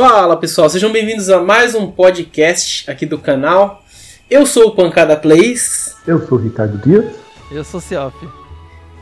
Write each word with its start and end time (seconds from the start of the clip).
Fala 0.00 0.34
pessoal, 0.34 0.70
sejam 0.70 0.90
bem-vindos 0.90 1.28
a 1.28 1.42
mais 1.42 1.74
um 1.74 1.90
podcast 1.90 2.90
aqui 2.90 3.04
do 3.04 3.18
canal. 3.18 3.84
Eu 4.30 4.46
sou 4.46 4.68
o 4.68 4.74
Pancada 4.74 5.14
Plays. 5.14 5.94
Eu 6.06 6.26
sou 6.26 6.38
o 6.38 6.40
Ricardo 6.40 6.78
Dias. 6.78 7.14
Eu 7.52 7.62
sou 7.62 7.80
o 7.80 7.82
Ciop. 7.82 8.16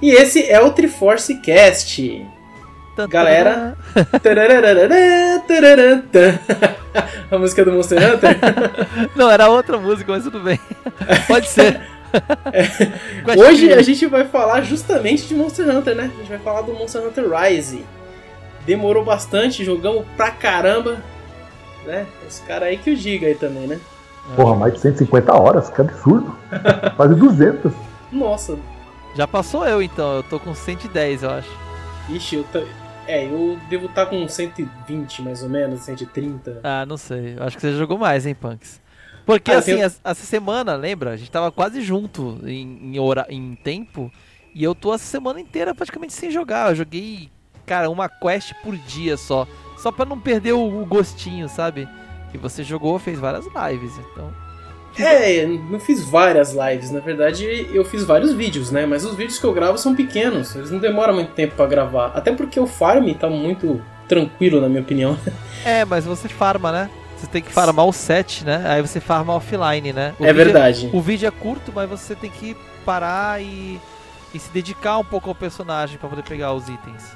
E 0.03 0.11
esse 0.11 0.50
é 0.50 0.61
o 0.61 0.73
Triforce 0.73 1.37
Cast. 1.37 2.27
Galera. 3.09 3.77
a 7.30 7.39
música 7.39 7.65
do 7.65 7.71
Monster 7.71 8.15
Hunter? 8.15 8.37
Não, 9.15 9.30
era 9.30 9.49
outra 9.49 9.79
música, 9.79 10.11
mas 10.11 10.25
tudo 10.25 10.41
bem. 10.41 10.59
Pode 11.29 11.46
ser. 11.46 11.80
É. 12.53 13.39
Hoje 13.39 13.73
a 13.73 13.83
gente 13.83 14.05
vai 14.07 14.25
falar 14.25 14.62
justamente 14.62 15.29
de 15.29 15.35
Monster 15.37 15.69
Hunter, 15.69 15.95
né? 15.95 16.11
A 16.12 16.19
gente 16.19 16.29
vai 16.29 16.41
falar 16.41 16.62
do 16.62 16.73
Monster 16.73 17.07
Hunter 17.07 17.25
Rise. 17.30 17.85
Demorou 18.68 19.03
bastante, 19.03 19.64
jogamos 19.64 20.04
pra 20.14 20.31
caramba. 20.31 21.03
Né? 21.86 22.07
Esse 22.27 22.43
cara 22.43 22.67
aí 22.67 22.77
que 22.77 22.91
o 22.91 22.96
diga 22.96 23.27
aí 23.27 23.35
também, 23.35 23.67
né? 23.67 23.81
Porra, 24.36 24.54
mais 24.54 24.75
de 24.75 24.81
150 24.81 25.35
horas, 25.35 25.71
que 25.71 25.81
absurdo. 25.81 26.36
Quase 26.94 27.14
200. 27.14 27.72
Nossa. 28.13 28.58
Já 29.17 29.27
passou 29.27 29.67
eu 29.67 29.81
então, 29.81 30.17
eu 30.17 30.22
tô 30.22 30.39
com 30.39 30.54
110, 30.54 31.22
eu 31.22 31.31
acho. 31.31 31.49
Ixi, 32.11 32.36
eu 32.36 32.44
tô... 32.53 32.58
É, 33.06 33.25
eu 33.25 33.58
devo 33.70 33.86
estar 33.86 34.05
tá 34.05 34.11
com 34.11 34.28
120 34.28 35.22
mais 35.22 35.42
ou 35.42 35.48
menos, 35.48 35.80
130. 35.80 36.61
Ah, 36.62 36.84
não 36.84 36.98
sei. 36.98 37.36
Eu 37.39 37.44
acho 37.44 37.56
que 37.56 37.62
você 37.62 37.72
jogou 37.72 37.97
mais, 37.97 38.27
hein, 38.27 38.34
Punks? 38.34 38.83
Porque 39.25 39.50
ah, 39.50 39.61
assim, 39.61 39.77
tenho... 39.77 39.86
essa 39.86 40.14
semana, 40.14 40.75
lembra? 40.77 41.12
A 41.12 41.16
gente 41.16 41.30
tava 41.30 41.50
quase 41.50 41.80
junto 41.80 42.39
em, 42.44 42.94
em, 42.94 42.98
hora, 42.98 43.25
em 43.30 43.55
tempo. 43.55 44.12
E 44.55 44.62
eu 44.62 44.75
tô 44.75 44.92
essa 44.92 45.06
semana 45.06 45.41
inteira 45.41 45.75
praticamente 45.75 46.12
sem 46.12 46.30
jogar. 46.30 46.69
Eu 46.69 46.75
joguei, 46.77 47.30
cara, 47.69 47.91
uma 47.91 48.08
quest 48.08 48.55
por 48.64 48.77
dia 48.77 49.17
só. 49.17 49.47
Só 49.77 49.92
pra 49.92 50.05
não 50.05 50.19
perder 50.19 50.55
o, 50.55 50.83
o 50.83 50.86
gostinho, 50.86 51.48
sabe? 51.48 51.86
E 52.33 52.38
você 52.38 52.64
jogou, 52.64 52.98
fez 52.98 53.19
várias 53.19 53.47
lives, 53.47 53.92
então. 53.98 54.33
É, 54.98 55.47
não 55.47 55.78
fiz 55.78 56.02
várias 56.02 56.52
lives, 56.52 56.91
na 56.91 56.98
verdade 56.98 57.69
eu 57.72 57.84
fiz 57.84 58.02
vários 58.05 58.33
vídeos, 58.33 58.72
né? 58.72 58.84
Mas 58.84 59.05
os 59.05 59.14
vídeos 59.14 59.39
que 59.39 59.44
eu 59.44 59.52
gravo 59.52 59.78
são 59.78 59.94
pequenos, 59.94 60.56
eles 60.56 60.72
não 60.72 60.80
demoram 60.80 61.14
muito 61.14 61.33
tempo 61.33 61.55
para 61.55 61.66
gravar. 61.66 62.06
Até 62.14 62.33
porque 62.33 62.58
o 62.58 62.66
farm 62.66 63.08
tá 63.12 63.30
muito 63.30 63.80
tranquilo, 64.08 64.61
na 64.61 64.69
minha 64.69 64.80
opinião. 64.80 65.16
É, 65.64 65.84
mas 65.84 66.05
você 66.05 66.28
farma, 66.28 66.70
né? 66.70 66.89
Você 67.16 67.27
tem 67.27 67.42
que 67.42 67.52
farmar 67.52 67.84
o 67.84 67.92
set, 67.92 68.44
né? 68.44 68.62
Aí 68.64 68.80
você 68.80 69.00
farma 69.00 69.34
offline, 69.34 69.92
né? 69.92 70.14
O 70.20 70.24
é, 70.24 70.28
é 70.28 70.33
verdade. 70.33 70.89
É, 70.91 70.96
o 70.96 71.00
vídeo 71.00 71.27
é 71.27 71.30
curto, 71.33 71.72
mas 71.74 71.91
você 71.91 72.14
tem 72.14 72.30
que 72.30 72.56
parar 72.86 73.42
e, 73.42 73.78
e 74.33 74.39
se 74.39 74.50
dedicar 74.50 74.98
um 74.98 75.05
pouco 75.05 75.28
ao 75.28 75.34
personagem 75.34 75.98
para 75.98 76.08
poder 76.08 76.22
pegar 76.22 76.55
os 76.55 76.69
itens. 76.69 77.12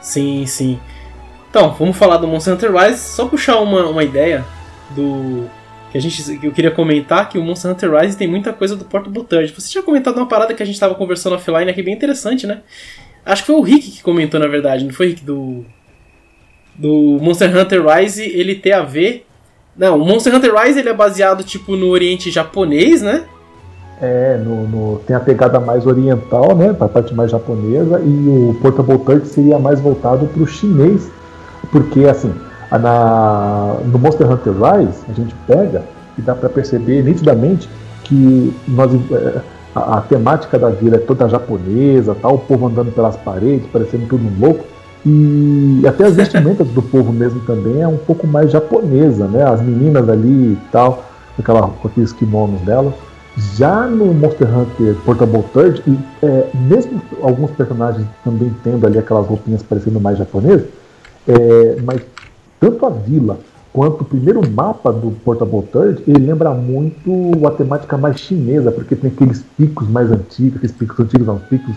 Sim, 0.00 0.46
sim. 0.46 0.78
Então, 1.50 1.74
vamos 1.78 1.96
falar 1.96 2.18
do 2.18 2.26
Monster 2.26 2.54
Hunter 2.54 2.72
Rise. 2.72 2.98
Só 2.98 3.26
puxar 3.26 3.58
uma, 3.60 3.86
uma 3.86 4.04
ideia 4.04 4.44
do 4.90 5.48
que 5.90 5.96
a 5.96 6.00
gente 6.00 6.38
que 6.38 6.46
eu 6.46 6.52
queria 6.52 6.70
comentar 6.70 7.28
que 7.28 7.38
o 7.38 7.42
Monster 7.42 7.70
Hunter 7.70 7.90
Rise 7.94 8.16
tem 8.16 8.28
muita 8.28 8.52
coisa 8.52 8.76
do 8.76 8.84
Portable 8.84 9.24
Third. 9.24 9.52
Você 9.54 9.70
tinha 9.70 9.82
comentado 9.82 10.16
uma 10.18 10.26
parada 10.26 10.52
que 10.52 10.62
a 10.62 10.66
gente 10.66 10.74
estava 10.74 10.94
conversando 10.94 11.34
offline 11.36 11.70
aqui 11.70 11.82
bem 11.82 11.94
interessante, 11.94 12.46
né? 12.46 12.62
Acho 13.24 13.42
que 13.42 13.46
foi 13.46 13.56
o 13.56 13.62
Rick 13.62 13.90
que 13.90 14.02
comentou 14.02 14.38
na 14.38 14.46
verdade, 14.46 14.84
não 14.84 14.92
foi 14.92 15.08
Rick 15.08 15.24
do 15.24 15.64
do 16.74 17.18
Monster 17.20 17.56
Hunter 17.56 17.84
Rise, 17.84 18.22
ele 18.22 18.54
ter 18.54 18.72
a 18.72 18.82
ver 18.82 19.26
Não, 19.76 20.00
o 20.00 20.04
Monster 20.04 20.32
Hunter 20.34 20.54
Rise 20.54 20.78
ele 20.78 20.88
é 20.88 20.94
baseado 20.94 21.42
tipo 21.42 21.74
no 21.74 21.88
Oriente 21.88 22.30
japonês, 22.30 23.02
né? 23.02 23.26
É, 24.00 24.36
no, 24.38 24.68
no, 24.68 24.98
tem 25.00 25.16
a 25.16 25.20
pegada 25.20 25.58
mais 25.58 25.84
oriental, 25.84 26.54
né, 26.54 26.72
para 26.72 26.86
a 26.86 26.88
parte 26.88 27.12
mais 27.14 27.32
japonesa, 27.32 28.00
e 28.00 28.28
o 28.28 28.56
Portable 28.62 28.98
Third 28.98 29.26
seria 29.26 29.58
mais 29.58 29.80
voltado 29.80 30.26
para 30.26 30.42
o 30.42 30.46
chinês, 30.46 31.10
porque 31.72 32.04
assim, 32.04 32.32
na, 32.70 33.76
no 33.84 33.98
Monster 33.98 34.30
Hunter 34.30 34.52
Rise, 34.52 35.00
a 35.08 35.12
gente 35.12 35.34
pega 35.46 35.82
e 36.16 36.22
dá 36.22 36.34
para 36.34 36.48
perceber 36.48 37.02
nitidamente 37.02 37.68
que 38.04 38.54
nós, 38.66 38.92
é, 38.92 39.40
a, 39.74 39.98
a, 39.98 40.00
temática 40.00 40.58
da 40.58 40.70
vila 40.70 40.96
é 40.96 40.98
toda 40.98 41.28
japonesa, 41.28 42.14
tal, 42.14 42.34
o 42.34 42.38
povo 42.38 42.66
andando 42.66 42.92
pelas 42.92 43.16
paredes, 43.16 43.66
parecendo 43.72 44.06
tudo 44.06 44.28
louco. 44.40 44.64
E 45.06 45.82
até 45.86 46.04
as 46.04 46.16
vestimentas 46.16 46.66
do 46.68 46.82
povo 46.82 47.12
mesmo 47.12 47.40
também 47.40 47.80
é 47.80 47.88
um 47.88 47.96
pouco 47.96 48.26
mais 48.26 48.50
japonesa, 48.50 49.26
né? 49.26 49.44
As 49.44 49.62
meninas 49.62 50.08
ali 50.08 50.52
e 50.52 50.58
tal, 50.72 51.04
aquela, 51.38 51.62
com 51.68 51.88
aqueles 51.88 52.12
kimonos 52.12 52.60
dela. 52.62 52.92
Já 53.56 53.86
no 53.86 54.12
Monster 54.12 54.48
Hunter 54.48 54.94
Portable 55.04 55.44
Third, 55.52 55.82
é, 56.22 56.46
mesmo 56.54 57.00
alguns 57.22 57.50
personagens 57.52 58.06
também 58.24 58.52
tendo 58.64 58.86
ali 58.86 58.98
aquelas 58.98 59.26
roupinhas 59.26 59.62
parecendo 59.62 60.00
mais 60.00 60.18
japonesas, 60.18 60.66
é, 61.26 61.76
mas 61.84 62.00
tanto 62.58 62.84
a 62.84 62.90
vila 62.90 63.38
quanto 63.72 64.00
o 64.00 64.04
primeiro 64.04 64.40
mapa 64.50 64.92
do 64.92 65.12
Portable 65.24 65.62
Third, 65.62 66.02
ele 66.06 66.26
lembra 66.26 66.50
muito 66.50 67.46
a 67.46 67.50
temática 67.52 67.96
mais 67.96 68.18
chinesa, 68.18 68.72
porque 68.72 68.96
tem 68.96 69.10
aqueles 69.10 69.44
picos 69.56 69.88
mais 69.88 70.10
antigos, 70.10 70.56
aqueles 70.56 70.74
picos 70.74 70.98
antigos, 70.98 71.26
não, 71.26 71.38
picos 71.38 71.76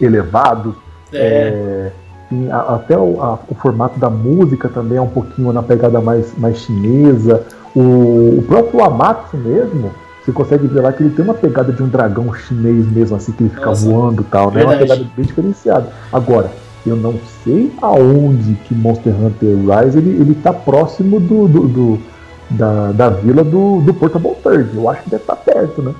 elevados. 0.00 0.74
É. 1.12 1.90
É, 2.32 2.50
até 2.52 2.96
o, 2.96 3.20
a, 3.20 3.38
o, 3.48 3.54
formato 3.56 3.98
da 3.98 4.08
música 4.08 4.68
também 4.68 4.98
é 4.98 5.00
um 5.00 5.08
pouquinho 5.08 5.52
na 5.52 5.62
pegada 5.62 6.00
mais, 6.00 6.32
mais 6.38 6.58
chinesa. 6.58 7.44
O, 7.74 8.38
o 8.38 8.44
próprio 8.46 8.84
Amatsu 8.84 9.36
mesmo, 9.36 9.90
você 10.30 10.32
consegue 10.32 10.66
ver 10.66 10.80
lá 10.80 10.92
que 10.92 11.02
ele 11.02 11.10
tem 11.10 11.24
uma 11.24 11.34
pegada 11.34 11.72
de 11.72 11.82
um 11.82 11.88
dragão 11.88 12.32
chinês 12.34 12.86
mesmo, 12.90 13.16
assim, 13.16 13.32
que 13.32 13.42
ele 13.42 13.50
fica 13.50 13.66
Nossa, 13.66 13.86
voando 13.86 14.22
e 14.22 14.24
tal, 14.24 14.50
né? 14.50 14.62
É 14.62 14.64
uma 14.64 14.76
pegada 14.76 15.04
bem 15.16 15.26
diferenciada. 15.26 15.88
Agora, 16.12 16.50
eu 16.86 16.96
não 16.96 17.18
sei 17.44 17.72
aonde 17.82 18.54
que 18.64 18.74
Monster 18.74 19.12
Hunter 19.12 19.56
Rise 19.56 19.98
ele, 19.98 20.10
ele 20.10 20.34
tá 20.34 20.52
próximo 20.52 21.20
do, 21.20 21.48
do, 21.48 21.68
do 21.68 22.02
da, 22.50 22.92
da 22.92 23.10
vila 23.10 23.44
do, 23.44 23.80
do 23.80 23.92
Portable 23.92 24.34
Third. 24.42 24.74
Eu 24.74 24.88
acho 24.88 25.02
que 25.02 25.10
deve 25.10 25.22
estar 25.22 25.36
tá 25.36 25.42
perto, 25.42 25.82
né? 25.82 25.94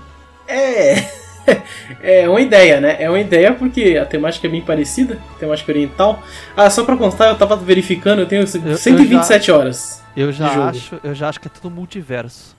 É. 0.48 1.20
É 2.00 2.28
uma 2.28 2.40
ideia, 2.40 2.80
né? 2.80 2.96
É 3.00 3.08
uma 3.08 3.18
ideia 3.18 3.52
porque 3.52 3.98
a 4.00 4.06
temática 4.06 4.46
é 4.46 4.50
bem 4.50 4.60
parecida, 4.60 5.18
temática 5.40 5.72
oriental. 5.72 6.22
Ah, 6.56 6.70
só 6.70 6.84
pra 6.84 6.96
constar, 6.96 7.28
eu 7.28 7.34
tava 7.34 7.56
verificando, 7.56 8.20
eu 8.20 8.26
tenho 8.26 8.46
127 8.46 9.48
eu 9.48 9.56
já, 9.56 9.60
horas. 9.60 10.02
Eu 10.16 10.32
já 10.32 10.68
acho, 10.68 11.00
eu 11.02 11.14
já 11.14 11.28
acho 11.28 11.40
que 11.40 11.48
é 11.48 11.50
tudo 11.50 11.68
multiverso. 11.68 12.54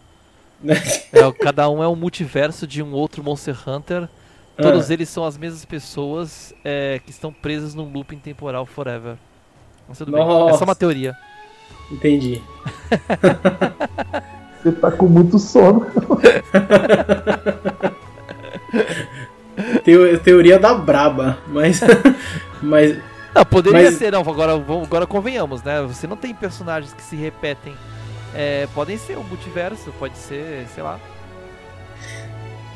É, 0.65 1.31
cada 1.39 1.69
um 1.69 1.83
é 1.83 1.87
um 1.87 1.95
multiverso 1.95 2.67
de 2.67 2.83
um 2.83 2.93
outro 2.93 3.23
Monster 3.23 3.57
Hunter 3.67 4.07
Todos 4.61 4.89
ah. 4.89 4.93
eles 4.93 5.09
são 5.09 5.25
as 5.25 5.37
mesmas 5.37 5.65
pessoas 5.65 6.53
é, 6.63 7.01
que 7.03 7.11
estão 7.11 7.33
presas 7.33 7.73
num 7.73 7.91
looping 7.91 8.19
temporal 8.19 8.65
forever. 8.65 9.15
Mas 9.87 9.97
tudo 9.97 10.11
Nossa. 10.11 10.45
bem. 10.45 10.53
É 10.53 10.57
só 10.57 10.63
uma 10.63 10.75
teoria. 10.75 11.15
Entendi. 11.91 12.41
Você 14.61 14.71
tá 14.73 14.91
com 14.91 15.07
muito 15.07 15.39
sono. 15.39 15.87
Teo, 19.83 20.19
teoria 20.19 20.59
da 20.59 20.73
braba, 20.75 21.39
mas. 21.47 21.81
mas 22.61 22.97
não, 23.33 23.45
poderia 23.45 23.83
mas... 23.83 23.95
ser, 23.95 24.11
não. 24.11 24.21
Agora, 24.21 24.53
agora 24.53 25.07
convenhamos, 25.07 25.63
né? 25.63 25.81
Você 25.81 26.05
não 26.05 26.15
tem 26.15 26.33
personagens 26.33 26.93
que 26.93 27.01
se 27.01 27.15
repetem. 27.15 27.73
É, 28.33 28.67
podem 28.73 28.97
ser 28.97 29.17
um 29.17 29.23
multiverso, 29.23 29.93
pode 29.99 30.17
ser, 30.17 30.65
sei 30.73 30.83
lá. 30.83 30.99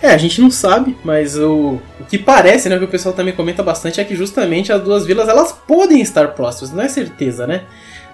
É, 0.01 0.09
a 0.09 0.17
gente 0.17 0.41
não 0.41 0.51
sabe, 0.51 0.95
mas 1.03 1.37
o, 1.37 1.79
o 1.99 2.05
que 2.07 2.17
parece, 2.17 2.69
né, 2.69 2.77
que 2.77 2.83
o 2.83 2.87
pessoal 2.87 3.15
também 3.15 3.33
comenta 3.33 3.63
bastante, 3.63 3.99
é 3.99 4.03
que 4.03 4.15
justamente 4.15 4.71
as 4.71 4.81
duas 4.81 5.05
vilas 5.05 5.27
elas 5.27 5.51
podem 5.51 6.01
estar 6.01 6.29
próximas, 6.29 6.71
não 6.71 6.83
é 6.83 6.89
certeza, 6.89 7.47
né? 7.47 7.63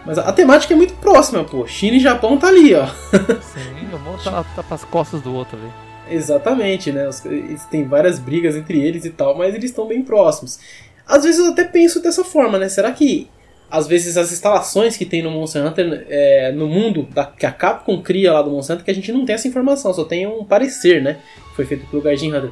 Mas 0.06 0.18
a, 0.18 0.30
a 0.30 0.32
temática 0.32 0.74
é 0.74 0.78
muito 0.78 0.94
próxima, 0.96 1.44
pô. 1.44 1.66
China 1.68 1.98
e 1.98 2.00
Japão 2.00 2.38
tá 2.38 2.48
ali, 2.48 2.74
ó. 2.74 2.88
Sim, 3.42 3.94
o 3.94 4.00
mundo 4.00 4.24
tá, 4.24 4.44
tá 4.56 4.64
pras 4.64 4.84
costas 4.84 5.22
do 5.22 5.34
outro 5.34 5.58
ali. 5.58 5.72
Exatamente, 6.10 6.92
né? 6.92 7.08
Os, 7.08 7.24
tem 7.70 7.88
várias 7.88 8.20
brigas 8.20 8.56
entre 8.56 8.80
eles 8.80 9.06
e 9.06 9.10
tal, 9.10 9.38
mas 9.38 9.54
eles 9.54 9.70
estão 9.70 9.88
bem 9.88 10.02
próximos. 10.02 10.60
Às 11.06 11.24
vezes 11.24 11.40
eu 11.40 11.52
até 11.52 11.64
penso 11.64 12.02
dessa 12.02 12.24
forma, 12.24 12.58
né? 12.58 12.70
Será 12.70 12.92
que 12.92 13.30
às 13.72 13.88
vezes 13.88 14.18
as 14.18 14.32
instalações 14.32 14.98
que 14.98 15.06
tem 15.06 15.24
no 15.24 15.32
Monster 15.32 15.66
Hunter 15.66 16.06
é, 16.10 16.52
no 16.52 16.68
mundo 16.68 17.08
da, 17.14 17.26
que 17.26 17.46
a 17.46 17.52
Capcom 17.52 18.02
cria 18.02 18.34
lá 18.34 18.42
do 18.42 18.52
Monster 18.52 18.76
Hunter 18.76 18.86
que 18.86 18.92
a 18.92 18.94
gente 18.94 19.12
não 19.12 19.26
tem 19.26 19.36
essa 19.36 19.48
informação, 19.48 19.94
só 19.94 20.04
tem 20.04 20.28
um 20.28 20.44
parecer, 20.44 21.02
né? 21.02 21.18
Foi 21.56 21.66
feito 21.66 21.88
pelo 21.88 22.02
Gaijin 22.02 22.34
Hunter. 22.34 22.52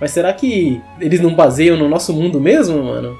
Mas 0.00 0.12
será 0.12 0.32
que 0.32 0.80
eles 1.00 1.20
não 1.20 1.34
baseiam 1.34 1.76
no 1.76 1.88
nosso 1.88 2.12
mundo 2.12 2.40
mesmo, 2.40 2.82
mano? 2.82 3.18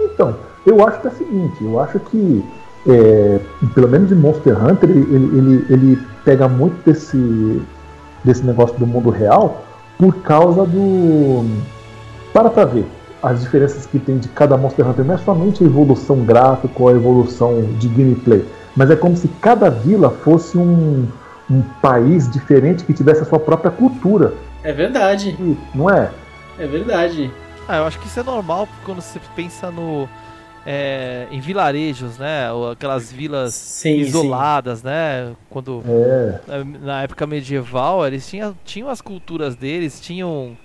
Então, 0.00 0.36
eu 0.66 0.86
acho 0.86 1.00
que 1.00 1.06
é 1.06 1.10
o 1.10 1.14
seguinte, 1.14 1.56
eu 1.62 1.78
acho 1.78 2.00
que 2.00 2.42
é, 2.88 3.40
pelo 3.74 3.88
menos 3.88 4.10
em 4.10 4.14
Monster 4.14 4.64
Hunter 4.64 4.88
ele, 4.88 5.00
ele, 5.00 5.66
ele 5.68 5.98
pega 6.24 6.48
muito 6.48 6.82
desse, 6.84 7.62
desse 8.24 8.44
negócio 8.44 8.78
do 8.78 8.86
mundo 8.86 9.10
real 9.10 9.64
por 9.98 10.16
causa 10.22 10.64
do. 10.64 11.44
Para 12.32 12.48
pra 12.48 12.64
ver 12.64 12.86
as 13.22 13.40
diferenças 13.42 13.86
que 13.86 13.98
tem 13.98 14.18
de 14.18 14.28
cada 14.28 14.56
Monster 14.56 14.86
Hunter 14.88 15.04
não 15.04 15.14
é 15.14 15.18
somente 15.18 15.62
a 15.62 15.66
evolução 15.66 16.24
gráfica 16.24 16.74
ou 16.76 16.88
a 16.88 16.92
evolução 16.92 17.62
de 17.78 17.88
gameplay, 17.88 18.44
mas 18.76 18.90
é 18.90 18.96
como 18.96 19.16
se 19.16 19.28
cada 19.40 19.68
vila 19.68 20.10
fosse 20.10 20.56
um, 20.56 21.06
um 21.50 21.62
país 21.82 22.30
diferente 22.30 22.84
que 22.84 22.94
tivesse 22.94 23.22
a 23.22 23.24
sua 23.24 23.38
própria 23.38 23.70
cultura. 23.70 24.34
É 24.62 24.72
verdade. 24.72 25.36
Não 25.74 25.90
é? 25.90 26.10
É 26.58 26.66
verdade. 26.66 27.30
Ah, 27.68 27.78
eu 27.78 27.84
acho 27.84 27.98
que 27.98 28.06
isso 28.06 28.20
é 28.20 28.22
normal 28.22 28.68
quando 28.84 29.00
você 29.00 29.20
pensa 29.34 29.70
no, 29.70 30.08
é, 30.66 31.26
em 31.30 31.40
vilarejos, 31.40 32.18
né? 32.18 32.50
Ou 32.52 32.70
aquelas 32.70 33.10
vilas 33.10 33.54
Sim, 33.54 33.96
isoladas, 33.96 34.80
sim. 34.80 34.86
né? 34.86 35.32
Quando 35.48 35.82
É, 35.86 36.64
na 36.80 37.02
época 37.02 37.26
medieval 37.26 38.06
eles 38.06 38.28
tinham, 38.28 38.54
tinham 38.64 38.88
as 38.88 39.00
culturas 39.00 39.54
deles, 39.54 40.00
tinham 40.00 40.56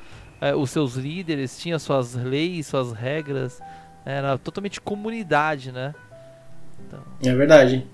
é, 0.41 0.53
os 0.55 0.69
seus 0.69 0.95
líderes, 0.95 1.57
tinham 1.57 1.77
suas 1.79 2.13
leis, 2.15 2.67
suas 2.67 2.91
regras. 2.93 3.59
Era 4.05 4.37
totalmente 4.37 4.79
comunidade, 4.79 5.71
né? 5.71 5.93
É 7.23 7.33
verdade. 7.33 7.85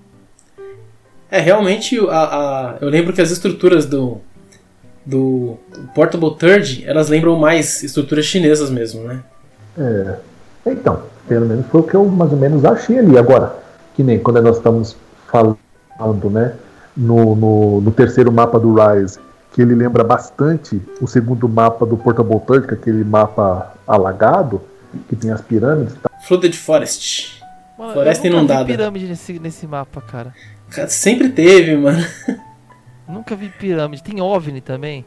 É, 1.30 1.40
realmente, 1.40 1.98
a, 2.10 2.22
a- 2.22 2.76
eu 2.80 2.88
lembro 2.90 3.12
que 3.12 3.22
as 3.22 3.30
estruturas 3.30 3.86
do, 3.86 4.18
do 5.06 5.56
Portable 5.94 6.34
Third, 6.36 6.84
elas 6.86 7.08
lembram 7.08 7.36
mais 7.38 7.82
estruturas 7.82 8.26
chinesas 8.26 8.70
mesmo, 8.70 9.02
né? 9.04 9.22
é. 9.78 10.16
Então, 10.66 11.02
pelo 11.26 11.46
menos 11.46 11.66
foi 11.66 11.80
o 11.80 11.84
que 11.84 11.94
eu 11.96 12.04
mais 12.04 12.30
ou 12.30 12.38
menos 12.38 12.64
achei 12.64 12.98
ali. 12.98 13.18
Agora, 13.18 13.56
que 13.96 14.02
nem 14.02 14.18
quando 14.18 14.40
nós 14.42 14.58
estamos 14.58 14.94
falando, 15.28 15.58
né, 16.30 16.54
no, 16.96 17.34
no, 17.34 17.80
no 17.80 17.90
terceiro 17.90 18.30
mapa 18.30 18.60
do 18.60 18.72
Rise, 18.74 19.18
que 19.52 19.60
ele 19.60 19.74
lembra 19.74 20.02
bastante 20.02 20.80
o 21.00 21.06
segundo 21.06 21.48
mapa 21.48 21.84
do 21.84 21.96
Portable 21.96 22.40
Third, 22.40 22.66
que 22.66 22.74
é 22.74 22.76
aquele 22.76 23.04
mapa 23.04 23.74
alagado, 23.86 24.62
que 25.08 25.14
tem 25.14 25.30
as 25.30 25.40
pirâmides. 25.42 25.94
Tá? 26.02 26.10
Flooded 26.26 26.56
Forest. 26.56 27.42
Mano, 27.78 27.92
Floresta 27.92 28.26
eu 28.26 28.32
nunca 28.32 28.44
inundada. 28.44 28.64
vi 28.64 28.72
pirâmide 28.72 29.06
nesse, 29.06 29.38
nesse 29.38 29.66
mapa, 29.66 30.00
cara. 30.00 30.34
Cara, 30.70 30.88
sempre 30.88 31.28
teve, 31.28 31.76
mano. 31.76 32.04
Nunca 33.08 33.36
vi 33.36 33.48
pirâmide. 33.48 34.02
Tem 34.02 34.20
OVNI 34.20 34.60
também? 34.60 35.04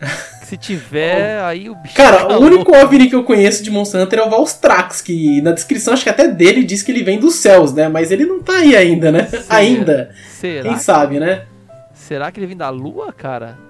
Se 0.44 0.56
tiver, 0.56 1.40
aí 1.42 1.70
o 1.70 1.74
bicho. 1.74 1.94
Cara, 1.94 2.20
fica 2.20 2.38
o 2.38 2.42
único. 2.42 2.74
OVNI 2.74 3.08
que 3.08 3.14
eu 3.14 3.22
conheço 3.24 3.62
de 3.62 3.70
Monster 3.70 4.02
Hunter 4.02 4.18
é 4.18 4.22
o 4.22 4.30
Valstrax, 4.30 5.00
que 5.00 5.40
na 5.40 5.52
descrição 5.52 5.94
acho 5.94 6.02
que 6.02 6.10
até 6.10 6.26
dele 6.26 6.64
diz 6.64 6.82
que 6.82 6.90
ele 6.90 7.04
vem 7.04 7.18
dos 7.18 7.36
céus, 7.36 7.72
né? 7.72 7.88
Mas 7.88 8.10
ele 8.10 8.26
não 8.26 8.42
tá 8.42 8.54
aí 8.54 8.76
ainda, 8.76 9.12
né? 9.12 9.26
Será? 9.26 9.44
Ainda. 9.48 10.10
Será? 10.28 10.62
Quem 10.68 10.78
sabe, 10.78 11.20
né? 11.20 11.44
Será 11.94 12.32
que 12.32 12.40
ele 12.40 12.46
vem 12.46 12.56
da 12.56 12.70
lua, 12.70 13.12
cara? 13.12 13.69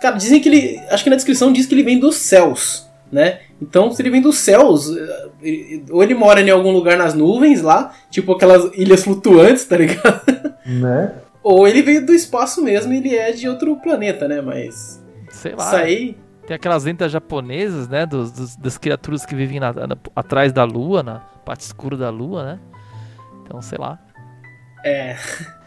Cara, 0.00 0.16
dizem 0.16 0.40
que 0.40 0.48
ele. 0.48 0.80
Acho 0.90 1.04
que 1.04 1.10
na 1.10 1.16
descrição 1.16 1.52
diz 1.52 1.66
que 1.66 1.74
ele 1.74 1.82
vem 1.82 1.98
dos 1.98 2.16
céus, 2.16 2.88
né? 3.10 3.40
Então, 3.60 3.90
se 3.92 4.02
ele 4.02 4.10
vem 4.10 4.20
dos 4.20 4.38
céus, 4.38 4.94
eh, 4.94 5.28
ele- 5.42 5.84
ou 5.90 6.02
ele 6.02 6.14
mora 6.14 6.40
em 6.40 6.50
algum 6.50 6.70
lugar 6.72 6.96
nas 6.98 7.14
nuvens 7.14 7.62
lá, 7.62 7.92
tipo 8.10 8.32
aquelas 8.32 8.70
ilhas 8.76 9.02
flutuantes, 9.02 9.64
tá 9.64 9.76
ligado? 9.76 10.20
Né? 10.66 11.12
Ou 11.44 11.66
ele 11.68 11.80
veio 11.80 12.04
do 12.04 12.12
espaço 12.12 12.60
mesmo 12.60 12.92
e 12.92 12.96
ele 12.96 13.14
é 13.14 13.30
de 13.30 13.48
outro 13.48 13.76
planeta, 13.76 14.26
né? 14.26 14.40
Mas. 14.40 15.00
Sei 15.30 15.54
lá. 15.54 15.64
Isso 15.66 15.76
aí. 15.76 16.16
Tem 16.44 16.54
aquelas 16.56 16.82
lendas 16.84 17.10
japonesas, 17.12 17.88
né? 17.88 18.04
Dos, 18.04 18.32
dos- 18.32 18.56
das 18.56 18.76
criaturas 18.76 19.24
que 19.24 19.34
vivem 19.34 19.60
na- 19.60 19.72
na- 19.72 19.96
atrás 20.14 20.52
da 20.52 20.64
lua, 20.64 21.02
na 21.04 21.20
parte 21.44 21.60
escura 21.60 21.96
da 21.96 22.10
lua, 22.10 22.44
né? 22.44 22.58
Então, 23.44 23.62
sei 23.62 23.78
lá. 23.78 23.98
É. 24.84 25.16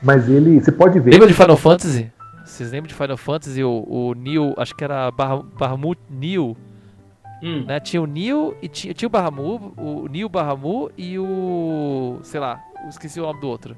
Mas 0.03 0.27
ele, 0.29 0.59
você 0.59 0.71
pode 0.71 0.99
ver. 0.99 1.11
Lembra 1.11 1.27
de 1.27 1.33
Final 1.33 1.57
Fantasy? 1.57 2.11
Vocês 2.59 2.73
lembram 2.73 2.89
de 2.89 2.93
Final 2.93 3.15
Fantasy? 3.15 3.63
O, 3.63 3.85
o 3.87 4.13
Neil, 4.13 4.53
acho 4.57 4.75
que 4.75 4.83
era 4.83 5.09
Bar 5.11 5.41
Bahamut 5.57 5.97
Neil, 6.09 6.57
Hum. 7.41 7.63
né? 7.65 7.79
Tinha 7.79 8.01
o 8.01 8.05
Neil 8.05 8.53
e 8.61 8.67
tinha, 8.67 8.93
tinha 8.93 9.07
o 9.07 9.09
Bahamut, 9.09 9.71
o 9.77 10.09
Neil 10.09 10.27
Bahamut 10.27 10.93
e 10.97 11.17
o. 11.17 12.19
sei 12.21 12.37
lá, 12.37 12.61
esqueci 12.89 13.17
o 13.17 13.23
nome 13.23 13.39
do 13.39 13.47
outro. 13.47 13.77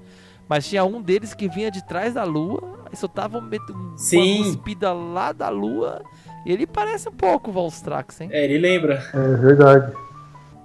Mas 0.50 0.68
tinha 0.68 0.84
um 0.84 1.00
deles 1.00 1.36
que 1.36 1.48
vinha 1.48 1.70
de 1.70 1.86
trás 1.86 2.16
da 2.16 2.24
lua 2.24 2.80
e 2.92 2.96
soltava 2.96 3.38
um, 3.38 3.42
uma 3.42 3.98
Sim. 4.00 4.38
cuspida 4.46 4.92
lá 4.92 5.32
da 5.32 5.50
lua. 5.50 6.02
E 6.44 6.52
ele 6.52 6.66
parece 6.66 7.08
um 7.08 7.12
pouco 7.14 7.52
o 7.52 7.54
Valstrax, 7.54 8.20
hein? 8.22 8.30
É, 8.32 8.46
ele 8.46 8.58
lembra. 8.58 8.96
É 9.14 9.36
verdade. 9.38 9.94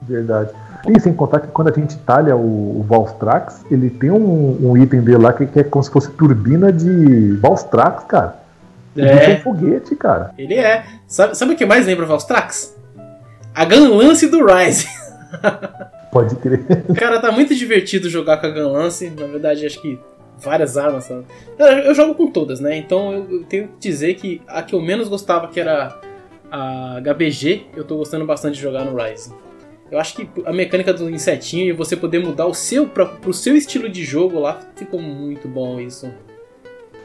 Verdade. 0.00 0.50
E 0.88 1.00
sem 1.00 1.12
contar 1.12 1.40
que 1.40 1.48
quando 1.48 1.68
a 1.68 1.72
gente 1.72 1.96
talha 1.98 2.36
o, 2.36 2.80
o 2.80 2.86
Valstrax, 2.88 3.64
ele 3.70 3.90
tem 3.90 4.10
um, 4.10 4.70
um 4.70 4.76
item 4.76 5.00
dele 5.00 5.18
lá 5.18 5.32
que, 5.32 5.46
que 5.46 5.60
é 5.60 5.64
como 5.64 5.82
se 5.82 5.90
fosse 5.90 6.10
turbina 6.12 6.72
de 6.72 7.32
Valstrax, 7.40 8.04
cara. 8.04 8.36
O 8.94 9.00
bicho 9.00 9.30
É. 9.30 9.34
um 9.34 9.40
foguete, 9.40 9.94
cara. 9.96 10.32
Ele 10.38 10.54
é. 10.54 10.84
Sabe, 11.06 11.36
sabe 11.36 11.52
o 11.52 11.56
que 11.56 11.66
mais 11.66 11.86
lembra 11.86 12.06
Valstrax? 12.06 12.74
A 13.54 13.64
Gunlance 13.64 14.28
do 14.28 14.44
Rise. 14.44 14.86
Pode 16.12 16.34
crer. 16.36 16.64
Cara, 16.94 17.20
tá 17.20 17.30
muito 17.30 17.54
divertido 17.54 18.08
jogar 18.08 18.38
com 18.38 18.46
a 18.46 18.50
Gunlance. 18.50 19.10
Na 19.10 19.26
verdade, 19.26 19.66
acho 19.66 19.80
que 19.82 19.98
várias 20.38 20.76
armas. 20.76 21.04
sabe? 21.04 21.24
Eu, 21.58 21.94
jogo 21.94 22.14
com 22.14 22.30
todas, 22.30 22.60
né? 22.60 22.76
Então 22.76 23.12
eu, 23.12 23.30
eu 23.30 23.44
tenho 23.44 23.68
que 23.68 23.88
dizer 23.88 24.14
que 24.14 24.40
a 24.46 24.62
que 24.62 24.74
eu 24.74 24.80
menos 24.80 25.08
gostava, 25.08 25.48
que 25.48 25.60
era 25.60 25.98
a 26.50 27.00
HBG, 27.00 27.66
eu 27.76 27.84
tô 27.84 27.96
gostando 27.96 28.24
bastante 28.24 28.54
de 28.54 28.62
jogar 28.62 28.84
no 28.84 28.96
Rise. 28.96 29.32
Eu 29.90 30.00
acho 30.00 30.16
que 30.16 30.28
a 30.44 30.52
mecânica 30.52 30.92
do 30.92 31.08
insetinho 31.08 31.66
e 31.66 31.72
você 31.72 31.96
poder 31.96 32.18
mudar 32.18 32.46
o 32.46 32.54
seu 32.54 32.86
pra, 32.86 33.06
pro 33.06 33.32
seu 33.32 33.56
estilo 33.56 33.88
de 33.88 34.04
jogo 34.04 34.40
lá 34.40 34.58
ficou 34.74 35.00
muito 35.00 35.46
bom 35.46 35.78
isso. 35.78 36.08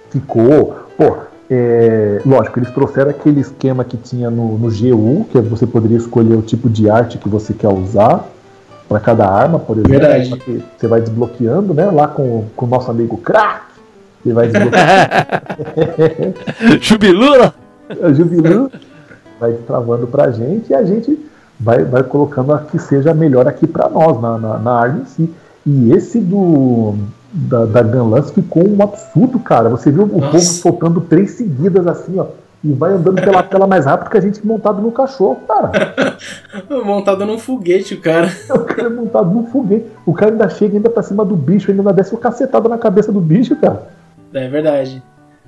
Ficou. 0.10 0.76
Pô, 0.98 1.18
é, 1.50 2.22
lógico, 2.26 2.60
eles 2.60 2.72
trouxeram 2.72 3.12
aquele 3.12 3.40
esquema 3.40 3.84
que 3.84 3.98
tinha 3.98 4.30
no, 4.30 4.58
no 4.58 4.70
GU, 4.70 5.26
que 5.32 5.40
você 5.40 5.68
poderia 5.68 5.98
escolher 5.98 6.36
o 6.36 6.42
tipo 6.42 6.70
de 6.70 6.90
arte 6.90 7.18
que 7.18 7.30
você 7.30 7.54
quer 7.54 7.70
usar 7.70 8.28
para 8.90 9.00
cada 9.00 9.28
arma, 9.28 9.60
por 9.60 9.78
exemplo. 9.78 9.92
Verdade. 9.92 10.64
Você 10.78 10.88
vai 10.88 11.02
desbloqueando, 11.02 11.74
né? 11.74 11.86
Lá 11.92 12.08
com, 12.08 12.46
o 12.58 12.66
nosso 12.66 12.90
amigo 12.90 13.18
Crack. 13.18 13.66
Você 14.24 14.34
vai 14.34 14.48
desbloqueando. 14.48 14.82
Jubilula! 16.82 17.54
a 18.02 18.14
Jubilu 18.14 18.72
vai 19.40 19.54
travando 19.66 20.08
pra 20.08 20.32
gente 20.32 20.70
e 20.70 20.74
a 20.74 20.84
gente 20.84 21.18
vai, 21.62 21.84
vai 21.84 22.04
colocando 22.04 22.54
a 22.54 22.60
que 22.60 22.80
seja 22.80 23.14
melhor 23.14 23.48
aqui 23.48 23.68
pra 23.68 23.88
nós, 23.88 24.20
na, 24.22 24.38
na, 24.38 24.58
na 24.58 24.72
arma 24.72 25.02
em 25.02 25.06
si. 25.06 25.30
E 25.66 25.92
esse 25.92 26.20
do 26.20 26.96
da, 27.32 27.66
da 27.66 27.82
Gunlance 27.82 28.34
ficou 28.34 28.68
um 28.68 28.82
absurdo, 28.82 29.40
cara. 29.40 29.70
Você 29.70 29.92
viu 29.92 30.04
o 30.04 30.20
Nossa. 30.20 30.32
povo 30.32 30.44
soltando 30.44 31.02
três 31.02 31.32
seguidas 31.32 31.86
assim, 31.88 32.20
ó. 32.20 32.26
E 32.64 32.72
vai 32.74 32.94
andando 32.94 33.22
pela 33.22 33.42
tela 33.44 33.66
mais 33.66 33.86
rápido 33.86 34.10
que 34.10 34.18
a 34.18 34.22
gente 34.22 34.46
montado 34.46 34.82
no 34.82 34.92
cachorro, 34.92 35.40
cara. 35.48 35.72
Montado 36.86 37.26
num 37.26 37.40
foguete, 37.40 37.94
o 37.94 38.02
cara. 38.02 38.32
O 38.54 38.60
cara 38.60 38.88
é 38.88 38.90
montado 38.90 39.30
num 39.32 39.46
foguete. 39.46 39.86
O 40.06 40.14
cara 40.14 40.32
ainda 40.32 40.50
chega 40.50 40.76
ainda 40.76 40.90
pra 40.90 41.02
cima 41.02 41.24
do 41.24 41.36
bicho, 41.36 41.72
ainda 41.72 41.94
desce 41.94 42.12
uma 42.12 42.20
cacetada 42.20 42.68
na 42.68 42.78
cabeça 42.78 43.12
do 43.12 43.20
bicho, 43.20 43.56
cara. 43.56 43.88
É 44.34 44.48
verdade. 44.48 45.02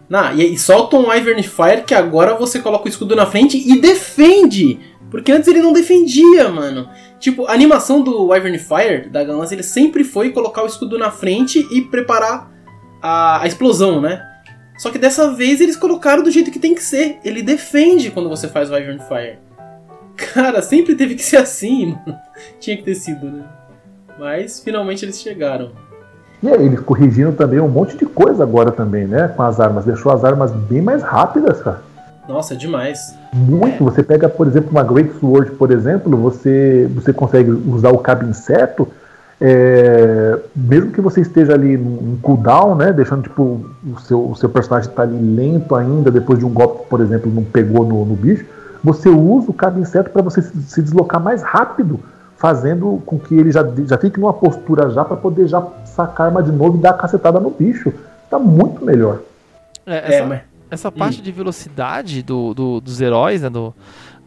Nah, 0.09 0.33
e, 0.33 0.53
e 0.53 0.59
solta 0.59 0.97
um 0.97 1.13
Ivern 1.13 1.41
Fire 1.43 1.83
que 1.85 1.93
agora 1.93 2.35
você 2.35 2.59
coloca 2.59 2.85
o 2.85 2.89
escudo 2.89 3.15
na 3.15 3.25
frente 3.25 3.57
e 3.57 3.79
defende! 3.79 4.79
Porque 5.13 5.31
antes 5.31 5.47
ele 5.47 5.61
não 5.61 5.71
defendia, 5.71 6.49
mano. 6.49 6.89
Tipo, 7.19 7.45
a 7.45 7.53
animação 7.53 8.01
do 8.01 8.35
Ivern 8.35 8.57
Fire, 8.57 9.09
da 9.11 9.23
Gunlance, 9.23 9.53
ele 9.53 9.61
sempre 9.61 10.03
foi 10.03 10.31
colocar 10.31 10.63
o 10.63 10.65
escudo 10.65 10.97
na 10.97 11.11
frente 11.11 11.59
e 11.71 11.81
preparar 11.81 12.51
a, 12.99 13.43
a 13.43 13.45
explosão, 13.45 14.01
né? 14.01 14.27
Só 14.75 14.89
que 14.89 14.97
dessa 14.97 15.31
vez 15.31 15.61
eles 15.61 15.75
colocaram 15.75 16.23
do 16.23 16.31
jeito 16.31 16.49
que 16.49 16.57
tem 16.57 16.73
que 16.73 16.81
ser. 16.81 17.19
Ele 17.23 17.43
defende 17.43 18.09
quando 18.09 18.27
você 18.27 18.47
faz 18.47 18.71
o 18.71 18.75
Ivern 18.75 19.03
Fire. 19.07 19.37
Cara, 20.33 20.63
sempre 20.63 20.95
teve 20.95 21.13
que 21.13 21.23
ser 21.23 21.37
assim, 21.37 21.95
mano. 22.07 22.17
Tinha 22.59 22.75
que 22.75 22.81
ter 22.81 22.95
sido, 22.95 23.27
né? 23.27 23.43
Mas 24.17 24.61
finalmente 24.61 25.05
eles 25.05 25.21
chegaram. 25.21 25.73
E 26.41 26.49
aí, 26.49 26.65
eles 26.65 26.79
corrigiram 26.79 27.33
também 27.33 27.59
um 27.59 27.69
monte 27.69 27.95
de 27.95 28.07
coisa 28.07 28.41
agora 28.41 28.71
também, 28.71 29.05
né? 29.05 29.27
Com 29.27 29.43
as 29.43 29.59
armas. 29.59 29.85
Deixou 29.85 30.11
as 30.11 30.25
armas 30.25 30.51
bem 30.51 30.81
mais 30.81 31.03
rápidas, 31.03 31.61
cara. 31.61 31.92
Nossa, 32.27 32.55
demais. 32.55 33.17
Muito. 33.33 33.83
Você 33.83 34.01
pega, 34.01 34.29
por 34.29 34.47
exemplo, 34.47 34.71
uma 34.71 34.83
Great 34.83 35.13
Sword, 35.19 35.51
por 35.51 35.71
exemplo, 35.71 36.15
você, 36.17 36.89
você 36.93 37.11
consegue 37.11 37.51
usar 37.51 37.91
o 37.91 37.97
cabo 37.97 38.25
inseto, 38.25 38.87
é, 39.41 40.39
mesmo 40.55 40.91
que 40.91 41.01
você 41.01 41.19
esteja 41.19 41.53
ali 41.53 41.73
em 41.73 42.17
cooldown, 42.21 42.75
né? 42.75 42.93
Deixando 42.93 43.23
tipo, 43.23 43.65
o, 43.85 43.99
seu, 43.99 44.29
o 44.29 44.35
seu 44.35 44.47
personagem 44.47 44.89
estar 44.89 45.03
ali 45.03 45.17
lento 45.17 45.75
ainda, 45.75 46.09
depois 46.09 46.39
de 46.39 46.45
um 46.45 46.49
golpe 46.49 46.87
por 46.87 47.01
exemplo, 47.01 47.29
não 47.29 47.43
pegou 47.43 47.85
no, 47.85 48.05
no 48.05 48.15
bicho, 48.15 48.45
você 48.81 49.09
usa 49.09 49.49
o 49.49 49.53
cabo 49.53 49.79
inseto 49.79 50.09
para 50.11 50.21
você 50.21 50.41
se, 50.41 50.61
se 50.63 50.81
deslocar 50.81 51.21
mais 51.21 51.41
rápido, 51.41 51.99
fazendo 52.37 53.01
com 53.05 53.19
que 53.19 53.35
ele 53.35 53.51
já, 53.51 53.65
já 53.85 53.97
fique 53.97 54.19
numa 54.19 54.33
postura 54.33 54.89
já 54.89 55.03
para 55.03 55.17
poder 55.17 55.47
já 55.47 55.65
sacar 55.85 56.25
a 56.25 56.29
arma 56.29 56.43
de 56.43 56.51
novo 56.51 56.77
e 56.77 56.81
dar 56.81 56.91
a 56.91 56.93
cacetada 56.93 57.39
no 57.39 57.49
bicho. 57.49 57.93
Tá 58.29 58.39
muito 58.39 58.83
melhor. 58.83 59.19
É, 59.85 59.97
É, 59.97 60.15
essa, 60.15 60.25
mas. 60.25 60.52
Essa 60.73 60.91
parte 60.91 61.21
de 61.21 61.31
velocidade 61.31 62.21
do, 62.23 62.53
do- 62.53 62.81
dos 62.81 62.99
heróis, 63.01 63.41
né? 63.41 63.49
do- 63.49 63.73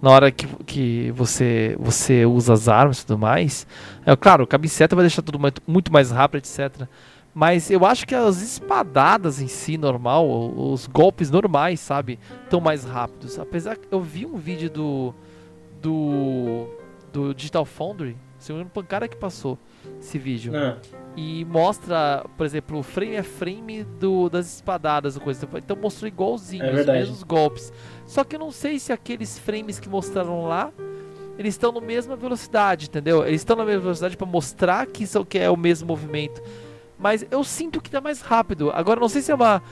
na 0.00 0.10
hora 0.10 0.30
que, 0.30 0.46
que 0.64 1.10
você, 1.12 1.74
você 1.80 2.26
usa 2.26 2.52
as 2.52 2.68
armas 2.68 3.00
e 3.00 3.06
tudo 3.06 3.18
mais. 3.18 3.66
É 4.04 4.14
claro, 4.14 4.44
o 4.44 4.46
cabiceta 4.46 4.94
vai 4.94 5.02
deixar 5.04 5.22
tudo 5.22 5.38
muito, 5.66 5.92
mais 5.92 6.10
rápido, 6.10 6.38
etc. 6.44 6.86
Mas 7.34 7.70
eu 7.70 7.84
acho 7.84 8.06
que 8.06 8.14
as 8.14 8.40
espadadas 8.42 9.40
em 9.40 9.46
si, 9.48 9.76
normal, 9.78 10.26
os 10.56 10.86
golpes 10.86 11.30
normais, 11.30 11.80
sabe? 11.80 12.18
Estão 12.44 12.60
mais 12.60 12.84
rápidos. 12.84 13.38
Apesar 13.38 13.76
que 13.76 13.88
eu 13.90 14.00
vi 14.00 14.24
um 14.26 14.36
vídeo 14.36 14.70
do. 14.70 15.14
do. 15.82 16.66
do 17.12 17.34
Digital 17.34 17.64
Foundry. 17.64 18.16
Se 18.38 18.50
não 18.50 18.56
me 18.56 18.60
engano, 18.62 18.70
foi 18.74 18.82
um 18.82 18.86
cara 18.86 19.08
que 19.08 19.16
passou 19.16 19.58
esse 20.00 20.18
vídeo 20.18 20.52
Ah, 20.54 20.76
e 21.16 21.44
mostra, 21.46 22.24
por 22.36 22.44
exemplo, 22.44 22.82
frame 22.82 23.16
a 23.16 23.24
frame 23.24 23.84
do, 23.84 24.28
das 24.28 24.54
espadadas 24.56 25.16
coisa. 25.16 25.48
Então 25.56 25.76
mostrou 25.76 26.06
igualzinho, 26.06 26.64
É 26.64 26.80
os 26.80 26.86
mesmos 26.86 27.22
golpes. 27.22 27.72
Só 28.06 28.22
que 28.22 28.36
eu 28.36 28.40
não 28.40 28.50
sei 28.50 28.78
se 28.78 28.92
aqueles 28.92 29.38
frames 29.38 29.80
que 29.80 29.88
mostraram 29.88 30.46
lá 30.46 30.70
eles 31.38 31.54
estão 31.54 31.70
na 31.70 31.80
mesma 31.80 32.16
velocidade, 32.16 32.86
entendeu? 32.86 33.26
Eles 33.26 33.42
estão 33.42 33.56
na 33.56 33.64
mesma 33.64 33.82
velocidade 33.82 34.16
para 34.16 34.26
mostrar 34.26 34.86
que 34.86 35.04
isso 35.04 35.24
que 35.24 35.38
é 35.38 35.50
o 35.50 35.56
mesmo 35.56 35.86
movimento. 35.86 36.42
Mas 36.98 37.26
eu 37.30 37.44
sinto 37.44 37.80
que 37.80 37.90
tá 37.90 38.00
mais 38.00 38.22
rápido. 38.22 38.70
Agora 38.70 38.98
não 38.98 39.08
sei 39.08 39.20
se 39.20 39.30
é 39.30 39.34
uma 39.34 39.62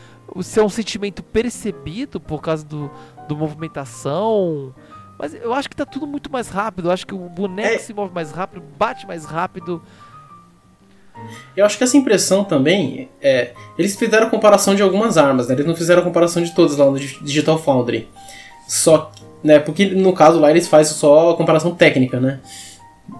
se 0.42 0.60
é 0.60 0.62
um 0.62 0.68
sentimento 0.68 1.22
percebido 1.22 2.20
por 2.20 2.42
causa 2.42 2.64
do, 2.64 2.90
do 3.26 3.36
movimentação. 3.36 4.74
Mas 5.18 5.32
eu 5.34 5.54
acho 5.54 5.70
que 5.70 5.76
tá 5.76 5.86
tudo 5.86 6.06
muito 6.06 6.30
mais 6.30 6.48
rápido. 6.48 6.88
Eu 6.88 6.92
acho 6.92 7.06
que 7.06 7.14
o 7.14 7.28
boneco 7.30 7.76
é... 7.76 7.78
se 7.78 7.94
move 7.94 8.12
mais 8.12 8.30
rápido, 8.30 8.62
bate 8.76 9.06
mais 9.06 9.24
rápido. 9.24 9.82
Eu 11.56 11.64
acho 11.64 11.78
que 11.78 11.84
essa 11.84 11.96
impressão 11.96 12.44
também 12.44 13.08
é. 13.20 13.52
Eles 13.78 13.96
fizeram 13.96 14.28
comparação 14.30 14.74
de 14.74 14.82
algumas 14.82 15.16
armas, 15.16 15.48
né? 15.48 15.54
Eles 15.54 15.66
não 15.66 15.76
fizeram 15.76 16.02
comparação 16.02 16.42
de 16.42 16.54
todas 16.54 16.76
lá 16.76 16.90
no 16.90 16.98
Digital 16.98 17.58
Foundry. 17.58 18.08
Só 18.66 19.10
né? 19.44 19.58
Porque 19.58 19.84
no 19.84 20.14
caso 20.14 20.40
lá 20.40 20.50
eles 20.50 20.66
fazem 20.66 20.94
só 20.94 21.30
a 21.30 21.36
comparação 21.36 21.74
técnica, 21.74 22.18
né? 22.18 22.40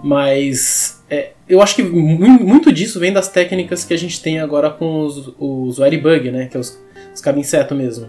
Mas 0.02 1.04
é, 1.10 1.32
eu 1.46 1.60
acho 1.60 1.76
que 1.76 1.82
muito 1.82 2.72
disso 2.72 2.98
vem 2.98 3.12
das 3.12 3.28
técnicas 3.28 3.84
que 3.84 3.92
a 3.92 3.98
gente 3.98 4.22
tem 4.22 4.40
agora 4.40 4.70
com 4.70 5.04
os, 5.04 5.34
os 5.38 5.78
Airbug, 5.80 6.30
né? 6.30 6.46
Que 6.46 6.56
é 6.56 6.60
os, 6.60 6.82
os 7.14 7.22
mesmo. 7.76 8.08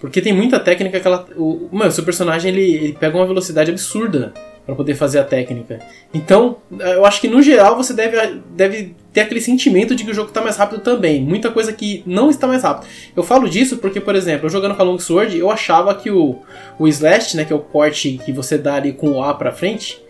Porque 0.00 0.22
tem 0.22 0.32
muita 0.32 0.60
técnica 0.60 1.00
que 1.00 1.06
ela. 1.08 1.26
O, 1.36 1.68
seu 1.90 2.04
personagem 2.04 2.52
ele, 2.52 2.62
ele 2.62 2.92
pega 2.92 3.16
uma 3.16 3.26
velocidade 3.26 3.72
absurda 3.72 4.32
para 4.68 4.74
poder 4.74 4.94
fazer 4.94 5.18
a 5.18 5.24
técnica. 5.24 5.78
Então, 6.12 6.58
eu 6.78 7.06
acho 7.06 7.22
que 7.22 7.26
no 7.26 7.40
geral 7.40 7.74
você 7.74 7.94
deve, 7.94 8.42
deve 8.54 8.94
ter 9.14 9.22
aquele 9.22 9.40
sentimento 9.40 9.94
de 9.94 10.04
que 10.04 10.10
o 10.10 10.14
jogo 10.14 10.28
está 10.28 10.42
mais 10.42 10.58
rápido 10.58 10.82
também. 10.82 11.22
Muita 11.22 11.50
coisa 11.50 11.72
que 11.72 12.02
não 12.04 12.28
está 12.28 12.46
mais 12.46 12.62
rápido. 12.62 12.86
Eu 13.16 13.22
falo 13.22 13.48
disso 13.48 13.78
porque, 13.78 13.98
por 13.98 14.14
exemplo, 14.14 14.46
jogando 14.50 14.74
com 14.74 14.82
a 14.82 14.84
Long 14.84 14.98
Sword, 14.98 15.38
eu 15.38 15.50
achava 15.50 15.94
que 15.94 16.10
o, 16.10 16.36
o 16.78 16.86
Slash, 16.86 17.34
né, 17.34 17.46
que 17.46 17.52
é 17.52 17.56
o 17.56 17.60
corte 17.60 18.20
que 18.22 18.30
você 18.30 18.58
dá 18.58 18.74
ali 18.74 18.92
com 18.92 19.12
o 19.12 19.22
A 19.22 19.32
pra 19.32 19.52
frente, 19.52 20.04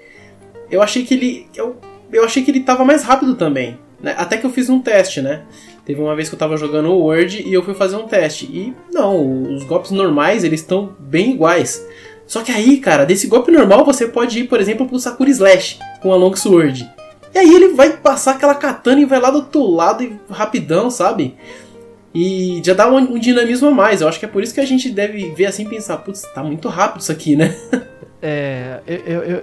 eu 0.69 0.83
achei 0.83 1.05
que 1.05 1.15
ele. 1.15 1.47
Eu, 1.55 1.77
eu 2.13 2.25
achei 2.25 2.43
que 2.43 2.51
ele 2.51 2.59
estava 2.59 2.85
mais 2.85 3.05
rápido 3.05 3.37
também. 3.37 3.79
Né? 4.01 4.13
Até 4.19 4.39
que 4.39 4.45
eu 4.45 4.51
fiz 4.51 4.69
um 4.69 4.81
teste, 4.81 5.23
né? 5.23 5.43
Teve 5.85 6.01
uma 6.01 6.17
vez 6.17 6.29
que 6.29 6.35
eu 6.35 6.37
estava 6.37 6.57
jogando 6.57 6.89
o 6.89 6.99
Word 6.99 7.45
e 7.47 7.55
eu 7.55 7.63
fui 7.63 7.75
fazer 7.75 7.95
um 7.95 8.09
teste. 8.09 8.47
E 8.47 8.75
não, 8.93 9.55
os 9.55 9.63
golpes 9.63 9.93
normais 9.93 10.43
eles 10.43 10.63
estão 10.63 10.97
bem 10.99 11.31
iguais. 11.31 11.87
Só 12.29 12.43
que 12.43 12.53
aí, 12.53 12.77
cara, 12.77 13.07
desse 13.07 13.27
golpe 13.27 13.51
normal 13.51 13.87
você 13.87 14.07
pode 14.07 14.41
ir, 14.41 14.45
por 14.49 14.61
exemplo, 14.61 14.87
pro 14.87 14.99
Sakura 14.99 15.31
Slash 15.31 15.79
com 16.03 16.13
a 16.13 16.17
Long 16.17 16.37
Sword. 16.37 16.89
E 17.35 17.39
aí 17.39 17.55
ele 17.55 17.69
vai 17.69 17.97
passar 17.97 18.33
aquela 18.33 18.55
katana 18.55 19.01
e 19.01 19.07
vai 19.07 19.19
lá 19.19 19.31
do 19.31 19.39
outro 19.39 19.67
lado 19.67 20.05
e 20.05 20.21
rapidão, 20.29 20.91
sabe? 20.91 21.37
E 22.15 22.61
já 22.63 22.75
dá 22.75 22.87
um, 22.91 22.97
um, 22.97 23.19
dinamismo 23.19 23.69
a 23.69 23.71
mais. 23.71 24.03
Eu 24.03 24.09
acho 24.09 24.19
que 24.19 24.27
é 24.27 24.29
por 24.29 24.43
isso 24.43 24.53
que 24.53 24.61
a 24.61 24.67
gente 24.67 24.91
deve 24.91 25.31
ver 25.31 25.47
assim 25.47 25.65
e 25.65 25.69
pensar, 25.69 25.97
putz, 25.99 26.23
tá 26.35 26.43
muito 26.43 26.69
rápido 26.69 27.01
isso 27.01 27.11
aqui, 27.11 27.35
né? 27.35 27.57
é, 28.21 28.81
eu, 28.87 28.97
eu, 28.99 29.23
eu, 29.23 29.43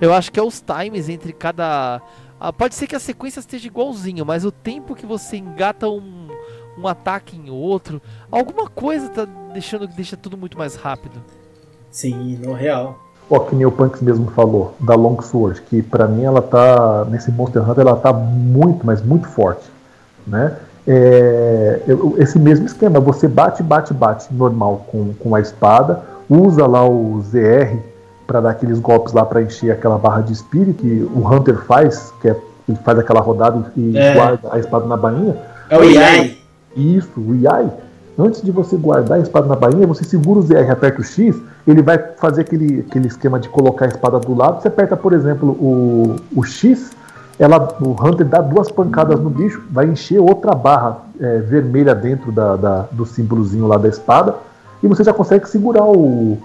eu 0.00 0.14
acho 0.14 0.32
que 0.32 0.40
é 0.40 0.42
os 0.42 0.62
times 0.62 1.10
entre 1.10 1.34
cada. 1.34 2.00
Ah, 2.40 2.52
pode 2.52 2.74
ser 2.74 2.86
que 2.86 2.96
a 2.96 3.00
sequência 3.00 3.40
esteja 3.40 3.66
igualzinho, 3.66 4.24
mas 4.24 4.44
o 4.44 4.50
tempo 4.50 4.94
que 4.94 5.04
você 5.04 5.36
engata 5.36 5.88
um, 5.88 6.28
um 6.78 6.88
ataque 6.88 7.36
em 7.36 7.50
outro, 7.50 8.00
alguma 8.30 8.68
coisa 8.68 9.08
tá 9.08 9.24
deixando 9.52 9.86
que 9.86 9.94
deixa 9.94 10.16
tudo 10.16 10.36
muito 10.36 10.56
mais 10.56 10.76
rápido. 10.76 11.22
Sim, 11.96 12.38
no 12.44 12.52
real. 12.52 12.98
Ó, 13.30 13.38
que 13.38 13.56
nem 13.56 13.64
o 13.64 13.72
Punks 13.72 14.02
mesmo 14.02 14.30
falou, 14.32 14.74
da 14.78 14.94
Longsword, 14.94 15.62
que 15.62 15.82
para 15.82 16.06
mim 16.06 16.24
ela 16.24 16.42
tá, 16.42 17.06
nesse 17.10 17.32
Monster 17.32 17.62
Hunter, 17.62 17.86
ela 17.86 17.96
tá 17.96 18.12
muito, 18.12 18.84
mas 18.84 19.00
muito 19.00 19.26
forte, 19.26 19.64
né? 20.26 20.54
É, 20.86 21.80
esse 22.18 22.38
mesmo 22.38 22.66
esquema, 22.66 23.00
você 23.00 23.26
bate, 23.26 23.62
bate, 23.62 23.94
bate 23.94 24.26
normal 24.30 24.84
com, 24.92 25.14
com 25.14 25.34
a 25.34 25.40
espada, 25.40 26.02
usa 26.28 26.66
lá 26.66 26.86
o 26.86 27.18
ZR 27.22 27.78
para 28.26 28.42
dar 28.42 28.50
aqueles 28.50 28.78
golpes 28.78 29.14
lá 29.14 29.24
para 29.24 29.40
encher 29.40 29.70
aquela 29.70 29.96
barra 29.96 30.20
de 30.20 30.34
espírito 30.34 30.82
que 30.82 31.10
o 31.14 31.26
Hunter 31.26 31.64
faz, 31.64 32.12
que 32.20 32.28
é, 32.28 32.36
ele 32.68 32.78
faz 32.84 32.98
aquela 32.98 33.20
rodada 33.20 33.72
e 33.74 33.96
é. 33.96 34.12
guarda 34.12 34.48
a 34.52 34.58
espada 34.58 34.84
na 34.84 34.98
bainha. 34.98 35.34
É 35.70 35.78
o 35.78 35.82
Iai. 35.82 36.36
Isso, 36.76 37.10
o 37.16 37.34
Iai. 37.34 37.70
Antes 38.18 38.40
de 38.40 38.50
você 38.50 38.76
guardar 38.76 39.18
a 39.18 39.20
espada 39.20 39.46
na 39.46 39.54
bainha, 39.54 39.86
você 39.86 40.02
segura 40.02 40.38
o 40.38 40.42
ZR 40.42 40.66
e 40.66 40.70
aperta 40.70 41.02
o 41.02 41.04
X, 41.04 41.36
ele 41.66 41.82
vai 41.82 41.98
fazer 42.16 42.42
aquele, 42.42 42.80
aquele 42.80 43.08
esquema 43.08 43.38
de 43.38 43.48
colocar 43.48 43.84
a 43.84 43.88
espada 43.88 44.18
do 44.18 44.34
lado. 44.34 44.62
Você 44.62 44.68
aperta, 44.68 44.96
por 44.96 45.12
exemplo, 45.12 45.50
o, 45.50 46.16
o 46.34 46.42
X, 46.42 46.92
ela, 47.38 47.76
o 47.78 47.90
Hunter 47.90 48.26
dá 48.26 48.40
duas 48.40 48.70
pancadas 48.70 49.20
no 49.20 49.28
bicho, 49.28 49.62
vai 49.70 49.86
encher 49.86 50.18
outra 50.18 50.54
barra 50.54 51.02
é, 51.20 51.38
vermelha 51.40 51.94
dentro 51.94 52.32
da, 52.32 52.56
da, 52.56 52.88
do 52.90 53.04
símbolozinho 53.04 53.66
lá 53.66 53.76
da 53.76 53.88
espada, 53.88 54.34
e 54.82 54.88
você 54.88 55.04
já 55.04 55.12
consegue 55.12 55.46
segurar 55.46 55.84
o, 55.84 56.38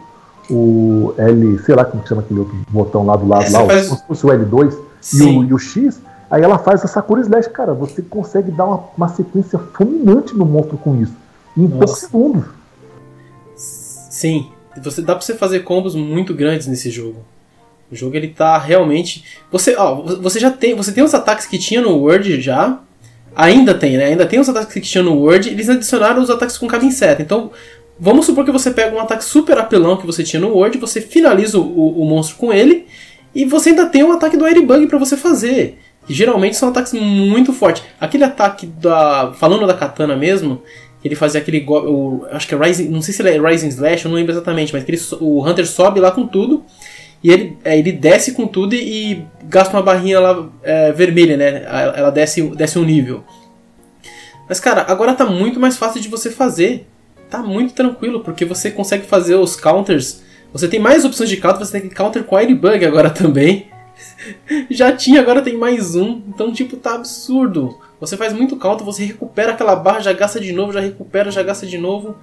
o 0.50 1.14
L, 1.18 1.58
sei 1.60 1.76
lá 1.76 1.86
como 1.86 2.06
chama 2.06 2.22
aquele 2.22 2.42
outro 2.42 2.56
botão 2.70 3.06
lá 3.06 3.16
do 3.16 3.28
lado, 3.28 3.50
lá, 3.50 3.66
faz... 3.66 3.88
como 3.88 4.00
se 4.00 4.08
fosse 4.08 4.26
o 4.26 4.30
L2 4.30 4.74
e 5.14 5.24
o, 5.24 5.44
e 5.46 5.54
o, 5.54 5.58
X, 5.58 6.02
aí 6.30 6.44
ela 6.44 6.58
faz 6.58 6.84
a 6.84 6.88
Sakura 6.88 7.22
Slash, 7.22 7.50
cara, 7.50 7.74
você 7.74 8.02
consegue 8.02 8.52
dar 8.52 8.66
uma, 8.66 8.80
uma 8.98 9.08
sequência 9.08 9.58
fulminante 9.74 10.36
no 10.36 10.46
monstro 10.46 10.78
com 10.78 10.96
isso, 10.96 11.14
em 11.58 11.68
poucos 11.68 12.00
segundos. 12.00 12.46
Sim, 13.56 14.50
você 14.82 15.02
dá 15.02 15.16
para 15.16 15.22
você 15.22 15.36
fazer 15.36 15.62
combos 15.62 15.96
muito 15.96 16.34
grandes 16.34 16.68
nesse 16.68 16.90
jogo. 16.90 17.26
O 17.92 17.96
jogo 17.96 18.16
ele 18.16 18.30
tá 18.30 18.58
realmente, 18.58 19.24
você, 19.52 19.76
ó, 19.76 19.96
você 19.96 20.40
já 20.40 20.50
tem, 20.50 20.76
você 20.76 20.92
tem 20.92 21.04
os 21.04 21.14
ataques 21.14 21.46
que 21.46 21.58
tinha 21.58 21.82
no 21.82 21.98
Word 21.98 22.40
já, 22.40 22.80
ainda 23.36 23.74
tem, 23.74 23.98
né? 23.98 24.06
Ainda 24.06 24.26
tem 24.26 24.40
os 24.40 24.48
ataques 24.48 24.74
que 24.74 24.80
tinha 24.80 25.04
no 25.04 25.16
Word, 25.16 25.50
eles 25.50 25.70
adicionaram 25.70 26.22
os 26.22 26.30
ataques 26.30 26.58
com 26.58 26.68
cada 26.68 26.86
inseto. 26.86 27.22
Então, 27.22 27.52
vamos 28.00 28.26
supor 28.26 28.46
que 28.46 28.52
você 28.52 28.72
pega 28.72 28.96
um 28.96 29.00
ataque 29.00 29.26
super 29.26 29.58
apelão 29.58 29.98
que 29.98 30.06
você 30.06 30.24
tinha 30.24 30.40
no 30.40 30.56
Word, 30.56 30.78
você 30.78 31.02
finaliza 31.02 31.60
o, 31.60 32.02
o 32.02 32.06
monstro 32.06 32.38
com 32.38 32.54
ele 32.54 32.88
e 33.36 33.44
você 33.44 33.70
ainda 33.70 33.86
tem 33.86 34.04
um 34.04 34.12
ataque 34.12 34.38
do 34.38 34.46
Airbug 34.46 34.88
para 34.88 34.98
você 34.98 35.18
fazer. 35.18 35.78
Que 36.06 36.14
geralmente 36.14 36.58
são 36.58 36.70
ataques 36.70 36.94
muito 36.94 37.54
fortes. 37.54 37.84
Aquele 38.00 38.24
ataque 38.24 38.66
da. 38.66 39.34
Falando 39.34 39.68
da 39.68 39.74
katana 39.74 40.16
mesmo, 40.16 40.62
ele 41.04 41.16
fazia 41.16 41.42
aquele 41.42 41.66
o, 41.68 42.26
acho 42.32 42.48
que 42.48 42.56
é 42.56 42.58
Rising, 42.58 42.90
não 42.90 43.02
sei 43.02 43.14
se 43.14 43.28
é 43.28 43.40
Rising 43.40 43.70
Slash, 43.70 44.06
eu 44.06 44.10
não 44.10 44.16
lembro 44.16 44.32
exatamente, 44.32 44.74
mas 44.74 44.88
ele, 44.88 45.00
o 45.20 45.48
Hunter 45.48 45.68
sobe 45.68 46.00
lá 46.00 46.12
com 46.12 46.28
tudo 46.28 46.64
e 47.24 47.32
ele, 47.32 47.58
é, 47.64 47.78
ele 47.78 47.92
desce 47.92 48.34
com 48.34 48.48
tudo 48.48 48.74
e, 48.74 49.12
e 49.12 49.26
gasta 49.44 49.76
uma 49.76 49.84
barrinha 49.84 50.20
lá 50.20 50.50
é, 50.64 50.92
vermelha, 50.92 51.38
né? 51.38 51.64
Ela 51.96 52.10
desce, 52.10 52.42
desce 52.50 52.80
um 52.80 52.84
nível. 52.84 53.24
Mas 54.50 54.60
cara, 54.60 54.86
agora 54.88 55.14
tá 55.14 55.26
muito 55.26 55.60
mais 55.60 55.78
fácil 55.78 56.02
de 56.02 56.08
você 56.08 56.32
fazer. 56.32 56.88
Tá 57.30 57.42
muito 57.42 57.74
tranquilo, 57.74 58.22
porque 58.22 58.44
você 58.44 58.70
consegue 58.70 59.06
fazer 59.06 59.36
os 59.36 59.56
counters. 59.56 60.22
Você 60.52 60.68
tem 60.68 60.80
mais 60.80 61.06
opções 61.06 61.30
de 61.30 61.38
counter, 61.38 61.66
você 61.66 61.80
tem 61.80 61.90
counter 61.90 62.24
com 62.24 62.36
Airbug 62.36 62.84
agora 62.84 63.10
também. 63.12 63.68
Já 64.70 64.92
tinha, 64.92 65.22
agora 65.22 65.42
tem 65.42 65.56
mais 65.56 65.96
um. 65.96 66.22
Então, 66.28 66.52
tipo, 66.52 66.76
tá 66.76 66.96
absurdo. 66.96 67.78
Você 68.02 68.18
faz 68.18 68.34
muito 68.34 68.58
counter, 68.58 68.84
você 68.84 69.06
recupera 69.06 69.52
aquela 69.52 69.76
barra, 69.76 70.00
já 70.00 70.12
gasta 70.12 70.40
de 70.40 70.52
novo, 70.52 70.74
já 70.74 70.80
recupera, 70.80 71.30
já 71.30 71.44
gasta 71.44 71.68
de 71.68 71.78
novo. 71.78 72.16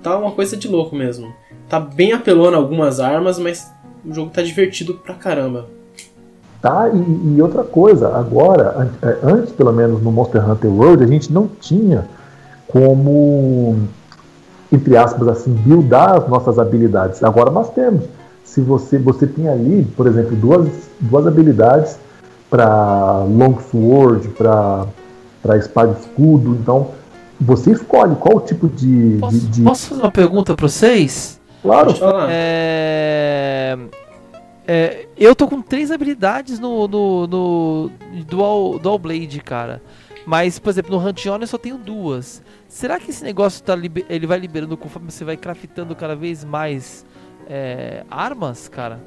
Tá 0.00 0.16
uma 0.16 0.30
coisa 0.30 0.56
de 0.56 0.68
louco 0.68 0.94
mesmo. 0.94 1.34
Tá 1.68 1.80
bem 1.80 2.12
apelona 2.12 2.56
algumas 2.56 3.00
armas, 3.00 3.36
mas 3.36 3.68
o 4.06 4.14
jogo 4.14 4.30
tá 4.30 4.42
divertido 4.42 4.94
pra 4.94 5.12
caramba. 5.14 5.66
Tá, 6.62 6.88
e, 6.88 7.36
e 7.36 7.42
outra 7.42 7.64
coisa, 7.64 8.16
agora, 8.16 8.92
é, 9.02 9.18
antes 9.24 9.52
pelo 9.52 9.72
menos 9.72 10.00
no 10.00 10.12
Monster 10.12 10.48
Hunter 10.48 10.70
World, 10.70 11.02
a 11.02 11.06
gente 11.08 11.32
não 11.32 11.48
tinha 11.48 12.06
como, 12.68 13.76
entre 14.70 14.96
aspas, 14.96 15.26
assim, 15.26 15.52
buildar 15.52 16.16
as 16.16 16.28
nossas 16.28 16.60
habilidades. 16.60 17.24
Agora 17.24 17.50
nós 17.50 17.70
temos. 17.70 18.04
Se 18.44 18.60
você, 18.60 18.98
você 18.98 19.26
tem 19.26 19.48
ali, 19.48 19.84
por 19.96 20.06
exemplo, 20.06 20.36
duas, 20.36 20.68
duas 21.00 21.26
habilidades 21.26 21.98
para 22.48 23.24
Longsword, 23.24 24.28
para 24.28 24.86
para 25.44 25.58
espada 25.58 25.94
e 25.98 26.00
escudo. 26.00 26.56
Então, 26.60 26.92
você 27.38 27.72
escolhe 27.72 28.16
qual 28.16 28.40
tipo 28.40 28.66
de. 28.66 29.18
Posso, 29.20 29.38
de, 29.38 29.46
de... 29.48 29.62
posso 29.62 29.88
fazer 29.88 30.00
uma 30.00 30.10
pergunta 30.10 30.54
para 30.54 30.66
vocês? 30.66 31.38
Claro. 31.62 31.94
É... 32.30 33.78
É, 34.66 35.06
eu 35.14 35.36
tô 35.36 35.46
com 35.46 35.60
três 35.60 35.90
habilidades 35.90 36.58
no, 36.58 36.88
no, 36.88 37.26
no 37.26 37.90
Dual, 38.26 38.78
Dual 38.78 38.98
Blade, 38.98 39.40
cara. 39.40 39.82
Mas, 40.26 40.58
por 40.58 40.70
exemplo, 40.70 40.98
no 40.98 41.06
Hunt 41.06 41.26
On 41.26 41.36
eu 41.38 41.46
só 41.46 41.58
tenho 41.58 41.76
duas. 41.76 42.42
Será 42.66 42.98
que 42.98 43.10
esse 43.10 43.22
negócio 43.22 43.62
tá 43.62 43.74
ele 44.08 44.26
vai 44.26 44.38
liberando 44.38 44.74
conforme 44.74 45.10
você 45.10 45.22
vai 45.22 45.36
craftando 45.36 45.94
cada 45.94 46.16
vez 46.16 46.44
mais 46.46 47.04
é, 47.46 48.04
armas, 48.10 48.66
cara? 48.68 49.00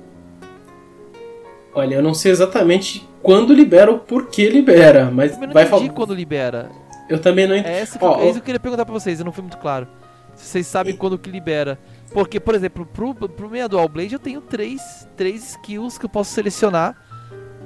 Olha, 1.78 1.94
eu 1.94 2.02
não 2.02 2.16
sei 2.16 2.32
exatamente 2.32 3.08
quando 3.22 3.54
libera 3.54 3.92
ou 3.92 4.00
por 4.00 4.30
que 4.30 4.50
libera, 4.50 5.12
mas 5.12 5.40
eu 5.40 5.46
não 5.46 5.54
vai 5.54 5.68
falar. 5.68 5.88
quando 5.90 6.12
libera. 6.12 6.72
Eu 7.08 7.22
também 7.22 7.48
não 7.48 7.56
entendi. 7.56 7.76
É, 7.76 7.82
essa 7.82 8.00
que, 8.00 8.04
oh, 8.04 8.16
é 8.16 8.24
isso 8.24 8.34
que 8.34 8.40
eu 8.40 8.44
queria 8.46 8.60
perguntar 8.60 8.84
pra 8.84 8.94
vocês, 8.96 9.20
eu 9.20 9.26
não 9.26 9.32
fui 9.32 9.44
muito 9.44 9.60
claro. 9.60 9.88
Se 10.34 10.46
vocês 10.46 10.66
sabem 10.66 10.96
e... 10.96 10.98
quando 10.98 11.20
que 11.20 11.30
libera. 11.30 11.78
Porque, 12.12 12.40
por 12.40 12.56
exemplo, 12.56 12.84
pro, 12.84 13.14
pro 13.14 13.48
meia 13.48 13.70
Dual 13.70 13.88
Blade 13.88 14.14
eu 14.14 14.20
tenho 14.20 14.42
três, 14.42 15.08
três 15.16 15.52
skills 15.52 16.00
que 16.00 16.06
eu 16.06 16.10
posso 16.10 16.34
selecionar 16.34 16.96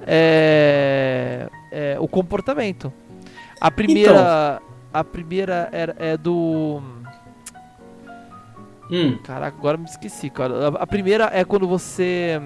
é, 0.05 1.47
é, 1.71 1.95
o 1.97 2.07
comportamento. 2.07 2.91
A 3.61 3.71
primeira. 3.71 4.11
Então. 4.11 4.71
A 4.93 5.03
primeira 5.05 5.69
é, 5.71 6.11
é 6.11 6.17
do. 6.17 6.81
Hum. 8.91 9.17
Caraca, 9.23 9.57
agora 9.57 9.77
me 9.77 9.85
esqueci, 9.85 10.29
cara. 10.29 10.67
A, 10.67 10.83
a 10.83 10.87
primeira 10.87 11.29
é 11.31 11.45
quando 11.45 11.65
você 11.65 12.41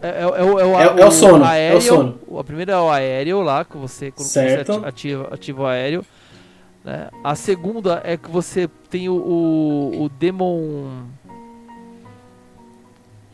É, 0.00 0.08
é, 0.08 0.20
é, 0.22 0.26
o, 0.26 0.58
é, 0.58 0.64
o, 0.64 1.00
é, 1.00 1.02
é 1.02 1.10
sono. 1.10 1.44
Aéreo, 1.44 1.74
é 1.74 1.78
o 1.78 1.80
sono. 1.80 2.18
A 2.38 2.44
primeira 2.44 2.72
é 2.72 2.76
o 2.76 2.90
aéreo 2.90 3.40
lá, 3.40 3.64
que 3.64 3.76
você, 3.76 4.10
quando 4.10 4.26
certo. 4.26 4.74
você 4.74 4.86
ativa, 4.86 5.28
ativa 5.32 5.62
o 5.62 5.66
aéreo. 5.66 6.04
Né? 6.84 7.08
A 7.24 7.34
segunda 7.34 8.00
é 8.04 8.16
que 8.16 8.30
você 8.30 8.68
tem 8.88 9.08
o, 9.08 9.14
o, 9.14 10.04
o 10.04 10.08
Demon. 10.08 11.06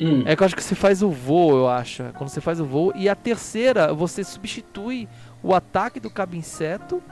Hum. 0.00 0.22
É 0.26 0.34
que 0.34 0.42
eu 0.42 0.46
acho 0.46 0.56
que 0.56 0.62
você 0.62 0.74
faz 0.74 1.02
o 1.02 1.10
voo, 1.10 1.56
eu 1.56 1.68
acho. 1.68 2.02
Quando 2.16 2.30
você 2.30 2.40
faz 2.40 2.58
o 2.60 2.64
voo. 2.64 2.92
E 2.96 3.08
a 3.08 3.14
terceira, 3.14 3.92
você 3.92 4.24
substitui 4.24 5.08
o 5.42 5.54
ataque 5.54 6.00
do 6.00 6.10
cabo 6.10 6.34
inseto, 6.34 7.02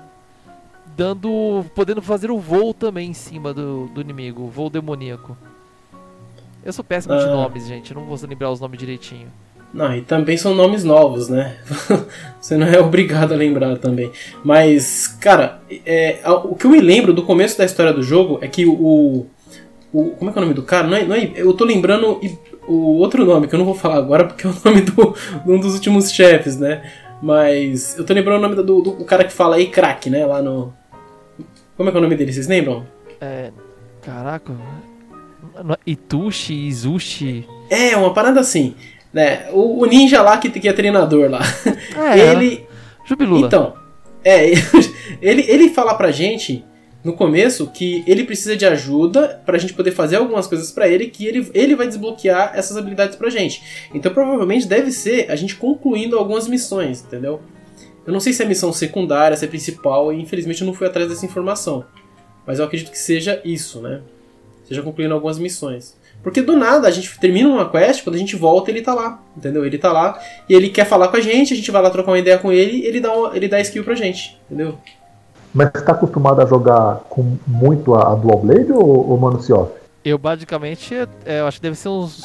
dando. 0.97 1.65
podendo 1.75 2.01
fazer 2.01 2.31
o 2.31 2.39
voo 2.39 2.73
também 2.73 3.11
em 3.11 3.15
cima 3.15 3.53
do, 3.53 3.87
do 3.89 4.01
inimigo, 4.01 4.43
o 4.43 4.49
voo 4.49 4.71
demoníaco. 4.71 5.37
Eu 6.64 6.73
sou 6.73 6.85
péssimo 6.85 7.16
de 7.16 7.25
ah. 7.25 7.31
nomes, 7.31 7.66
gente. 7.66 7.90
Eu 7.90 8.00
não 8.00 8.07
vou 8.07 8.19
lembrar 8.28 8.50
os 8.50 8.61
nomes 8.61 8.78
direitinho. 8.78 9.28
Não, 9.73 9.97
e 9.97 10.02
também 10.02 10.37
são 10.37 10.54
nomes 10.54 10.85
novos, 10.85 11.28
né? 11.28 11.57
Você 12.38 12.57
não 12.57 12.66
é 12.66 12.78
obrigado 12.78 13.33
a 13.33 13.37
lembrar 13.37 13.78
também. 13.78 14.12
Mas, 14.45 15.07
cara, 15.07 15.61
é, 15.87 16.21
o 16.26 16.54
que 16.54 16.66
eu 16.66 16.71
me 16.71 16.81
lembro 16.81 17.12
do 17.12 17.23
começo 17.23 17.57
da 17.57 17.64
história 17.64 17.92
do 17.92 18.02
jogo 18.02 18.38
é 18.42 18.49
que 18.49 18.66
o. 18.66 19.26
o 19.92 20.11
como 20.19 20.31
é 20.31 20.33
que 20.33 20.38
é 20.38 20.42
o 20.42 20.45
nome 20.45 20.54
do 20.54 20.62
cara? 20.62 20.87
Não 20.87 20.97
é, 20.97 21.04
não 21.04 21.16
é, 21.16 21.33
eu 21.35 21.52
tô 21.54 21.64
lembrando 21.64 22.21
o 22.66 22.99
outro 22.99 23.25
nome, 23.25 23.49
que 23.49 23.54
eu 23.54 23.59
não 23.59 23.66
vou 23.66 23.75
falar 23.75 23.97
agora 23.97 24.25
porque 24.25 24.47
é 24.47 24.50
o 24.50 24.54
nome 24.64 24.83
do, 24.83 25.14
de 25.45 25.50
um 25.50 25.59
dos 25.59 25.75
últimos 25.75 26.12
chefes, 26.12 26.59
né? 26.59 26.83
Mas 27.23 27.97
eu 27.97 28.04
tô 28.04 28.12
lembrando 28.12 28.38
o 28.38 28.42
nome 28.42 28.57
do, 28.57 28.62
do, 28.62 28.83
do 28.83 29.04
cara 29.04 29.25
que 29.25 29.33
fala 29.33 29.57
aí 29.57 29.69
crack, 29.69 30.11
né? 30.11 30.26
Lá 30.26 30.42
no. 30.42 30.73
Como 31.76 31.88
é 31.88 31.92
que 31.92 31.97
é 31.97 32.00
o 32.00 32.02
nome 32.02 32.16
dele? 32.16 32.33
Vocês 32.33 32.47
lembram? 32.47 32.87
É. 33.21 33.50
Caraca. 34.02 34.52
Itushi, 35.87 36.55
Izushi. 36.55 37.47
É, 37.69 37.97
uma 37.97 38.13
parada 38.13 38.41
assim. 38.41 38.75
Né? 39.13 39.51
O, 39.53 39.83
o 39.83 39.87
ninja 39.87 40.23
lá 40.23 40.39
que, 40.39 40.49
que 40.51 40.69
é 40.69 40.73
treinador 40.73 41.31
lá. 41.31 41.41
É, 41.97 42.19
ele. 42.19 42.67
Jubilula. 43.05 43.47
Então, 43.47 43.75
é, 44.25 44.51
ele, 45.21 45.45
ele 45.49 45.69
fala 45.71 45.95
pra 45.95 46.11
gente 46.11 46.65
no 47.05 47.13
começo 47.15 47.67
que 47.67 48.05
ele 48.07 48.25
precisa 48.25 48.57
de 48.57 48.65
ajuda 48.65 49.43
pra 49.45 49.59
gente 49.59 49.75
poder 49.75 49.91
fazer 49.91 50.17
algumas 50.17 50.47
coisas 50.47 50.71
para 50.71 50.87
ele 50.87 51.09
que 51.09 51.27
ele, 51.27 51.51
ele 51.53 51.75
vai 51.75 51.89
desbloquear 51.89 52.53
essas 52.55 52.77
habilidades 52.77 53.17
pra 53.17 53.29
gente. 53.29 53.89
Então 53.93 54.13
provavelmente 54.13 54.67
deve 54.67 54.93
ser 54.93 55.31
a 55.31 55.37
gente 55.37 55.57
concluindo 55.57 56.17
algumas 56.17 56.47
missões, 56.47 57.03
entendeu? 57.03 57.41
Eu 58.07 58.13
não 58.13 58.21
sei 58.21 58.33
se 58.33 58.43
é 58.43 58.47
missão 58.47 58.73
secundária, 58.73 59.37
se 59.37 59.45
é 59.45 59.49
principal, 59.49 60.13
e 60.13 60.21
infelizmente 60.21 60.61
eu 60.61 60.67
não 60.67 60.75
fui 60.75 60.87
atrás 60.87 61.09
dessa 61.09 61.27
informação. 61.27 61.85
Mas 62.47 62.59
eu 62.59 62.65
acredito 62.65 62.91
que 62.91 62.99
seja 62.99 63.41
isso, 63.45 63.81
né? 63.81 64.01
Seja 64.73 64.83
concluindo 64.83 65.12
algumas 65.12 65.38
missões. 65.38 65.95
Porque 66.23 66.41
do 66.41 66.57
nada 66.57 66.88
a 66.88 66.91
gente 66.91 67.19
termina 67.19 67.47
uma 67.47 67.69
quest, 67.69 68.02
quando 68.02 68.17
a 68.17 68.19
gente 68.19 68.37
volta 68.37 68.71
ele 68.71 68.81
tá 68.81 68.95
lá, 68.95 69.21
entendeu? 69.37 69.67
Ele 69.67 69.76
tá 69.76 69.93
lá 69.93 70.19
e 70.49 70.55
ele 70.55 70.71
quer 70.71 70.87
falar 70.87 71.09
com 71.09 71.17
a 71.19 71.21
gente, 71.21 71.52
a 71.52 71.57
gente 71.57 71.71
vai 71.71 71.83
lá 71.83 71.91
trocar 71.91 72.12
uma 72.12 72.19
ideia 72.19 72.38
com 72.38 72.50
ele 72.50 72.87
ele 72.87 73.00
dá, 73.00 73.11
ele 73.35 73.49
dá 73.49 73.61
skill 73.61 73.85
pra 73.85 73.95
gente, 73.95 74.41
entendeu? 74.47 74.79
Mas 75.52 75.71
você 75.75 75.85
tá 75.85 75.93
acostumado 75.93 76.41
a 76.41 76.47
jogar 76.47 77.00
com 77.11 77.37
muito 77.47 77.95
a, 77.95 78.12
a 78.12 78.14
Dual 78.14 78.38
Blade 78.38 78.73
ou, 78.73 79.11
ou 79.11 79.19
Mano 79.19 79.38
Off? 79.38 79.73
Eu 80.02 80.17
basicamente, 80.17 80.95
é, 81.26 81.41
eu 81.41 81.47
acho 81.47 81.59
que 81.59 81.64
deve 81.64 81.76
ser 81.76 81.91
uns, 81.91 82.25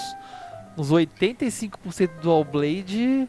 uns 0.77 0.89
85% 0.89 2.09
Dual 2.21 2.45
Blade 2.45 3.27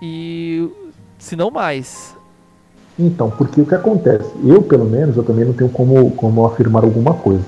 e 0.00 0.70
se 1.18 1.34
não 1.34 1.50
mais. 1.50 2.16
Então, 2.96 3.30
porque 3.30 3.60
o 3.60 3.66
que 3.66 3.74
acontece? 3.74 4.30
Eu, 4.44 4.62
pelo 4.62 4.84
menos, 4.84 5.16
eu 5.16 5.24
também 5.24 5.44
não 5.44 5.52
tenho 5.52 5.70
como, 5.70 6.10
como 6.12 6.46
afirmar 6.46 6.84
alguma 6.84 7.14
coisa. 7.14 7.44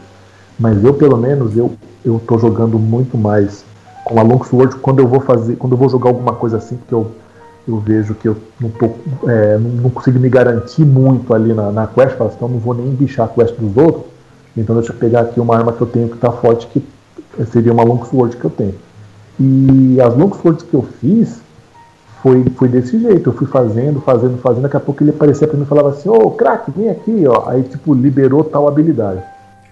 Mas 0.58 0.82
eu, 0.84 0.94
pelo 0.94 1.16
menos, 1.16 1.56
eu, 1.56 1.72
eu 2.04 2.20
tô 2.26 2.38
jogando 2.38 2.78
muito 2.78 3.18
mais 3.18 3.64
com 4.04 4.18
a 4.18 4.22
Longsword 4.22 4.76
quando 4.76 5.00
eu 5.00 5.08
vou 5.08 5.20
fazer, 5.20 5.56
quando 5.56 5.72
eu 5.72 5.78
vou 5.78 5.88
jogar 5.88 6.10
alguma 6.10 6.34
coisa 6.34 6.58
assim, 6.58 6.76
porque 6.76 6.94
eu 6.94 7.10
eu 7.66 7.78
vejo 7.78 8.14
que 8.14 8.28
eu 8.28 8.36
não, 8.60 8.68
tô, 8.70 8.90
é, 9.26 9.58
não, 9.58 9.88
consigo 9.90 10.18
me 10.18 10.28
garantir 10.28 10.84
muito 10.84 11.32
ali 11.32 11.54
na, 11.54 11.72
na 11.72 11.86
quest, 11.86 12.16
falo, 12.16 12.30
então 12.34 12.48
não 12.48 12.58
vou 12.58 12.74
nem 12.74 12.90
bichar 12.90 13.26
a 13.26 13.28
quest 13.28 13.56
dos 13.56 13.76
outros, 13.76 14.04
então 14.56 14.76
deixa 14.76 14.92
eu 14.92 14.96
pegar 14.96 15.22
aqui 15.22 15.40
uma 15.40 15.56
arma 15.56 15.72
que 15.72 15.80
eu 15.80 15.86
tenho 15.86 16.08
que 16.08 16.14
está 16.14 16.30
forte, 16.30 16.66
que 16.66 16.84
seria 17.46 17.72
uma 17.72 17.82
longsword 17.82 18.36
que 18.36 18.44
eu 18.44 18.50
tenho. 18.50 18.74
E 19.40 19.98
as 20.00 20.14
longswords 20.14 20.62
que 20.62 20.74
eu 20.74 20.82
fiz 21.00 21.40
foi, 22.22 22.44
foi 22.56 22.68
desse 22.68 22.98
jeito, 22.98 23.30
eu 23.30 23.34
fui 23.34 23.46
fazendo, 23.46 24.00
fazendo, 24.00 24.38
fazendo, 24.38 24.62
daqui 24.62 24.76
a 24.76 24.80
pouco 24.80 25.02
ele 25.02 25.10
aparecia 25.10 25.48
para 25.48 25.56
mim 25.56 25.64
e 25.64 25.66
falava 25.66 25.88
assim, 25.88 26.08
ô 26.08 26.14
oh, 26.14 26.30
craque, 26.30 26.70
vem 26.70 26.90
aqui, 26.90 27.24
ó. 27.26 27.48
Aí 27.48 27.62
tipo, 27.62 27.94
liberou 27.94 28.44
tal 28.44 28.68
habilidade. 28.68 29.22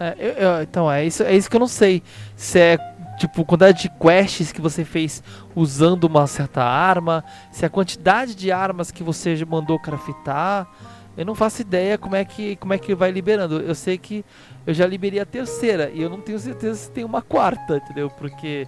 É, 0.02 0.16
eu, 0.18 0.32
eu, 0.32 0.62
então, 0.62 0.90
é 0.90 1.04
isso, 1.04 1.22
é 1.22 1.34
isso 1.34 1.48
que 1.48 1.56
eu 1.56 1.60
não 1.60 1.68
sei. 1.68 2.02
Se 2.36 2.58
é 2.58 2.78
tipo, 3.18 3.44
quantidade 3.44 3.82
de 3.82 3.88
quests 3.88 4.50
que 4.50 4.60
você 4.60 4.84
fez 4.84 5.22
usando 5.54 6.04
uma 6.04 6.26
certa 6.26 6.62
arma, 6.62 7.24
se 7.50 7.64
a 7.64 7.70
quantidade 7.70 8.34
de 8.34 8.50
armas 8.50 8.90
que 8.90 9.02
você 9.02 9.44
mandou 9.44 9.78
craftar. 9.78 10.66
Eu 11.14 11.26
não 11.26 11.34
faço 11.34 11.60
ideia 11.60 11.98
como 11.98 12.16
é 12.16 12.24
que 12.24 12.56
como 12.56 12.72
é 12.72 12.78
que 12.78 12.94
vai 12.94 13.10
liberando. 13.10 13.60
Eu 13.60 13.74
sei 13.74 13.98
que 13.98 14.24
eu 14.66 14.72
já 14.72 14.86
liberei 14.86 15.20
a 15.20 15.26
terceira 15.26 15.90
e 15.92 16.00
eu 16.00 16.08
não 16.08 16.20
tenho 16.20 16.38
certeza 16.38 16.74
se 16.74 16.90
tem 16.90 17.04
uma 17.04 17.20
quarta, 17.20 17.76
entendeu? 17.76 18.08
Porque 18.08 18.66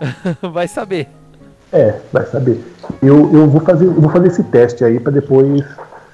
vai 0.52 0.68
saber. 0.68 1.08
É, 1.72 1.98
vai 2.12 2.26
saber. 2.26 2.62
Eu, 3.02 3.34
eu 3.34 3.48
vou 3.48 3.62
fazer 3.62 3.86
eu 3.86 4.00
vou 4.00 4.10
fazer 4.10 4.28
esse 4.28 4.44
teste 4.44 4.84
aí 4.84 5.00
para 5.00 5.12
depois 5.12 5.64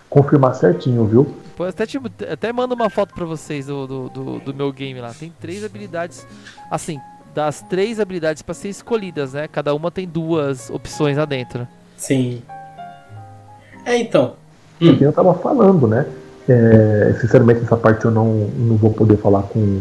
confirmar 0.09 0.55
certinho, 0.55 1.05
viu? 1.07 1.44
Depois 1.55 1.71
até, 1.71 1.87
tipo, 1.87 2.11
até 2.29 2.53
mando 2.53 2.75
uma 2.75 2.91
foto 2.91 3.15
para 3.15 3.25
vocês 3.25 3.67
do, 3.67 3.87
do, 3.87 4.09
do, 4.09 4.41
do 4.41 4.55
meu 4.55 4.73
game 4.73 5.01
lá. 5.01 5.15
Tem 5.15 5.33
três 5.41 5.65
habilidades 5.65 6.27
assim, 6.69 6.99
das 7.33 7.63
três 7.63 8.01
habilidades 8.01 8.43
para 8.43 8.55
ser 8.55 8.71
escolhidas, 8.71 9.35
né? 9.35 9.47
Cada 9.47 9.73
uma 9.73 9.89
tem 9.89 10.05
duas 10.05 10.69
opções 10.69 11.17
lá 11.17 11.25
dentro. 11.25 11.69
Sim. 11.97 12.43
É, 13.87 13.97
então. 13.97 14.35
Hum. 14.83 14.99
eu 15.01 15.13
tava 15.13 15.33
falando, 15.35 15.87
né? 15.87 16.05
É, 16.49 17.15
sinceramente, 17.21 17.63
essa 17.63 17.77
parte 17.77 18.05
eu 18.05 18.11
não, 18.11 18.35
não 18.57 18.77
vou 18.77 18.93
poder 18.93 19.17
falar 19.19 19.43
com 19.43 19.81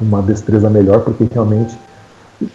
uma 0.00 0.20
destreza 0.20 0.68
melhor, 0.68 1.04
porque 1.04 1.28
realmente, 1.32 1.78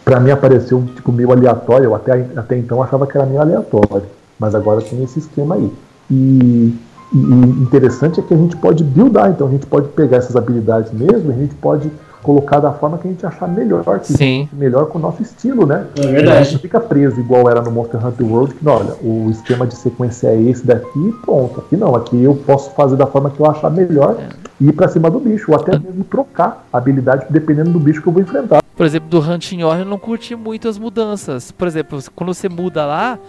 para 0.04 0.20
mim, 0.20 0.32
apareceu 0.32 0.86
tipo 0.94 1.14
meio 1.14 1.32
aleatório. 1.32 1.86
Eu 1.86 1.96
até, 1.96 2.12
até 2.36 2.58
então 2.58 2.84
achava 2.84 3.08
que 3.08 3.18
era 3.18 3.26
meio 3.26 3.40
aleatório, 3.40 4.08
mas 4.38 4.54
agora 4.54 4.82
tem 4.82 5.02
esse 5.06 5.20
esquema 5.20 5.56
aí. 5.56 5.72
E, 6.12 6.76
e 7.14 7.18
interessante 7.18 8.20
é 8.20 8.24
que 8.24 8.34
a 8.34 8.38
gente 8.38 8.56
pode 8.58 8.84
buildar, 8.84 9.30
então 9.30 9.48
a 9.48 9.52
gente 9.52 9.66
pode 9.66 9.90
pegar 9.90 10.18
essas 10.18 10.36
habilidades 10.36 10.92
mesmo, 10.92 11.32
a 11.32 11.36
gente 11.36 11.54
pode 11.56 11.92
colocar 12.22 12.60
da 12.60 12.72
forma 12.72 12.98
que 12.98 13.08
a 13.08 13.12
gente 13.12 13.26
achar 13.26 13.48
melhor, 13.48 13.84
que 14.00 14.14
Sim. 14.14 14.48
melhor 14.54 14.86
com 14.88 15.00
o 15.00 15.02
nosso 15.02 15.22
estilo, 15.22 15.66
né? 15.66 15.88
É 15.98 16.08
verdade. 16.08 16.38
A 16.38 16.44
gente 16.44 16.62
fica 16.62 16.80
preso 16.80 17.20
igual 17.20 17.50
era 17.50 17.62
no 17.62 17.72
Monster 17.72 18.06
Hunter 18.06 18.26
World, 18.26 18.54
que 18.54 18.68
olha, 18.68 18.94
o 19.02 19.30
esquema 19.32 19.66
de 19.66 19.76
sequência 19.76 20.28
é 20.28 20.42
esse 20.42 20.66
daqui 20.66 21.00
e 21.00 21.12
pronto. 21.26 21.62
Aqui 21.62 21.76
não, 21.76 21.96
aqui 21.96 22.24
eu 22.24 22.36
posso 22.36 22.72
fazer 22.72 22.96
da 22.96 23.08
forma 23.08 23.30
que 23.32 23.40
eu 23.40 23.50
achar 23.50 23.72
melhor 23.72 24.18
e 24.60 24.68
ir 24.68 24.74
pra 24.74 24.88
cima 24.88 25.10
do 25.10 25.20
bicho, 25.20 25.52
ou 25.52 25.58
até 25.58 25.72
mesmo 25.78 26.04
trocar 26.04 26.66
a 26.72 26.78
habilidade 26.78 27.26
dependendo 27.30 27.72
do 27.72 27.80
bicho 27.80 28.02
que 28.02 28.08
eu 28.08 28.14
vou 28.14 28.22
enfrentar. 28.22 28.62
Por 28.76 28.86
exemplo, 28.86 29.10
do 29.10 29.20
Hunting 29.20 29.64
Horn 29.64 29.82
eu 29.82 29.88
não 29.88 29.98
curti 29.98 30.36
muito 30.36 30.68
as 30.68 30.78
mudanças. 30.78 31.52
Por 31.52 31.68
exemplo, 31.68 32.00
quando 32.16 32.34
você 32.34 32.48
muda 32.48 32.86
lá, 32.86 33.20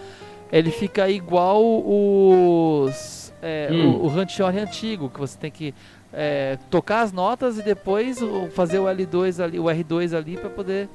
ele 0.51 0.69
fica 0.69 1.09
igual 1.09 1.61
os. 1.63 3.22
É, 3.43 3.67
hum. 3.71 3.97
o, 3.97 4.07
o 4.07 4.07
Hunting 4.07 4.41
Horn 4.41 4.59
antigo, 4.59 5.09
que 5.09 5.19
você 5.19 5.37
tem 5.37 5.51
que 5.51 5.73
é, 6.13 6.57
tocar 6.69 7.01
as 7.01 7.11
notas 7.11 7.59
e 7.59 7.61
depois 7.61 8.19
fazer 8.53 8.79
o 8.79 8.85
L2 8.85 9.43
ali, 9.43 9.59
o 9.59 9.65
R2 9.65 10.15
ali 10.17 10.37
para 10.37 10.49
poder 10.49 10.89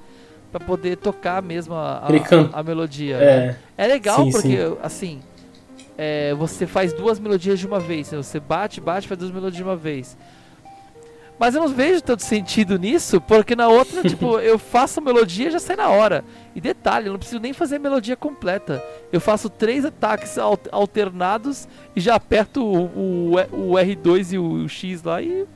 para 0.50 0.64
poder 0.64 0.96
tocar 0.96 1.42
mesmo 1.42 1.74
a, 1.74 2.06
a, 2.06 2.60
a 2.60 2.62
melodia. 2.62 3.16
É, 3.16 3.46
né? 3.48 3.56
é 3.76 3.86
legal 3.86 4.24
sim, 4.24 4.30
porque 4.30 4.56
sim. 4.56 4.76
assim 4.82 5.20
é, 5.98 6.32
você 6.34 6.64
faz 6.64 6.92
duas 6.92 7.18
melodias 7.18 7.58
de 7.58 7.66
uma 7.66 7.80
vez. 7.80 8.12
Você 8.12 8.38
bate, 8.38 8.80
bate, 8.80 9.08
faz 9.08 9.18
duas 9.18 9.32
melodias 9.32 9.56
de 9.56 9.62
uma 9.64 9.76
vez. 9.76 10.16
Mas 11.38 11.54
eu 11.54 11.60
não 11.60 11.68
vejo 11.68 12.02
tanto 12.02 12.22
sentido 12.22 12.78
nisso, 12.78 13.20
porque 13.20 13.54
na 13.54 13.68
outra, 13.68 14.02
tipo, 14.08 14.38
eu 14.40 14.58
faço 14.58 14.98
a 14.98 15.02
melodia 15.02 15.48
e 15.48 15.50
já 15.52 15.58
sai 15.58 15.76
na 15.76 15.88
hora. 15.88 16.24
E 16.54 16.60
detalhe, 16.60 17.06
eu 17.06 17.12
não 17.12 17.18
preciso 17.18 17.40
nem 17.40 17.52
fazer 17.52 17.76
a 17.76 17.78
melodia 17.78 18.16
completa. 18.16 18.82
Eu 19.12 19.20
faço 19.20 19.48
três 19.48 19.84
ataques 19.84 20.36
alternados 20.72 21.68
e 21.94 22.00
já 22.00 22.16
aperto 22.16 22.64
o, 22.64 22.86
o, 22.86 23.32
o 23.52 23.72
R2 23.74 24.32
e 24.32 24.38
o 24.38 24.68
X 24.68 25.02
lá 25.02 25.22
e 25.22 25.46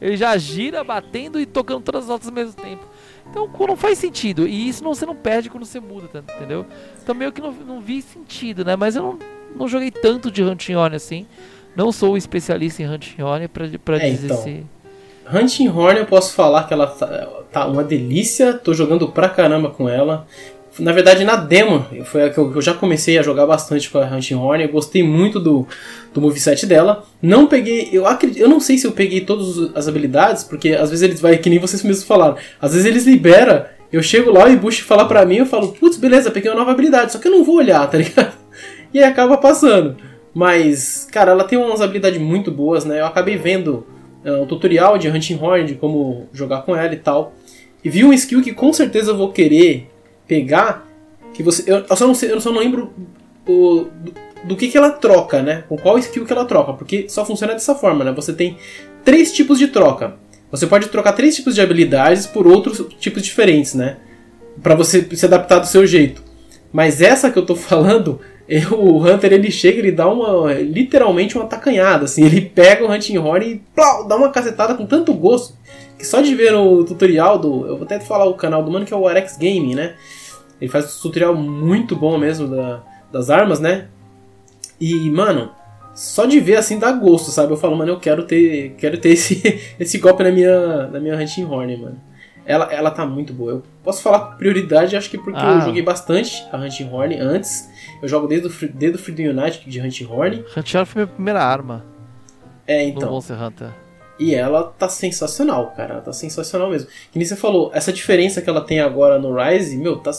ele 0.00 0.16
já 0.18 0.36
gira 0.36 0.84
batendo 0.84 1.40
e 1.40 1.46
tocando 1.46 1.82
todas 1.82 2.02
as 2.02 2.08
notas 2.08 2.28
ao 2.28 2.34
mesmo 2.34 2.52
tempo. 2.52 2.84
Então 3.30 3.48
não 3.66 3.76
faz 3.76 3.98
sentido. 3.98 4.46
E 4.46 4.68
isso 4.68 4.84
não, 4.84 4.94
você 4.94 5.06
não 5.06 5.16
perde 5.16 5.48
quando 5.48 5.64
você 5.64 5.80
muda, 5.80 6.08
tá, 6.08 6.36
entendeu? 6.36 6.66
Então 7.02 7.14
meio 7.14 7.32
que 7.32 7.40
não, 7.40 7.52
não 7.52 7.80
vi 7.80 8.02
sentido, 8.02 8.64
né? 8.64 8.76
Mas 8.76 8.96
eu 8.96 9.02
não, 9.02 9.18
não 9.56 9.66
joguei 9.66 9.90
tanto 9.90 10.30
de 10.30 10.42
Hunting 10.42 10.74
Horn 10.74 10.94
assim. 10.94 11.26
Não 11.74 11.90
sou 11.90 12.16
especialista 12.16 12.82
em 12.82 12.88
Hunting 12.88 13.22
Horn 13.22 13.48
pra, 13.48 13.66
pra 13.82 13.96
é, 13.96 14.10
dizer 14.10 14.26
então. 14.26 14.42
se. 14.42 14.66
Hunting 15.32 15.68
Horn 15.68 15.98
eu 15.98 16.06
posso 16.06 16.34
falar 16.34 16.64
que 16.64 16.74
ela 16.74 16.86
tá, 16.86 17.28
tá, 17.50 17.66
uma 17.66 17.82
delícia, 17.82 18.52
tô 18.52 18.74
jogando 18.74 19.08
pra 19.08 19.28
caramba 19.28 19.70
com 19.70 19.88
ela. 19.88 20.26
Na 20.78 20.90
verdade, 20.90 21.24
na 21.24 21.36
demo, 21.36 21.86
foi 22.04 22.24
a 22.24 22.30
que 22.30 22.38
eu, 22.38 22.60
já 22.60 22.74
comecei 22.74 23.16
a 23.16 23.22
jogar 23.22 23.46
bastante 23.46 23.88
com 23.88 23.98
a 23.98 24.04
Hunting 24.04 24.34
Horn, 24.34 24.64
eu 24.64 24.70
gostei 24.70 25.04
muito 25.04 25.38
do, 25.38 25.66
do 26.12 26.20
moveset 26.20 26.66
dela. 26.66 27.04
Não 27.22 27.46
peguei, 27.46 27.90
eu 27.92 28.06
acredito, 28.06 28.40
eu 28.40 28.48
não 28.48 28.58
sei 28.58 28.76
se 28.76 28.86
eu 28.86 28.92
peguei 28.92 29.20
todas 29.20 29.70
as 29.76 29.86
habilidades, 29.86 30.42
porque 30.42 30.70
às 30.70 30.90
vezes 30.90 31.02
eles 31.02 31.20
vai, 31.20 31.38
que 31.38 31.48
nem 31.48 31.60
vocês 31.60 31.82
mesmos 31.82 32.04
falaram, 32.04 32.36
às 32.60 32.72
vezes 32.72 32.86
eles 32.86 33.06
libera 33.06 33.74
eu 33.94 34.02
chego 34.02 34.32
lá, 34.32 34.46
o 34.46 34.50
Ibushi 34.50 34.82
fala 34.82 35.06
pra 35.06 35.24
mim, 35.24 35.36
eu 35.36 35.46
falo, 35.46 35.68
putz, 35.68 35.96
beleza, 35.96 36.28
peguei 36.28 36.50
uma 36.50 36.58
nova 36.58 36.72
habilidade, 36.72 37.12
só 37.12 37.18
que 37.20 37.28
eu 37.28 37.32
não 37.32 37.44
vou 37.44 37.58
olhar, 37.58 37.86
tá 37.88 37.96
ligado? 37.96 38.32
E 38.92 38.98
aí 38.98 39.04
acaba 39.04 39.36
passando. 39.36 39.96
Mas, 40.34 41.06
cara, 41.12 41.30
ela 41.30 41.44
tem 41.44 41.56
umas 41.56 41.80
habilidades 41.80 42.20
muito 42.20 42.50
boas, 42.50 42.84
né? 42.84 42.98
Eu 43.00 43.06
acabei 43.06 43.36
vendo 43.36 43.86
um 44.32 44.46
tutorial 44.46 44.96
de 44.96 45.08
Hunting 45.08 45.38
Horn, 45.40 45.64
de 45.64 45.74
como 45.74 46.28
jogar 46.32 46.62
com 46.62 46.74
ela 46.74 46.94
e 46.94 46.98
tal. 46.98 47.34
E 47.84 47.90
vi 47.90 48.04
um 48.04 48.12
skill 48.12 48.42
que 48.42 48.52
com 48.52 48.72
certeza 48.72 49.10
eu 49.10 49.16
vou 49.16 49.30
querer 49.32 49.90
pegar. 50.26 50.88
Que 51.34 51.42
você. 51.42 51.70
Eu, 51.70 51.84
eu 51.88 51.96
só 51.96 52.06
não 52.06 52.14
sei, 52.14 52.32
eu 52.32 52.40
só 52.40 52.50
não 52.50 52.60
lembro 52.60 52.92
o, 53.46 53.86
do, 53.92 54.14
do, 54.44 54.56
que, 54.56 54.68
que 54.68 54.78
ela 54.78 54.90
troca, 54.90 55.42
né? 55.42 55.64
Com 55.68 55.76
qual 55.76 55.98
skill 55.98 56.24
que 56.24 56.32
ela 56.32 56.46
troca. 56.46 56.72
Porque 56.72 57.08
só 57.08 57.24
funciona 57.24 57.52
dessa 57.52 57.74
forma, 57.74 58.04
né? 58.04 58.12
Você 58.12 58.32
tem 58.32 58.56
três 59.04 59.32
tipos 59.32 59.58
de 59.58 59.68
troca. 59.68 60.16
Você 60.50 60.66
pode 60.66 60.88
trocar 60.88 61.12
três 61.12 61.36
tipos 61.36 61.54
de 61.54 61.60
habilidades 61.60 62.26
por 62.26 62.46
outros 62.46 62.82
tipos 62.98 63.22
diferentes, 63.22 63.74
né? 63.74 63.98
Para 64.62 64.74
você 64.74 65.06
se 65.14 65.26
adaptar 65.26 65.58
do 65.58 65.66
seu 65.66 65.86
jeito. 65.86 66.22
Mas 66.72 67.02
essa 67.02 67.30
que 67.30 67.38
eu 67.38 67.44
tô 67.44 67.54
falando, 67.56 68.20
o 68.72 68.98
Hunter 68.98 69.32
ele 69.32 69.50
chega, 69.50 69.78
ele 69.78 69.92
dá 69.92 70.06
uma 70.06 70.52
literalmente 70.52 71.36
uma 71.36 71.46
tacanhada, 71.46 72.04
assim, 72.04 72.24
ele 72.24 72.40
pega 72.42 72.84
o 72.84 72.90
Hunting 72.90 73.16
Horn 73.16 73.46
e 73.46 73.62
plau, 73.74 74.06
dá 74.06 74.16
uma 74.16 74.30
cacetada 74.30 74.74
com 74.74 74.84
tanto 74.84 75.14
gosto 75.14 75.54
que 75.98 76.06
só 76.06 76.20
de 76.20 76.34
ver 76.34 76.52
no 76.52 76.84
tutorial 76.84 77.38
do, 77.38 77.66
eu 77.66 77.76
vou 77.76 77.84
até 77.84 77.98
falar 78.00 78.26
o 78.26 78.34
canal 78.34 78.62
do 78.62 78.70
mano 78.70 78.84
que 78.84 78.92
é 78.92 78.96
o 78.96 79.06
Arex 79.06 79.36
Gaming, 79.36 79.74
né? 79.74 79.94
Ele 80.60 80.70
faz 80.70 80.98
um 80.98 81.02
tutorial 81.02 81.34
muito 81.34 81.96
bom 81.96 82.18
mesmo 82.18 82.48
da, 82.48 82.82
das 83.10 83.30
armas, 83.30 83.60
né? 83.60 83.88
E 84.80 85.10
mano, 85.10 85.50
só 85.94 86.26
de 86.26 86.40
ver 86.40 86.56
assim 86.56 86.78
dá 86.78 86.92
gosto, 86.92 87.30
sabe? 87.30 87.52
Eu 87.52 87.56
falo, 87.56 87.76
mano, 87.76 87.92
eu 87.92 88.00
quero 88.00 88.24
ter, 88.24 88.74
quero 88.76 88.98
ter 88.98 89.10
esse, 89.10 89.60
esse 89.80 89.98
golpe 89.98 90.22
na 90.22 90.30
minha, 90.30 90.88
na 90.88 91.00
minha 91.00 91.16
Hunting 91.16 91.44
Horn, 91.44 91.76
mano. 91.76 92.00
Ela, 92.46 92.72
ela 92.72 92.90
tá 92.90 93.06
muito 93.06 93.32
boa. 93.32 93.52
Eu 93.52 93.62
posso 93.82 94.02
falar 94.02 94.18
com 94.20 94.36
prioridade, 94.36 94.96
acho 94.96 95.10
que 95.10 95.16
porque 95.16 95.40
ah. 95.40 95.54
eu 95.54 95.60
joguei 95.62 95.82
bastante 95.82 96.44
a 96.52 96.58
Hunting 96.58 96.90
Horn 96.90 97.18
antes. 97.18 97.68
Eu 98.02 98.08
jogo 98.08 98.26
desde 98.26 98.48
o, 98.48 98.68
desde 98.72 98.98
o 98.98 99.02
Freedom 99.02 99.30
United 99.30 99.68
de 99.68 99.80
Hunting 99.80 100.06
Horn. 100.06 100.44
Hunting 100.56 100.76
Horn 100.76 100.86
foi 100.86 101.02
minha 101.02 101.14
primeira 101.14 101.42
arma. 101.42 101.84
É, 102.66 102.84
então. 102.84 103.08
No 103.08 103.14
Monster 103.14 103.42
Hunter. 103.42 103.68
E 104.18 104.34
ela 104.34 104.64
tá 104.78 104.88
sensacional, 104.88 105.72
cara. 105.76 105.94
Ela 105.94 106.02
tá 106.02 106.12
sensacional 106.12 106.70
mesmo. 106.70 106.88
Que 107.10 107.18
nem 107.18 107.26
você 107.26 107.36
falou, 107.36 107.70
essa 107.74 107.92
diferença 107.92 108.40
que 108.40 108.48
ela 108.48 108.60
tem 108.60 108.80
agora 108.80 109.18
no 109.18 109.34
Rise, 109.34 109.76
meu, 109.76 109.96
tá. 109.96 110.12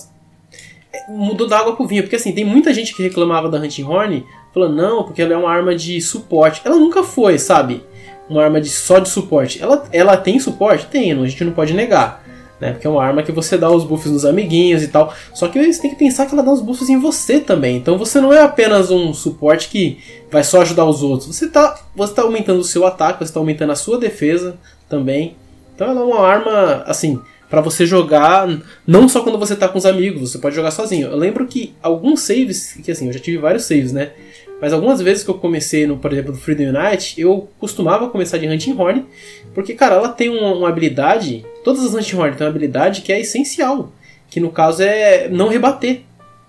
É, 0.91 1.11
mudou 1.11 1.47
da 1.47 1.59
água 1.59 1.75
pro 1.75 1.87
vinho. 1.87 2.03
Porque 2.03 2.15
assim, 2.15 2.33
tem 2.33 2.43
muita 2.43 2.73
gente 2.73 2.95
que 2.95 3.03
reclamava 3.03 3.49
da 3.49 3.59
Hunting 3.59 3.83
Horn, 3.83 4.25
falando, 4.53 4.75
não, 4.75 5.03
porque 5.03 5.21
ela 5.21 5.33
é 5.33 5.37
uma 5.37 5.51
arma 5.51 5.75
de 5.75 6.01
suporte. 6.01 6.61
Ela 6.65 6.75
nunca 6.75 7.03
foi, 7.03 7.37
sabe? 7.37 7.83
Uma 8.29 8.43
arma 8.43 8.59
de, 8.59 8.69
só 8.69 8.99
de 8.99 9.09
suporte. 9.09 9.61
Ela, 9.61 9.87
ela 9.91 10.17
tem 10.17 10.39
suporte? 10.39 10.87
Tem, 10.87 11.11
a 11.11 11.27
gente 11.27 11.43
não 11.43 11.51
pode 11.51 11.73
negar. 11.73 12.23
Né? 12.59 12.71
Porque 12.71 12.87
é 12.87 12.89
uma 12.89 13.03
arma 13.03 13.21
que 13.21 13.31
você 13.31 13.57
dá 13.57 13.69
os 13.69 13.83
buffs 13.83 14.11
nos 14.11 14.25
amiguinhos 14.25 14.81
e 14.81 14.87
tal. 14.87 15.13
Só 15.33 15.47
que 15.47 15.61
você 15.61 15.81
tem 15.81 15.91
que 15.91 15.97
pensar 15.97 16.25
que 16.25 16.33
ela 16.33 16.43
dá 16.43 16.51
os 16.51 16.61
buffs 16.61 16.89
em 16.89 16.99
você 16.99 17.39
também. 17.39 17.77
Então 17.77 17.97
você 17.97 18.21
não 18.21 18.33
é 18.33 18.41
apenas 18.41 18.89
um 18.89 19.13
suporte 19.13 19.69
que 19.69 19.99
vai 20.31 20.43
só 20.43 20.61
ajudar 20.61 20.85
os 20.85 21.03
outros. 21.03 21.35
Você 21.35 21.45
está 21.45 21.79
você 21.95 22.13
tá 22.13 22.21
aumentando 22.21 22.59
o 22.59 22.63
seu 22.63 22.85
ataque, 22.85 23.19
você 23.19 23.25
está 23.25 23.39
aumentando 23.39 23.71
a 23.71 23.75
sua 23.75 23.97
defesa 23.97 24.57
também. 24.89 25.35
Então 25.75 25.89
ela 25.89 26.01
é 26.01 26.03
uma 26.03 26.25
arma, 26.25 26.83
assim, 26.87 27.19
para 27.49 27.61
você 27.61 27.85
jogar 27.85 28.47
não 28.87 29.07
só 29.09 29.21
quando 29.21 29.37
você 29.37 29.53
está 29.53 29.67
com 29.67 29.77
os 29.77 29.85
amigos, 29.85 30.31
você 30.31 30.39
pode 30.39 30.55
jogar 30.55 30.71
sozinho. 30.71 31.07
Eu 31.07 31.17
lembro 31.17 31.45
que 31.45 31.73
alguns 31.83 32.21
saves, 32.21 32.73
que 32.83 32.91
assim, 32.91 33.07
eu 33.07 33.13
já 33.13 33.19
tive 33.19 33.37
vários 33.37 33.65
saves, 33.65 33.91
né? 33.91 34.11
Mas 34.61 34.71
algumas 34.71 35.01
vezes 35.01 35.23
que 35.23 35.29
eu 35.29 35.35
comecei, 35.35 35.85
no, 35.85 35.97
por 35.97 36.11
exemplo, 36.11 36.31
no 36.31 36.37
Freedom 36.37 36.77
Unite, 36.77 37.19
eu 37.19 37.49
costumava 37.59 38.09
começar 38.09 38.37
de 38.37 38.47
Hunting 38.47 38.75
Horn, 38.77 39.05
porque, 39.53 39.73
cara, 39.73 39.95
ela 39.95 40.09
tem 40.09 40.29
uma, 40.29 40.53
uma 40.53 40.69
habilidade, 40.69 41.45
todas 41.63 41.83
as 41.83 41.93
Hunting 41.93 42.15
Horn 42.15 42.35
têm 42.35 42.45
uma 42.45 42.49
habilidade 42.49 43.01
que 43.01 43.11
é 43.11 43.19
essencial, 43.19 43.91
que 44.29 44.39
no 44.39 44.51
caso 44.51 44.81
é 44.81 45.27
não 45.29 45.49
rebater. 45.49 46.01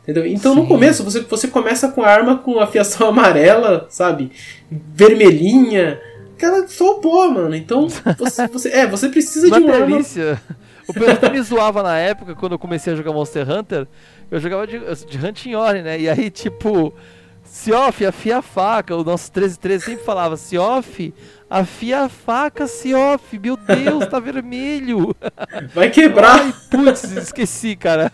Entendeu? 0.02 0.24
Então 0.24 0.54
Sim. 0.54 0.60
no 0.60 0.66
começo 0.68 1.02
você, 1.02 1.20
você 1.22 1.48
começa 1.48 1.88
com 1.88 2.00
a 2.00 2.06
arma 2.06 2.38
com 2.38 2.60
afiação 2.60 3.08
amarela, 3.10 3.88
sabe? 3.90 4.30
Vermelhinha. 4.70 6.00
Cara, 6.38 6.68
só 6.68 6.94
pó, 6.94 7.28
mano. 7.28 7.56
Então 7.56 7.88
você, 7.88 8.46
você, 8.46 8.68
é, 8.68 8.86
você 8.86 9.08
precisa 9.08 9.50
de 9.50 9.58
uma 9.58 9.80
delícia. 9.80 10.30
arma. 10.30 10.40
O 10.86 10.94
pessoal 10.94 11.32
me 11.32 11.42
zoava 11.42 11.82
na 11.82 11.98
época, 11.98 12.36
quando 12.36 12.52
eu 12.52 12.58
comecei 12.60 12.92
a 12.92 12.96
jogar 12.96 13.12
Monster 13.12 13.50
Hunter, 13.50 13.88
eu 14.30 14.38
jogava 14.38 14.64
de, 14.64 14.78
de 14.78 15.26
Hunting 15.26 15.54
Horn, 15.54 15.82
né? 15.82 15.98
E 15.98 16.08
aí, 16.08 16.30
tipo, 16.30 16.94
Siof, 17.56 18.04
afia 18.04 18.38
a 18.38 18.42
faca. 18.42 18.94
O 18.94 19.02
nosso 19.02 19.32
1313 19.32 19.84
sempre 19.84 20.04
falava: 20.04 20.36
Siof, 20.36 21.12
afia 21.48 22.02
a 22.02 22.08
faca, 22.08 22.66
Siof. 22.66 23.38
Meu 23.38 23.56
Deus, 23.56 24.06
tá 24.06 24.20
vermelho. 24.20 25.16
Vai 25.74 25.88
quebrar. 25.88 26.42
Ai, 26.42 26.54
putz, 26.70 27.04
esqueci, 27.04 27.74
cara. 27.74 28.12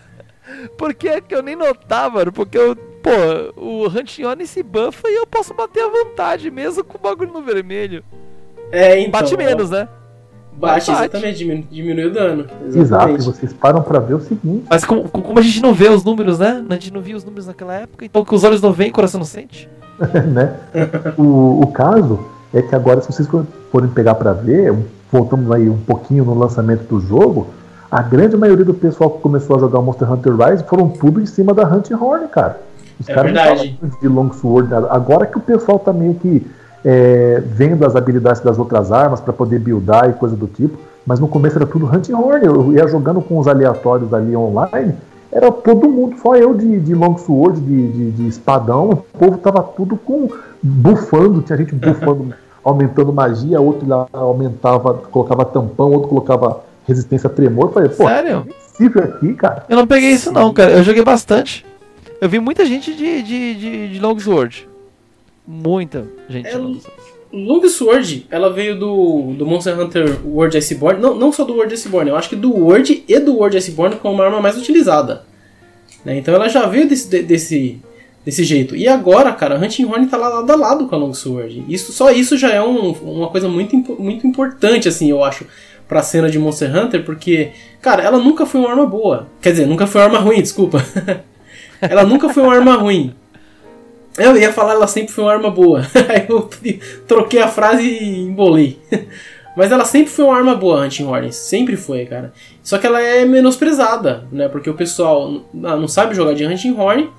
Por 0.79 0.95
que 0.95 1.09
é 1.09 1.21
que 1.21 1.35
eu 1.35 1.43
nem 1.43 1.57
notava? 1.57 2.31
Porque 2.31 2.57
eu, 2.57 2.77
pô, 2.77 3.11
o 3.57 3.89
Hunting 3.89 4.47
se 4.47 4.63
buffa 4.63 5.09
e 5.09 5.17
eu 5.17 5.27
posso 5.27 5.53
bater 5.53 5.83
à 5.83 5.89
vontade, 5.89 6.49
mesmo 6.49 6.85
com 6.85 6.97
o 6.97 7.01
bagulho 7.01 7.33
no 7.33 7.43
vermelho. 7.43 8.05
É, 8.71 9.01
então. 9.01 9.21
Bate 9.21 9.37
menos, 9.37 9.71
né? 9.71 9.89
Bate, 10.57 10.91
bate. 10.91 10.91
exatamente, 10.91 11.39
diminui, 11.39 11.67
diminui, 11.71 12.05
o 12.07 12.13
dano. 12.13 12.47
Exatamente. 12.67 13.21
Exato, 13.21 13.37
vocês 13.37 13.53
param 13.53 13.83
pra 13.83 13.99
ver 13.99 14.15
o 14.15 14.21
seguinte. 14.21 14.65
Mas 14.69 14.85
como, 14.85 15.09
como, 15.09 15.39
a 15.39 15.43
gente 15.43 15.61
não 15.61 15.75
vê 15.75 15.89
os 15.89 16.05
números, 16.05 16.39
né? 16.39 16.65
A 16.69 16.75
gente 16.75 16.93
não 16.93 17.01
via 17.01 17.17
os 17.17 17.25
números 17.25 17.47
naquela 17.47 17.75
época, 17.75 18.05
então 18.05 18.25
que 18.25 18.35
os 18.35 18.45
olhos 18.45 18.61
não 18.61 18.73
veem, 18.73 18.91
o 18.91 18.95
coração 18.95 19.19
não 19.19 19.27
sente. 19.27 19.69
né? 20.33 20.57
o, 21.19 21.61
o 21.63 21.67
caso 21.69 22.21
é 22.53 22.63
que 22.63 22.75
agora, 22.75 23.01
se 23.01 23.13
vocês 23.13 23.29
forem 23.71 23.89
pegar 23.91 24.15
pra 24.15 24.33
ver, 24.33 24.75
voltamos 25.11 25.51
aí 25.51 25.69
um 25.69 25.79
pouquinho 25.79 26.25
no 26.25 26.35
lançamento 26.35 26.83
do 26.89 27.01
jogo, 27.01 27.49
a 27.91 28.01
grande 28.01 28.37
maioria 28.37 28.65
do 28.65 28.75
pessoal 28.75 29.11
que 29.11 29.21
começou 29.21 29.57
a 29.57 29.59
jogar 29.59 29.79
o 29.79 29.83
Monster 29.83 30.11
Hunter 30.11 30.35
Rise 30.35 30.65
foram 30.65 30.89
tudo 30.89 31.21
em 31.21 31.27
cima 31.27 31.53
da 31.53 31.65
Hunting 31.65 31.95
Horn, 31.95 32.27
cara. 32.29 32.59
Os 32.99 33.09
é 33.09 33.15
caras 33.15 33.33
verdade. 33.33 33.79
de 34.01 34.09
Longsword. 34.09 34.73
Agora 34.89 35.27
que 35.27 35.37
o 35.37 35.41
pessoal 35.41 35.79
tá 35.79 35.93
meio 35.93 36.15
que 36.15 36.47
é, 36.85 37.43
vendo 37.45 37.87
as 37.87 37.95
habilidades 37.95 38.41
das 38.41 38.59
outras 38.59 38.91
armas 38.91 39.21
para 39.21 39.33
poder 39.33 39.59
buildar 39.59 40.11
e 40.11 40.13
coisa 40.15 40.37
do 40.37 40.47
tipo. 40.47 40.79
Mas 41.07 41.19
no 41.19 41.29
começo 41.29 41.57
era 41.57 41.67
tudo 41.67 41.87
Hunting 41.87 42.13
Horn. 42.13 42.45
Eu 42.45 42.73
ia 42.73 42.87
jogando 42.87 43.21
com 43.21 43.39
os 43.39 43.49
aleatórios 43.49 44.13
ali 44.15 44.37
online. 44.37 44.95
Era 45.31 45.51
todo 45.51 45.89
mundo, 45.89 46.17
só 46.21 46.37
eu 46.37 46.55
de, 46.55 46.79
de 46.79 46.95
longsword, 46.95 47.61
de, 47.61 47.89
de, 47.89 48.11
de 48.11 48.29
espadão. 48.29 48.91
O 48.91 49.19
povo 49.19 49.39
tava 49.39 49.63
tudo 49.63 49.97
com 49.97 50.29
bufando, 50.63 51.41
tinha 51.41 51.57
gente 51.57 51.75
bufando, 51.75 52.35
aumentando 52.63 53.13
magia, 53.13 53.61
outro 53.61 53.89
lá 53.89 54.07
aumentava, 54.13 54.95
colocava 54.95 55.45
tampão, 55.45 55.91
outro 55.91 56.09
colocava 56.09 56.61
resistência 56.87 57.29
a 57.29 57.33
tremor. 57.33 57.67
Eu 57.67 57.73
falei, 57.73 57.89
pô, 57.89 58.07
Sério? 58.07 58.47
é 58.81 58.99
aqui, 59.05 59.35
cara. 59.35 59.65
Eu 59.69 59.77
não 59.77 59.87
peguei 59.87 60.11
isso 60.11 60.31
não, 60.31 60.53
cara. 60.53 60.73
Eu 60.73 60.83
joguei 60.83 61.03
bastante. 61.03 61.65
Eu 62.21 62.29
vi 62.29 62.39
muita 62.39 62.67
gente 62.67 62.95
de, 62.95 63.23
de, 63.23 63.55
de, 63.55 63.89
de 63.95 63.99
Longsword. 64.01 64.69
Muita 65.53 66.09
gente. 66.31 66.49
É, 66.49 66.59
Longsword, 67.31 68.27
ela 68.31 68.51
veio 68.51 68.79
do, 68.79 69.35
do 69.37 69.45
Monster 69.45 69.79
Hunter 69.79 70.19
World 70.27 70.57
Iceborne. 70.57 70.99
Não, 70.99 71.15
não 71.15 71.31
só 71.31 71.45
do 71.45 71.53
World 71.53 71.75
Iceborne, 71.75 72.09
eu 72.09 72.17
acho 72.17 72.31
que 72.31 72.37
do 72.37 72.51
World 72.51 73.05
e 73.07 73.19
do 73.19 73.35
World 73.37 73.59
Iceborne 73.59 73.97
como 73.97 74.15
uma 74.15 74.25
arma 74.25 74.41
mais 74.41 74.57
utilizada. 74.57 75.25
Né? 76.05 76.17
Então 76.17 76.35
ela 76.35 76.49
já 76.49 76.65
veio 76.67 76.89
desse, 76.89 77.23
desse, 77.23 77.79
desse 78.25 78.45
jeito. 78.45 78.75
E 78.75 78.89
agora, 78.89 79.31
cara, 79.33 79.57
a 79.57 79.59
Hunting 79.59 79.85
Horn 79.85 80.07
tá 80.07 80.17
lá 80.17 80.29
lado 80.29 80.51
a 80.51 80.57
lado 80.57 80.87
com 80.87 80.95
a 80.95 80.99
Longsword. 80.99 81.65
Isso, 81.69 81.93
só 81.93 82.11
isso 82.11 82.39
já 82.39 82.51
é 82.51 82.63
um, 82.63 82.93
uma 82.93 83.29
coisa 83.29 83.47
muito, 83.47 83.77
muito 84.01 84.27
importante, 84.27 84.89
assim, 84.89 85.11
eu 85.11 85.23
acho, 85.23 85.47
pra 85.87 86.03
cena 86.03 86.31
de 86.31 86.39
Monster 86.39 86.75
Hunter, 86.75 87.05
porque, 87.05 87.51
cara, 87.83 88.03
ela 88.03 88.19
nunca 88.19 88.47
foi 88.47 88.61
uma 88.63 88.71
arma 88.71 88.87
boa. 88.87 89.29
Quer 89.43 89.51
dizer, 89.51 89.67
nunca 89.67 89.87
foi 89.87 90.01
uma 90.01 90.07
arma 90.07 90.19
ruim, 90.19 90.41
desculpa. 90.41 90.83
ela 91.79 92.05
nunca 92.05 92.31
foi 92.31 92.43
uma 92.43 92.55
arma 92.55 92.75
ruim. 92.75 93.15
Eu 94.19 94.37
ia 94.37 94.53
falar 94.53 94.75
ela 94.75 94.87
sempre 94.87 95.13
foi 95.13 95.25
uma 95.25 95.33
arma 95.33 95.51
boa. 95.51 95.81
Aí 96.09 96.27
eu 96.29 96.49
troquei 97.07 97.41
a 97.41 97.49
frase 97.49 97.83
e 97.83 98.21
embolei. 98.21 98.79
Mas 99.57 99.71
ela 99.71 99.85
sempre 99.85 100.11
foi 100.11 100.25
uma 100.25 100.37
arma 100.37 100.55
boa, 100.55 100.85
Hunting 100.85 101.05
Horns. 101.05 101.37
Sempre 101.37 101.77
foi, 101.77 102.07
cara. 102.07 102.33
Só 102.63 102.79
que 102.79 102.87
ela 102.87 103.01
é 103.01 103.25
menosprezada, 103.25 104.27
né? 104.33 104.49
Porque 104.49 104.71
o 104.71 104.75
pessoal 104.75 105.43
ah, 105.63 105.77
não 105.77 105.87
sabe 105.87 106.15
jogar 106.15 106.35
de 106.35 106.47
Hunting 106.47 106.75
Horn. 106.79 107.11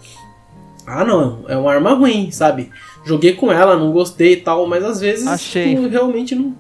Ah, 0.86 1.03
não. 1.03 1.45
É 1.47 1.56
uma 1.56 1.71
arma 1.71 1.93
ruim, 1.93 2.32
sabe? 2.32 2.71
Joguei 3.06 3.34
com 3.34 3.51
ela, 3.51 3.75
não 3.75 3.91
gostei 3.91 4.34
e 4.34 4.38
tal. 4.38 4.65
Mas 4.67 4.84
às 4.84 4.99
vezes 4.99 5.27
achei. 5.27 5.75
realmente 5.88 6.34
não... 6.34 6.56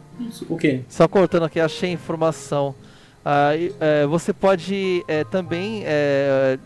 O 0.47 0.57
quê? 0.57 0.81
Só 0.87 1.07
cortando 1.07 1.43
aqui, 1.43 1.59
achei 1.59 1.91
informação. 1.91 2.75
Ah, 3.25 3.53
é, 3.79 4.05
você 4.05 4.31
pode 4.31 5.03
é, 5.07 5.23
também... 5.23 5.83
É, 5.85 6.59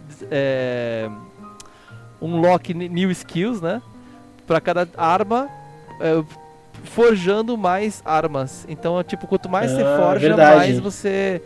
é 2.21 2.25
unlock 2.25 2.73
new 2.73 3.11
skills, 3.11 3.61
né? 3.61 3.81
Para 4.45 4.61
cada 4.61 4.87
arma, 4.97 5.49
é, 5.99 6.23
forjando 6.83 7.57
mais 7.57 8.01
armas. 8.05 8.65
Então, 8.69 8.99
é, 8.99 9.03
tipo, 9.03 9.27
quanto 9.27 9.49
mais 9.49 9.71
ah, 9.71 9.75
você 9.75 9.83
forja, 9.83 10.27
verdade. 10.27 10.55
mais 10.57 10.79
você 10.79 11.41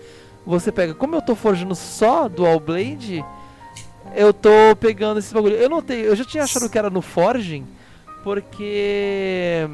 você 0.46 0.72
pega. 0.72 0.94
Como 0.94 1.16
eu 1.16 1.22
tô 1.22 1.36
forjando 1.36 1.76
só 1.76 2.28
Dual 2.28 2.60
Blade, 2.60 3.24
eu 4.16 4.34
tô 4.34 4.76
pegando 4.80 5.20
esse 5.20 5.34
bagulho. 5.34 5.56
Eu 5.56 5.70
não 5.70 5.82
tenho, 5.82 6.06
eu 6.06 6.16
já 6.16 6.26
tinha 6.26 6.44
achado 6.44 6.70
que 6.70 6.78
era 6.78 6.90
no 6.90 7.02
Forging, 7.02 7.66
porque 8.24 9.68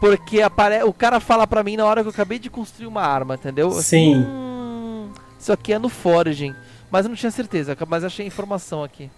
porque 0.00 0.40
apare... 0.40 0.82
o 0.84 0.92
cara 0.92 1.20
fala 1.20 1.46
pra 1.46 1.62
mim 1.62 1.76
na 1.76 1.84
hora 1.84 2.02
que 2.02 2.08
eu 2.08 2.12
acabei 2.12 2.38
de 2.38 2.48
construir 2.48 2.86
uma 2.86 3.02
arma, 3.02 3.34
entendeu? 3.34 3.70
Sim. 3.72 4.16
Hum, 4.16 5.10
isso 5.38 5.52
aqui 5.52 5.72
é 5.72 5.78
no 5.78 5.88
Foraging. 5.88 6.54
Mas 6.90 7.04
eu 7.04 7.10
não 7.10 7.16
tinha 7.16 7.30
certeza, 7.30 7.76
mas 7.86 8.04
achei 8.04 8.26
informação 8.26 8.82
aqui. 8.82 9.10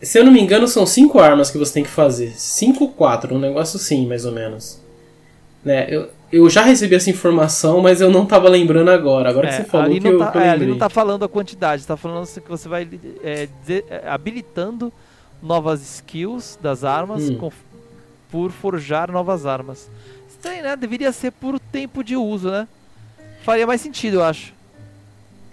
Se 0.00 0.18
eu 0.18 0.24
não 0.24 0.32
me 0.32 0.40
engano, 0.40 0.68
são 0.68 0.84
cinco 0.86 1.18
armas 1.18 1.50
que 1.50 1.58
você 1.58 1.74
tem 1.74 1.82
que 1.82 1.90
fazer. 1.90 2.32
Cinco 2.36 2.84
ou 2.84 2.92
quatro, 2.92 3.34
um 3.34 3.38
negócio 3.38 3.76
assim, 3.78 4.06
mais 4.06 4.24
ou 4.24 4.32
menos. 4.32 4.80
Né, 5.64 5.86
eu, 5.88 6.10
eu 6.30 6.48
já 6.50 6.62
recebi 6.62 6.94
essa 6.94 7.10
informação, 7.10 7.80
mas 7.80 8.00
eu 8.00 8.10
não 8.10 8.24
estava 8.24 8.48
lembrando 8.48 8.90
agora. 8.90 9.28
Agora 9.28 9.48
é, 9.48 9.50
que 9.50 9.56
você 9.56 9.64
falou 9.64 10.00
que, 10.00 10.06
eu, 10.06 10.18
tá, 10.18 10.30
que 10.30 10.38
eu 10.38 10.42
é, 10.42 10.50
ali 10.50 10.66
não 10.66 10.78
tá 10.78 10.88
falando 10.88 11.24
a 11.24 11.28
quantidade, 11.28 11.82
está 11.82 11.96
falando 11.96 12.26
que 12.26 12.48
você 12.48 12.68
vai 12.68 12.88
é, 13.22 13.48
dizer, 13.60 13.84
é, 13.90 14.08
habilitando 14.08 14.92
novas 15.42 15.80
skills 15.82 16.58
das 16.60 16.84
armas 16.84 17.30
hum. 17.30 17.38
com, 17.38 17.52
por 18.30 18.50
forjar 18.50 19.10
novas 19.10 19.46
armas. 19.46 19.90
Estranho, 20.28 20.62
né? 20.62 20.76
Deveria 20.76 21.10
ser 21.10 21.30
por 21.32 21.58
tempo 21.58 22.04
de 22.04 22.16
uso, 22.16 22.50
né? 22.50 22.68
Faria 23.42 23.66
mais 23.66 23.80
sentido, 23.80 24.14
eu 24.18 24.24
acho. 24.24 24.55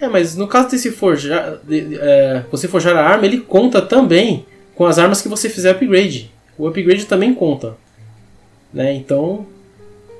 É, 0.03 0.09
mas 0.09 0.35
no 0.35 0.49
caso 0.49 0.69
desse 0.69 0.91
forjar, 0.91 1.59
de, 1.63 1.97
é, 1.97 2.43
você 2.51 2.67
forjar 2.67 2.97
a 2.97 3.07
arma, 3.07 3.25
ele 3.25 3.39
conta 3.39 3.81
também 3.81 4.45
com 4.75 4.85
as 4.85 4.99
armas 4.99 5.21
que 5.21 5.29
você 5.29 5.49
fizer 5.49 5.71
upgrade. 5.71 6.29
O 6.57 6.67
upgrade 6.67 7.05
também 7.05 7.33
conta. 7.33 7.75
Né? 8.73 8.93
Então, 8.93 9.45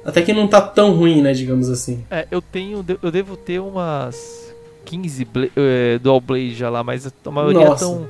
até 0.05 0.21
que 0.21 0.31
não 0.31 0.47
tá 0.47 0.61
tão 0.61 0.95
ruim, 0.95 1.21
né, 1.21 1.33
digamos 1.33 1.69
assim. 1.69 2.05
É, 2.09 2.25
eu 2.31 2.41
tenho, 2.41 2.85
eu 3.01 3.11
devo 3.11 3.35
ter 3.35 3.59
umas 3.59 4.53
15 4.85 5.25
bla 5.25 5.47
é, 5.57 5.99
Dual 5.99 6.21
Blade 6.21 6.55
já 6.55 6.69
lá, 6.69 6.81
mas 6.81 7.05
a 7.05 7.31
maioria 7.31 7.65
Nossa. 7.65 7.83
tão 7.85 8.07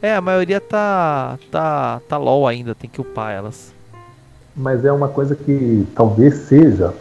É, 0.00 0.14
a 0.14 0.20
maioria 0.20 0.60
tá 0.60 1.36
tá 1.50 2.00
tá 2.08 2.16
LoL 2.16 2.46
ainda, 2.46 2.76
tem 2.76 2.88
que 2.88 3.00
upar 3.00 3.32
elas. 3.32 3.72
Mas 4.54 4.84
é 4.84 4.92
uma 4.92 5.08
coisa 5.08 5.34
que 5.34 5.84
talvez 5.96 6.34
seja, 6.34 6.94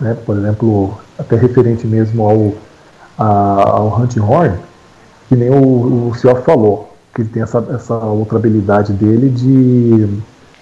né, 0.00 0.16
por 0.26 0.36
exemplo, 0.36 0.98
até 1.16 1.36
referente 1.36 1.86
mesmo 1.86 2.24
ao 2.24 2.54
a, 3.20 3.70
ao 3.70 4.00
Hunting 4.00 4.20
Horn, 4.20 4.56
que 5.28 5.36
nem 5.36 5.50
o, 5.50 6.08
o 6.08 6.14
falou, 6.42 6.90
que 7.14 7.20
ele 7.20 7.28
tem 7.28 7.42
essa, 7.42 7.62
essa 7.74 7.94
outra 7.94 8.38
habilidade 8.38 8.94
dele 8.94 9.28
de, 9.28 10.06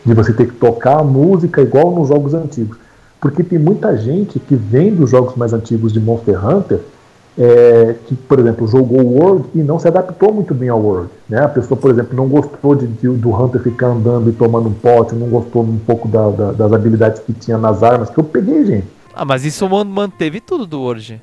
de 0.05 0.15
você 0.15 0.33
ter 0.33 0.47
que 0.47 0.55
tocar 0.55 0.99
a 0.99 1.05
música 1.05 1.63
igual 1.63 1.95
nos 1.95 2.09
jogos 2.09 2.35
antigos. 2.35 2.77
Porque 3.21 3.45
tem 3.45 3.59
muita 3.59 3.97
gente 3.97 4.41
que 4.41 4.57
vem 4.57 4.93
dos 4.93 5.11
jogos 5.11 5.37
mais 5.37 5.53
antigos 5.53 5.93
de 5.93 6.01
Monster 6.01 6.45
Hunter, 6.45 6.81
é, 7.39 7.95
que, 8.07 8.17
por 8.17 8.41
exemplo, 8.41 8.67
jogou 8.67 9.01
o 9.01 9.19
World 9.19 9.45
e 9.55 9.59
não 9.59 9.79
se 9.79 9.87
adaptou 9.87 10.33
muito 10.33 10.53
bem 10.53 10.69
ao 10.69 10.81
World. 10.81 11.11
Né? 11.29 11.41
A 11.41 11.49
pessoa, 11.49 11.79
por 11.79 11.91
exemplo, 11.93 12.17
não 12.17 12.27
gostou 12.27 12.75
de, 12.75 12.89
de, 12.89 13.09
do 13.09 13.31
Hunter 13.31 13.61
ficar 13.61 13.89
andando 13.89 14.29
e 14.29 14.33
tomando 14.33 14.69
um 14.69 14.75
pote, 14.75 15.15
não 15.15 15.29
gostou 15.29 15.63
um 15.63 15.79
pouco 15.79 16.09
da, 16.09 16.29
da, 16.31 16.53
das 16.53 16.73
habilidades 16.73 17.21
que 17.21 17.33
tinha 17.33 17.57
nas 17.57 17.85
armas, 17.85 18.11
que 18.11 18.19
eu 18.19 18.25
peguei, 18.25 18.65
gente. 18.67 18.87
Ah, 19.15 19.25
mas 19.25 19.45
isso 19.45 19.69
manteve 19.69 20.41
tudo 20.41 20.67
do 20.67 20.81
World. 20.81 21.21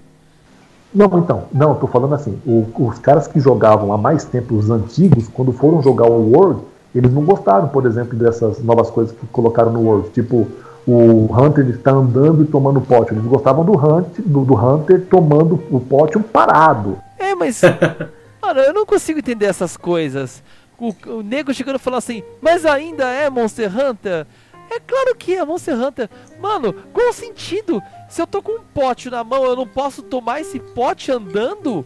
Não, 0.96 1.20
então, 1.20 1.44
não, 1.52 1.74
estou 1.74 1.90
falando 1.90 2.16
assim, 2.16 2.40
o, 2.46 2.66
os 2.74 2.98
caras 3.00 3.28
que 3.28 3.38
jogavam 3.40 3.92
há 3.92 3.98
mais 3.98 4.24
tempo, 4.24 4.56
os 4.56 4.70
antigos, 4.70 5.28
quando 5.28 5.52
foram 5.52 5.82
jogar 5.82 6.08
o 6.08 6.32
World, 6.32 6.62
eles 6.96 7.14
não 7.14 7.24
gostaram, 7.24 7.68
por 7.68 7.86
exemplo, 7.86 8.18
dessas 8.18 8.64
novas 8.64 8.90
coisas 8.90 9.14
que 9.14 9.28
colocaram 9.28 9.74
no 9.74 9.82
World, 9.82 10.10
tipo, 10.12 10.48
o 10.88 11.28
Hunter 11.30 11.68
está 11.70 11.92
andando 11.92 12.44
e 12.44 12.48
tomando 12.48 12.80
pote. 12.80 13.12
Eles 13.12 13.26
gostavam 13.26 13.66
do 13.66 13.74
Hunter, 13.74 14.24
do, 14.26 14.46
do 14.46 14.54
Hunter 14.56 15.06
tomando 15.10 15.62
o 15.70 15.80
pote 15.82 16.18
um 16.18 16.22
parado. 16.22 16.98
É, 17.18 17.36
mas. 17.36 17.62
Mano, 18.42 18.60
eu 18.62 18.74
não 18.74 18.86
consigo 18.86 19.20
entender 19.20 19.48
essas 19.48 19.76
coisas. 19.76 20.44
O, 20.80 20.94
o 21.08 21.22
nego 21.22 21.54
chegando 21.54 21.78
e 21.78 21.80
falando 21.80 22.00
assim, 22.00 22.24
mas 22.42 22.66
ainda 22.66 23.06
é 23.06 23.30
Monster 23.30 23.70
Hunter? 23.70 24.28
É 24.76 24.80
claro 24.82 25.16
que 25.16 25.34
é 25.34 25.46
Monster 25.46 25.82
Hunter. 25.82 26.10
Mano, 26.38 26.74
qual 26.92 27.10
o 27.10 27.14
sentido? 27.14 27.82
Se 28.10 28.22
eu 28.22 28.28
tô 28.28 28.42
com 28.42 28.52
um 28.52 28.64
pote 28.74 29.10
na 29.10 29.24
mão, 29.24 29.46
eu 29.46 29.56
não 29.56 29.66
posso 29.66 30.02
tomar 30.02 30.42
esse 30.42 30.60
pote 30.60 31.10
andando? 31.10 31.86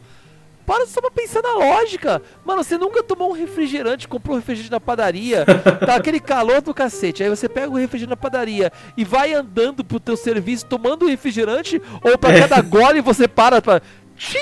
Para 0.65 0.87
só 0.87 0.99
pra 0.99 1.11
pensar 1.11 1.43
na 1.43 1.53
lógica. 1.53 2.19
Mano, 2.43 2.63
você 2.63 2.79
nunca 2.79 3.03
tomou 3.03 3.29
um 3.29 3.33
refrigerante, 3.33 4.07
comprou 4.07 4.35
um 4.35 4.39
refrigerante 4.39 4.71
na 4.71 4.79
padaria, 4.79 5.45
tá 5.85 5.95
aquele 5.95 6.19
calor 6.19 6.61
do 6.61 6.73
cacete. 6.73 7.21
Aí 7.21 7.29
você 7.29 7.47
pega 7.47 7.69
o 7.69 7.75
refrigerante 7.75 8.09
na 8.09 8.17
padaria 8.17 8.71
e 8.97 9.03
vai 9.03 9.33
andando 9.33 9.83
pro 9.83 9.99
teu 9.99 10.17
serviço 10.17 10.65
tomando 10.65 11.07
refrigerante, 11.07 11.79
ou 12.03 12.17
pra 12.17 12.33
é. 12.33 12.39
cada 12.39 12.59
gole 12.61 13.01
você 13.01 13.27
para 13.27 13.61
pra. 13.61 13.81
Tchim, 14.15 14.39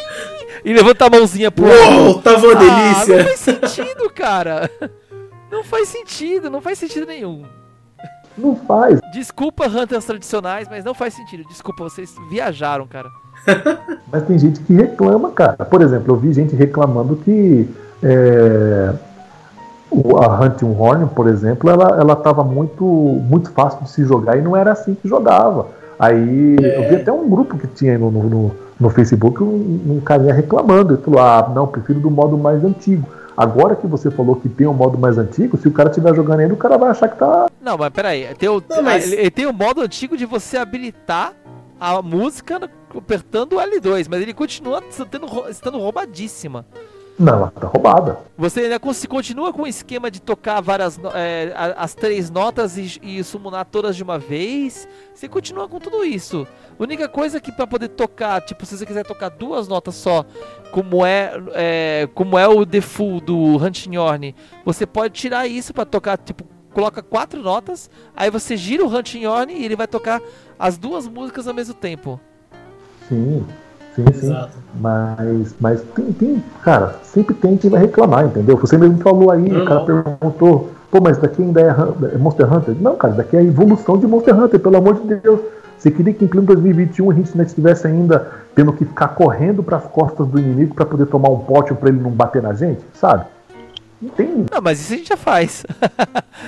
e 0.64 0.74
levanta 0.74 1.06
a 1.06 1.10
mãozinha 1.10 1.52
pro. 1.52 1.66
Uou, 1.66 2.22
tava 2.22 2.48
uma 2.48 2.54
ah, 2.54 2.56
delícia! 2.56 3.18
Não 3.18 3.26
faz 3.26 3.40
sentido, 3.40 4.10
cara. 4.10 4.72
Não 5.52 5.64
faz 5.64 5.90
sentido, 5.90 6.50
não 6.50 6.62
faz 6.62 6.80
sentido 6.80 7.06
nenhum. 7.06 7.46
Não 8.38 8.56
faz. 8.56 9.00
Desculpa, 9.12 9.68
Hunters 9.68 10.06
tradicionais, 10.06 10.68
mas 10.70 10.84
não 10.84 10.94
faz 10.94 11.14
sentido. 11.14 11.44
Desculpa, 11.48 11.84
vocês 11.84 12.16
viajaram, 12.30 12.86
cara. 12.88 13.10
mas 14.12 14.24
tem 14.24 14.38
gente 14.38 14.60
que 14.62 14.74
reclama, 14.74 15.32
cara. 15.32 15.66
Por 15.66 15.82
exemplo, 15.82 16.14
eu 16.14 16.18
vi 16.18 16.32
gente 16.34 16.56
reclamando 16.56 17.16
que 17.16 17.68
é, 18.04 18.94
a 19.92 20.42
Hunting 20.44 20.76
Horn, 20.78 21.08
por 21.08 21.28
exemplo, 21.28 21.70
ela, 21.70 21.98
ela 22.00 22.16
tava 22.16 22.44
muito, 22.44 22.84
muito 22.84 23.52
fácil 23.52 23.84
de 23.84 23.90
se 23.90 24.04
jogar 24.04 24.38
e 24.38 24.42
não 24.42 24.56
era 24.56 24.72
assim 24.72 24.96
que 24.96 25.08
jogava. 25.08 25.68
Aí 26.00 26.56
é. 26.62 26.78
eu 26.78 26.90
vi 26.90 26.96
até 26.96 27.12
um 27.12 27.28
grupo 27.28 27.58
que 27.58 27.68
tinha 27.68 27.98
no, 27.98 28.12
no, 28.12 28.52
no 28.80 28.90
Facebook 28.90 29.42
um, 29.42 29.98
um 29.98 30.02
carinha 30.04 30.34
reclamando. 30.34 30.94
Ele 30.94 31.02
falou: 31.02 31.20
Ah, 31.20 31.52
não, 31.54 31.68
prefiro 31.68 32.00
do 32.00 32.12
modo 32.12 32.38
mais 32.38 32.64
antigo. 32.64 33.08
Agora 33.38 33.76
que 33.76 33.86
você 33.86 34.10
falou 34.10 34.36
que 34.36 34.50
tem 34.50 34.66
um 34.66 34.74
modo 34.74 34.98
mais 34.98 35.20
antigo, 35.20 35.58
se 35.58 35.68
o 35.68 35.72
cara 35.72 35.90
estiver 35.90 36.16
jogando 36.16 36.40
ainda, 36.40 36.56
o 36.56 36.58
cara 36.58 36.76
vai 36.76 36.90
achar 36.90 37.08
que 37.08 37.20
tá. 37.20 37.46
Não, 37.62 37.78
mas 37.78 37.90
peraí. 37.92 38.34
Tem 38.34 38.50
o, 38.50 38.64
não, 38.68 38.82
mas... 38.82 39.12
ele, 39.12 39.30
tem 39.30 39.46
o 39.46 39.54
modo 39.54 39.82
antigo 39.82 40.18
de 40.18 40.26
você 40.26 40.58
habilitar 40.58 41.36
a 41.80 42.02
música 42.02 42.68
apertando 42.98 43.54
o 43.54 43.58
L2, 43.58 44.08
mas 44.10 44.22
ele 44.24 44.34
continua 44.34 44.82
estando, 44.90 45.50
estando 45.50 45.78
roubadíssima. 45.78 46.66
Não, 47.20 47.34
ela 47.34 47.52
tá 47.52 47.66
roubada. 47.66 48.20
Você 48.38 48.62
ainda 48.62 48.80
continua 48.80 49.52
com 49.52 49.64
o 49.64 49.68
esquema 49.68 50.12
de 50.12 50.22
tocar 50.22 50.62
várias 50.62 51.00
é, 51.16 51.52
as 51.76 51.96
três 51.96 52.30
notas 52.30 52.78
e, 52.78 53.00
e 53.02 53.24
summonar 53.24 53.66
todas 53.66 53.96
de 53.96 54.04
uma 54.04 54.20
vez. 54.20 54.88
Você 55.16 55.28
continua 55.28 55.68
com 55.68 55.80
tudo 55.80 56.06
isso. 56.06 56.46
A 56.80 56.84
única 56.84 57.10
coisa 57.10 57.40
que 57.40 57.52
para 57.52 57.66
poder 57.66 57.88
tocar, 57.90 58.42
tipo, 58.42 58.64
se 58.68 58.78
você 58.78 58.86
quiser 58.86 59.04
tocar 59.04 59.30
duas 59.30 59.68
notas 59.68 59.96
só, 59.96 60.24
como 60.72 61.04
é, 61.04 61.32
é 61.56 62.10
como 62.14 62.38
é 62.38 62.48
o 62.48 62.64
default 62.64 63.26
do 63.26 63.58
Hunting 63.58 63.98
Horn, 63.98 64.36
você 64.64 64.86
pode 64.86 65.16
tirar 65.16 65.48
isso 65.48 65.74
para 65.74 65.86
tocar, 65.86 66.20
tipo, 66.20 66.44
coloca 66.72 67.02
quatro 67.02 67.42
notas, 67.42 67.90
aí 68.16 68.30
você 68.30 68.56
gira 68.56 68.86
o 68.86 68.96
Hunting 68.96 69.26
Horn 69.26 69.52
e 69.52 69.66
ele 69.66 69.76
vai 69.76 69.88
tocar 69.88 70.22
as 70.60 70.78
duas 70.78 71.08
músicas 71.08 71.48
ao 71.48 71.54
mesmo 71.56 71.74
tempo. 71.74 72.20
Sim. 73.10 73.44
Sim, 73.98 74.06
sim. 74.14 74.28
Exato. 74.28 74.58
Mas, 74.80 75.56
mas 75.60 75.82
tem, 75.96 76.14
tem, 76.14 76.44
cara, 76.62 76.98
sempre 77.02 77.34
tem 77.34 77.58
quem 77.58 77.72
vai 77.72 77.82
reclamar, 77.82 78.26
entendeu? 78.26 78.56
Você 78.58 78.78
mesmo 78.78 79.00
falou 79.00 79.32
aí, 79.32 79.50
não, 79.50 79.64
o 79.64 79.66
cara 79.66 79.80
não. 79.80 80.04
perguntou, 80.04 80.70
pô, 80.92 81.02
mas 81.02 81.18
daqui 81.18 81.42
ainda 81.42 81.62
é, 81.62 82.14
é 82.14 82.18
Monster 82.18 82.54
Hunter? 82.54 82.76
Não, 82.80 82.96
cara, 82.96 83.16
daqui 83.16 83.36
é 83.36 83.40
a 83.40 83.44
evolução 83.44 83.98
de 83.98 84.06
Monster 84.06 84.40
Hunter, 84.40 84.60
pelo 84.60 84.78
amor 84.78 85.02
de 85.02 85.16
Deus. 85.16 85.40
Você 85.80 85.90
queria 85.90 86.14
que 86.14 86.24
em 86.24 86.28
pleno 86.28 86.46
2021 86.46 87.10
a 87.10 87.14
gente 87.16 87.36
não 87.36 87.44
estivesse 87.44 87.88
ainda 87.88 88.32
tendo 88.54 88.72
que 88.72 88.86
ficar 88.86 89.10
correndo 89.10 89.64
para 89.64 89.78
as 89.78 89.86
costas 89.86 90.28
do 90.28 90.40
inimigo 90.40 90.76
para 90.76 90.86
poder 90.86 91.08
tomar 91.08 91.30
um 91.30 91.40
pote 91.40 91.74
para 91.74 91.90
ele 91.90 92.00
não 92.00 92.12
bater 92.12 92.42
na 92.42 92.54
gente, 92.54 92.82
sabe? 92.94 93.26
Não 94.00 94.10
tem. 94.10 94.46
Não, 94.52 94.62
mas 94.62 94.80
isso 94.80 94.94
a 94.94 94.98
gente 94.98 95.10
já 95.10 95.18
faz. 95.18 95.66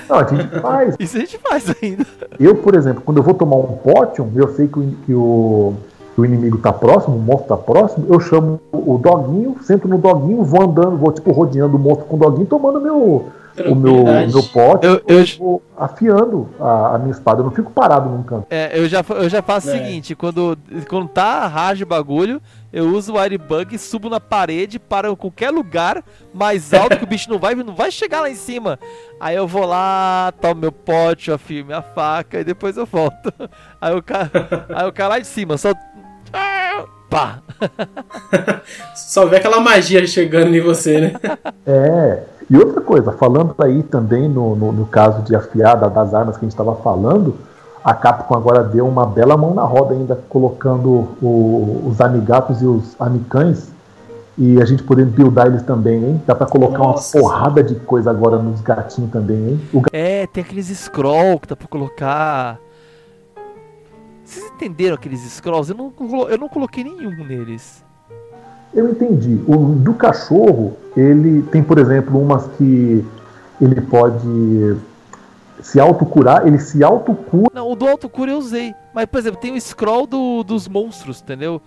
Não, 0.07 0.17
a 0.19 0.23
gente 0.23 0.61
faz. 0.61 0.95
Isso 0.99 1.17
a 1.17 1.19
gente 1.19 1.37
faz 1.39 1.75
ainda. 1.81 2.05
Eu, 2.39 2.55
por 2.55 2.75
exemplo, 2.75 3.01
quando 3.03 3.17
eu 3.17 3.23
vou 3.23 3.33
tomar 3.33 3.55
um 3.55 3.77
potion, 3.77 4.29
eu 4.35 4.53
sei 4.55 4.67
que 4.67 4.79
o, 4.79 4.91
que 5.05 5.13
o 5.13 5.73
o 6.19 6.25
inimigo 6.25 6.57
tá 6.57 6.71
próximo, 6.73 7.15
o 7.15 7.19
monstro 7.19 7.47
tá 7.47 7.57
próximo, 7.57 8.05
eu 8.09 8.19
chamo 8.19 8.59
o 8.71 8.97
doguinho, 8.97 9.55
sento 9.61 9.87
no 9.87 9.97
doguinho, 9.97 10.43
vou 10.43 10.63
andando, 10.63 10.97
vou 10.97 11.11
tipo 11.11 11.31
rodeando 11.31 11.77
o 11.77 11.79
monstro 11.79 12.05
com 12.05 12.15
o 12.15 12.19
doguinho, 12.19 12.45
tomando 12.45 12.81
meu, 12.81 13.31
o 13.67 13.75
meu, 13.75 14.03
meu 14.03 14.43
pote, 14.43 14.85
eu, 14.85 15.01
eu, 15.07 15.25
eu 15.39 15.61
afiando 15.77 16.49
a, 16.59 16.95
a, 16.95 16.99
minha 16.99 17.11
espada, 17.11 17.41
eu 17.41 17.45
não 17.45 17.51
fico 17.51 17.71
parado 17.71 18.09
num 18.09 18.23
canto. 18.23 18.47
É, 18.49 18.77
eu 18.77 18.87
já, 18.87 19.03
eu 19.09 19.29
já 19.29 19.41
faço 19.41 19.69
é. 19.69 19.73
o 19.73 19.77
seguinte, 19.77 20.15
quando, 20.15 20.57
quando 20.87 21.07
tá 21.07 21.47
raja 21.47 21.83
o 21.83 21.87
bagulho, 21.87 22.41
eu 22.71 22.89
uso 22.89 23.13
o 23.13 23.17
airbug, 23.17 23.77
subo 23.77 24.09
na 24.09 24.19
parede, 24.19 24.77
para 24.77 25.13
qualquer 25.15 25.49
lugar 25.49 26.03
mais 26.33 26.73
alto 26.73 26.97
que 26.97 27.03
o 27.03 27.07
bicho 27.07 27.29
não 27.29 27.39
vai, 27.39 27.55
não 27.55 27.73
vai 27.73 27.91
chegar 27.91 28.21
lá 28.21 28.29
em 28.29 28.35
cima. 28.35 28.77
Aí 29.19 29.35
eu 29.35 29.47
vou 29.47 29.65
lá, 29.65 30.31
tomo 30.39 30.61
meu 30.61 30.71
pote, 30.71 31.31
afio 31.31 31.65
minha 31.65 31.81
faca 31.81 32.39
e 32.39 32.43
depois 32.43 32.77
eu 32.77 32.85
volto. 32.85 33.33
Aí 33.81 33.93
eu, 33.93 34.03
ca... 34.03 34.29
aí 34.75 34.85
eu 34.85 34.91
caio 34.91 35.09
lá 35.09 35.19
de 35.19 35.27
cima, 35.27 35.57
só 35.57 35.73
Pá! 37.09 37.39
Só 38.95 39.25
vê 39.25 39.37
aquela 39.37 39.59
magia 39.59 40.05
chegando 40.05 40.55
em 40.55 40.61
você, 40.61 40.99
né? 40.99 41.13
É. 41.65 42.23
E 42.49 42.57
outra 42.57 42.81
coisa, 42.81 43.11
falando 43.11 43.53
aí 43.59 43.83
também 43.83 44.27
no, 44.27 44.55
no, 44.55 44.71
no 44.71 44.85
caso 44.87 45.21
de 45.21 45.35
afiada 45.35 45.87
das 45.87 46.15
armas 46.15 46.35
que 46.35 46.43
a 46.43 46.47
gente 46.47 46.53
estava 46.53 46.75
falando, 46.77 47.35
a 47.83 47.93
Capcom 47.93 48.35
agora 48.35 48.63
deu 48.63 48.87
uma 48.87 49.05
bela 49.05 49.37
mão 49.37 49.53
na 49.53 49.63
roda 49.63 49.93
ainda, 49.93 50.15
colocando 50.27 51.09
o, 51.21 51.83
os 51.85 52.01
amigatos 52.01 52.61
e 52.61 52.65
os 52.65 52.95
amicães 52.99 53.71
e 54.35 54.59
a 54.61 54.65
gente 54.65 54.81
podendo 54.81 55.11
buildar 55.11 55.47
eles 55.47 55.61
também, 55.63 56.03
hein? 56.03 56.21
Dá 56.25 56.33
pra 56.33 56.47
colocar 56.47 56.79
Nossa. 56.79 57.17
uma 57.17 57.23
porrada 57.23 57.61
de 57.61 57.75
coisa 57.75 58.09
agora 58.09 58.37
nos 58.37 58.61
gatinhos 58.61 59.11
também, 59.11 59.37
hein? 59.37 59.61
O... 59.73 59.81
É, 59.91 60.25
tem 60.27 60.41
aqueles 60.41 60.67
scroll 60.67 61.39
que 61.39 61.47
dá 61.47 61.55
pra 61.55 61.67
colocar 61.67 62.57
vocês 64.29 64.51
entenderam 64.51 64.95
aqueles 64.95 65.21
scrolls? 65.21 65.71
Eu 65.71 65.77
não, 65.77 66.29
eu 66.29 66.37
não 66.37 66.49
coloquei 66.49 66.83
nenhum 66.83 67.11
neles. 67.25 67.83
Eu 68.73 68.89
entendi. 68.89 69.41
O 69.47 69.57
do 69.57 69.93
cachorro, 69.93 70.77
ele 70.95 71.41
tem, 71.43 71.63
por 71.63 71.79
exemplo, 71.79 72.21
umas 72.21 72.45
que 72.57 73.03
ele 73.59 73.81
pode 73.81 74.77
se 75.61 75.79
autocurar, 75.79 76.47
ele 76.47 76.59
se 76.59 76.83
autocura. 76.83 77.49
Não, 77.53 77.71
o 77.71 77.75
do 77.75 77.87
autocura 77.87 78.31
eu 78.31 78.37
usei. 78.37 78.73
Mas, 78.93 79.05
por 79.07 79.17
exemplo, 79.17 79.39
tem 79.39 79.53
o 79.53 79.59
scroll 79.59 80.05
do, 80.05 80.43
dos 80.43 80.67
monstros, 80.67 81.21
entendeu? 81.21 81.61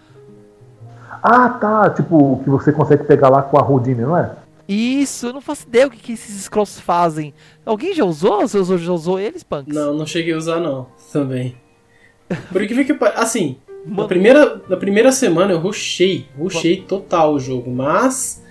Ah, 1.22 1.48
tá. 1.48 1.90
Tipo, 1.90 2.40
que 2.44 2.50
você 2.50 2.72
consegue 2.72 3.04
pegar 3.04 3.28
lá 3.28 3.42
com 3.42 3.58
a 3.58 3.62
Rodine, 3.62 4.02
não 4.02 4.16
é? 4.16 4.30
Isso, 4.68 5.26
eu 5.26 5.32
não 5.32 5.40
faço 5.40 5.66
ideia 5.66 5.88
o 5.88 5.90
que, 5.90 5.98
que 5.98 6.12
esses 6.12 6.44
scrolls 6.44 6.80
fazem. 6.80 7.34
Alguém 7.66 7.94
já 7.94 8.04
usou? 8.04 8.40
Você 8.42 8.58
usou, 8.58 8.78
já 8.78 8.92
usou 8.92 9.18
eles, 9.18 9.42
Punks? 9.42 9.74
Não, 9.74 9.92
não 9.92 10.06
cheguei 10.06 10.32
a 10.32 10.38
usar, 10.38 10.60
não. 10.60 10.86
Também. 11.12 11.56
Por 12.50 12.66
que 12.66 12.84
que 12.84 12.96
Assim, 13.16 13.56
na 13.86 14.04
primeira, 14.04 14.60
na 14.68 14.76
primeira 14.76 15.12
semana 15.12 15.52
eu 15.52 15.58
rushei. 15.58 16.26
Rushei 16.38 16.76
total 16.86 17.34
o 17.34 17.40
jogo. 17.40 17.70
Mas 17.70 18.42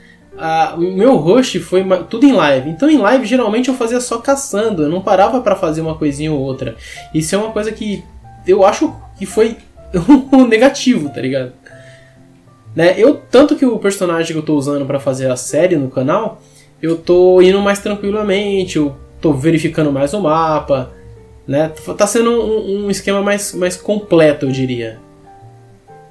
o 0.78 0.82
meu 0.82 1.16
rush 1.18 1.58
foi 1.58 1.84
tudo 2.10 2.26
em 2.26 2.34
live. 2.34 2.70
Então 2.70 2.90
em 2.90 2.98
live 2.98 3.26
geralmente 3.26 3.70
eu 3.70 3.76
fazia 3.76 4.00
só 4.00 4.18
caçando, 4.18 4.84
eu 4.84 4.90
não 4.90 5.02
parava 5.02 5.42
para 5.42 5.56
fazer 5.56 5.82
uma 5.82 5.96
coisinha 5.96 6.32
ou 6.32 6.40
outra. 6.40 6.76
Isso 7.14 7.36
é 7.36 7.38
uma 7.38 7.52
coisa 7.52 7.72
que 7.72 8.04
eu 8.48 8.66
acho 8.66 8.94
que 9.18 9.26
foi 9.26 9.58
um 10.32 10.48
negativo, 10.48 11.10
tá 11.10 11.22
ligado? 11.22 11.54
Né? 12.76 12.96
Eu 12.98 13.16
tanto 13.30 13.56
que 13.56 13.66
o 13.66 13.78
personagem 13.78 14.32
que 14.32 14.40
eu 14.40 14.46
tô 14.46 14.56
usando 14.56 14.86
para 14.86 15.00
fazer 15.00 15.30
a 15.30 15.36
série 15.36 15.76
no 15.76 15.90
canal, 15.90 16.42
eu 16.82 16.98
tô 16.98 17.42
indo 17.42 17.60
mais 17.60 17.80
tranquilamente, 17.80 18.78
eu 18.78 18.96
tô 19.20 19.34
verificando 19.34 19.92
mais 19.92 20.14
o 20.14 20.22
mapa, 20.22 20.92
né? 21.52 21.70
Tá 21.98 22.08
sendo 22.08 22.32
um, 22.32 22.86
um 22.86 22.90
esquema 22.90 23.22
mais, 23.22 23.54
mais 23.54 23.76
completo, 23.76 24.46
eu 24.46 24.52
diria. 24.52 25.00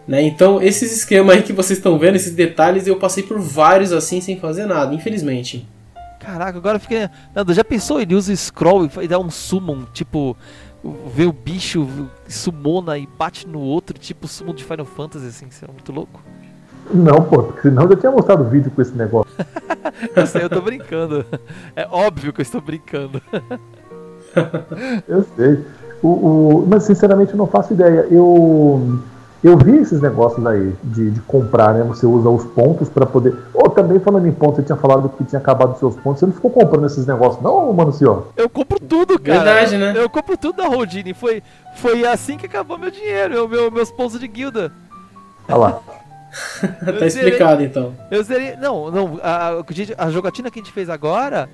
Né? 0.06 0.22
Então, 0.22 0.60
esses 0.60 0.92
esquemas 0.92 1.36
aí 1.36 1.42
que 1.42 1.52
vocês 1.52 1.78
estão 1.78 1.98
vendo, 1.98 2.16
esses 2.16 2.34
detalhes, 2.34 2.86
eu 2.86 2.96
passei 2.96 3.22
por 3.22 3.40
vários 3.40 3.90
assim 3.90 4.20
sem 4.20 4.38
fazer 4.38 4.66
nada, 4.66 4.94
infelizmente. 4.94 5.66
Caraca, 6.18 6.58
agora 6.58 6.76
eu 6.76 6.80
fiquei. 6.80 7.08
Nada, 7.34 7.54
já 7.54 7.64
pensou? 7.64 8.02
Ele 8.02 8.14
usa 8.14 8.36
scroll 8.36 8.90
e 9.00 9.08
dá 9.08 9.18
um 9.18 9.30
summon, 9.30 9.86
tipo, 9.94 10.36
vê 11.14 11.24
o 11.24 11.32
bicho, 11.32 11.88
sumona 12.28 12.98
e 12.98 13.06
bate 13.06 13.48
no 13.48 13.60
outro, 13.60 13.98
tipo 13.98 14.28
summon 14.28 14.52
de 14.52 14.62
Final 14.62 14.84
Fantasy, 14.84 15.26
assim, 15.26 15.48
que 15.48 15.64
é 15.64 15.68
muito 15.68 15.90
louco. 15.90 16.22
Não, 16.92 17.22
pô, 17.22 17.44
porque 17.44 17.62
senão 17.62 17.84
eu 17.84 17.90
já 17.90 17.96
tinha 17.96 18.12
mostrado 18.12 18.44
vídeo 18.44 18.70
com 18.70 18.82
esse 18.82 18.92
negócio. 18.92 19.32
eu 20.14 20.26
sei, 20.26 20.42
eu 20.42 20.50
tô 20.50 20.60
brincando. 20.60 21.24
É 21.74 21.86
óbvio 21.90 22.30
que 22.30 22.40
eu 22.40 22.42
estou 22.42 22.60
brincando. 22.60 23.22
eu 25.08 25.24
sei. 25.36 25.64
O, 26.02 26.08
o, 26.08 26.66
mas 26.68 26.84
sinceramente 26.84 27.32
eu 27.32 27.38
não 27.38 27.46
faço 27.46 27.72
ideia. 27.72 28.06
Eu 28.10 29.00
eu 29.42 29.56
vi 29.56 29.78
esses 29.78 30.02
negócios 30.02 30.44
aí 30.46 30.74
de, 30.84 31.10
de 31.12 31.20
comprar, 31.22 31.72
né? 31.72 31.82
Você 31.84 32.04
usa 32.04 32.28
os 32.28 32.44
pontos 32.44 32.90
para 32.90 33.06
poder. 33.06 33.34
Ou 33.54 33.70
também 33.70 33.98
falando 33.98 34.28
em 34.28 34.32
pontos, 34.32 34.56
você 34.56 34.62
tinha 34.64 34.76
falado 34.76 35.08
que 35.08 35.24
tinha 35.24 35.40
acabado 35.40 35.72
os 35.72 35.78
seus 35.78 35.96
pontos. 35.96 36.20
Você 36.20 36.26
não 36.26 36.32
ficou 36.34 36.50
comprando 36.50 36.84
esses 36.84 37.06
negócios, 37.06 37.42
não, 37.42 37.72
mano, 37.72 37.90
senhor? 37.90 38.28
Eu 38.36 38.50
compro 38.50 38.78
tudo, 38.78 39.18
cara. 39.18 39.42
Verdade, 39.42 39.78
né? 39.78 39.94
Eu 39.96 40.10
compro 40.10 40.36
tudo 40.36 40.58
da 40.58 40.68
Rodine. 40.68 41.14
Foi, 41.14 41.42
foi 41.76 42.06
assim 42.06 42.36
que 42.36 42.44
acabou 42.44 42.76
meu 42.76 42.90
dinheiro, 42.90 43.48
meu, 43.48 43.70
meus 43.70 43.90
pontos 43.90 44.20
de 44.20 44.28
guilda. 44.28 44.70
Olha 45.48 45.56
lá. 45.56 45.80
tá 46.98 47.06
explicado 47.06 47.62
então. 47.62 47.94
Eu 48.10 48.22
zerei. 48.22 48.56
Não, 48.56 48.90
não. 48.90 49.18
A, 49.22 49.52
a 49.96 50.10
jogatina 50.10 50.50
que 50.50 50.60
a 50.60 50.62
gente 50.62 50.72
fez 50.72 50.90
agora. 50.90 51.48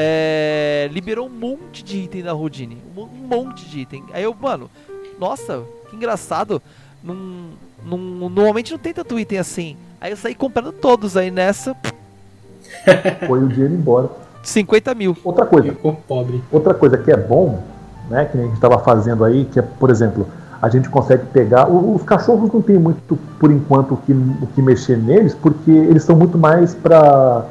É, 0.00 0.88
liberou 0.92 1.26
um 1.26 1.28
monte 1.28 1.82
de 1.82 1.98
item 1.98 2.22
da 2.22 2.30
Rodine. 2.30 2.78
Um, 2.96 3.02
um 3.02 3.26
monte 3.26 3.68
de 3.68 3.80
item. 3.80 4.04
Aí 4.12 4.22
eu, 4.22 4.32
mano, 4.32 4.70
nossa, 5.18 5.64
que 5.90 5.96
engraçado 5.96 6.62
num, 7.02 7.50
num, 7.84 8.28
normalmente 8.28 8.70
não 8.70 8.78
tem 8.78 8.94
tanto 8.94 9.18
item 9.18 9.38
assim. 9.38 9.76
Aí 10.00 10.12
eu 10.12 10.16
saí 10.16 10.36
comprando 10.36 10.70
todos 10.70 11.16
aí 11.16 11.32
nessa. 11.32 11.76
Foi 13.26 13.42
o 13.42 13.48
dinheiro 13.48 13.74
embora. 13.74 14.08
50 14.44 14.94
mil. 14.94 15.16
Outra 15.24 15.44
coisa. 15.44 15.70
Ficou 15.70 15.94
pobre. 16.06 16.44
Outra 16.52 16.74
coisa 16.74 16.96
que 16.96 17.10
é 17.10 17.16
bom, 17.16 17.60
né? 18.08 18.24
Que 18.26 18.38
a 18.38 18.42
gente 18.42 18.54
estava 18.54 18.78
fazendo 18.78 19.24
aí, 19.24 19.46
que 19.46 19.58
é, 19.58 19.62
por 19.62 19.90
exemplo, 19.90 20.28
a 20.62 20.68
gente 20.68 20.88
consegue 20.88 21.26
pegar. 21.26 21.68
Os 21.68 22.04
cachorros 22.04 22.52
não 22.52 22.62
tem 22.62 22.78
muito, 22.78 23.18
por 23.40 23.50
enquanto, 23.50 23.94
o 23.94 23.96
que, 23.96 24.12
o 24.12 24.46
que 24.54 24.62
mexer 24.62 24.96
neles, 24.96 25.34
porque 25.34 25.72
eles 25.72 26.04
são 26.04 26.14
muito 26.14 26.38
mais 26.38 26.72
para 26.72 27.46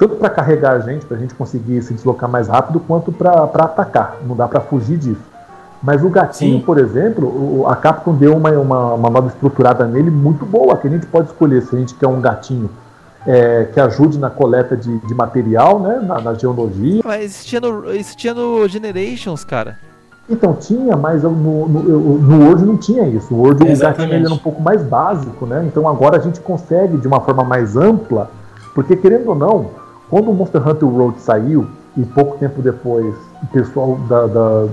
tanto 0.00 0.16
para 0.16 0.30
carregar 0.30 0.72
a 0.72 0.80
gente, 0.80 1.04
para 1.04 1.18
a 1.18 1.20
gente 1.20 1.34
conseguir 1.34 1.82
se 1.82 1.92
deslocar 1.92 2.28
mais 2.28 2.48
rápido, 2.48 2.80
quanto 2.80 3.12
para 3.12 3.44
atacar. 3.44 4.16
Não 4.26 4.34
dá 4.34 4.48
para 4.48 4.58
fugir 4.62 4.96
disso. 4.96 5.20
Mas 5.82 6.02
o 6.02 6.08
gatinho, 6.08 6.58
Sim. 6.58 6.64
por 6.64 6.78
exemplo, 6.78 7.66
a 7.68 7.76
Capcom 7.76 8.14
deu 8.14 8.34
uma, 8.34 8.50
uma, 8.52 8.94
uma 8.94 9.10
nova 9.10 9.28
estruturada 9.28 9.86
nele 9.86 10.10
muito 10.10 10.46
boa, 10.46 10.74
que 10.78 10.88
a 10.88 10.90
gente 10.90 11.04
pode 11.04 11.28
escolher 11.28 11.60
se 11.62 11.76
a 11.76 11.78
gente 11.78 11.94
quer 11.94 12.06
um 12.06 12.18
gatinho 12.18 12.70
é, 13.26 13.68
que 13.72 13.78
ajude 13.78 14.18
na 14.18 14.30
coleta 14.30 14.74
de, 14.74 14.98
de 15.00 15.14
material, 15.14 15.78
né, 15.78 16.00
na, 16.02 16.18
na 16.18 16.34
geologia. 16.34 17.02
Mas 17.04 17.24
existia 17.24 17.60
no, 17.60 17.90
existia 17.90 18.32
no 18.32 18.66
Generations, 18.68 19.44
cara. 19.44 19.78
Então, 20.30 20.54
tinha, 20.54 20.96
mas 20.96 21.24
no, 21.24 21.30
no, 21.30 22.18
no 22.18 22.46
Word 22.46 22.64
não 22.64 22.78
tinha 22.78 23.06
isso. 23.06 23.34
O 23.34 23.42
Word, 23.42 23.62
o 23.62 23.78
gatinho 23.78 24.14
ele 24.14 24.24
era 24.24 24.34
um 24.34 24.38
pouco 24.38 24.62
mais 24.62 24.82
básico, 24.82 25.44
né? 25.44 25.62
Então 25.66 25.86
agora 25.86 26.16
a 26.16 26.20
gente 26.20 26.40
consegue, 26.40 26.96
de 26.96 27.06
uma 27.06 27.20
forma 27.20 27.44
mais 27.44 27.76
ampla, 27.76 28.30
porque 28.74 28.96
querendo 28.96 29.28
ou 29.28 29.34
não, 29.34 29.80
quando 30.10 30.30
o 30.30 30.34
Monster 30.34 30.66
Hunter 30.66 30.88
World 30.88 31.20
saiu, 31.20 31.66
e 31.96 32.04
pouco 32.04 32.36
tempo 32.38 32.60
depois 32.60 33.14
o 33.42 33.46
pessoal 33.46 33.96
da, 34.08 34.26
da 34.26 34.66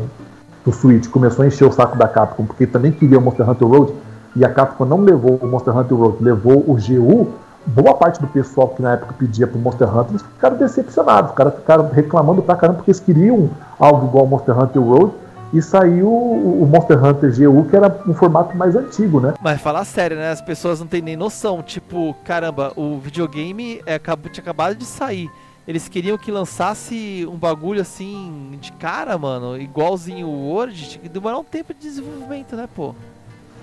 do 0.66 0.74
Switch 0.74 1.08
começou 1.08 1.44
a 1.44 1.48
encher 1.48 1.66
o 1.66 1.72
saco 1.72 1.98
da 1.98 2.10
Capcom, 2.10 2.46
porque 2.46 2.68
também 2.68 2.92
queria 2.92 3.18
o 3.18 3.22
Monster 3.22 3.50
Hunter 3.50 3.68
Road, 3.68 3.94
e 4.36 4.44
a 4.44 4.50
Capcom 4.50 4.84
não 4.84 5.02
levou 5.02 5.40
o 5.42 5.48
Monster 5.48 5.76
Hunter 5.76 5.98
Road, 5.98 6.18
levou 6.20 6.58
o 6.68 6.76
GU, 6.76 7.30
boa 7.66 7.94
parte 7.94 8.20
do 8.20 8.28
pessoal 8.28 8.70
que 8.70 8.82
na 8.82 8.94
época 8.94 9.14
pedia 9.18 9.48
pro 9.48 9.58
Monster 9.58 9.88
Hunter, 9.88 10.12
eles 10.12 10.22
ficaram 10.22 10.58
decepcionados, 10.58 11.30
os 11.30 11.36
caras 11.38 11.56
ficaram 11.56 11.90
reclamando 11.90 12.42
pra 12.42 12.56
caramba 12.56 12.80
porque 12.80 12.92
eles 12.92 13.00
queriam 13.00 13.50
algo 13.80 14.08
igual 14.08 14.26
ao 14.26 14.30
Monster 14.30 14.60
Hunter 14.60 14.82
Road, 14.82 15.14
e 15.54 15.62
saiu 15.62 16.10
o 16.10 16.68
Monster 16.70 17.04
Hunter 17.04 17.32
GU, 17.36 17.66
que 17.66 17.76
era 17.76 17.96
um 18.08 18.14
formato 18.14 18.56
mais 18.56 18.76
antigo, 18.76 19.20
né? 19.20 19.34
Mas 19.42 19.62
falar 19.62 19.86
sério, 19.86 20.18
né? 20.18 20.32
As 20.32 20.42
pessoas 20.42 20.80
não 20.80 20.88
têm 20.88 21.02
nem 21.02 21.16
noção. 21.16 21.64
Tipo, 21.64 22.16
caramba, 22.26 22.74
o 22.76 23.00
videogame 23.00 23.82
é, 23.86 23.96
acabou, 23.96 24.32
tinha 24.32 24.42
acabado 24.42 24.76
de 24.76 24.86
sair. 24.86 25.30
Eles 25.68 25.90
queriam 25.90 26.18
que 26.18 26.32
lançasse 26.32 27.28
um 27.30 27.36
bagulho 27.36 27.82
assim 27.82 28.58
de 28.62 28.72
cara, 28.74 29.18
mano, 29.18 29.60
igualzinho 29.60 30.28
o 30.28 30.50
Word, 30.50 30.90
tinha 30.90 31.02
que 31.02 31.10
demorar 31.10 31.38
um 31.40 31.44
tempo 31.44 31.74
de 31.74 31.82
desenvolvimento, 31.82 32.56
né, 32.56 32.70
pô? 32.74 32.96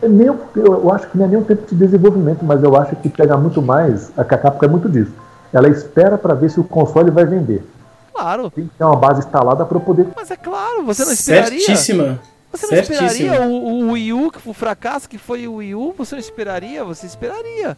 É 0.03 0.09
nem, 0.09 0.27
eu 0.27 0.93
acho 0.93 1.09
que 1.09 1.17
não 1.17 1.25
é 1.25 1.29
nem 1.29 1.39
um 1.39 1.45
tempo 1.45 1.67
de 1.67 1.75
desenvolvimento, 1.75 2.45
mas 2.45 2.63
eu 2.63 2.77
acho 2.77 2.95
que 2.97 3.09
pega 3.09 3.39
muito 3.39 3.63
mais. 3.63 4.13
A 4.19 4.25
Capcom 4.25 4.67
é 4.67 4.69
muito 4.69 4.89
disso. 4.89 5.13
Ela 5.51 5.69
espera 5.69 6.19
para 6.19 6.35
ver 6.35 6.51
se 6.51 6.61
o 6.61 6.65
console 6.65 7.11
vai 7.11 7.25
vender. 7.25 7.65
Claro. 8.15 8.51
Tem 8.51 8.67
que 8.67 8.75
ter 8.75 8.85
uma 8.85 8.97
base 8.97 9.21
instalada 9.21 9.65
para 9.65 9.81
poder. 9.81 10.07
Mas 10.15 10.31
é 10.31 10.37
claro, 10.37 10.85
você 10.85 11.05
não 11.05 11.13
esperaria. 11.13 11.61
Certíssima. 11.61 12.21
Você 12.53 12.67
não 12.69 12.81
esperaria 12.81 13.43
o, 13.43 13.89
o 13.89 13.93
Wii 13.93 14.13
U, 14.13 14.33
o 14.47 14.55
fracasso 14.55 15.09
que 15.09 15.19
foi 15.19 15.49
o 15.49 15.57
Wii 15.57 15.75
U, 15.75 15.95
você 15.99 16.15
não 16.15 16.21
esperaria? 16.21 16.85
Você 16.85 17.07
esperaria. 17.07 17.77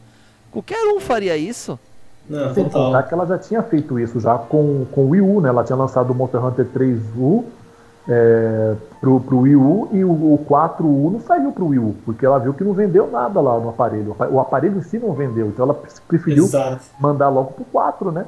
Qualquer 0.53 0.85
um 0.94 1.01
faria 1.01 1.37
isso. 1.37 1.79
Não, 2.29 2.53
Sem 2.53 2.68
contar 2.68 3.05
que 3.05 3.14
ela 3.14 3.25
já 3.25 3.38
tinha 3.38 3.62
feito 3.62 3.99
isso 3.99 4.20
já 4.20 4.37
com, 4.37 4.85
com 4.92 5.03
o 5.03 5.11
Wii 5.11 5.20
U, 5.22 5.40
né? 5.40 5.49
Ela 5.49 5.64
tinha 5.64 5.77
lançado 5.77 6.11
o 6.11 6.14
Monster 6.14 6.44
Hunter 6.44 6.66
3U 6.66 7.44
é, 8.09 8.75
pro, 9.01 9.20
pro 9.20 9.40
Wii 9.40 9.57
U 9.57 9.88
e 9.92 10.05
o, 10.05 10.11
o 10.11 10.46
4U 10.49 11.12
não 11.12 11.20
saiu 11.20 11.53
pro 11.53 11.68
Wii 11.68 11.79
U, 11.79 11.96
porque 12.05 12.27
ela 12.27 12.38
viu 12.38 12.53
que 12.53 12.64
não 12.64 12.72
vendeu 12.72 13.11
nada 13.11 13.40
lá 13.40 13.59
no 13.59 13.70
aparelho. 13.70 14.14
O 14.31 14.40
aparelho 14.40 14.79
em 14.79 14.83
si 14.83 14.99
não 14.99 15.12
vendeu, 15.12 15.49
então 15.49 15.64
ela 15.64 15.75
preferiu 16.07 16.44
Exato. 16.44 16.85
mandar 17.01 17.29
logo 17.29 17.53
pro 17.53 17.64
4, 17.64 18.12
né? 18.12 18.27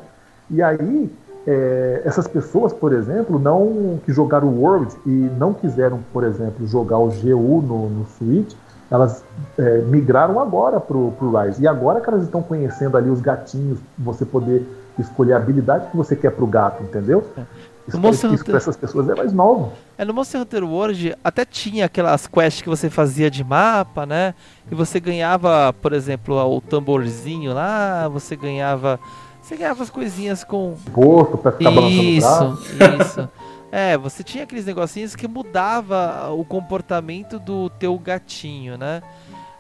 E 0.51 0.63
aí, 0.63 1.11
é, 1.51 2.03
essas 2.05 2.29
pessoas, 2.29 2.75
por 2.75 2.93
exemplo, 2.93 3.39
não 3.39 3.99
que 4.05 4.13
jogaram 4.13 4.49
o 4.49 4.61
World 4.61 4.95
e 5.07 5.31
não 5.39 5.55
quiseram, 5.55 6.01
por 6.13 6.23
exemplo, 6.23 6.67
jogar 6.67 6.99
o 6.99 7.09
GU 7.09 7.63
no, 7.63 7.89
no 7.89 8.07
Switch, 8.19 8.55
elas 8.91 9.25
é, 9.57 9.79
migraram 9.79 10.39
agora 10.39 10.79
pro, 10.79 11.11
pro 11.13 11.35
Rise. 11.35 11.63
E 11.63 11.67
agora 11.67 12.03
que 12.03 12.11
elas 12.11 12.25
estão 12.25 12.43
conhecendo 12.43 12.99
ali 12.99 13.09
os 13.09 13.23
gatinhos, 13.23 13.79
você 13.97 14.27
poder 14.27 14.67
escolher 14.99 15.33
a 15.33 15.37
habilidade 15.39 15.91
que 15.91 15.97
você 15.97 16.15
quer 16.15 16.33
pro 16.33 16.47
gato, 16.47 16.83
entendeu? 16.83 17.25
É. 17.35 17.43
Isso, 17.89 17.97
isso 17.97 18.27
Hunter... 18.27 18.45
para 18.45 18.57
essas 18.59 18.77
pessoas 18.77 19.09
é 19.09 19.15
mais 19.15 19.33
novo. 19.33 19.73
É, 19.97 20.05
no 20.05 20.13
Monster 20.13 20.43
Hunter 20.43 20.63
World 20.63 21.17
até 21.25 21.47
tinha 21.47 21.87
aquelas 21.87 22.27
quests 22.27 22.61
que 22.61 22.69
você 22.69 22.91
fazia 22.91 23.31
de 23.31 23.43
mapa, 23.43 24.05
né? 24.05 24.35
E 24.71 24.75
você 24.75 25.01
ganhava, 25.01 25.73
por 25.73 25.95
exemplo, 25.95 26.37
o 26.37 26.61
tamborzinho 26.61 27.55
lá, 27.55 28.07
você 28.09 28.37
ganhava. 28.37 29.01
Você 29.49 29.57
ganhava 29.57 29.83
as 29.83 29.89
coisinhas 29.89 30.45
com. 30.45 30.77
Porto 30.93 31.39
pra 31.39 31.53
ficar 31.53 31.71
isso, 31.71 32.29
balançando 32.29 32.61
Isso, 32.61 33.03
isso. 33.03 33.29
É, 33.71 33.99
você 33.99 34.23
tinha 34.23 34.45
aqueles 34.45 34.65
negocinhos 34.65 35.15
que 35.15 35.29
mudava 35.29 36.31
o 36.31 36.43
comportamento 36.43 37.39
do 37.39 37.69
teu 37.69 37.99
gatinho, 37.99 38.79
né? 38.79 39.03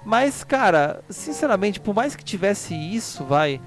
Mas, 0.02 0.42
cara, 0.42 1.02
sinceramente, 1.10 1.78
por 1.78 1.94
mais 1.94 2.16
que 2.16 2.24
tivesse 2.24 2.74
isso, 2.74 3.22
vai. 3.24 3.60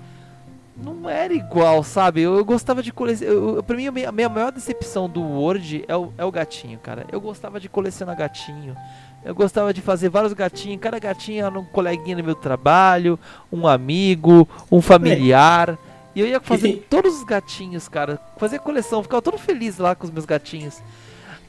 Não 0.75 1.07
era 1.07 1.31
igual, 1.31 1.83
sabe? 1.83 2.21
Eu, 2.21 2.35
eu 2.37 2.45
gostava 2.45 2.81
de 2.81 2.91
colecionar. 2.91 3.61
Pra 3.61 3.77
mim, 3.77 3.85
a 3.85 4.11
minha, 4.11 4.29
maior 4.29 4.51
decepção 4.51 5.07
do 5.07 5.21
Word 5.21 5.85
é 5.87 5.95
o, 5.95 6.11
é 6.17 6.25
o 6.25 6.31
gatinho, 6.31 6.79
cara. 6.79 7.05
Eu 7.11 7.21
gostava 7.21 7.59
de 7.59 7.69
colecionar 7.69 8.17
gatinho, 8.17 8.75
Eu 9.23 9.35
gostava 9.35 9.71
de 9.71 9.81
fazer 9.81 10.09
vários 10.09 10.33
gatinhos, 10.33 10.81
cada 10.81 10.97
gatinho 10.97 11.45
era 11.45 11.59
um 11.59 11.65
coleguinha 11.65 12.17
no 12.17 12.23
meu 12.23 12.35
trabalho, 12.35 13.19
um 13.51 13.67
amigo, 13.67 14.49
um 14.71 14.81
familiar. 14.81 15.77
É. 15.87 15.90
E 16.15 16.21
eu 16.21 16.27
ia 16.27 16.39
fazer 16.39 16.85
todos 16.89 17.17
os 17.17 17.23
gatinhos, 17.23 17.87
cara. 17.87 18.19
Fazer 18.37 18.59
coleção, 18.59 19.03
ficava 19.03 19.21
todo 19.21 19.37
feliz 19.37 19.77
lá 19.77 19.95
com 19.95 20.05
os 20.05 20.11
meus 20.11 20.25
gatinhos. 20.25 20.81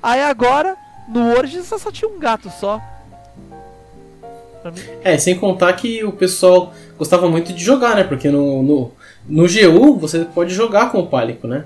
Aí 0.02 0.20
agora, 0.22 0.76
no 1.08 1.36
Origins 1.36 1.66
só, 1.66 1.78
só 1.78 1.90
tinha 1.90 2.10
um 2.10 2.18
gato 2.18 2.50
só. 2.50 2.80
É, 5.02 5.18
sem 5.18 5.36
contar 5.36 5.72
que 5.72 6.04
o 6.04 6.12
pessoal 6.12 6.72
gostava 6.96 7.28
muito 7.28 7.52
de 7.52 7.62
jogar, 7.62 7.96
né? 7.96 8.04
Porque 8.04 8.30
no, 8.30 8.62
no, 8.62 8.92
no 9.28 9.42
GU 9.42 9.98
você 9.98 10.24
pode 10.24 10.54
jogar 10.54 10.92
com 10.92 11.00
o 11.00 11.06
Pálico, 11.06 11.48
né? 11.48 11.64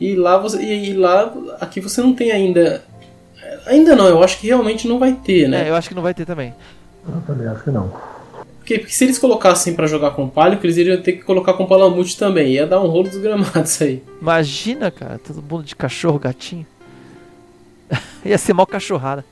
E 0.00 0.14
lá 0.14 0.38
você. 0.38 0.62
E, 0.62 0.92
lá 0.92 1.32
aqui 1.60 1.80
você 1.80 2.00
não 2.00 2.14
tem 2.14 2.30
ainda. 2.30 2.82
Ainda 3.66 3.96
não, 3.96 4.06
eu 4.06 4.22
acho 4.22 4.38
que 4.38 4.46
realmente 4.46 4.86
não 4.86 4.98
vai 4.98 5.12
ter, 5.12 5.48
né? 5.48 5.66
É, 5.66 5.70
eu 5.70 5.74
acho 5.74 5.88
que 5.88 5.94
não 5.94 6.02
vai 6.02 6.14
ter 6.14 6.24
também. 6.24 6.54
Eu 7.08 7.20
também 7.26 7.48
acho 7.48 7.64
que 7.64 7.70
não. 7.70 7.92
Porque, 8.66 8.80
porque 8.80 8.92
se 8.92 9.04
eles 9.04 9.16
colocassem 9.16 9.74
para 9.74 9.86
jogar 9.86 10.10
com 10.10 10.28
Pálico, 10.28 10.66
eles 10.66 10.76
iriam 10.76 11.00
ter 11.00 11.12
que 11.12 11.22
colocar 11.22 11.52
com 11.52 11.64
Palamute 11.66 12.18
também. 12.18 12.54
Ia 12.54 12.66
dar 12.66 12.80
um 12.80 12.88
rolo 12.88 13.04
dos 13.04 13.18
gramados 13.18 13.80
aí. 13.80 14.02
Imagina, 14.20 14.90
cara, 14.90 15.20
todo 15.24 15.36
mundo 15.40 15.62
de 15.62 15.76
cachorro, 15.76 16.18
gatinho. 16.18 16.66
Ia 18.26 18.36
ser 18.36 18.54
mal 18.54 18.66
cachorrada. 18.66 19.24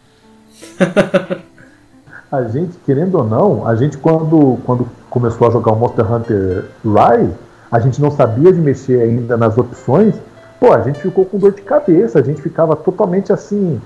a 2.30 2.44
gente, 2.44 2.76
querendo 2.86 3.16
ou 3.16 3.24
não, 3.24 3.66
a 3.66 3.74
gente 3.74 3.98
quando, 3.98 4.56
quando 4.64 4.88
começou 5.10 5.48
a 5.48 5.50
jogar 5.50 5.72
o 5.72 5.76
Monster 5.80 6.12
Hunter 6.12 6.66
Rise, 6.84 7.34
a 7.72 7.80
gente 7.80 8.00
não 8.00 8.12
sabia 8.12 8.52
de 8.52 8.60
mexer 8.60 9.02
ainda 9.02 9.36
nas 9.36 9.58
opções, 9.58 10.14
pô, 10.60 10.72
a 10.72 10.80
gente 10.82 11.00
ficou 11.00 11.26
com 11.26 11.38
dor 11.38 11.50
de 11.50 11.62
cabeça, 11.62 12.20
a 12.20 12.22
gente 12.22 12.40
ficava 12.40 12.76
totalmente 12.76 13.32
assim, 13.32 13.82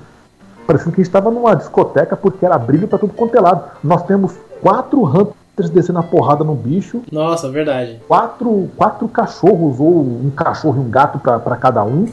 parecendo 0.67 0.91
que 0.91 1.01
a 1.01 1.05
gente 1.05 1.09
estava 1.09 1.31
numa 1.31 1.55
discoteca 1.57 2.15
porque 2.19 2.45
era 2.45 2.59
brilho 2.59 2.87
para 2.87 2.99
tudo 2.99 3.15
quanto 3.15 3.35
é 3.35 3.41
lado. 3.41 3.65
Nós 3.83 4.03
temos 4.03 4.35
quatro 4.61 5.03
Hunters 5.03 5.38
descendo 5.67 5.99
a 5.99 6.03
porrada 6.03 6.45
no 6.45 6.55
bicho. 6.55 7.03
Nossa, 7.11 7.51
verdade. 7.51 8.01
Quatro, 8.07 8.71
quatro 8.77 9.09
cachorros, 9.09 9.81
ou 9.81 10.01
um 10.01 10.31
cachorro 10.31 10.83
e 10.83 10.87
um 10.87 10.91
gato 10.91 11.19
para 11.19 11.57
cada 11.57 11.83
um. 11.85 12.07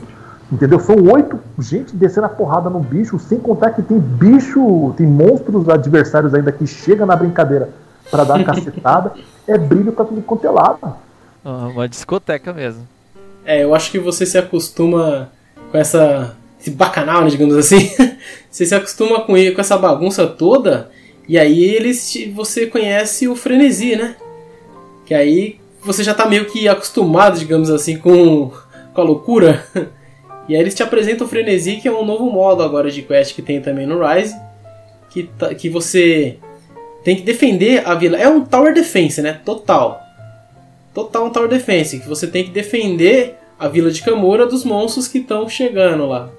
Entendeu? 0.51 0.79
São 0.79 0.95
oito 1.11 1.39
gente 1.59 1.95
descendo 1.95 2.27
a 2.27 2.29
porrada 2.29 2.69
no 2.69 2.79
bicho, 2.79 3.17
sem 3.17 3.39
contar 3.39 3.71
que 3.71 3.81
tem 3.81 3.99
bicho, 3.99 4.93
tem 4.95 5.07
monstros 5.07 5.67
adversários 5.67 6.33
ainda 6.33 6.51
que 6.51 6.67
chega 6.67 7.05
na 7.05 7.15
brincadeira 7.15 7.69
para 8.11 8.23
dar 8.23 8.43
cacetada. 8.45 9.13
é 9.47 9.57
brilho 9.57 9.91
pra 9.91 10.05
tudo 10.05 10.21
quanto 10.21 10.45
é 10.45 10.49
lado. 10.49 10.95
Uma 11.43 11.87
discoteca 11.87 12.53
mesmo. 12.53 12.87
É, 13.43 13.63
eu 13.63 13.75
acho 13.75 13.91
que 13.91 13.99
você 13.99 14.25
se 14.25 14.37
acostuma 14.37 15.29
com 15.71 15.77
essa. 15.77 16.35
esse 16.59 16.71
bacanal, 16.71 17.23
né, 17.23 17.29
digamos 17.29 17.55
assim. 17.55 17.89
você 18.49 18.65
se 18.65 18.73
acostuma 18.73 19.21
com, 19.21 19.33
com 19.33 19.61
essa 19.61 19.77
bagunça 19.77 20.25
toda, 20.25 20.89
e 21.27 21.37
aí 21.37 21.63
eles 21.63 22.15
você 22.33 22.67
conhece 22.67 23.27
o 23.27 23.35
frenesi, 23.35 23.95
né? 23.95 24.15
Que 25.05 25.13
aí 25.13 25.59
você 25.81 26.03
já 26.03 26.13
tá 26.13 26.25
meio 26.27 26.45
que 26.45 26.67
acostumado, 26.67 27.37
digamos 27.37 27.69
assim, 27.69 27.97
com, 27.97 28.51
com 28.93 29.01
a 29.01 29.03
loucura. 29.03 29.63
E 30.47 30.55
aí 30.55 30.61
eles 30.61 30.75
te 30.75 30.83
apresentam 30.83 31.25
o 31.25 31.29
Frenesi, 31.29 31.77
que 31.77 31.87
é 31.87 31.91
um 31.91 32.05
novo 32.05 32.29
modo 32.29 32.61
agora 32.61 32.91
de 32.91 33.01
quest 33.01 33.33
que 33.33 33.41
tem 33.41 33.59
também 33.61 33.87
no 33.87 33.99
Rise, 34.05 34.35
que, 35.09 35.23
tá, 35.23 35.53
que 35.55 35.69
você 35.69 36.37
tem 37.03 37.15
que 37.15 37.23
defender 37.23 37.81
a 37.83 37.95
vila. 37.95 38.17
É 38.17 38.29
um 38.29 38.45
Tower 38.45 38.73
Defense, 38.73 39.21
né? 39.21 39.41
Total. 39.43 39.99
Total 40.93 41.25
um 41.25 41.31
Tower 41.31 41.49
Defense, 41.49 41.99
que 41.99 42.07
você 42.07 42.27
tem 42.27 42.43
que 42.43 42.51
defender 42.51 43.35
a 43.57 43.67
vila 43.67 43.89
de 43.89 44.03
Kamura 44.03 44.45
dos 44.45 44.63
monstros 44.63 45.07
que 45.07 45.17
estão 45.17 45.49
chegando 45.49 46.05
lá. 46.05 46.29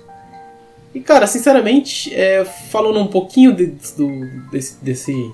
E 0.96 1.00
cara, 1.00 1.26
sinceramente, 1.26 2.14
é, 2.14 2.42
falando 2.42 2.98
um 2.98 3.06
pouquinho 3.06 3.52
de, 3.54 3.66
do, 3.66 4.26
desse, 4.50 4.82
desse, 4.82 5.30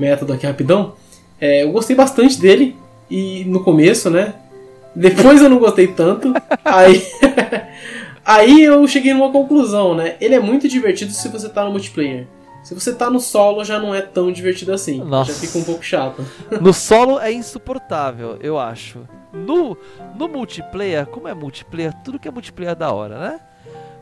método 0.00 0.32
aqui 0.32 0.44
rapidão, 0.44 0.94
é, 1.40 1.62
eu 1.62 1.70
gostei 1.70 1.94
bastante 1.94 2.40
dele. 2.40 2.74
E 3.08 3.44
no 3.44 3.62
começo, 3.62 4.10
né? 4.10 4.34
Depois 4.96 5.40
eu 5.40 5.48
não 5.48 5.60
gostei 5.60 5.86
tanto. 5.86 6.34
aí 6.64 7.00
Aí 8.26 8.64
eu 8.64 8.84
cheguei 8.88 9.14
numa 9.14 9.30
conclusão, 9.30 9.94
né? 9.94 10.16
Ele 10.20 10.34
é 10.34 10.40
muito 10.40 10.66
divertido 10.66 11.12
se 11.12 11.28
você 11.28 11.48
tá 11.48 11.64
no 11.64 11.70
multiplayer. 11.70 12.26
Se 12.64 12.74
você 12.74 12.92
tá 12.92 13.08
no 13.08 13.20
solo, 13.20 13.64
já 13.64 13.78
não 13.78 13.94
é 13.94 14.02
tão 14.02 14.32
divertido 14.32 14.72
assim. 14.72 14.98
Nossa. 15.04 15.32
Já 15.32 15.38
fica 15.38 15.56
um 15.56 15.62
pouco 15.62 15.84
chato. 15.84 16.26
No 16.60 16.74
solo 16.74 17.20
é 17.20 17.30
insuportável, 17.30 18.38
eu 18.40 18.58
acho. 18.58 19.06
No, 19.32 19.78
no 20.18 20.26
multiplayer, 20.26 21.06
como 21.06 21.28
é 21.28 21.34
multiplayer, 21.34 21.94
tudo 22.02 22.18
que 22.18 22.26
é 22.26 22.30
multiplayer 22.32 22.72
é 22.72 22.74
da 22.74 22.90
hora, 22.90 23.20
né? 23.20 23.40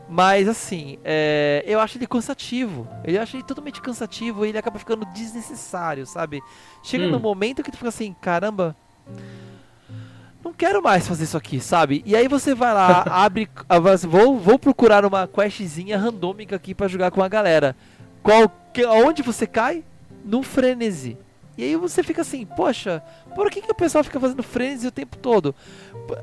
Mas 0.07 0.47
assim, 0.47 0.99
é, 1.03 1.63
eu 1.65 1.79
acho 1.79 1.97
ele 1.97 2.07
cansativo. 2.07 2.87
Eu 3.03 3.21
acho 3.21 3.35
ele 3.35 3.43
totalmente 3.43 3.81
cansativo 3.81 4.45
e 4.45 4.49
ele 4.49 4.57
acaba 4.57 4.77
ficando 4.77 5.05
desnecessário, 5.07 6.05
sabe? 6.05 6.41
Chega 6.83 7.05
hum. 7.05 7.11
no 7.11 7.19
momento 7.19 7.63
que 7.63 7.71
tu 7.71 7.77
fica 7.77 7.89
assim, 7.89 8.15
caramba 8.21 8.75
não 10.45 10.53
quero 10.53 10.81
mais 10.81 11.07
fazer 11.07 11.23
isso 11.23 11.35
aqui, 11.35 11.59
sabe? 11.59 12.03
E 12.05 12.15
aí 12.15 12.27
você 12.27 12.53
vai 12.53 12.71
lá, 12.71 13.01
abre, 13.09 13.49
vou, 14.07 14.37
vou 14.37 14.59
procurar 14.59 15.03
uma 15.03 15.27
questzinha 15.27 15.97
randômica 15.97 16.55
aqui 16.55 16.75
para 16.75 16.87
jogar 16.87 17.09
com 17.09 17.23
a 17.23 17.27
galera. 17.27 17.75
Qual, 18.21 18.47
que, 18.71 18.85
onde 18.85 19.23
você 19.23 19.47
cai? 19.47 19.83
No 20.23 20.43
frenesi. 20.43 21.17
E 21.57 21.63
aí 21.63 21.75
você 21.75 22.03
fica 22.03 22.21
assim, 22.21 22.45
poxa, 22.45 23.01
por 23.33 23.49
que, 23.49 23.61
que 23.61 23.71
o 23.71 23.75
pessoal 23.75 24.03
fica 24.03 24.19
fazendo 24.19 24.43
frenesi 24.43 24.85
o 24.85 24.91
tempo 24.91 25.17
todo? 25.17 25.55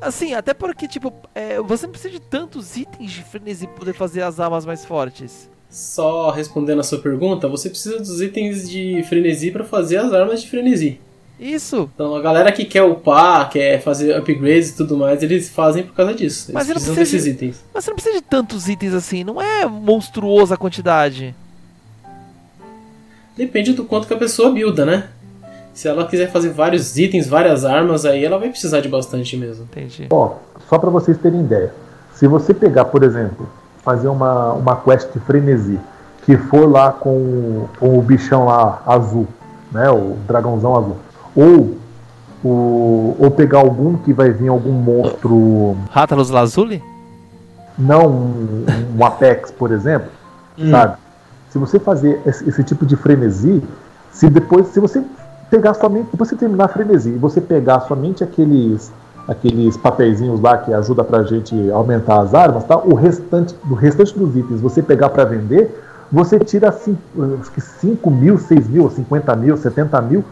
Assim, 0.01 0.35
até 0.35 0.55
porque, 0.55 0.87
tipo, 0.87 1.13
é, 1.35 1.61
você 1.61 1.87
não 1.87 1.93
precisa 1.93 2.13
de 2.13 2.21
tantos 2.21 2.77
itens 2.77 3.11
de 3.11 3.23
frenesi 3.23 3.67
para 3.67 3.77
poder 3.77 3.93
fazer 3.95 4.23
as 4.23 4.39
armas 4.41 4.65
mais 4.65 4.85
fortes. 4.85 5.51
Só 5.71 6.31
respondendo 6.31 6.81
a 6.81 6.83
sua 6.83 6.99
pergunta, 6.99 7.49
você 7.49 7.71
precisa 7.71 7.99
dos 7.99 8.21
itens 8.21 8.69
de 8.69 9.03
frenesi 9.09 9.51
para 9.51 9.65
fazer 9.65 9.97
as 9.97 10.13
armas 10.13 10.43
de 10.43 10.51
frenesi. 10.51 11.01
Isso. 11.41 11.91
Então 11.95 12.15
a 12.15 12.21
galera 12.21 12.53
que 12.53 12.65
quer 12.65 12.83
upar, 12.83 13.51
quer 13.51 13.81
fazer 13.83 14.17
upgrades 14.17 14.71
e 14.71 14.77
tudo 14.77 14.97
mais, 14.97 15.23
eles 15.23 15.49
fazem 15.49 15.83
por 15.83 15.95
causa 15.95 16.15
disso. 16.15 16.51
Eles 16.51 16.55
mas 16.55 16.69
não 16.69 16.75
precisa 16.75 16.95
desses 16.95 17.25
de, 17.25 17.31
itens. 17.31 17.65
Mas 17.73 17.85
você 17.85 17.91
não 17.91 17.97
precisa 17.97 18.17
de 18.17 18.23
tantos 18.23 18.69
itens 18.69 18.95
assim, 18.95 19.25
não 19.25 19.41
é 19.41 19.67
monstruosa 19.67 20.55
a 20.55 20.59
quantidade. 20.59 21.35
Depende 23.37 23.73
do 23.73 23.85
quanto 23.85 24.07
que 24.07 24.15
a 24.15 24.19
pessoa 24.19 24.51
builda, 24.51 24.85
né? 24.85 25.09
Se 25.73 25.89
ela 25.89 26.07
quiser 26.07 26.31
fazer 26.31 26.51
vários 26.51 26.99
itens, 26.99 27.27
várias 27.27 27.65
armas, 27.65 28.05
aí 28.05 28.25
ela 28.25 28.39
vai 28.39 28.51
precisar 28.51 28.81
de 28.81 28.89
bastante 28.89 29.37
mesmo. 29.37 29.65
Entendi. 29.65 30.09
Ó, 30.11 30.35
só 30.69 30.79
para 30.79 30.91
vocês 30.91 31.17
terem 31.19 31.41
ideia. 31.41 31.73
Se 32.15 32.27
você 32.27 32.53
pegar, 32.53 32.87
por 32.87 33.03
exemplo, 33.03 33.49
fazer 33.83 34.09
uma, 34.09 34.53
uma 34.53 34.77
quest 34.77 35.13
de 35.13 35.21
frenesi, 35.21 35.79
que 36.25 36.37
for 36.37 36.71
lá 36.71 36.93
com, 36.93 37.67
com 37.81 37.99
o 37.99 38.03
bichão 38.03 38.47
lá 38.47 38.83
azul, 38.87 39.27
né? 39.73 39.91
O 39.91 40.17
dragãozão 40.27 40.77
azul 40.77 40.97
ou 41.35 41.77
o, 42.45 43.17
ou 43.19 43.31
pegar 43.31 43.59
algum 43.59 43.97
que 43.97 44.13
vai 44.13 44.31
vir 44.31 44.49
algum 44.49 44.73
monstro. 44.73 45.77
Rátalos 45.91 46.31
Lazuli? 46.31 46.83
Não, 47.79 48.09
um, 48.09 48.67
um 48.99 49.05
Apex, 49.05 49.51
por 49.51 49.73
exemplo, 49.73 50.11
hum. 50.59 50.71
sabe? 50.71 50.97
Se 51.51 51.59
você 51.59 51.79
fazer 51.79 52.21
esse, 52.27 52.49
esse, 52.49 52.65
tipo 52.65 52.85
de 52.87 52.97
frenesi, 52.97 53.63
se 54.11 54.29
depois, 54.29 54.69
se 54.69 54.81
você 54.81 55.03
pegar 55.53 55.75
somente, 55.75 56.09
depois 56.11 56.31
você 56.31 56.37
terminar 56.37 56.65
a 56.65 56.69
frenesi 56.69 57.11
e 57.11 57.19
você 57.19 57.39
pegar 57.39 57.81
somente 57.81 58.25
aqueles 58.25 58.91
aqueles 59.29 59.77
papeizinhos 59.77 60.41
lá 60.41 60.57
que 60.57 60.73
ajuda 60.73 61.05
pra 61.05 61.23
gente 61.25 61.71
aumentar 61.71 62.21
as 62.23 62.35
armas, 62.35 62.65
tá? 62.65 62.77
O 62.79 62.95
restante, 62.95 63.55
do 63.63 63.75
restante 63.75 64.19
dos 64.19 64.35
itens 64.35 64.63
você 64.63 64.83
pegar 64.83 65.11
para 65.11 65.25
vender, 65.25 65.79
você 66.11 66.39
tira 66.39 66.71
assim, 66.71 66.97
acho 67.39 67.53
que 67.53 67.61
5 67.61 68.11
mil, 68.11 68.39
6 68.39 68.67
mil, 68.67 68.91
50 68.91 69.37
mil, 69.37 69.57
70 69.57 70.01
mil 70.01 70.25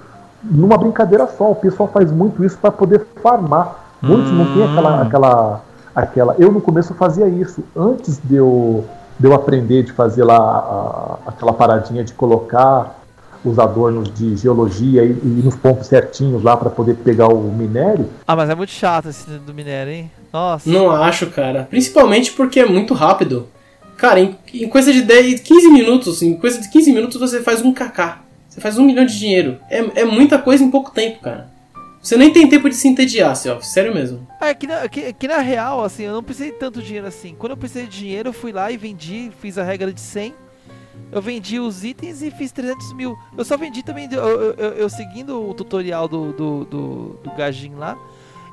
numa 0.42 0.78
brincadeira 0.78 1.26
só. 1.26 1.50
O 1.50 1.54
pessoal 1.54 1.88
faz 1.88 2.10
muito 2.10 2.42
isso 2.42 2.56
para 2.58 2.70
poder 2.70 3.06
farmar. 3.22 3.76
Muitos 4.02 4.32
hum. 4.32 4.36
não 4.36 4.54
tem 4.54 4.64
aquela, 4.64 5.02
aquela, 5.02 5.60
aquela. 5.94 6.34
Eu 6.38 6.50
no 6.50 6.60
começo 6.60 6.94
fazia 6.94 7.28
isso. 7.28 7.62
Antes 7.76 8.18
de 8.24 8.36
eu, 8.36 8.84
de 9.18 9.26
eu 9.26 9.34
aprender 9.34 9.82
de 9.84 9.92
fazer 9.92 10.24
lá 10.24 10.38
a, 10.38 11.28
aquela 11.28 11.52
paradinha 11.52 12.02
de 12.02 12.12
colocar 12.14 12.99
os 13.44 13.58
adornos 13.58 14.12
de 14.12 14.36
geologia 14.36 15.04
e, 15.04 15.10
e 15.10 15.42
nos 15.44 15.56
pontos 15.56 15.86
certinhos 15.86 16.42
lá 16.42 16.56
para 16.56 16.70
poder 16.70 16.94
pegar 16.96 17.28
o 17.28 17.40
minério. 17.52 18.08
Ah, 18.26 18.36
mas 18.36 18.50
é 18.50 18.54
muito 18.54 18.72
chato 18.72 19.08
esse 19.08 19.26
do 19.30 19.54
minério, 19.54 19.92
hein? 19.92 20.10
Nossa. 20.32 20.68
Não 20.68 20.90
acho, 20.90 21.28
cara. 21.28 21.66
Principalmente 21.68 22.32
porque 22.32 22.60
é 22.60 22.66
muito 22.66 22.94
rápido. 22.94 23.48
Cara, 23.96 24.20
em, 24.20 24.36
em 24.54 24.68
coisa 24.68 24.92
de 24.92 25.02
10, 25.02 25.40
15 25.40 25.68
minutos, 25.70 26.22
em 26.22 26.34
coisa 26.34 26.60
de 26.60 26.68
15 26.70 26.92
minutos 26.92 27.20
você 27.20 27.42
faz 27.42 27.62
um 27.62 27.72
kk. 27.72 28.18
Você 28.48 28.60
faz 28.60 28.78
um 28.78 28.84
milhão 28.84 29.04
de 29.04 29.18
dinheiro. 29.18 29.58
É, 29.70 30.00
é 30.00 30.04
muita 30.04 30.38
coisa 30.38 30.64
em 30.64 30.70
pouco 30.70 30.90
tempo, 30.90 31.20
cara. 31.20 31.50
Você 32.02 32.16
nem 32.16 32.32
tem 32.32 32.48
tempo 32.48 32.68
de 32.68 32.74
se 32.74 32.88
entediar, 32.88 33.36
Self, 33.36 33.66
sério 33.66 33.94
mesmo. 33.94 34.26
É, 34.40 34.54
que 34.54 34.66
na, 34.66 34.88
que, 34.88 35.12
que 35.12 35.28
na 35.28 35.38
real, 35.38 35.84
assim, 35.84 36.04
eu 36.04 36.14
não 36.14 36.22
precisei 36.22 36.50
de 36.50 36.58
tanto 36.58 36.80
dinheiro 36.80 37.06
assim. 37.06 37.34
Quando 37.38 37.52
eu 37.52 37.56
precisei 37.56 37.86
de 37.86 37.98
dinheiro, 37.98 38.30
eu 38.30 38.32
fui 38.32 38.52
lá 38.52 38.72
e 38.72 38.76
vendi, 38.76 39.30
fiz 39.38 39.58
a 39.58 39.62
regra 39.62 39.92
de 39.92 40.00
100. 40.00 40.34
Eu 41.12 41.20
vendi 41.20 41.58
os 41.58 41.84
itens 41.84 42.22
e 42.22 42.30
fiz 42.30 42.52
300 42.52 42.92
mil. 42.92 43.18
Eu 43.36 43.44
só 43.44 43.56
vendi 43.56 43.82
também, 43.82 44.08
eu, 44.12 44.22
eu, 44.22 44.52
eu, 44.54 44.70
eu 44.72 44.88
seguindo 44.88 45.50
o 45.50 45.54
tutorial 45.54 46.06
do, 46.06 46.32
do, 46.32 46.64
do, 46.64 47.20
do 47.22 47.30
Gajin 47.36 47.74
lá. 47.74 47.98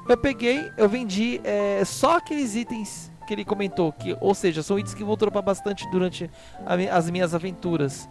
Eu 0.08 0.18
peguei, 0.18 0.60
eu 0.78 0.88
vendi 0.88 1.42
é, 1.44 1.84
só 1.86 2.18
aqueles 2.18 2.56
itens 2.56 3.12
que 3.28 3.34
ele 3.34 3.44
comentou, 3.44 3.92
que, 3.92 4.18
ou 4.22 4.34
seja, 4.34 4.64
são 4.64 4.80
itens 4.80 4.96
que 4.96 5.04
vão 5.04 5.18
dropar 5.18 5.44
bastante 5.44 5.90
durante 5.92 6.32
a, 6.66 6.74
as 6.98 7.10
minhas 7.10 7.36
aventuras. 7.36 8.08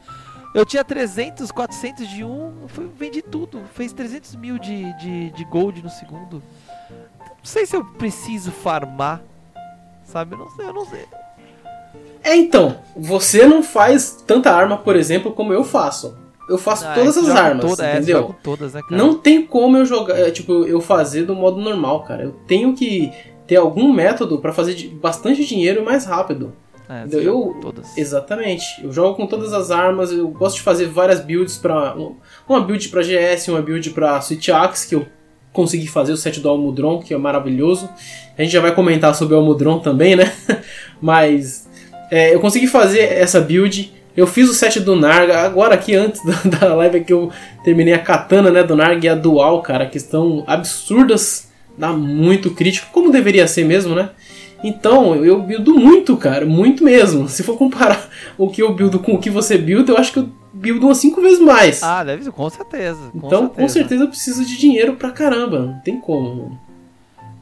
Eu 0.55 0.65
tinha 0.65 0.85
300, 0.85 1.51
400 1.51 2.09
de 2.09 2.25
um, 2.25 2.69
foi, 2.69 2.87
vendi 2.87 3.23
tudo. 3.23 3.63
Fez 3.75 3.93
300 3.93 4.37
mil 4.37 4.59
de, 4.59 4.93
de, 4.99 5.31
de 5.31 5.45
gold 5.45 5.83
no 5.83 5.91
segundo. 5.91 6.43
Não 6.91 7.45
sei 7.45 7.67
se 7.67 7.77
eu 7.77 7.85
preciso 7.85 8.51
farmar, 8.53 9.23
sabe? 10.05 10.35
Eu 10.35 10.39
não 10.39 10.51
sei, 10.51 10.67
eu 10.67 10.73
não 10.73 10.87
sei. 10.87 11.07
É, 12.27 12.35
então, 12.35 12.79
você 12.97 13.47
não 13.47 13.63
faz 13.63 14.25
tanta 14.27 14.51
arma, 14.51 14.77
por 14.77 14.97
exemplo, 14.97 15.31
como 15.31 15.53
eu 15.53 15.63
faço. 15.63 16.19
Eu 16.49 16.59
faço 16.59 16.85
ah, 16.85 16.93
todas 16.93 17.17
as 17.17 17.29
armas, 17.29 17.65
toda, 17.65 17.87
é, 17.87 17.97
entendeu? 17.97 18.35
É, 18.37 18.43
todas, 18.43 18.75
né, 18.75 18.81
não 18.91 19.15
tem 19.15 19.47
como 19.47 19.77
eu 19.77 19.87
jogar, 19.87 20.19
é, 20.19 20.31
tipo, 20.33 20.65
eu 20.65 20.81
fazer 20.81 21.23
do 21.23 21.37
modo 21.37 21.61
normal, 21.61 22.03
cara. 22.03 22.25
Eu 22.25 22.33
tenho 22.49 22.75
que 22.75 23.13
ter 23.47 23.57
algum 23.57 23.93
método 23.93 24.39
para 24.39 24.53
fazer 24.53 24.89
bastante 25.01 25.45
dinheiro 25.45 25.85
mais 25.85 26.05
rápido. 26.05 26.53
É, 26.89 27.07
eu 27.13 27.57
todas. 27.61 27.97
Exatamente. 27.97 28.65
Eu 28.83 28.93
jogo 28.93 29.15
com 29.15 29.27
todas 29.29 29.53
as 29.53 29.71
armas, 29.71 30.11
eu 30.11 30.27
gosto 30.29 30.57
de 30.57 30.63
fazer 30.63 30.87
várias 30.87 31.21
builds 31.21 31.57
para 31.57 31.95
uma 32.49 32.61
build 32.61 32.89
para 32.89 33.03
GS, 33.03 33.49
uma 33.49 33.63
build 33.63 33.91
para 33.91 34.21
Switch 34.21 34.49
Axe 34.49 34.89
que 34.89 34.97
eu 34.97 35.07
consegui 35.53 35.87
fazer 35.87 36.13
o 36.13 36.17
set 36.17 36.41
do 36.41 36.49
Almudron, 36.49 37.01
que 37.01 37.15
é 37.15 37.17
maravilhoso. 37.17 37.89
A 38.37 38.43
gente 38.43 38.53
já 38.53 38.61
vai 38.61 38.75
comentar 38.75 39.15
sobre 39.15 39.35
o 39.35 39.39
Almudron 39.39 39.79
também, 39.79 40.15
né? 40.15 40.33
Mas 41.01 41.66
é, 42.11 42.35
eu 42.35 42.41
consegui 42.41 42.67
fazer 42.67 43.01
essa 43.01 43.41
build. 43.41 43.93
Eu 44.17 44.27
fiz 44.27 44.49
o 44.49 44.55
set 44.55 44.81
do 44.81 44.97
Narga, 44.97 45.41
agora 45.41 45.75
aqui 45.75 45.95
antes 45.95 46.23
da 46.61 46.75
live 46.75 47.05
que 47.05 47.13
eu 47.13 47.31
terminei 47.63 47.93
a 47.93 47.99
katana 47.99 48.51
né, 48.51 48.63
do 48.63 48.75
Narga 48.75 49.07
e 49.07 49.09
a 49.09 49.15
dual, 49.15 49.61
cara, 49.61 49.87
que 49.87 49.99
estão 49.99 50.43
absurdas, 50.47 51.49
dá 51.77 51.93
muito 51.93 52.51
crítico, 52.53 52.89
como 52.93 53.13
deveria 53.13 53.47
ser 53.47 53.65
mesmo, 53.65 53.95
né? 53.95 54.11
Então, 54.65 55.15
eu 55.15 55.43
buildo 55.43 55.75
muito, 55.75 56.17
cara, 56.17 56.47
muito 56.47 56.83
mesmo. 56.83 57.29
Se 57.29 57.43
for 57.43 57.59
comparar 57.59 58.09
o 58.39 58.49
que 58.49 58.63
eu 58.63 58.75
buildo 58.75 58.99
com 58.99 59.15
o 59.15 59.19
que 59.19 59.29
você 59.29 59.59
builda, 59.59 59.93
eu 59.93 59.99
acho 59.99 60.13
que 60.13 60.19
eu 60.19 60.29
buildo 60.53 60.87
umas 60.87 60.99
5 60.99 61.21
vezes 61.21 61.41
mais. 61.41 61.83
Ah, 61.83 62.03
deve 62.03 62.25
ser, 62.25 62.33
com 62.33 62.49
certeza. 62.49 63.11
Com 63.13 63.27
então, 63.27 63.41
certeza. 63.41 63.61
com 63.61 63.69
certeza 63.69 64.05
eu 64.05 64.09
preciso 64.09 64.45
de 64.45 64.57
dinheiro 64.57 64.95
pra 64.95 65.11
caramba, 65.11 65.59
não 65.61 65.81
tem 65.81 66.01
como. 66.01 66.59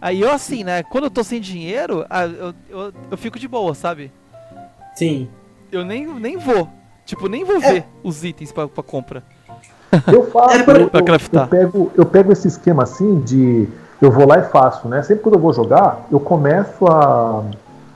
Aí 0.03 0.21
eu 0.21 0.31
assim, 0.31 0.65
né, 0.65 0.83
quando 0.83 1.05
eu 1.05 1.11
tô 1.11 1.23
sem 1.23 1.41
dinheiro, 1.41 2.05
ah, 2.11 2.27
eu, 2.27 2.55
eu, 2.69 2.93
eu 3.13 3.17
fico 3.17 3.39
de 3.39 3.49
boa, 3.49 3.75
sabe? 3.75 4.11
Sim. 4.95 5.29
Eu 5.71 5.85
nem, 5.85 6.07
nem 6.07 6.37
vou. 6.37 6.69
Tipo, 7.05 7.29
nem 7.29 7.45
vou 7.45 7.57
é. 7.57 7.73
ver 7.73 7.85
os 8.03 8.25
itens 8.25 8.53
pra, 8.53 8.69
pra 8.69 8.83
compra. 8.83 9.23
Eu 10.09 10.27
faço, 10.31 10.71
é, 10.71 10.77
eu, 10.77 10.79
eu, 10.79 10.91
eu, 11.33 11.47
pego, 11.47 11.93
eu 11.95 12.07
pego 12.07 12.33
esse 12.33 12.49
esquema 12.49 12.83
assim 12.83 13.21
de 13.21 13.69
eu 14.01 14.11
vou 14.11 14.27
lá 14.27 14.39
e 14.39 14.43
faço, 14.45 14.89
né? 14.89 15.03
Sempre 15.03 15.23
quando 15.23 15.37
eu 15.37 15.41
vou 15.41 15.53
jogar, 15.53 16.07
eu 16.11 16.19
começo 16.19 16.87
a, 16.87 17.45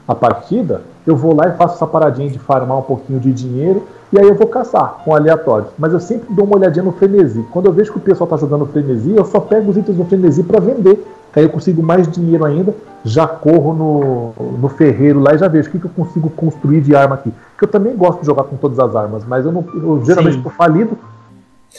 a 0.07 0.15
partida, 0.15 0.83
eu 1.07 1.17
vou 1.17 1.35
lá 1.35 1.49
e 1.49 1.57
faço 1.57 1.75
essa 1.75 1.87
paradinha 1.87 2.31
de 2.31 2.39
farmar 2.39 2.79
um 2.79 2.83
pouquinho 2.83 3.19
de 3.19 3.33
dinheiro 3.33 3.87
e 4.13 4.19
aí 4.19 4.27
eu 4.27 4.35
vou 4.35 4.47
caçar 4.47 5.03
com 5.05 5.15
aleatórios. 5.15 5.71
Mas 5.79 5.93
eu 5.93 6.01
sempre 6.01 6.33
dou 6.33 6.45
uma 6.45 6.57
olhadinha 6.57 6.85
no 6.85 6.93
frenesi. 6.93 7.45
Quando 7.51 7.67
eu 7.67 7.73
vejo 7.73 7.93
que 7.93 7.99
o 7.99 8.01
pessoal 8.01 8.27
está 8.27 8.37
jogando 8.37 8.67
frenesi, 8.67 9.15
eu 9.15 9.25
só 9.25 9.39
pego 9.41 9.71
os 9.71 9.77
itens 9.77 9.97
do 9.97 10.05
frenesi 10.05 10.43
para 10.43 10.61
vender. 10.61 11.05
Que 11.33 11.41
aí 11.41 11.45
eu 11.45 11.51
consigo 11.51 11.83
mais 11.83 12.11
dinheiro 12.11 12.43
ainda, 12.45 12.75
já 13.05 13.27
corro 13.27 13.75
no, 13.75 14.59
no 14.59 14.69
ferreiro 14.71 15.21
lá 15.21 15.35
e 15.35 15.39
já 15.39 15.47
vejo 15.47 15.69
o 15.69 15.73
que, 15.73 15.79
que 15.79 15.85
eu 15.85 15.91
consigo 15.91 16.31
construir 16.31 16.81
de 16.81 16.95
arma 16.97 17.17
aqui. 17.17 17.31
Porque 17.51 17.67
eu 17.67 17.69
também 17.69 17.95
gosto 17.95 18.21
de 18.21 18.27
jogar 18.27 18.45
com 18.45 18.57
todas 18.57 18.79
as 18.79 18.97
armas, 18.97 19.25
mas 19.27 19.45
eu, 19.45 19.53
não, 19.53 19.63
eu 19.75 20.03
geralmente 20.07 20.39
estou 20.39 20.51
falido. 20.51 20.97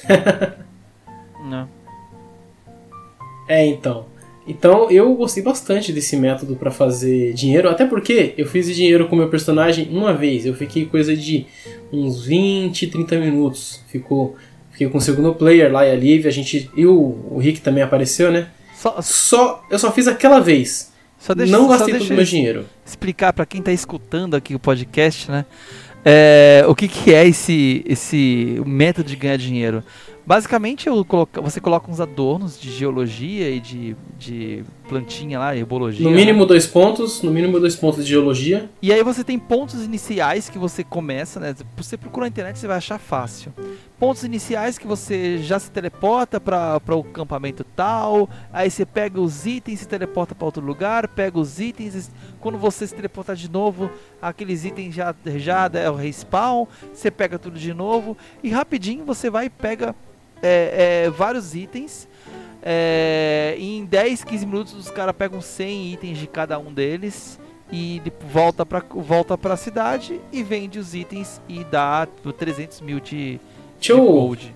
não. 1.43 1.67
É, 3.47 3.65
então. 3.65 4.05
Então 4.47 4.89
eu 4.89 5.13
gostei 5.15 5.43
bastante 5.43 5.93
desse 5.93 6.15
método 6.17 6.55
para 6.55 6.71
fazer 6.71 7.33
dinheiro, 7.33 7.69
até 7.69 7.85
porque 7.85 8.33
eu 8.35 8.47
fiz 8.47 8.73
dinheiro 8.75 9.07
com 9.07 9.15
meu 9.15 9.29
personagem 9.29 9.87
uma 9.91 10.13
vez. 10.13 10.45
Eu 10.45 10.55
fiquei 10.55 10.85
coisa 10.85 11.15
de 11.15 11.45
uns 11.91 12.25
20, 12.25 12.87
30 12.87 13.17
minutos. 13.17 13.81
Ficou, 13.87 14.35
fiquei 14.71 14.89
com 14.89 14.97
o 14.97 15.01
segundo 15.01 15.33
player 15.33 15.71
lá 15.71 15.85
e 15.85 15.91
a 15.91 15.95
Liv, 15.95 16.27
a 16.27 16.31
gente 16.31 16.69
e 16.75 16.85
o, 16.85 16.93
o 17.31 17.37
Rick 17.39 17.61
também 17.61 17.83
apareceu, 17.83 18.31
né? 18.31 18.47
Só, 18.75 19.01
só 19.01 19.65
eu 19.69 19.77
só 19.77 19.91
fiz 19.91 20.07
aquela 20.07 20.39
vez. 20.39 20.91
Deixa, 21.35 21.51
não 21.51 21.67
gastei 21.67 21.97
todo 21.97 22.09
o 22.09 22.13
meu 22.13 22.23
dinheiro. 22.23 22.65
Explicar 22.85 23.33
para 23.33 23.45
quem 23.45 23.61
tá 23.61 23.73
escutando 23.73 24.35
aqui 24.35 24.55
o 24.55 24.59
podcast, 24.59 25.29
né? 25.29 25.45
É, 26.05 26.63
o 26.65 26.73
que, 26.73 26.87
que 26.87 27.13
é 27.13 27.27
esse, 27.27 27.83
esse 27.85 28.61
método 28.65 29.09
de 29.09 29.17
ganhar 29.17 29.37
dinheiro? 29.37 29.83
Basicamente, 30.25 30.89
coloco, 31.07 31.41
você 31.41 31.59
coloca 31.59 31.91
uns 31.91 31.99
adornos 31.99 32.59
de 32.59 32.71
geologia 32.71 33.49
e 33.49 33.59
de, 33.59 33.95
de 34.17 34.63
plantinha 34.89 35.37
lá, 35.37 35.55
herbologia. 35.55 36.03
No 36.03 36.09
mínimo 36.09 36.45
dois 36.45 36.65
pontos, 36.65 37.21
no 37.21 37.29
mínimo 37.29 37.59
dois 37.59 37.75
pontos 37.75 38.03
de 38.03 38.09
geologia. 38.09 38.67
E 38.81 38.91
aí 38.91 39.03
você 39.03 39.23
tem 39.23 39.37
pontos 39.37 39.85
iniciais 39.85 40.49
que 40.49 40.57
você 40.57 40.83
começa, 40.83 41.39
né? 41.39 41.55
Você 41.77 41.95
procura 41.95 42.25
na 42.25 42.29
internet, 42.29 42.57
você 42.57 42.67
vai 42.67 42.77
achar 42.77 42.97
fácil. 42.97 43.53
Pontos 43.99 44.23
iniciais 44.23 44.77
que 44.77 44.87
você 44.87 45.37
já 45.37 45.59
se 45.59 45.69
teleporta 45.69 46.39
para 46.41 46.81
o 46.89 47.01
acampamento 47.01 47.63
tal, 47.63 48.27
aí 48.51 48.71
você 48.71 48.85
pega 48.85 49.21
os 49.21 49.45
itens, 49.45 49.81
se 49.81 49.87
teleporta 49.87 50.33
para 50.33 50.45
outro 50.45 50.65
lugar, 50.65 51.07
pega 51.09 51.37
os 51.37 51.59
itens, 51.59 52.09
quando 52.39 52.57
você 52.57 52.87
se 52.87 52.95
teleportar 52.95 53.35
de 53.35 53.49
novo, 53.49 53.91
aqueles 54.21 54.65
itens 54.65 54.95
já 54.95 55.13
já 55.35 55.69
é 55.73 55.89
o 55.89 55.95
respawn, 55.95 56.65
você 56.93 57.11
pega 57.11 57.37
tudo 57.37 57.59
de 57.59 57.73
novo 57.73 58.17
e 58.41 58.49
rapidinho 58.49 59.05
você 59.05 59.29
vai 59.29 59.45
e 59.45 59.49
pega 59.49 59.93
é, 60.41 61.03
é, 61.05 61.09
vários 61.09 61.53
itens. 61.53 62.07
É, 62.61 63.55
em 63.57 63.85
10, 63.85 64.23
15 64.23 64.45
minutos 64.45 64.73
os 64.73 64.89
caras 64.89 65.15
pegam 65.17 65.41
100 65.41 65.93
itens 65.93 66.17
de 66.17 66.27
cada 66.27 66.59
um 66.59 66.73
deles 66.73 67.39
e 67.71 68.01
volta 68.31 68.65
pra, 68.65 68.83
volta 68.89 69.37
pra 69.37 69.55
cidade 69.55 70.19
e 70.31 70.43
vende 70.43 70.79
os 70.79 70.93
itens 70.93 71.39
e 71.47 71.63
dá 71.63 72.07
300 72.37 72.81
mil 72.81 72.99
de, 72.99 73.39
de 73.79 73.93
gold. 73.93 74.53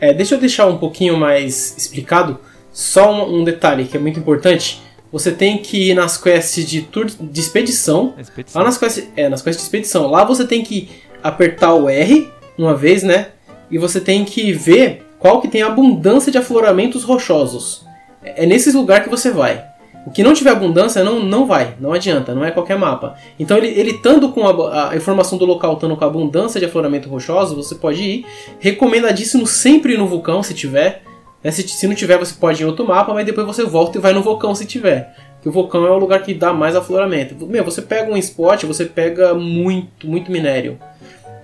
É, 0.00 0.12
deixa 0.12 0.34
eu 0.34 0.38
deixar 0.38 0.66
um 0.66 0.78
pouquinho 0.78 1.16
mais 1.16 1.76
explicado. 1.76 2.38
Só 2.72 3.12
um, 3.12 3.40
um, 3.40 3.44
detalhe 3.44 3.86
que 3.86 3.96
é 3.96 4.00
muito 4.00 4.20
importante. 4.20 4.80
Você 5.10 5.32
tem 5.32 5.58
que 5.58 5.90
ir 5.90 5.94
nas 5.94 6.16
quests 6.16 6.68
de, 6.68 6.82
tour, 6.82 7.06
de 7.06 7.40
expedição. 7.40 8.14
expedição. 8.18 8.60
Lá 8.60 8.66
nas 8.66 8.78
quests, 8.78 9.08
é, 9.16 9.28
nas 9.28 9.42
quests 9.42 9.62
de 9.62 9.66
expedição. 9.66 10.06
Lá 10.08 10.24
você 10.24 10.46
tem 10.46 10.62
que 10.62 10.90
apertar 11.22 11.74
o 11.74 11.88
R 11.88 12.30
uma 12.56 12.74
vez, 12.74 13.02
né? 13.02 13.28
E 13.70 13.78
você 13.78 14.00
tem 14.00 14.24
que 14.24 14.52
ver 14.52 15.07
qual 15.18 15.40
que 15.40 15.48
tem 15.48 15.62
abundância 15.62 16.30
de 16.30 16.38
afloramentos 16.38 17.04
rochosos. 17.04 17.86
É 18.22 18.46
nesses 18.46 18.74
lugar 18.74 19.02
que 19.02 19.08
você 19.08 19.30
vai. 19.30 19.64
O 20.06 20.10
que 20.10 20.22
não 20.22 20.32
tiver 20.32 20.50
abundância 20.50 21.04
não, 21.04 21.20
não 21.20 21.46
vai, 21.46 21.74
não 21.78 21.92
adianta, 21.92 22.34
não 22.34 22.44
é 22.44 22.50
qualquer 22.50 22.78
mapa. 22.78 23.14
Então 23.38 23.58
ele, 23.58 23.68
ele 23.68 23.90
estando 23.90 24.30
com 24.30 24.46
a, 24.46 24.90
a, 24.90 24.96
informação 24.96 25.36
do 25.36 25.44
local, 25.44 25.74
estando 25.74 25.96
com 25.96 26.04
abundância 26.04 26.58
de 26.58 26.64
afloramento 26.64 27.10
rochoso, 27.10 27.54
você 27.54 27.74
pode 27.74 28.02
ir. 28.02 28.26
Recomendadíssimo 28.58 29.46
sempre 29.46 29.94
ir 29.94 29.98
no 29.98 30.06
vulcão 30.06 30.42
se 30.42 30.54
tiver. 30.54 31.02
Né? 31.44 31.50
Se, 31.50 31.66
se 31.68 31.86
não 31.86 31.94
tiver, 31.94 32.16
você 32.16 32.34
pode 32.34 32.62
ir 32.62 32.64
em 32.64 32.66
outro 32.66 32.86
mapa, 32.86 33.12
mas 33.12 33.26
depois 33.26 33.46
você 33.46 33.64
volta 33.64 33.98
e 33.98 34.00
vai 34.00 34.12
no 34.14 34.22
vulcão 34.22 34.54
se 34.54 34.64
tiver. 34.64 35.14
Porque 35.34 35.50
o 35.50 35.52
vulcão 35.52 35.86
é 35.86 35.90
o 35.90 35.98
lugar 35.98 36.22
que 36.22 36.32
dá 36.32 36.52
mais 36.52 36.74
afloramento. 36.74 37.46
Meu, 37.46 37.62
você 37.62 37.82
pega 37.82 38.10
um 38.10 38.16
spot, 38.16 38.64
você 38.64 38.86
pega 38.86 39.34
muito, 39.34 40.06
muito 40.06 40.32
minério. 40.32 40.78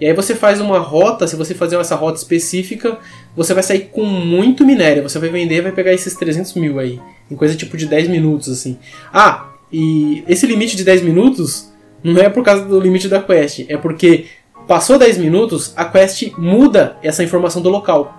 E 0.04 0.06
aí 0.06 0.12
você 0.12 0.34
faz 0.34 0.60
uma 0.60 0.78
rota, 0.78 1.26
se 1.26 1.34
você 1.34 1.54
fazer 1.54 1.76
essa 1.80 1.94
rota 1.94 2.18
específica, 2.18 2.98
você 3.34 3.54
vai 3.54 3.62
sair 3.62 3.88
com 3.90 4.04
muito 4.04 4.62
minério. 4.62 5.02
Você 5.02 5.18
vai 5.18 5.30
vender 5.30 5.62
vai 5.62 5.72
pegar 5.72 5.94
esses 5.94 6.12
300 6.12 6.52
mil 6.56 6.78
aí. 6.78 7.00
Em 7.30 7.34
coisa 7.34 7.56
tipo 7.56 7.74
de 7.74 7.86
10 7.86 8.08
minutos, 8.08 8.50
assim. 8.50 8.78
Ah, 9.10 9.46
e 9.72 10.22
esse 10.28 10.46
limite 10.46 10.76
de 10.76 10.84
10 10.84 11.00
minutos 11.00 11.72
não 12.02 12.20
é 12.20 12.28
por 12.28 12.44
causa 12.44 12.66
do 12.66 12.78
limite 12.78 13.08
da 13.08 13.22
quest. 13.22 13.64
É 13.66 13.78
porque 13.78 14.26
passou 14.68 14.98
10 14.98 15.16
minutos, 15.16 15.72
a 15.74 15.86
quest 15.86 16.34
muda 16.36 16.98
essa 17.02 17.24
informação 17.24 17.62
do 17.62 17.70
local. 17.70 18.14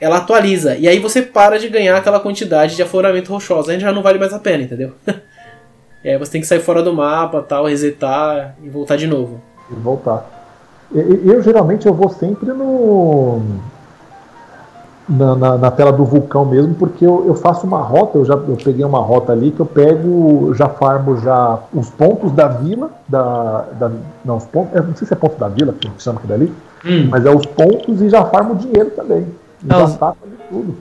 Ela 0.00 0.16
atualiza. 0.16 0.74
E 0.76 0.88
aí 0.88 0.98
você 0.98 1.20
para 1.20 1.58
de 1.58 1.68
ganhar 1.68 1.98
aquela 1.98 2.18
quantidade 2.18 2.76
de 2.76 2.82
afloramento 2.82 3.30
rochoso. 3.30 3.70
Aí 3.70 3.78
já 3.78 3.92
não 3.92 4.02
vale 4.02 4.18
mais 4.18 4.32
a 4.32 4.38
pena, 4.38 4.62
entendeu? 4.62 4.92
é, 6.02 6.16
você 6.16 6.32
tem 6.32 6.40
que 6.40 6.46
sair 6.46 6.60
fora 6.60 6.82
do 6.82 6.94
mapa, 6.94 7.42
tal, 7.42 7.66
resetar 7.66 8.56
e 8.64 8.70
voltar 8.70 8.96
de 8.96 9.06
novo. 9.06 9.42
E 9.70 9.74
voltar. 9.74 10.39
Eu 10.92 11.42
geralmente 11.42 11.86
eu 11.86 11.94
vou 11.94 12.08
sempre 12.08 12.52
no 12.52 13.40
na, 15.08 15.34
na, 15.34 15.58
na, 15.58 15.70
tela 15.70 15.92
do 15.92 16.04
vulcão 16.04 16.44
mesmo, 16.44 16.74
porque 16.74 17.04
eu, 17.04 17.24
eu, 17.26 17.34
faço 17.34 17.66
uma 17.66 17.80
rota, 17.80 18.16
eu 18.16 18.24
já 18.24 18.34
eu 18.34 18.56
peguei 18.62 18.84
uma 18.84 19.00
rota 19.00 19.32
ali 19.32 19.50
que 19.50 19.60
eu 19.60 19.66
pego, 19.66 20.54
já 20.54 20.68
farmo 20.68 21.16
já 21.20 21.58
os 21.74 21.90
pontos 21.90 22.30
da 22.32 22.46
vila, 22.46 22.90
da, 23.08 23.66
da 23.78 23.90
não, 24.24 24.36
os 24.36 24.44
pontos, 24.44 24.72
não 24.72 24.94
sei 24.94 25.08
se 25.08 25.12
é 25.12 25.16
ponto 25.16 25.36
da 25.38 25.48
vila, 25.48 25.72
que 25.72 25.90
chama 25.98 26.20
aquilo 26.20 26.38
dali, 26.38 26.52
hum. 26.84 27.08
mas 27.10 27.26
é 27.26 27.30
os 27.30 27.44
pontos 27.44 28.00
e 28.00 28.08
já 28.08 28.24
farmo 28.24 28.54
dinheiro 28.54 28.90
também. 28.90 29.26
Já 29.66 29.84
os, 29.84 29.98
tudo. 30.48 30.76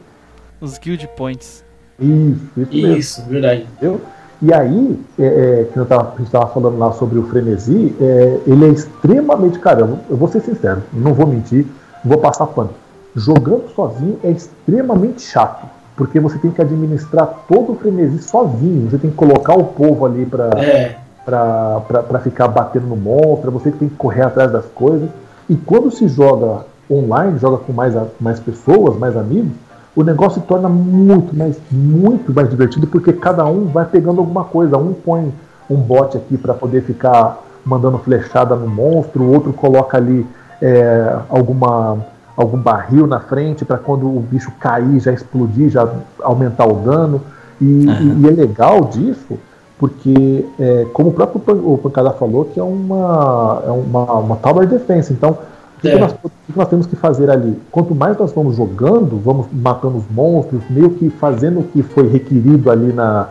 Os 0.61 0.77
guild 0.77 1.07
points. 1.17 1.65
Isso, 1.99 2.39
isso, 2.55 2.87
isso 2.87 3.21
verdade. 3.27 3.67
Entendeu? 3.77 3.99
E 4.41 4.53
aí, 4.53 4.99
é, 5.19 5.25
é, 5.25 5.67
que 5.71 5.85
tava, 5.85 6.13
a 6.13 6.17
gente 6.17 6.27
estava 6.27 6.47
falando 6.47 6.77
lá 6.77 6.93
sobre 6.93 7.19
o 7.19 7.23
frenesi, 7.23 7.93
é, 7.99 8.39
ele 8.47 8.65
é 8.65 8.69
extremamente. 8.69 9.59
Cara, 9.59 9.81
eu, 9.81 9.99
eu 10.09 10.15
vou 10.15 10.29
ser 10.29 10.41
sincero, 10.41 10.81
não 10.93 11.13
vou 11.13 11.27
mentir, 11.27 11.65
não 12.03 12.13
vou 12.13 12.19
passar 12.19 12.47
pano. 12.47 12.69
Jogando 13.13 13.69
sozinho 13.75 14.17
é 14.23 14.31
extremamente 14.31 15.23
chato, 15.23 15.65
porque 15.97 16.21
você 16.21 16.37
tem 16.37 16.51
que 16.51 16.61
administrar 16.61 17.27
todo 17.49 17.73
o 17.73 17.75
frenesi 17.75 18.19
sozinho, 18.19 18.89
você 18.89 18.97
tem 18.97 19.09
que 19.09 19.15
colocar 19.17 19.55
o 19.55 19.65
povo 19.65 20.05
ali 20.05 20.25
para. 20.25 20.49
É. 20.57 20.95
para 21.25 22.19
ficar 22.19 22.47
batendo 22.47 22.87
no 22.87 22.95
monstro, 22.95 23.51
você 23.51 23.71
que 23.71 23.77
tem 23.77 23.89
que 23.89 23.95
correr 23.95 24.21
atrás 24.21 24.51
das 24.51 24.65
coisas. 24.67 25.09
E 25.49 25.55
quando 25.55 25.91
se 25.91 26.07
joga 26.07 26.65
online, 26.89 27.37
joga 27.39 27.57
com 27.57 27.73
mais, 27.73 27.93
mais 28.19 28.39
pessoas, 28.39 28.97
mais 28.97 29.17
amigos, 29.17 29.51
o 29.95 30.03
negócio 30.03 30.41
se 30.41 30.47
torna 30.47 30.69
muito 30.69 31.35
mais, 31.35 31.59
muito 31.71 32.33
mais 32.33 32.49
divertido 32.49 32.87
porque 32.87 33.11
cada 33.13 33.45
um 33.45 33.65
vai 33.65 33.85
pegando 33.85 34.19
alguma 34.19 34.43
coisa. 34.43 34.77
Um 34.77 34.93
põe 34.93 35.33
um 35.69 35.75
bote 35.75 36.17
aqui 36.17 36.37
para 36.37 36.53
poder 36.53 36.83
ficar 36.83 37.43
mandando 37.65 37.97
flechada 37.99 38.55
no 38.55 38.67
monstro, 38.67 39.23
o 39.23 39.33
outro 39.33 39.53
coloca 39.53 39.97
ali 39.97 40.25
é, 40.61 41.17
alguma 41.29 41.97
algum 42.35 42.57
barril 42.57 43.05
na 43.05 43.19
frente 43.19 43.65
para 43.65 43.77
quando 43.77 44.05
o 44.05 44.21
bicho 44.21 44.49
cair 44.59 44.97
já 45.01 45.11
explodir, 45.11 45.69
já 45.69 45.89
aumentar 46.21 46.65
o 46.65 46.75
dano. 46.75 47.21
E, 47.59 47.65
uhum. 47.65 48.19
e, 48.21 48.21
e 48.21 48.27
é 48.27 48.31
legal 48.31 48.85
disso 48.85 49.37
porque, 49.79 50.45
é, 50.59 50.85
como 50.93 51.09
o 51.09 51.13
próprio 51.13 51.41
o 51.65 51.77
Pancada 51.77 52.11
falou, 52.11 52.43
que 52.45 52.59
é 52.59 52.63
uma, 52.63 53.63
é 53.65 53.71
uma, 53.71 54.13
uma 54.15 54.35
Tower 54.35 54.67
Defense. 54.67 55.13
Então, 55.13 55.37
o 55.79 55.81
que, 55.81 55.87
é. 55.87 55.91
que, 55.93 55.97
nós, 55.97 56.11
o 56.21 56.29
que, 56.29 56.57
nós, 56.57 56.67
temos 56.67 56.87
que 56.87 56.95
fazer 56.97 57.29
ali? 57.29 57.57
Quanto 57.71 57.95
mais 57.95 58.17
nós 58.17 58.33
vamos 58.33 58.57
jogando, 58.57 59.17
vamos 59.17 59.47
matando 59.49 59.97
os 59.97 60.03
monstros, 60.11 60.61
meio 60.69 60.89
que 60.89 61.09
fazendo 61.09 61.61
o 61.61 61.63
que 61.63 61.81
foi 61.81 62.09
requerido 62.09 62.69
ali 62.69 62.91
na. 62.91 63.29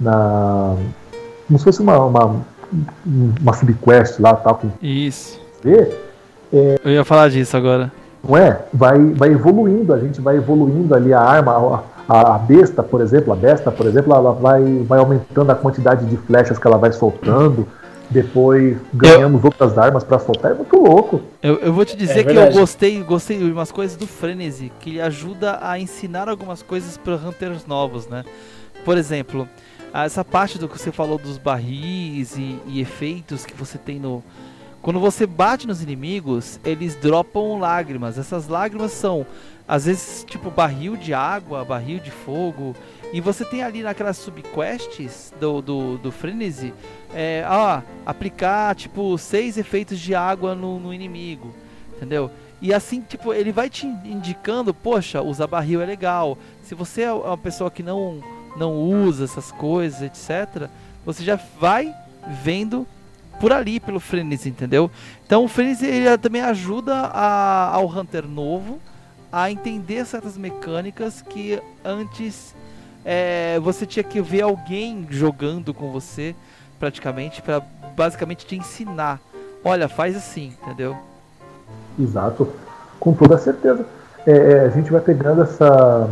na 0.00 0.74
como 1.46 1.58
se 1.58 1.64
fosse 1.64 1.80
uma, 1.80 1.96
uma, 1.98 2.36
uma 3.40 3.52
subquest 3.52 4.18
lá, 4.18 4.34
tal. 4.34 4.60
Isso. 4.82 5.40
Ver, 5.62 5.96
é, 6.52 6.80
Eu 6.84 6.90
ia 6.90 7.04
falar 7.04 7.30
disso 7.30 7.56
agora. 7.56 7.92
Não 8.26 8.36
é? 8.36 8.58
Vai, 8.72 8.98
vai 9.12 9.30
evoluindo, 9.30 9.94
a 9.94 9.98
gente 9.98 10.20
vai 10.20 10.36
evoluindo 10.36 10.96
ali 10.96 11.12
a 11.12 11.20
arma, 11.20 11.84
a, 12.08 12.34
a 12.34 12.38
besta, 12.38 12.82
por 12.82 13.02
exemplo, 13.02 13.32
a 13.32 13.36
besta, 13.36 13.70
por 13.70 13.86
exemplo, 13.86 14.12
ela 14.12 14.32
vai, 14.32 14.64
vai 14.82 14.98
aumentando 14.98 15.52
a 15.52 15.54
quantidade 15.54 16.06
de 16.06 16.16
flechas 16.16 16.58
que 16.58 16.66
ela 16.66 16.76
vai 16.76 16.90
soltando. 16.90 17.68
Depois 18.10 18.76
ganhamos 18.92 19.42
eu, 19.42 19.46
outras 19.46 19.78
armas 19.78 20.04
para 20.04 20.18
soltar, 20.18 20.52
é 20.52 20.54
muito 20.54 20.76
louco. 20.76 21.22
Eu, 21.42 21.56
eu 21.56 21.72
vou 21.72 21.84
te 21.84 21.96
dizer 21.96 22.20
é 22.20 22.24
que 22.24 22.36
eu 22.36 22.52
gostei, 22.52 23.02
gostei 23.02 23.38
de 23.38 23.50
umas 23.50 23.72
coisas 23.72 23.96
do 23.96 24.06
Frenzy, 24.06 24.70
que 24.80 24.90
ele 24.90 25.00
ajuda 25.00 25.58
a 25.62 25.78
ensinar 25.78 26.28
algumas 26.28 26.62
coisas 26.62 26.96
para 26.96 27.14
hunters 27.14 27.66
novos, 27.66 28.06
né? 28.06 28.24
Por 28.84 28.98
exemplo, 28.98 29.48
essa 29.92 30.24
parte 30.24 30.58
do 30.58 30.68
que 30.68 30.78
você 30.78 30.92
falou 30.92 31.18
dos 31.18 31.38
barris 31.38 32.36
e, 32.36 32.58
e 32.66 32.80
efeitos 32.80 33.46
que 33.46 33.54
você 33.54 33.78
tem 33.78 33.98
no, 33.98 34.22
quando 34.84 35.00
você 35.00 35.26
bate 35.26 35.66
nos 35.66 35.82
inimigos, 35.82 36.60
eles 36.62 36.94
dropam 36.94 37.58
lágrimas. 37.58 38.18
Essas 38.18 38.48
lágrimas 38.48 38.92
são, 38.92 39.26
às 39.66 39.86
vezes, 39.86 40.26
tipo 40.28 40.50
barril 40.50 40.94
de 40.94 41.14
água, 41.14 41.64
barril 41.64 41.98
de 41.98 42.10
fogo. 42.10 42.76
E 43.14 43.20
você 43.20 43.44
tem 43.44 43.62
ali 43.62 43.80
naquelas 43.80 44.16
subquests 44.16 45.32
do, 45.38 45.62
do, 45.62 45.98
do 45.98 46.10
Frenzy, 46.10 46.74
é, 47.14 47.44
ah, 47.46 47.80
aplicar, 48.04 48.74
tipo, 48.74 49.16
seis 49.16 49.56
efeitos 49.56 50.00
de 50.00 50.16
água 50.16 50.52
no, 50.56 50.80
no 50.80 50.92
inimigo. 50.92 51.54
Entendeu? 51.94 52.28
E 52.60 52.74
assim, 52.74 53.00
tipo, 53.00 53.32
ele 53.32 53.52
vai 53.52 53.70
te 53.70 53.86
indicando, 53.86 54.74
poxa, 54.74 55.22
usar 55.22 55.46
barril 55.46 55.80
é 55.80 55.86
legal. 55.86 56.36
Se 56.64 56.74
você 56.74 57.02
é 57.02 57.12
uma 57.12 57.38
pessoa 57.38 57.70
que 57.70 57.84
não, 57.84 58.20
não 58.56 58.72
usa 58.72 59.22
essas 59.22 59.52
coisas, 59.52 60.02
etc., 60.02 60.68
você 61.06 61.22
já 61.22 61.38
vai 61.60 61.94
vendo 62.42 62.84
por 63.38 63.52
ali, 63.52 63.78
pelo 63.78 64.00
Frenzy, 64.00 64.48
entendeu? 64.48 64.90
Então 65.24 65.44
o 65.44 65.48
Frenzy 65.48 65.86
ele 65.86 66.18
também 66.18 66.42
ajuda 66.42 66.92
a, 66.96 67.76
ao 67.76 67.86
Hunter 67.86 68.26
novo 68.26 68.80
a 69.30 69.52
entender 69.52 70.04
certas 70.04 70.36
mecânicas 70.36 71.22
que 71.22 71.62
antes 71.84 72.56
é, 73.04 73.58
você 73.60 73.84
tinha 73.84 74.02
que 74.02 74.20
ver 74.20 74.42
alguém 74.42 75.06
jogando 75.10 75.74
com 75.74 75.92
você, 75.92 76.34
praticamente, 76.78 77.42
para 77.42 77.60
basicamente 77.96 78.46
te 78.46 78.56
ensinar. 78.56 79.20
Olha, 79.64 79.88
faz 79.88 80.16
assim, 80.16 80.52
entendeu? 80.62 80.96
Exato, 81.98 82.48
com 82.98 83.12
toda 83.12 83.38
certeza. 83.38 83.84
É, 84.26 84.32
é 84.32 84.60
a 84.60 84.70
gente 84.70 84.90
vai 84.90 85.00
pegando 85.00 85.42
essa 85.42 86.08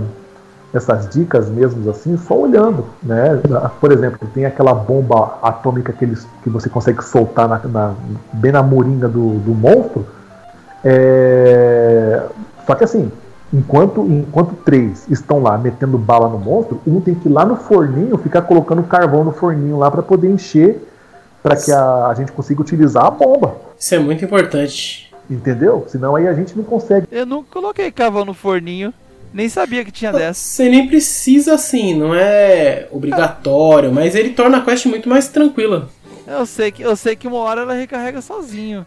essas 0.72 1.09
dicas 1.11 1.51
mesmo 1.51 1.88
assim, 1.90 2.16
só 2.16 2.34
olhando, 2.34 2.86
né? 3.03 3.38
Por 3.78 3.93
exemplo, 3.93 4.26
tem 4.32 4.47
aquela 4.47 4.72
bomba 4.72 5.38
atômica 5.43 5.93
que, 5.93 6.05
eles, 6.05 6.26
que 6.43 6.49
você 6.49 6.68
consegue 6.68 7.05
soltar 7.05 7.47
na, 7.47 7.59
na 7.59 7.95
bem 8.32 8.53
na 8.53 8.62
moringa 8.62 9.07
do, 9.07 9.38
do 9.40 9.55
monstro. 9.55 10.07
É... 10.82 12.22
Só 12.66 12.74
que 12.74 12.84
assim, 12.84 13.12
enquanto, 13.53 14.03
enquanto 14.03 14.55
três 14.65 15.07
estão 15.09 15.43
lá 15.43 15.59
metendo 15.59 15.99
bala 15.99 16.29
no 16.29 16.39
monstro, 16.39 16.81
um 16.87 17.01
tem 17.01 17.15
que 17.15 17.29
ir 17.29 17.33
lá 17.33 17.45
no 17.45 17.57
forninho 17.57 18.17
ficar 18.19 18.43
colocando 18.43 18.83
carvão 18.83 19.25
no 19.25 19.33
forninho 19.33 19.79
lá 19.79 19.91
para 19.91 20.03
poder 20.03 20.31
encher, 20.31 20.81
para 21.43 21.57
que 21.57 21.71
a, 21.71 22.07
a 22.07 22.15
gente 22.15 22.33
consiga 22.33 22.63
utilizar 22.63 23.05
a 23.05 23.11
bomba. 23.11 23.57
Isso 23.79 23.95
é 23.95 23.99
muito 23.99 24.25
importante. 24.25 25.13
Entendeu? 25.31 25.85
Senão 25.89 26.17
aí 26.17 26.27
a 26.27 26.35
gente 26.35 26.57
não 26.57 26.65
consegue. 26.65 27.07
Eu 27.11 27.25
nunca 27.25 27.49
coloquei 27.51 27.91
carvão 27.91 28.25
no 28.25 28.35
forninho. 28.35 28.93
Nem 29.33 29.49
sabia 29.49 29.85
que 29.85 29.91
tinha 29.91 30.13
dessa. 30.13 30.41
Você 30.41 30.69
nem 30.69 30.87
precisa 30.87 31.55
assim, 31.55 31.95
não 31.95 32.15
é 32.15 32.87
obrigatório, 32.91 33.91
mas 33.91 34.15
ele 34.15 34.31
torna 34.31 34.59
a 34.59 34.61
quest 34.61 34.85
muito 34.87 35.09
mais 35.09 35.29
tranquila. 35.29 35.89
Eu 36.27 36.45
sei 36.45 36.71
que, 36.71 36.83
eu 36.83 36.95
sei 36.95 37.17
que 37.17 37.27
uma 37.27 37.39
hora 37.39 37.63
ela 37.63 37.73
recarrega 37.73 38.21
sozinho. 38.21 38.87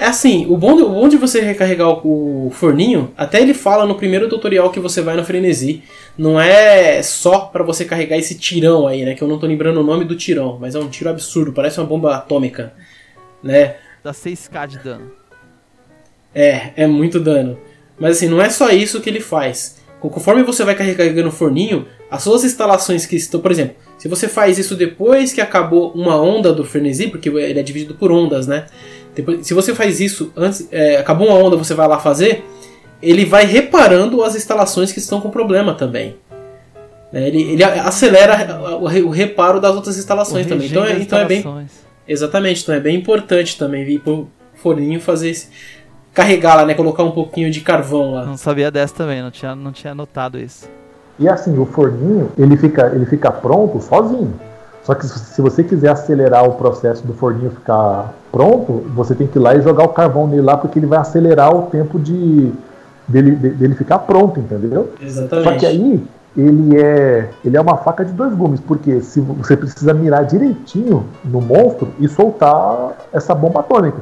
É 0.00 0.06
assim, 0.06 0.46
o 0.48 0.56
bom, 0.56 0.76
de, 0.76 0.82
o 0.84 0.90
bom 0.90 1.08
de 1.08 1.16
você 1.16 1.40
recarregar 1.40 1.88
o, 1.88 2.46
o, 2.46 2.50
forninho, 2.52 3.12
até 3.16 3.42
ele 3.42 3.52
fala 3.52 3.84
no 3.84 3.96
primeiro 3.96 4.28
tutorial 4.28 4.70
que 4.70 4.78
você 4.78 5.02
vai 5.02 5.16
no 5.16 5.24
frenesi, 5.24 5.82
não 6.16 6.40
é 6.40 7.02
só 7.02 7.40
para 7.40 7.64
você 7.64 7.84
carregar 7.84 8.16
esse 8.16 8.36
tirão 8.36 8.86
aí, 8.86 9.04
né? 9.04 9.16
Que 9.16 9.22
eu 9.22 9.26
não 9.26 9.40
tô 9.40 9.48
lembrando 9.48 9.80
o 9.80 9.82
nome 9.82 10.04
do 10.04 10.14
tirão, 10.14 10.56
mas 10.60 10.76
é 10.76 10.78
um 10.78 10.88
tiro 10.88 11.10
absurdo, 11.10 11.52
parece 11.52 11.80
uma 11.80 11.86
bomba 11.86 12.14
atômica, 12.14 12.72
né? 13.42 13.74
Dá 14.04 14.12
6k 14.12 14.68
de 14.68 14.78
dano. 14.78 15.10
É, 16.32 16.70
é 16.76 16.86
muito 16.86 17.18
dano. 17.18 17.58
Mas 17.98 18.18
assim, 18.18 18.28
não 18.28 18.40
é 18.40 18.48
só 18.50 18.70
isso 18.70 19.00
que 19.00 19.10
ele 19.10 19.20
faz. 19.20 19.78
Conforme 20.00 20.44
você 20.44 20.62
vai 20.62 20.76
carregando 20.76 21.28
o 21.28 21.32
forninho, 21.32 21.88
as 22.08 22.22
suas 22.22 22.44
instalações 22.44 23.04
que 23.04 23.16
estão, 23.16 23.40
por 23.40 23.50
exemplo, 23.50 23.74
se 23.98 24.06
você 24.06 24.28
faz 24.28 24.58
isso 24.58 24.76
depois 24.76 25.32
que 25.32 25.40
acabou 25.40 25.90
uma 25.90 26.20
onda 26.20 26.52
do 26.52 26.64
frenesi, 26.64 27.08
porque 27.08 27.28
ele 27.28 27.58
é 27.58 27.62
dividido 27.64 27.96
por 27.96 28.12
ondas, 28.12 28.46
né? 28.46 28.66
Depois, 29.18 29.44
se 29.44 29.52
você 29.52 29.74
faz 29.74 29.98
isso 29.98 30.32
antes, 30.36 30.68
é, 30.70 30.96
acabou 30.96 31.26
uma 31.26 31.36
onda, 31.36 31.56
você 31.56 31.74
vai 31.74 31.88
lá 31.88 31.98
fazer, 31.98 32.44
ele 33.02 33.24
vai 33.24 33.44
reparando 33.44 34.22
as 34.22 34.36
instalações 34.36 34.92
que 34.92 35.00
estão 35.00 35.20
com 35.20 35.28
problema 35.28 35.74
também. 35.74 36.16
É, 37.12 37.26
ele, 37.26 37.42
ele 37.42 37.64
acelera 37.64 38.60
o 38.70 39.08
reparo 39.08 39.60
das 39.60 39.74
outras 39.74 39.98
instalações 39.98 40.46
o 40.46 40.48
também. 40.48 40.68
Então, 40.68 40.84
é, 40.84 40.92
então 40.92 41.18
é 41.18 41.24
bem. 41.24 41.44
Exatamente, 42.06 42.62
então 42.62 42.72
é 42.72 42.78
bem 42.78 42.96
importante 42.96 43.58
também 43.58 43.84
vir 43.84 43.98
por 43.98 44.28
forninho 44.54 45.00
fazer 45.00 45.30
esse 45.30 45.48
carregar 46.14 46.54
lá, 46.54 46.64
né? 46.64 46.74
Colocar 46.74 47.02
um 47.02 47.10
pouquinho 47.10 47.50
de 47.50 47.60
carvão 47.60 48.12
lá. 48.12 48.24
Não 48.24 48.36
sabia 48.36 48.70
dessa 48.70 48.94
também, 48.94 49.20
não 49.20 49.32
tinha, 49.32 49.56
não 49.56 49.72
tinha 49.72 49.96
notado 49.96 50.38
isso. 50.38 50.68
E 51.18 51.28
assim, 51.28 51.58
o 51.58 51.66
forninho, 51.66 52.30
ele 52.38 52.56
fica, 52.56 52.92
ele 52.94 53.06
fica 53.06 53.32
pronto 53.32 53.80
sozinho. 53.80 54.32
Só 54.88 54.94
que 54.94 55.06
se 55.06 55.42
você 55.42 55.62
quiser 55.62 55.90
acelerar 55.90 56.48
o 56.48 56.54
processo 56.54 57.06
do 57.06 57.12
forninho 57.12 57.50
ficar 57.50 58.14
pronto, 58.32 58.86
você 58.94 59.14
tem 59.14 59.26
que 59.26 59.38
ir 59.38 59.38
lá 59.38 59.54
e 59.54 59.60
jogar 59.60 59.84
o 59.84 59.90
carvão 59.90 60.26
nele 60.26 60.40
lá, 60.40 60.56
porque 60.56 60.78
ele 60.78 60.86
vai 60.86 60.98
acelerar 60.98 61.54
o 61.54 61.64
tempo 61.64 61.98
de 61.98 62.50
dele, 63.06 63.32
dele 63.32 63.74
ficar 63.74 63.98
pronto, 63.98 64.40
entendeu? 64.40 64.94
Exatamente. 64.98 65.44
Só 65.46 65.58
que 65.58 65.66
aí 65.66 66.02
ele 66.34 66.80
é, 66.80 67.28
ele 67.44 67.54
é 67.54 67.60
uma 67.60 67.76
faca 67.76 68.02
de 68.02 68.12
dois 68.12 68.32
gumes, 68.32 68.60
porque 68.60 69.02
se 69.02 69.20
você 69.20 69.58
precisa 69.58 69.92
mirar 69.92 70.24
direitinho 70.24 71.04
no 71.22 71.42
monstro 71.42 71.88
e 72.00 72.08
soltar 72.08 72.96
essa 73.12 73.34
bomba 73.34 73.60
atômica. 73.60 73.98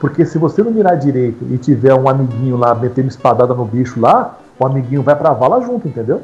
Porque 0.00 0.24
se 0.24 0.38
você 0.38 0.62
não 0.62 0.70
mirar 0.70 0.96
direito 0.96 1.44
e 1.50 1.58
tiver 1.58 1.92
um 1.92 2.08
amiguinho 2.08 2.56
lá 2.56 2.74
metendo 2.74 3.08
espadada 3.08 3.52
no 3.52 3.66
bicho 3.66 4.00
lá, 4.00 4.38
o 4.58 4.64
amiguinho 4.64 5.02
vai 5.02 5.14
pra 5.14 5.34
vala 5.34 5.60
junto, 5.60 5.86
entendeu? 5.86 6.22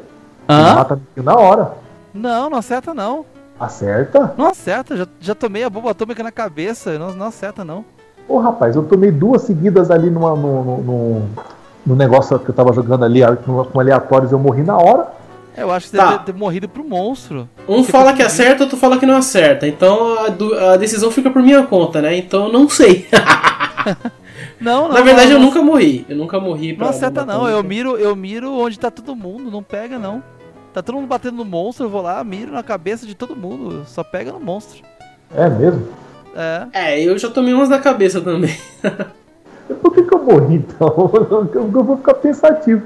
Ele 0.49 0.73
mata 0.73 0.95
o 0.95 0.97
amiguinho 0.97 1.23
na 1.23 1.35
hora. 1.35 1.71
Não, 2.11 2.49
não 2.49 2.57
acerta 2.57 2.95
não. 2.95 3.23
Acerta? 3.59 4.33
Não 4.37 4.47
acerta, 4.47 4.95
já, 4.95 5.07
já 5.19 5.33
tomei 5.33 5.63
a 5.63 5.69
bomba 5.69 5.91
atômica 5.91 6.21
na 6.21 6.31
cabeça, 6.31 6.97
não, 6.99 7.13
não 7.13 7.25
acerta 7.25 7.65
não. 7.65 7.83
Ô 8.27 8.39
rapaz, 8.39 8.75
eu 8.75 8.83
tomei 8.83 9.11
duas 9.11 9.43
seguidas 9.43 9.89
ali 9.89 10.09
numa, 10.09 10.35
no, 10.35 10.63
no, 10.63 10.77
no, 10.83 11.29
no 11.85 11.95
negócio 11.95 12.37
que 12.37 12.49
eu 12.49 12.55
tava 12.55 12.73
jogando 12.73 13.05
ali 13.05 13.21
com 13.45 13.79
aleatórios, 13.79 14.31
eu 14.31 14.39
morri 14.39 14.63
na 14.63 14.77
hora. 14.77 15.07
Eu 15.57 15.71
acho 15.71 15.87
que 15.87 15.91
você 15.91 15.97
tá. 15.97 16.11
deve 16.11 16.25
ter 16.25 16.35
morrido 16.35 16.69
pro 16.69 16.83
monstro. 16.83 17.49
Um 17.67 17.83
fala 17.83 18.13
que 18.13 18.21
acerta, 18.21 18.63
outro 18.63 18.77
fala 18.77 18.99
que 18.99 19.07
não 19.07 19.15
acerta. 19.17 19.67
Então 19.67 20.15
a, 20.19 20.73
a, 20.73 20.77
decisão 20.77 21.09
fica 21.09 21.31
por 21.31 21.41
minha 21.41 21.63
conta, 21.63 21.99
né? 21.99 22.15
Então 22.15 22.51
não 22.51 22.69
sei. 22.69 23.07
não, 24.61 24.87
não. 24.87 24.93
Na 24.93 25.01
verdade, 25.01 25.29
não, 25.29 25.37
eu 25.37 25.39
nunca 25.39 25.63
morri. 25.63 26.05
Eu 26.07 26.15
nunca 26.15 26.39
morri 26.39 26.75
pra 26.75 26.85
Não 26.85 26.93
acerta, 26.93 27.25
não. 27.25 27.49
Eu 27.49 27.63
miro, 27.63 27.97
eu 27.97 28.15
miro 28.15 28.53
onde 28.53 28.77
tá 28.77 28.91
todo 28.91 29.15
mundo. 29.15 29.49
Não 29.49 29.63
pega, 29.63 29.97
não. 29.97 30.21
Tá 30.77 30.83
todo 30.83 30.97
mundo 30.97 31.07
batendo 31.07 31.37
no 31.37 31.43
monstro. 31.43 31.87
Eu 31.87 31.89
vou 31.89 32.03
lá, 32.03 32.23
miro 32.23 32.51
na 32.51 32.61
cabeça 32.61 33.07
de 33.07 33.15
todo 33.15 33.35
mundo. 33.35 33.83
Só 33.87 34.03
pega 34.03 34.31
no 34.31 34.39
monstro. 34.39 34.83
É 35.33 35.49
mesmo? 35.49 35.87
É. 36.35 36.67
É, 36.71 37.03
eu 37.03 37.17
já 37.17 37.31
tomei 37.31 37.51
umas 37.51 37.67
na 37.67 37.79
cabeça 37.79 38.21
também. 38.21 38.55
Por 39.81 39.91
que, 39.91 40.03
que 40.03 40.13
eu 40.13 40.23
morri 40.23 40.57
então? 40.57 41.09
Eu 41.51 41.83
vou 41.83 41.97
ficar 41.97 42.13
pensativo. 42.13 42.83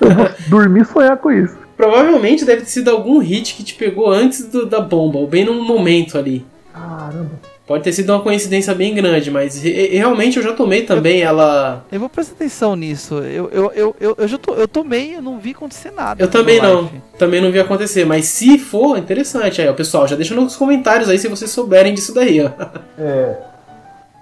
Eu 0.00 0.14
vou 0.14 0.30
dormir 0.48 0.80
e 0.80 0.84
sonhar 0.86 1.18
com 1.18 1.30
isso. 1.30 1.58
Provavelmente 1.76 2.46
deve 2.46 2.62
ter 2.62 2.70
sido 2.70 2.90
algum 2.90 3.18
hit 3.18 3.54
que 3.54 3.62
te 3.62 3.74
pegou 3.74 4.10
antes 4.10 4.48
do, 4.48 4.64
da 4.64 4.80
bomba, 4.80 5.18
ou 5.18 5.26
bem 5.26 5.44
num 5.44 5.62
momento 5.62 6.16
ali. 6.16 6.42
Caramba. 6.72 7.32
Pode 7.66 7.82
ter 7.82 7.92
sido 7.92 8.10
uma 8.12 8.20
coincidência 8.20 8.72
bem 8.74 8.94
grande, 8.94 9.28
mas 9.28 9.60
re- 9.60 9.88
realmente 9.88 10.36
eu 10.36 10.42
já 10.42 10.52
tomei 10.52 10.82
também 10.82 11.22
ela. 11.22 11.84
Eu 11.90 11.98
vou 11.98 12.08
prestar 12.08 12.34
atenção 12.34 12.76
nisso. 12.76 13.16
Eu, 13.16 13.48
eu, 13.50 13.72
eu, 13.74 13.96
eu, 13.98 14.14
eu 14.18 14.28
já 14.28 14.38
to, 14.38 14.52
eu 14.54 14.68
tomei, 14.68 15.16
eu 15.16 15.20
não 15.22 15.38
vi 15.40 15.50
acontecer 15.50 15.90
nada. 15.90 16.22
Eu 16.22 16.28
também 16.30 16.62
não. 16.62 16.82
life. 16.82 17.02
Também 17.18 17.40
não 17.40 17.50
vi 17.50 17.58
acontecer. 17.58 18.04
Mas 18.04 18.26
se 18.26 18.56
for, 18.56 18.96
interessante 18.96 19.60
aí, 19.60 19.68
ó. 19.68 19.72
Pessoal, 19.72 20.06
já 20.06 20.14
deixa 20.14 20.32
nos 20.34 20.54
comentários 20.54 21.08
aí 21.08 21.18
se 21.18 21.26
vocês 21.26 21.50
souberem 21.50 21.92
disso 21.92 22.14
daí, 22.14 22.40
ó. 22.44 22.50
É. 22.98 23.36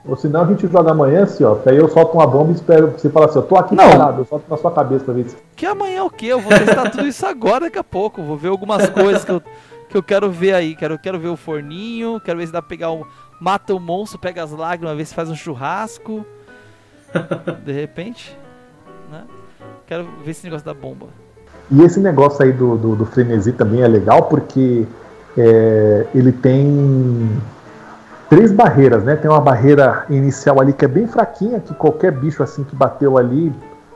Ou 0.07 0.17
senão 0.17 0.43
a 0.43 0.47
gente 0.47 0.67
joga 0.67 0.91
amanhã, 0.91 1.25
assim, 1.25 1.45
ó. 1.45 1.55
Que 1.57 1.69
aí 1.71 1.77
eu 1.77 1.89
solto 1.89 2.15
uma 2.15 2.27
bomba 2.27 2.53
e 2.53 2.55
espero 2.55 2.93
que 2.93 3.01
você 3.01 3.09
fale 3.11 3.27
assim, 3.27 3.39
eu 3.39 3.43
tô 3.43 3.57
aqui 3.57 3.75
Não. 3.75 3.91
parado, 3.91 4.21
eu 4.23 4.25
solto 4.27 4.45
na 4.51 4.57
sua 4.57 4.71
cabeça 4.71 5.05
pra 5.05 5.15
ver. 5.15 5.27
Que 5.57 5.65
amanhã 5.67 5.99
é 5.99 6.03
o 6.03 6.11
quê? 6.11 6.27
Eu 6.27 6.41
vou 6.41 6.51
testar 6.53 6.91
tudo 6.91 7.07
isso 7.07 7.25
agora 7.27 7.67
daqui 7.67 7.79
a 7.79 7.85
pouco. 7.85 8.23
Vou 8.23 8.37
ver 8.37 8.49
algumas 8.49 8.89
coisas 8.91 9.25
que 9.25 9.31
eu, 9.31 9.43
que 9.89 9.97
eu 9.97 10.03
quero 10.03 10.31
ver 10.31 10.55
aí. 10.55 10.75
Quero, 10.77 10.99
quero 10.99 11.19
ver 11.19 11.29
o 11.29 11.37
forninho, 11.37 12.21
quero 12.23 12.39
ver 12.39 12.47
se 12.47 12.53
dá 12.53 12.61
pra 12.61 12.69
pegar 12.69 12.91
um. 12.91 13.03
Mata 13.41 13.75
o 13.75 13.81
monstro, 13.81 14.19
pega 14.19 14.43
as 14.43 14.51
lágrimas, 14.51 14.97
ver 14.97 15.05
se 15.05 15.15
faz 15.15 15.29
um 15.29 15.35
churrasco. 15.35 16.25
De 17.65 17.73
repente. 17.73 18.37
Né? 19.11 19.25
Quero 19.87 20.09
ver 20.25 20.31
esse 20.31 20.45
negócio 20.45 20.65
da 20.65 20.75
bomba. 20.75 21.07
E 21.71 21.83
esse 21.83 22.01
negócio 22.01 22.45
aí 22.45 22.53
do, 22.53 22.77
do, 22.77 22.97
do 22.97 23.07
frenesi 23.07 23.53
também 23.53 23.83
é 23.83 23.89
legal 23.89 24.25
porque 24.25 24.87
é, 25.37 26.07
ele 26.15 26.33
tem 26.33 27.31
três 28.29 28.53
barreiras, 28.53 29.05
né? 29.05 29.17
Tem 29.17 29.31
uma 29.31 29.41
barreira 29.41 30.05
inicial 30.11 30.61
ali 30.61 30.73
que 30.73 30.85
é 30.85 30.89
bem 30.89 31.07
fraquinha, 31.07 31.61
que 31.61 31.75
qualquer 31.75 32.13
bicho 32.13 32.43
assim 32.43 32.65
que 32.65 32.75
bateu 32.75 33.17
ali, 33.17 33.53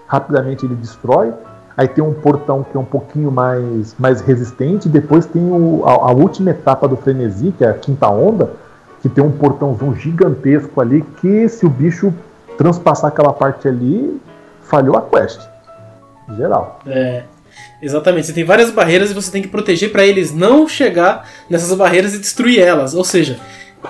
rapidamente 0.07 0.65
ele 0.65 0.75
destrói. 0.75 1.33
Aí 1.77 1.87
tem 1.87 2.03
um 2.03 2.13
portão 2.13 2.65
que 2.65 2.77
é 2.77 2.81
um 2.81 2.85
pouquinho 2.85 3.31
mais, 3.31 3.95
mais 3.99 4.21
resistente. 4.21 4.89
Depois 4.89 5.27
tem 5.27 5.43
o, 5.43 5.85
a, 5.87 5.93
a 5.93 6.13
última 6.13 6.51
etapa 6.51 6.89
do 6.89 6.97
frenesi, 6.97 7.53
que 7.57 7.65
é 7.65 7.69
a 7.69 7.75
quinta 7.75 8.09
onda, 8.09 8.51
que 9.01 9.09
tem 9.09 9.23
um 9.23 9.31
portãozão 9.31 9.95
gigantesco 9.95 10.81
ali, 10.81 11.05
que 11.21 11.49
se 11.49 11.65
o 11.65 11.69
bicho 11.69 12.13
transpassar 12.57 13.11
aquela 13.11 13.33
parte 13.33 13.69
ali, 13.69 14.21
falhou 14.63 14.97
a 14.97 15.03
quest. 15.03 15.41
Geral. 16.37 16.81
É. 16.87 17.23
Exatamente, 17.81 18.27
você 18.27 18.33
tem 18.33 18.45
várias 18.45 18.71
barreiras 18.71 19.11
e 19.11 19.15
você 19.15 19.31
tem 19.31 19.41
que 19.41 19.49
proteger 19.49 19.91
para 19.93 20.05
eles 20.05 20.35
não 20.35 20.69
chegar 20.69 21.29
nessas 21.49 21.77
barreiras 21.77 22.15
e 22.15 22.19
destruir 22.19 22.61
elas. 22.61 22.95
Ou 22.95 23.05
seja, 23.05 23.39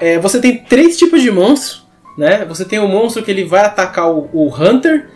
é, 0.00 0.18
você 0.18 0.40
tem 0.40 0.58
três 0.58 0.96
tipos 0.96 1.22
de 1.22 1.30
monstro, 1.30 1.80
né? 2.16 2.44
Você 2.46 2.64
tem 2.64 2.78
o 2.78 2.86
monstro 2.86 3.22
que 3.22 3.30
ele 3.30 3.44
vai 3.44 3.62
atacar 3.62 4.10
o, 4.10 4.28
o 4.32 4.54
Hunter, 4.54 5.08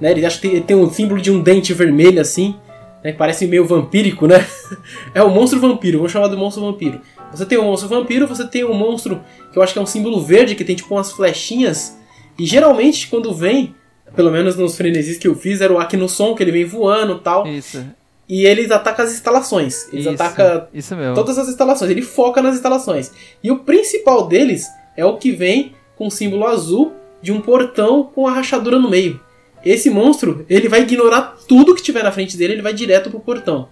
né? 0.00 0.10
Ele 0.10 0.26
acha 0.26 0.40
que 0.40 0.48
tem, 0.48 0.62
tem 0.62 0.76
um 0.76 0.90
símbolo 0.90 1.20
de 1.20 1.30
um 1.30 1.40
dente 1.40 1.72
vermelho 1.72 2.20
assim, 2.20 2.56
né? 3.02 3.12
Parece 3.12 3.46
meio 3.46 3.64
vampírico, 3.64 4.26
né? 4.26 4.44
é 5.14 5.22
o 5.22 5.30
monstro 5.30 5.60
vampiro, 5.60 5.98
vamos 5.98 6.12
chamar 6.12 6.28
do 6.28 6.36
monstro 6.36 6.64
vampiro. 6.64 7.00
Você 7.36 7.46
tem 7.46 7.58
o 7.58 7.62
monstro 7.62 7.88
vampiro, 7.88 8.26
você 8.26 8.46
tem 8.46 8.64
o 8.64 8.72
monstro 8.74 9.20
que 9.52 9.58
eu 9.58 9.62
acho 9.62 9.72
que 9.72 9.78
é 9.78 9.82
um 9.82 9.86
símbolo 9.86 10.20
verde 10.22 10.54
que 10.54 10.64
tem 10.64 10.74
tipo 10.74 10.94
umas 10.94 11.12
flechinhas 11.12 11.96
e 12.38 12.46
geralmente 12.46 13.08
quando 13.08 13.34
vem 13.34 13.74
pelo 14.14 14.30
menos 14.30 14.56
nos 14.56 14.76
frenesis 14.76 15.18
que 15.18 15.28
eu 15.28 15.34
fiz, 15.34 15.60
era 15.60 15.72
o 15.72 15.78
Akinoson, 15.78 16.34
que 16.34 16.42
ele 16.42 16.52
vem 16.52 16.64
voando 16.64 17.16
e 17.16 17.20
tal. 17.20 17.46
Isso. 17.46 17.84
E 18.28 18.44
eles 18.44 18.70
atacam 18.70 19.04
as 19.04 19.12
instalações. 19.12 19.88
Eles 19.92 20.06
isso, 20.06 20.14
atacam 20.14 20.66
Isso 20.72 20.96
mesmo. 20.96 21.14
todas 21.14 21.38
as 21.38 21.48
instalações. 21.48 21.90
Ele 21.90 22.02
foca 22.02 22.42
nas 22.42 22.54
instalações. 22.54 23.12
E 23.42 23.50
o 23.50 23.58
principal 23.60 24.26
deles 24.26 24.66
é 24.96 25.04
o 25.04 25.16
que 25.16 25.30
vem 25.30 25.72
com 25.96 26.06
o 26.06 26.10
símbolo 26.10 26.46
azul 26.46 26.92
de 27.22 27.30
um 27.30 27.40
portão 27.40 28.04
com 28.04 28.26
a 28.26 28.32
rachadura 28.32 28.78
no 28.78 28.90
meio. 28.90 29.20
Esse 29.64 29.90
monstro, 29.90 30.44
ele 30.48 30.68
vai 30.68 30.82
ignorar 30.82 31.36
tudo 31.48 31.74
que 31.74 31.82
tiver 31.82 32.02
na 32.02 32.12
frente 32.12 32.36
dele, 32.36 32.54
ele 32.54 32.62
vai 32.62 32.72
direto 32.72 33.10
pro 33.10 33.20
portão. 33.20 33.68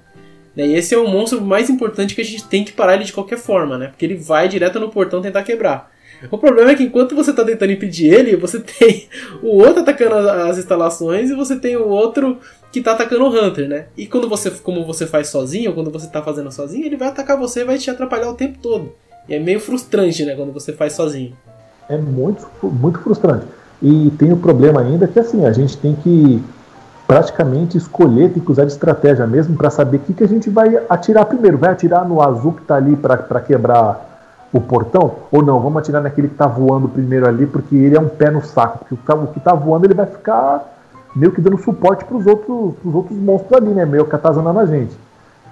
Né, 0.56 0.66
E 0.66 0.74
esse 0.74 0.94
é 0.94 0.98
o 0.98 1.08
monstro 1.08 1.40
mais 1.40 1.68
importante 1.68 2.14
que 2.14 2.20
a 2.20 2.24
gente 2.24 2.44
tem 2.44 2.64
que 2.64 2.72
parar 2.72 2.94
ele 2.94 3.04
de 3.04 3.12
qualquer 3.12 3.38
forma, 3.38 3.76
né? 3.76 3.88
Porque 3.88 4.04
ele 4.04 4.16
vai 4.16 4.48
direto 4.48 4.78
no 4.78 4.90
portão 4.90 5.20
tentar 5.20 5.42
quebrar. 5.42 5.92
O 6.30 6.38
problema 6.38 6.70
é 6.70 6.74
que 6.74 6.84
enquanto 6.84 7.14
você 7.14 7.32
tá 7.32 7.44
tentando 7.44 7.72
impedir 7.72 8.12
ele, 8.12 8.36
você 8.36 8.60
tem 8.60 9.08
o 9.42 9.58
outro 9.58 9.82
atacando 9.82 10.14
as 10.16 10.58
instalações 10.58 11.30
e 11.30 11.34
você 11.34 11.56
tem 11.56 11.76
o 11.76 11.88
outro 11.88 12.38
que 12.72 12.80
tá 12.80 12.92
atacando 12.92 13.24
o 13.24 13.28
Hunter, 13.28 13.68
né? 13.68 13.86
E 13.96 14.06
quando 14.06 14.28
você, 14.28 14.50
como 14.50 14.84
você 14.84 15.06
faz 15.06 15.28
sozinho, 15.28 15.70
ou 15.70 15.74
quando 15.74 15.90
você 15.90 16.08
tá 16.08 16.22
fazendo 16.22 16.50
sozinho, 16.50 16.86
ele 16.86 16.96
vai 16.96 17.08
atacar 17.08 17.38
você 17.38 17.60
e 17.60 17.64
vai 17.64 17.78
te 17.78 17.90
atrapalhar 17.90 18.30
o 18.30 18.34
tempo 18.34 18.58
todo. 18.60 18.92
E 19.28 19.34
é 19.34 19.38
meio 19.38 19.60
frustrante, 19.60 20.24
né, 20.24 20.34
quando 20.34 20.52
você 20.52 20.72
faz 20.72 20.92
sozinho. 20.92 21.36
É 21.88 21.96
muito, 21.96 22.46
muito 22.62 22.98
frustrante. 23.00 23.46
E 23.82 24.10
tem 24.18 24.32
o 24.32 24.36
problema 24.36 24.80
ainda 24.80 25.06
que 25.06 25.18
assim, 25.18 25.44
a 25.44 25.52
gente 25.52 25.76
tem 25.76 25.94
que 25.94 26.42
praticamente 27.06 27.76
escolher, 27.76 28.30
tem 28.32 28.42
que 28.42 28.50
usar 28.50 28.64
de 28.64 28.72
estratégia 28.72 29.26
mesmo 29.26 29.56
para 29.56 29.70
saber 29.70 29.98
o 29.98 30.00
que, 30.00 30.14
que 30.14 30.24
a 30.24 30.28
gente 30.28 30.48
vai 30.48 30.78
atirar 30.88 31.24
primeiro. 31.26 31.58
Vai 31.58 31.70
atirar 31.70 32.06
no 32.08 32.22
azul 32.22 32.52
que 32.52 32.62
tá 32.62 32.76
ali 32.76 32.96
para 32.96 33.40
quebrar 33.40 34.10
o 34.52 34.60
portão? 34.60 35.12
Ou 35.30 35.42
não, 35.42 35.60
vamos 35.60 35.78
atirar 35.78 36.02
naquele 36.02 36.28
que 36.28 36.34
tá 36.34 36.46
voando 36.46 36.88
primeiro 36.88 37.28
ali, 37.28 37.46
porque 37.46 37.74
ele 37.76 37.96
é 37.96 38.00
um 38.00 38.08
pé 38.08 38.30
no 38.30 38.42
saco. 38.42 38.78
Porque 38.78 38.94
o 38.94 38.96
que 38.96 39.04
tá- 39.06 39.26
que 39.34 39.40
tá 39.40 39.54
voando 39.54 39.86
ele 39.86 39.94
vai 39.94 40.06
ficar 40.06 40.62
meio 41.14 41.30
que 41.32 41.40
dando 41.40 41.58
suporte 41.58 42.04
pros 42.04 42.26
outros, 42.26 42.74
pros 42.80 42.94
outros 42.94 43.16
monstros 43.18 43.52
ali, 43.52 43.68
né? 43.70 43.84
Meio 43.84 44.04
que 44.06 44.14
atazanando 44.16 44.58
a 44.58 44.66
gente. 44.66 44.96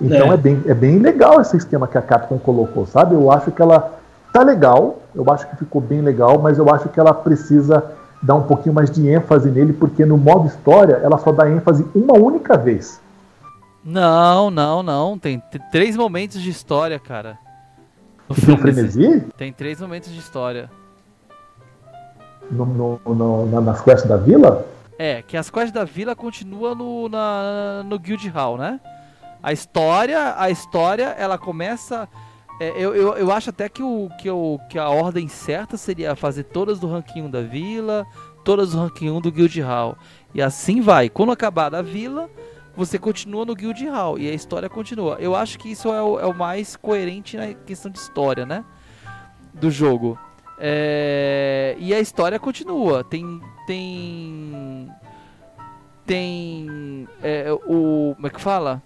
Então 0.00 0.32
É. 0.32 0.34
é. 0.34 0.36
bem, 0.36 0.62
é 0.66 0.74
bem 0.74 0.98
legal 0.98 1.40
esse 1.40 1.57
esquema 1.57 1.86
que 1.86 1.98
a 1.98 2.03
Capcom 2.03 2.38
colocou, 2.38 2.86
sabe? 2.86 3.14
Eu 3.14 3.30
acho 3.30 3.53
que 3.53 3.61
ela 3.62 3.92
tá 4.32 4.42
legal, 4.42 4.96
eu 5.14 5.24
acho 5.30 5.46
que 5.48 5.57
ficou 5.57 5.80
bem 5.80 6.00
legal, 6.00 6.38
mas 6.38 6.59
eu 6.59 6.68
acho 6.74 6.88
que 6.88 6.98
ela 6.98 7.12
precisa 7.12 7.84
dar 8.22 8.34
um 8.36 8.42
pouquinho 8.44 8.74
mais 8.74 8.90
de 8.90 9.06
ênfase 9.08 9.50
nele, 9.50 9.72
porque 9.72 10.04
no 10.04 10.16
modo 10.16 10.46
história 10.46 10.94
ela 11.02 11.18
só 11.18 11.32
dá 11.32 11.48
ênfase 11.50 11.84
uma 11.94 12.14
única 12.16 12.56
vez. 12.56 13.00
Não, 13.84 14.50
não, 14.50 14.82
não. 14.82 15.18
Tem 15.18 15.42
três 15.72 15.96
momentos 15.96 16.40
de 16.40 16.48
história, 16.50 16.98
cara. 17.00 17.36
No 18.28 18.34
tem 18.36 18.54
o 18.54 18.58
Frenesi. 18.58 18.92
frenesi 19.02 19.26
Tem 19.36 19.52
três 19.52 19.80
momentos 19.80 20.10
de 20.12 20.18
história. 20.20 20.70
no, 22.50 22.66
no- 22.66 23.00
no- 23.14 23.46
na- 23.46 23.60
nas 23.60 23.80
quests 23.80 24.08
da 24.08 24.16
vila. 24.16 24.64
É, 24.98 25.22
que 25.22 25.36
as 25.36 25.50
quests 25.50 25.72
da 25.72 25.84
vila 25.84 26.14
continua 26.14 26.74
no, 26.74 27.08
na, 27.08 27.82
no 27.84 27.98
Guild 27.98 28.28
Hall, 28.28 28.56
né? 28.58 28.78
A 29.42 29.52
história, 29.52 30.34
a 30.38 30.50
história, 30.50 31.14
ela 31.18 31.36
começa. 31.38 32.08
É, 32.62 32.72
eu, 32.76 32.94
eu, 32.94 33.14
eu 33.14 33.32
acho 33.32 33.50
até 33.50 33.68
que, 33.68 33.82
o, 33.82 34.08
que, 34.20 34.30
o, 34.30 34.58
que 34.68 34.78
a 34.78 34.88
ordem 34.88 35.26
certa 35.26 35.76
seria 35.76 36.14
fazer 36.14 36.44
todas 36.44 36.78
do 36.78 36.86
ranking 36.86 37.22
1 37.22 37.30
da 37.30 37.42
vila, 37.42 38.06
todas 38.44 38.70
do 38.70 38.78
ranking 38.78 39.10
1 39.10 39.20
do 39.20 39.32
Guild 39.32 39.60
Hall. 39.60 39.96
E 40.32 40.40
assim 40.40 40.80
vai. 40.80 41.08
Quando 41.08 41.32
acabar 41.32 41.70
da 41.70 41.82
vila, 41.82 42.30
você 42.76 42.98
continua 42.98 43.44
no 43.44 43.54
Guild 43.54 43.84
Hall 43.88 44.18
e 44.18 44.30
a 44.30 44.32
história 44.32 44.68
continua. 44.68 45.16
Eu 45.18 45.34
acho 45.34 45.58
que 45.58 45.72
isso 45.72 45.88
é 45.88 46.00
o, 46.00 46.20
é 46.20 46.26
o 46.26 46.34
mais 46.34 46.76
coerente 46.76 47.36
na 47.36 47.52
questão 47.52 47.90
de 47.90 47.98
história, 47.98 48.46
né? 48.46 48.64
Do 49.52 49.70
jogo. 49.70 50.18
É, 50.58 51.74
e 51.78 51.92
a 51.92 51.98
história 51.98 52.38
continua. 52.38 53.02
Tem. 53.02 53.40
Tem. 53.66 54.88
Tem. 56.06 57.08
é, 57.22 57.52
o. 57.52 58.12
Como 58.14 58.26
é 58.26 58.30
que 58.30 58.40
fala? 58.40 58.80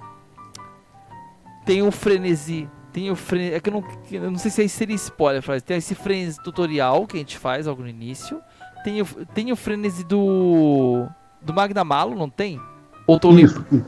Tem 1.67 1.83
o 1.83 1.91
frenesi. 1.91 2.69
Tem 2.97 3.11
o 3.11 3.15
frenesi. 3.15 3.53
É 3.55 3.61
que 3.61 3.69
eu 3.69 3.75
não, 3.75 3.85
eu 4.11 4.31
não 4.31 4.39
sei 4.39 4.51
se 4.51 4.63
aí 4.63 4.69
seria 4.71 4.97
spoiler. 4.97 5.43
Tem 5.61 5.77
esse 5.77 5.95
frenesi 5.95 6.43
tutorial 6.43 7.07
que 7.07 7.19
a 7.19 7.21
gente 7.21 7.37
faz 7.37 7.67
logo 7.67 7.83
no 7.83 7.89
início. 7.91 8.41
Tem 8.83 9.03
o, 9.03 9.07
tem 9.35 9.53
o 9.53 9.57
frenesi 9.57 10.03
do. 10.03 11.05
Do 11.43 11.53
Magnamalo, 11.53 12.17
não 12.17 12.31
tem? 12.31 12.59
Ou 13.07 13.21
tô 13.21 13.33
Isso, 13.33 13.63
que, 13.69 13.83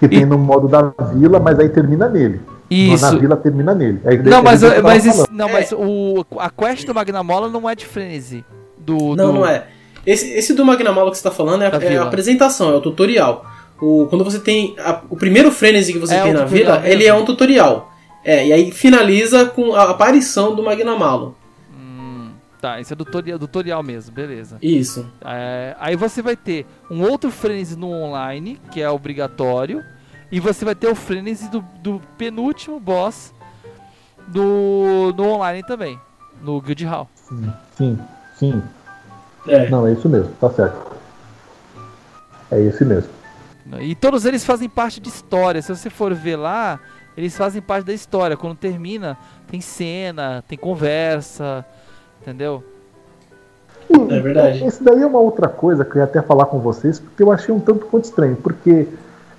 que 0.00 0.08
tem 0.08 0.24
no 0.24 0.38
modo 0.38 0.68
da 0.68 0.90
vila, 1.12 1.38
mas 1.38 1.58
aí 1.58 1.68
termina 1.68 2.08
nele. 2.08 2.40
Isso. 2.70 3.04
Na 3.04 3.18
vila 3.18 3.36
termina 3.36 3.74
nele. 3.74 4.00
Aí, 4.06 4.16
Não, 4.22 4.42
mas, 4.42 4.62
mas, 4.82 5.28
não, 5.30 5.48
mas 5.50 5.70
o, 5.72 6.24
a 6.38 6.48
quest 6.48 6.86
do 6.86 6.94
Magnamola 6.94 7.50
não 7.50 7.68
é 7.68 7.74
de 7.74 7.84
frenesi. 7.84 8.42
Do, 8.78 9.14
Não, 9.14 9.26
do- 9.26 9.32
não 9.34 9.46
é. 9.46 9.66
Esse, 10.06 10.30
esse 10.30 10.54
do 10.54 10.64
Magnamalo 10.64 11.10
que 11.10 11.18
você 11.18 11.22
tá 11.24 11.30
falando 11.30 11.60
é, 11.62 11.66
é 11.66 11.74
a 11.74 11.78
vila. 11.78 12.04
apresentação, 12.04 12.70
é 12.70 12.74
o 12.74 12.80
tutorial. 12.80 13.44
O, 13.78 14.06
quando 14.08 14.24
você 14.24 14.38
tem. 14.38 14.74
a- 14.78 15.02
o 15.10 15.16
primeiro 15.16 15.52
frenesi 15.52 15.92
que 15.92 15.98
você 15.98 16.14
É 16.14 16.22
tem 16.22 16.32
na 16.32 16.44
tutorial 16.44 16.80
vila, 16.80 16.88
ele 16.88 17.04
é 17.06 17.12
um 17.12 17.22
tutorial. 17.26 17.92
É, 18.26 18.44
e 18.44 18.52
aí 18.52 18.72
finaliza 18.72 19.46
com 19.46 19.72
a 19.72 19.88
aparição 19.90 20.52
do 20.52 20.60
Magnamalo. 20.60 21.36
Hum, 21.72 22.30
tá, 22.60 22.80
esse 22.80 22.92
é 22.92 22.96
do 22.96 23.04
tutorial, 23.04 23.38
do 23.38 23.46
tutorial 23.46 23.84
mesmo, 23.84 24.12
beleza. 24.12 24.58
Isso. 24.60 25.08
É, 25.24 25.76
aí 25.78 25.94
você 25.94 26.20
vai 26.20 26.34
ter 26.34 26.66
um 26.90 27.02
outro 27.02 27.30
frenesi 27.30 27.76
no 27.76 27.88
online, 27.88 28.60
que 28.72 28.82
é 28.82 28.90
obrigatório. 28.90 29.80
E 30.32 30.40
você 30.40 30.64
vai 30.64 30.74
ter 30.74 30.88
o 30.88 30.94
frenesi 30.96 31.48
do, 31.48 31.64
do 31.80 32.02
penúltimo 32.18 32.80
boss 32.80 33.32
do, 34.26 35.14
no 35.16 35.28
online 35.34 35.62
também. 35.62 35.96
No 36.42 36.60
Guild 36.60 36.84
Hall. 36.84 37.08
Sim, 37.14 37.52
sim, 37.78 37.98
sim. 38.36 38.62
É. 39.46 39.70
Não, 39.70 39.86
é 39.86 39.92
isso 39.92 40.08
mesmo, 40.08 40.32
tá 40.40 40.50
certo. 40.50 40.96
É 42.50 42.60
esse 42.60 42.84
mesmo. 42.84 43.10
E 43.80 43.94
todos 43.94 44.24
eles 44.24 44.44
fazem 44.44 44.68
parte 44.68 45.00
de 45.00 45.08
história. 45.08 45.62
Se 45.62 45.74
você 45.74 45.90
for 45.90 46.12
ver 46.12 46.36
lá, 46.36 46.80
eles 47.16 47.36
fazem 47.36 47.62
parte 47.62 47.86
da 47.86 47.92
história. 47.92 48.36
Quando 48.36 48.56
termina, 48.56 49.16
tem 49.48 49.60
cena, 49.60 50.44
tem 50.46 50.58
conversa, 50.58 51.64
entendeu? 52.22 52.62
E, 53.88 54.14
É 54.14 54.20
verdade. 54.20 54.64
Esse 54.64 54.82
daí 54.82 55.02
é 55.02 55.06
uma 55.06 55.20
outra 55.20 55.48
coisa 55.48 55.84
que 55.84 55.96
eu 55.96 55.98
ia 55.98 56.04
até 56.04 56.20
falar 56.22 56.46
com 56.46 56.58
vocês, 56.58 56.98
porque 57.00 57.22
eu 57.22 57.32
achei 57.32 57.54
um 57.54 57.60
tanto 57.60 57.86
quanto 57.86 58.04
estranho, 58.04 58.36
porque 58.36 58.86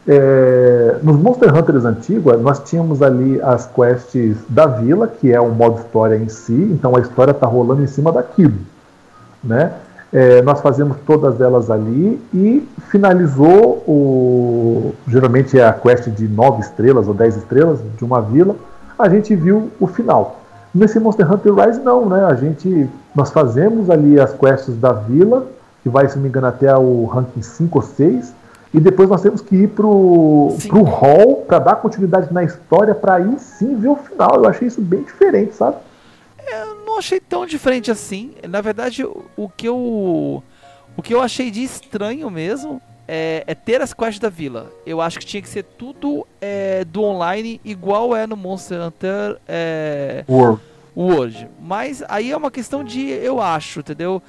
É, 0.09 0.99
nos 1.03 1.17
Monster 1.17 1.53
Hunters 1.53 1.83
antigos, 1.83 2.41
nós 2.41 2.59
tínhamos 2.63 3.01
ali 3.01 3.41
as 3.41 3.67
quests 3.67 4.37
da 4.47 4.65
vila, 4.65 5.05
que 5.05 5.33
é 5.33 5.41
o 5.41 5.49
modo 5.49 5.81
história 5.81 6.15
em 6.15 6.29
si, 6.29 6.53
então 6.53 6.95
a 6.95 7.01
história 7.01 7.31
está 7.31 7.45
rolando 7.45 7.83
em 7.83 7.87
cima 7.87 8.09
daquilo. 8.09 8.55
Né? 9.43 9.73
É, 10.11 10.41
nós 10.41 10.61
fazemos 10.61 10.97
todas 11.05 11.41
elas 11.41 11.69
ali 11.69 12.19
e 12.33 12.67
finalizou 12.89 13.83
o. 13.87 14.93
Geralmente 15.07 15.59
é 15.59 15.65
a 15.65 15.73
quest 15.73 16.07
de 16.09 16.27
9 16.27 16.61
estrelas 16.61 17.07
ou 17.07 17.13
10 17.13 17.37
estrelas 17.37 17.79
de 17.97 18.03
uma 18.05 18.21
vila. 18.21 18.55
A 18.97 19.09
gente 19.09 19.35
viu 19.35 19.69
o 19.79 19.87
final. 19.87 20.39
Nesse 20.73 20.99
Monster 20.99 21.31
Hunter 21.31 21.53
Rise 21.53 21.81
não, 21.81 22.07
né? 22.07 22.25
A 22.25 22.35
gente. 22.35 22.89
Nós 23.13 23.31
fazemos 23.31 23.89
ali 23.89 24.19
as 24.19 24.31
quests 24.33 24.75
da 24.77 24.93
vila, 24.93 25.47
que 25.83 25.89
vai, 25.89 26.07
se 26.07 26.15
não 26.15 26.23
me 26.23 26.29
engano, 26.29 26.47
até 26.47 26.75
o 26.77 27.05
ranking 27.05 27.41
5 27.41 27.77
ou 27.77 27.81
6 27.81 28.33
e 28.73 28.79
depois 28.79 29.09
nós 29.09 29.21
temos 29.21 29.41
que 29.41 29.55
ir 29.55 29.69
pro, 29.69 30.55
pro 30.67 30.83
hall 30.83 31.43
para 31.47 31.59
dar 31.59 31.75
continuidade 31.77 32.33
na 32.33 32.43
história 32.43 32.93
para 32.93 33.15
aí 33.15 33.39
sim 33.39 33.75
ver 33.75 33.87
o 33.87 33.95
final. 33.95 34.35
Eu 34.35 34.47
achei 34.47 34.67
isso 34.67 34.81
bem 34.81 35.03
diferente, 35.03 35.55
sabe? 35.55 35.77
Eu 36.37 36.76
não 36.97 36.99
achei 36.99 37.19
tão 37.19 37.45
diferente 37.45 37.91
assim. 37.91 38.33
Na 38.49 38.59
verdade, 38.59 39.03
o 39.03 39.49
que 39.55 39.67
eu 39.67 40.43
o 40.95 41.01
que 41.03 41.13
eu 41.13 41.21
achei 41.21 41.51
de 41.51 41.63
estranho 41.63 42.29
mesmo 42.31 42.81
é, 43.07 43.43
é 43.45 43.53
ter 43.53 43.81
as 43.81 43.93
quests 43.93 44.19
da 44.19 44.29
vila. 44.29 44.71
Eu 44.83 44.99
acho 44.99 45.19
que 45.19 45.25
tinha 45.25 45.41
que 45.41 45.47
ser 45.47 45.63
tudo 45.63 46.25
é, 46.41 46.83
do 46.83 47.03
online 47.03 47.61
igual 47.63 48.15
é 48.15 48.25
no 48.25 48.35
Monster 48.35 48.81
Hunter 48.81 49.37
é, 49.47 50.25
World. 50.27 50.61
World. 50.95 51.49
Mas 51.61 52.03
aí 52.09 52.31
é 52.31 52.37
uma 52.37 52.49
questão 52.49 52.83
de 52.83 53.07
eu 53.07 53.39
acho, 53.39 53.81
entendeu? 53.81 54.21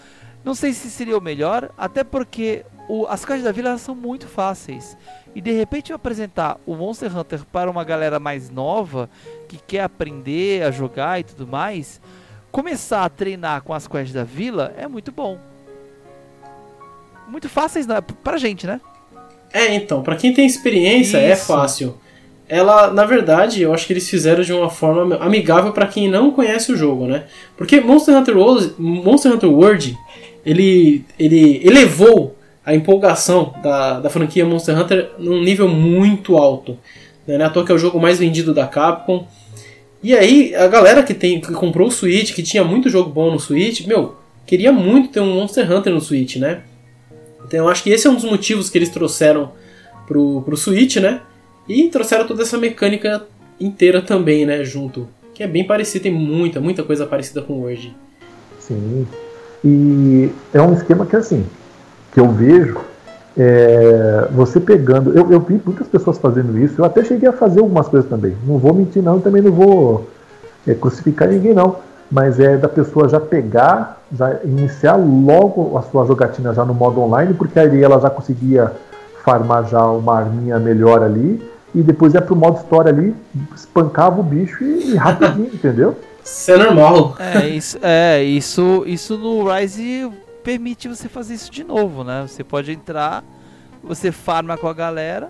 Não 0.45 0.55
sei 0.55 0.75
se 0.75 0.91
seria 0.91 1.17
o 1.17 1.23
melhor, 1.23 1.71
até 1.77 2.05
porque 2.05 2.67
o, 2.87 3.07
as 3.07 3.25
caixas 3.25 3.45
da 3.45 3.53
vila 3.53 3.79
são 3.79 3.95
muito 3.95 4.29
fáceis. 4.29 4.95
E 5.35 5.41
de 5.41 5.53
repente 5.53 5.91
apresentar 5.91 6.59
o 6.67 6.75
Monster 6.75 7.17
Hunter 7.17 7.41
para 7.51 7.71
uma 7.71 7.85
galera 7.85 8.21
mais 8.21 8.51
nova 8.51 9.09
que 9.49 9.57
quer 9.57 9.85
aprender 9.85 10.63
a 10.63 10.71
jogar 10.71 11.19
e 11.19 11.25
tudo 11.25 11.47
mais, 11.47 11.99
começar 12.51 13.05
a 13.05 13.09
treinar 13.09 13.63
com 13.63 13.73
as 13.73 13.87
quests 13.87 14.13
da 14.13 14.25
vila 14.25 14.73
é 14.77 14.87
muito 14.87 15.13
bom. 15.13 15.39
Muito 17.29 17.49
fáceis 17.49 17.87
né? 17.87 18.01
pra 18.23 18.39
gente, 18.39 18.67
né? 18.67 18.81
É, 19.53 19.75
então, 19.75 20.03
para 20.03 20.17
quem 20.17 20.33
tem 20.33 20.47
experiência 20.47 21.19
é 21.19 21.33
Isso. 21.33 21.53
é 21.53 21.57
fácil. 21.57 21.99
Ela, 22.49 22.91
na 22.91 23.05
verdade, 23.05 23.61
eu 23.61 23.75
acho 23.75 23.87
que 23.87 23.93
eles 23.93 24.09
fizeram 24.09 24.43
de 24.43 24.53
uma 24.53 24.71
forma 24.71 25.17
amigável 25.17 25.73
para 25.73 25.87
quem 25.87 26.09
não 26.09 26.31
conhece 26.31 26.73
o 26.73 26.77
jogo, 26.77 27.07
né? 27.07 27.25
Porque 27.57 27.81
Monster 27.81 28.17
Hunter 28.17 28.37
World, 28.37 28.75
Monster 28.79 29.33
Hunter 29.33 29.51
World, 29.51 29.99
ele 30.45 31.05
ele 31.19 31.61
elevou 31.63 32.39
a 32.65 32.75
empolgação 32.75 33.55
da, 33.63 34.01
da 34.01 34.11
franquia 34.11 34.47
Monster 34.47 34.79
Hunter 34.79 35.11
num 35.19 35.43
nível 35.43 35.69
muito 35.69 36.39
alto. 36.39 36.79
Né? 37.27 37.37
Não 37.37 37.45
é 37.45 37.49
à 37.49 37.51
toa 37.51 37.65
que 37.65 37.73
é 37.73 37.75
o 37.75 37.79
jogo 37.79 38.01
mais 38.01 38.19
vendido 38.19 38.55
da 38.55 38.67
Capcom. 38.67 39.27
E 40.03 40.17
aí, 40.17 40.55
a 40.55 40.69
galera 40.69 41.03
que, 41.03 41.13
tem, 41.13 41.41
que 41.41 41.53
comprou 41.53 41.89
o 41.89 41.91
Switch, 41.91 42.33
que 42.33 42.43
tinha 42.43 42.63
muito 42.63 42.89
jogo 42.89 43.11
bom 43.11 43.33
no 43.33 43.41
Switch, 43.41 43.87
meu, 43.87 44.17
queria 44.47 44.73
muito 44.73 45.11
ter 45.11 45.21
um 45.21 45.35
Monster 45.35 45.71
Hunter 45.71 45.93
no 45.93 46.01
Switch, 46.01 46.37
né? 46.37 46.63
Então 47.45 47.61
eu 47.61 47.69
acho 47.69 47.83
que 47.83 47.91
esse 47.91 48.07
é 48.07 48.11
um 48.11 48.15
dos 48.15 48.25
motivos 48.25 48.71
que 48.71 48.79
eles 48.79 48.91
trouxeram 48.91 49.53
pro, 50.07 50.43
pro 50.43 50.57
Switch, 50.57 50.97
né? 50.97 51.21
E 51.69 51.89
trouxeram 51.89 52.27
toda 52.27 52.43
essa 52.43 52.57
mecânica 52.57 53.27
inteira 53.61 54.01
também, 54.01 54.47
né, 54.47 54.65
junto. 54.65 55.09
Que 55.35 55.43
é 55.43 55.47
bem 55.47 55.67
parecido, 55.67 56.05
tem 56.05 56.13
muita, 56.13 56.61
muita 56.61 56.83
coisa 56.83 57.07
parecida 57.07 57.43
com 57.43 57.55
o 57.55 57.61
Word. 57.63 57.95
Sim. 58.61 59.07
E 59.65 60.31
é 60.55 60.63
um 60.63 60.75
esquema 60.75 61.05
que 61.05 61.17
assim, 61.17 61.45
que 62.13 62.21
eu 62.21 62.31
vejo 62.31 62.81
é, 63.39 64.29
você 64.33 64.59
pegando. 64.59 65.17
Eu, 65.17 65.31
eu 65.31 65.41
vi 65.41 65.61
muitas 65.65 65.87
pessoas 65.87 66.19
fazendo 66.19 66.59
isso, 66.59 66.81
eu 66.81 66.85
até 66.85 67.05
cheguei 67.05 67.29
a 67.29 67.33
fazer 67.33 67.61
algumas 67.61 67.87
coisas 67.87 68.11
também. 68.11 68.37
Não 68.45 68.59
vou 68.59 68.75
mentir, 68.75 69.03
não, 69.03 69.21
também 69.21 69.41
não 69.41 69.53
vou 69.53 70.09
é, 70.67 70.75
crucificar 70.75 71.29
ninguém, 71.29 71.55
não. 71.55 71.77
Mas 72.11 72.41
é 72.41 72.57
da 72.57 72.69
pessoa 72.69 73.09
já 73.09 73.21
pegar, 73.21 74.03
já 74.13 74.41
iniciar 74.43 74.97
logo 74.97 75.77
a 75.77 75.83
sua 75.83 76.07
jogatina 76.07 76.53
já 76.53 76.65
no 76.65 76.75
modo 76.75 77.01
online, 77.01 77.35
porque 77.35 77.59
aí 77.59 77.83
ela 77.83 78.01
já 78.01 78.11
conseguia 78.11 78.73
farmar 79.25 79.69
já 79.69 79.85
uma 79.87 80.19
arminha 80.19 80.59
melhor 80.59 81.03
ali, 81.03 81.41
e 81.75 81.83
depois 81.83 82.15
ia 82.15 82.23
pro 82.23 82.35
modo 82.35 82.57
história 82.59 82.91
ali, 82.91 83.15
espancava 83.55 84.21
o 84.21 84.23
bicho 84.23 84.65
e, 84.65 84.93
e 84.93 84.97
rapidinho, 84.97 85.51
entendeu? 85.53 85.97
Isso 86.25 86.51
é 86.51 86.57
normal. 86.57 87.15
É, 87.19 87.47
isso, 87.47 87.79
é, 87.83 88.23
isso, 88.23 88.85
isso 88.87 89.19
no 89.19 89.53
Rise 89.53 90.11
permite 90.49 90.89
você 90.89 91.11
fazer 91.11 91.35
isso 91.35 91.51
de 91.51 91.63
novo, 91.63 92.03
né? 92.03 92.25
Você 92.27 92.43
pode 92.43 92.73
entrar, 92.73 93.23
você 93.85 94.11
farma 94.11 94.57
com 94.57 94.67
a 94.67 94.73
galera 94.73 95.29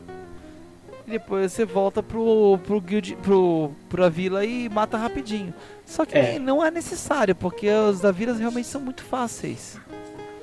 e 1.04 1.10
depois 1.10 1.52
você 1.52 1.64
volta 1.64 2.00
pro, 2.00 2.56
pro 2.64 2.80
guild, 2.80 3.18
pro, 3.20 3.72
pra 3.90 4.08
vila 4.08 4.44
e 4.44 4.68
mata 4.68 4.96
rapidinho. 4.96 5.52
Só 5.84 6.04
que 6.04 6.16
é. 6.16 6.38
não 6.38 6.64
é 6.64 6.70
necessário, 6.70 7.34
porque 7.34 7.68
os 7.68 8.00
da 8.00 8.12
vila 8.12 8.32
realmente 8.32 8.68
são 8.68 8.80
muito 8.80 9.02
fáceis. 9.02 9.76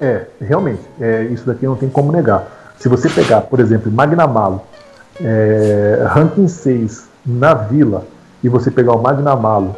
É, 0.02 0.26
realmente, 0.42 0.82
é, 1.00 1.24
isso 1.24 1.46
daqui 1.46 1.66
não 1.66 1.78
tem 1.78 1.88
como 1.88 2.12
negar. 2.12 2.76
Se 2.78 2.90
você 2.90 3.10
pegar, 3.10 3.44
por 3.44 3.62
exemplo, 3.62 3.90
Magnamalo, 3.90 4.62
é, 5.22 6.06
ranking 6.06 6.50
6 6.50 7.08
na 7.26 7.54
vila, 7.54 8.06
e 8.44 8.50
você 8.50 8.70
pegar 8.70 8.92
o 8.92 9.02
Magnamalo 9.02 9.74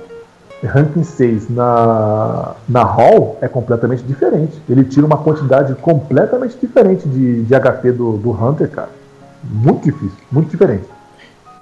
ranking 0.64 1.04
6 1.04 1.50
na, 1.50 2.56
na 2.68 2.84
Hall 2.84 3.38
é 3.42 3.48
completamente 3.48 4.04
diferente. 4.04 4.60
Ele 4.68 4.84
tira 4.84 5.06
uma 5.06 5.18
quantidade 5.18 5.76
completamente 5.76 6.58
diferente 6.58 7.08
de, 7.08 7.44
de 7.44 7.54
HP 7.60 7.92
do, 7.92 8.18
do 8.18 8.32
Hunter, 8.32 8.70
cara. 8.70 8.90
Muito 9.44 9.84
difícil, 9.84 10.18
muito 10.32 10.50
diferente. 10.50 10.86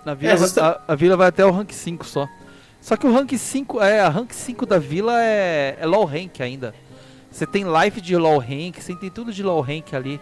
Na 0.06 0.14
vila, 0.14 0.34
é, 0.34 0.60
a, 0.62 0.82
a, 0.88 0.96
vila 0.96 1.18
vai 1.18 1.28
até 1.28 1.46
o 1.46 1.52
rank 1.52 1.72
5 1.72 2.06
só. 2.06 2.28
Só 2.80 2.96
que 2.96 3.06
o 3.06 3.14
rank 3.14 3.34
5, 3.34 3.82
é, 3.82 4.00
a 4.00 4.10
rank 4.10 4.32
5 4.32 4.66
da 4.66 4.78
vila 4.78 5.22
é, 5.22 5.76
é 5.80 5.86
low 5.86 6.06
rank 6.06 6.40
ainda. 6.40 6.74
Você 7.32 7.46
tem 7.46 7.66
life 7.66 8.00
de 8.00 8.16
low 8.16 8.38
rank, 8.38 8.80
você 8.80 8.96
tem 8.96 9.10
tudo 9.10 9.34
de 9.34 9.44
low 9.44 9.60
rank 9.60 9.94
ali. 9.94 10.22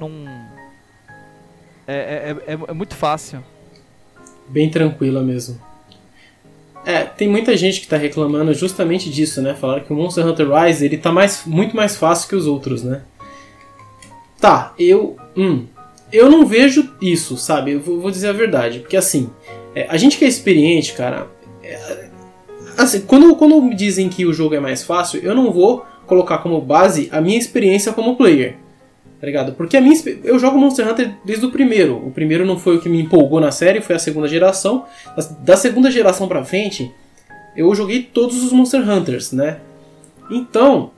Num... 0.00 0.26
É, 1.86 2.34
é, 2.46 2.52
é, 2.52 2.58
é 2.68 2.72
muito 2.72 2.96
fácil. 2.96 3.44
Bem 4.48 4.70
tranquila 4.70 5.22
mesmo. 5.22 5.60
É, 6.84 7.04
tem 7.04 7.28
muita 7.28 7.56
gente 7.56 7.78
que 7.78 7.86
está 7.86 7.96
reclamando 7.96 8.52
justamente 8.52 9.08
disso, 9.08 9.40
né? 9.40 9.54
Falaram 9.54 9.84
que 9.84 9.92
o 9.92 9.96
Monster 9.96 10.26
Hunter 10.26 10.48
Rise 10.50 10.84
ele 10.84 10.98
tá 10.98 11.12
mais, 11.12 11.42
muito 11.46 11.76
mais 11.76 11.96
fácil 11.96 12.28
que 12.28 12.34
os 12.34 12.46
outros, 12.46 12.82
né? 12.82 13.02
Tá, 14.40 14.74
eu. 14.76 15.16
Hum, 15.36 15.66
eu 16.12 16.28
não 16.28 16.44
vejo 16.44 16.92
isso, 17.00 17.36
sabe? 17.36 17.72
Eu 17.72 17.80
vou, 17.80 18.10
dizer 18.10 18.28
a 18.28 18.32
verdade. 18.32 18.80
Porque 18.80 18.96
assim, 18.96 19.30
é, 19.74 19.86
a 19.88 19.96
gente 19.96 20.18
que 20.18 20.24
é 20.24 20.28
experiente, 20.28 20.92
cara. 20.94 21.28
É, 21.62 22.08
assim, 22.76 23.02
quando, 23.02 23.34
quando 23.36 23.62
me 23.62 23.74
dizem 23.74 24.08
que 24.08 24.26
o 24.26 24.32
jogo 24.32 24.56
é 24.56 24.60
mais 24.60 24.82
fácil, 24.82 25.20
eu 25.22 25.34
não 25.34 25.52
vou 25.52 25.86
colocar 26.06 26.38
como 26.38 26.60
base 26.60 27.08
a 27.12 27.20
minha 27.20 27.38
experiência 27.38 27.92
como 27.92 28.16
player. 28.16 28.56
Tá 29.22 29.26
ligado? 29.26 29.52
Porque 29.52 29.76
a 29.76 29.80
minha, 29.80 29.94
eu 30.24 30.36
jogo 30.36 30.58
Monster 30.58 30.90
Hunter 30.90 31.12
desde 31.24 31.46
o 31.46 31.52
primeiro. 31.52 31.94
O 32.04 32.10
primeiro 32.10 32.44
não 32.44 32.58
foi 32.58 32.76
o 32.76 32.80
que 32.80 32.88
me 32.88 33.00
empolgou 33.00 33.38
na 33.40 33.52
série, 33.52 33.80
foi 33.80 33.94
a 33.94 33.98
segunda 34.00 34.26
geração. 34.26 34.84
Da 35.38 35.56
segunda 35.56 35.92
geração 35.92 36.26
pra 36.26 36.44
frente, 36.44 36.90
eu 37.56 37.72
joguei 37.72 38.02
todos 38.02 38.42
os 38.42 38.50
Monster 38.50 38.80
Hunters, 38.80 39.30
né? 39.30 39.58
Então, 40.28 40.90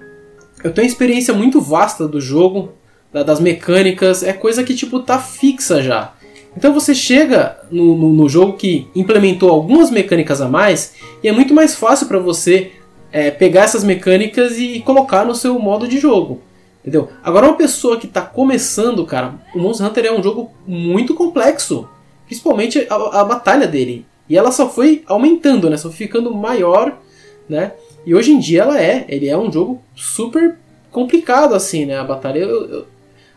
eu 0.64 0.72
tenho 0.72 0.86
experiência 0.86 1.34
muito 1.34 1.60
vasta 1.60 2.08
do 2.08 2.18
jogo, 2.18 2.72
das 3.12 3.40
mecânicas, 3.40 4.22
é 4.22 4.32
coisa 4.32 4.64
que 4.64 4.74
tipo 4.74 5.00
tá 5.00 5.18
fixa 5.18 5.82
já. 5.82 6.14
Então 6.56 6.72
você 6.72 6.94
chega 6.94 7.58
no, 7.70 7.94
no, 7.94 8.12
no 8.14 8.26
jogo 8.26 8.54
que 8.54 8.88
implementou 8.96 9.50
algumas 9.50 9.90
mecânicas 9.90 10.40
a 10.40 10.48
mais 10.48 10.94
e 11.22 11.28
é 11.28 11.32
muito 11.32 11.52
mais 11.52 11.74
fácil 11.74 12.06
para 12.06 12.18
você 12.18 12.72
é, 13.12 13.30
pegar 13.30 13.64
essas 13.64 13.84
mecânicas 13.84 14.58
e 14.58 14.80
colocar 14.80 15.26
no 15.26 15.34
seu 15.34 15.58
modo 15.58 15.86
de 15.86 15.98
jogo. 15.98 16.40
Entendeu? 16.84 17.08
Agora, 17.22 17.46
uma 17.46 17.56
pessoa 17.56 17.98
que 17.98 18.04
está 18.04 18.20
começando, 18.20 19.06
cara, 19.06 19.36
o 19.54 19.58
Monster 19.58 19.86
Hunter 19.86 20.04
é 20.04 20.12
um 20.12 20.22
jogo 20.22 20.52
muito 20.66 21.14
complexo. 21.14 21.88
Principalmente 22.26 22.86
a, 22.90 23.20
a, 23.20 23.24
batalha 23.24 23.66
dele. 23.66 24.04
E 24.28 24.36
ela 24.36 24.52
só 24.52 24.68
foi 24.68 25.02
aumentando, 25.06 25.70
né? 25.70 25.78
Só 25.78 25.88
foi 25.88 25.96
ficando 25.96 26.34
maior, 26.34 26.98
né? 27.48 27.72
E 28.04 28.14
hoje 28.14 28.32
em 28.32 28.38
dia 28.38 28.62
ela 28.62 28.78
é. 28.78 29.06
Ele 29.08 29.28
é 29.28 29.36
um 29.36 29.50
jogo 29.50 29.80
super 29.96 30.58
complicado, 30.90 31.54
assim, 31.54 31.86
né? 31.86 31.98
A 31.98 32.04
batalha. 32.04 32.40
Eu, 32.40 32.70
eu, 32.70 32.86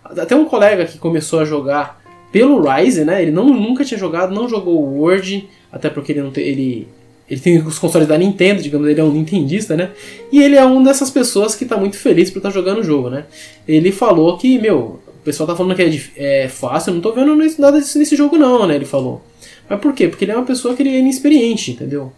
até 0.04 0.36
um 0.36 0.45
colega 0.45 0.86
que 0.86 0.98
começou 0.98 1.39
a 1.39 1.45
jogar 1.45 2.02
pelo 2.34 2.62
Rise, 2.62 3.06
né? 3.06 3.22
Ele 3.22 3.32
não, 3.32 3.45
nunca 3.45 3.86
tinha 3.86 3.98
jogado, 3.98 4.36
não 4.36 4.50
jogou 4.50 4.82
o 4.82 5.00
Word, 5.00 5.50
até 5.72 5.89
porque 5.89 6.12
ele 6.12 6.22
não 6.22 6.32
tem, 6.32 6.45
ele 6.45 6.88
ele 7.30 7.41
tem 7.41 7.59
os 7.59 7.78
consoles 7.78 8.07
da 8.07 8.17
Nintendo, 8.17 8.61
digamos, 8.61 8.88
ele 8.88 9.01
é 9.01 9.03
um 9.03 9.11
nintendista, 9.11 9.75
né? 9.75 9.91
E 10.32 10.41
ele 10.41 10.55
é 10.55 10.63
uma 10.63 10.84
dessas 10.84 11.09
pessoas 11.09 11.55
que 11.55 11.65
tá 11.65 11.75
muito 11.75 11.97
feliz 11.97 12.30
por 12.30 12.39
estar 12.39 12.49
tá 12.49 12.53
jogando 12.55 12.80
o 12.80 12.84
jogo, 12.84 13.09
né? 13.09 13.25
Ele 13.67 13.91
falou 13.91 14.38
que, 14.38 14.57
meu, 14.57 14.99
o 15.07 15.23
pessoal 15.25 15.45
tá 15.45 15.55
falando 15.55 15.75
que 15.75 15.82
é, 16.15 16.43
é 16.43 16.47
fácil, 16.47 16.91
eu 16.91 16.95
não 16.95 17.01
tô 17.01 17.11
vendo 17.11 17.36
nada 17.59 17.80
disso 17.80 17.99
nesse 17.99 18.15
jogo 18.15 18.38
não, 18.38 18.65
né? 18.65 18.75
Ele 18.75 18.86
falou. 18.86 19.21
Mas 19.69 19.80
por 19.80 19.93
quê? 19.93 20.07
Porque 20.07 20.23
ele 20.23 20.32
é 20.32 20.36
uma 20.36 20.45
pessoa 20.45 20.73
que 20.73 20.82
ele 20.82 20.95
é 20.95 20.99
inexperiente, 20.99 21.71
entendeu? 21.71 22.13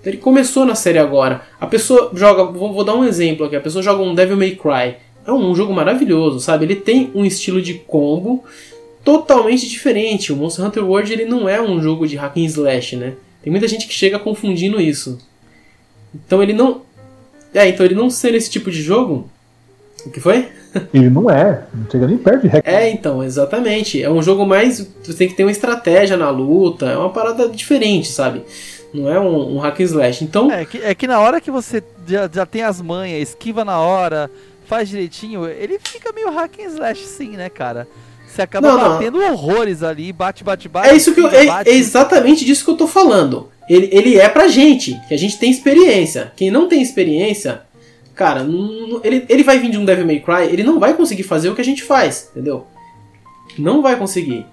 Então 0.00 0.10
ele 0.12 0.20
começou 0.20 0.64
na 0.64 0.74
série 0.74 0.98
agora. 0.98 1.42
A 1.60 1.66
pessoa 1.66 2.10
joga, 2.14 2.44
vou, 2.44 2.72
vou 2.72 2.84
dar 2.84 2.94
um 2.94 3.04
exemplo 3.04 3.44
aqui, 3.44 3.56
a 3.56 3.60
pessoa 3.60 3.82
joga 3.82 4.02
um 4.02 4.14
Devil 4.14 4.36
May 4.36 4.52
Cry. 4.52 4.96
É 5.26 5.32
um 5.32 5.54
jogo 5.54 5.72
maravilhoso, 5.74 6.40
sabe? 6.40 6.64
Ele 6.64 6.76
tem 6.76 7.10
um 7.14 7.24
estilo 7.24 7.60
de 7.60 7.74
combo 7.74 8.44
totalmente 9.04 9.68
diferente. 9.68 10.32
O 10.32 10.36
Monster 10.36 10.64
Hunter 10.64 10.84
World 10.84 11.12
ele 11.12 11.24
não 11.26 11.48
é 11.48 11.60
um 11.60 11.82
jogo 11.82 12.06
de 12.06 12.16
hack 12.16 12.36
and 12.38 12.44
slash, 12.44 12.96
né? 12.96 13.14
Tem 13.44 13.50
muita 13.50 13.68
gente 13.68 13.86
que 13.86 13.92
chega 13.92 14.18
confundindo 14.18 14.80
isso. 14.80 15.18
Então 16.14 16.42
ele 16.42 16.54
não. 16.54 16.80
É, 17.52 17.68
então 17.68 17.84
ele 17.84 17.94
não 17.94 18.08
ser 18.08 18.34
esse 18.34 18.50
tipo 18.50 18.70
de 18.70 18.80
jogo. 18.80 19.30
O 20.06 20.10
que 20.10 20.18
foi? 20.18 20.48
Ele 20.92 21.08
não 21.08 21.30
é, 21.30 21.64
não 21.72 21.88
chega 21.88 22.06
nem 22.06 22.18
perto 22.18 22.42
de 22.42 22.48
hack. 22.48 22.66
É, 22.66 22.90
então, 22.90 23.22
exatamente. 23.22 24.02
É 24.02 24.10
um 24.10 24.20
jogo 24.20 24.44
mais. 24.44 24.86
Você 25.02 25.14
tem 25.14 25.28
que 25.28 25.34
ter 25.34 25.44
uma 25.44 25.50
estratégia 25.50 26.16
na 26.16 26.28
luta, 26.30 26.86
é 26.86 26.96
uma 26.96 27.10
parada 27.10 27.48
diferente, 27.48 28.08
sabe? 28.10 28.42
Não 28.92 29.08
é 29.08 29.18
um, 29.18 29.56
um 29.56 29.58
hack 29.60 29.80
and 29.80 29.84
slash. 29.84 30.24
Então. 30.24 30.50
É 30.50 30.64
que, 30.64 30.78
é 30.78 30.94
que 30.94 31.06
na 31.06 31.20
hora 31.20 31.40
que 31.40 31.50
você 31.50 31.82
já, 32.06 32.28
já 32.30 32.44
tem 32.44 32.62
as 32.62 32.82
manhas, 32.82 33.28
esquiva 33.28 33.64
na 33.64 33.78
hora, 33.78 34.30
faz 34.66 34.88
direitinho, 34.88 35.46
ele 35.46 35.78
fica 35.78 36.12
meio 36.12 36.30
hack 36.30 36.58
and 36.58 36.68
slash 36.68 37.06
sim, 37.06 37.30
né, 37.30 37.48
cara? 37.48 37.86
Você 38.34 38.42
acaba 38.42 38.68
não, 38.68 38.78
batendo 38.80 39.18
não. 39.18 39.32
horrores 39.32 39.84
ali, 39.84 40.12
bate, 40.12 40.42
bate, 40.42 40.68
bate. 40.68 40.88
É 40.88 40.96
isso 40.96 41.14
que 41.14 41.20
eu, 41.20 41.28
é, 41.28 41.46
é, 41.64 41.70
exatamente 41.70 42.44
disso 42.44 42.64
que 42.64 42.70
eu 42.70 42.76
tô 42.76 42.88
falando. 42.88 43.48
Ele, 43.68 43.88
ele 43.92 44.18
é 44.18 44.28
pra 44.28 44.48
gente, 44.48 45.00
que 45.06 45.14
a 45.14 45.16
gente 45.16 45.38
tem 45.38 45.52
experiência. 45.52 46.32
Quem 46.34 46.50
não 46.50 46.68
tem 46.68 46.82
experiência, 46.82 47.62
cara, 48.12 48.44
ele, 49.04 49.24
ele 49.28 49.44
vai 49.44 49.60
vir 49.60 49.70
de 49.70 49.78
um 49.78 49.84
Devil 49.84 50.04
May 50.04 50.18
Cry, 50.18 50.52
ele 50.52 50.64
não 50.64 50.80
vai 50.80 50.94
conseguir 50.94 51.22
fazer 51.22 51.48
o 51.48 51.54
que 51.54 51.60
a 51.60 51.64
gente 51.64 51.84
faz, 51.84 52.28
entendeu? 52.32 52.66
Não 53.56 53.80
vai 53.80 53.96
conseguir. 53.96 54.44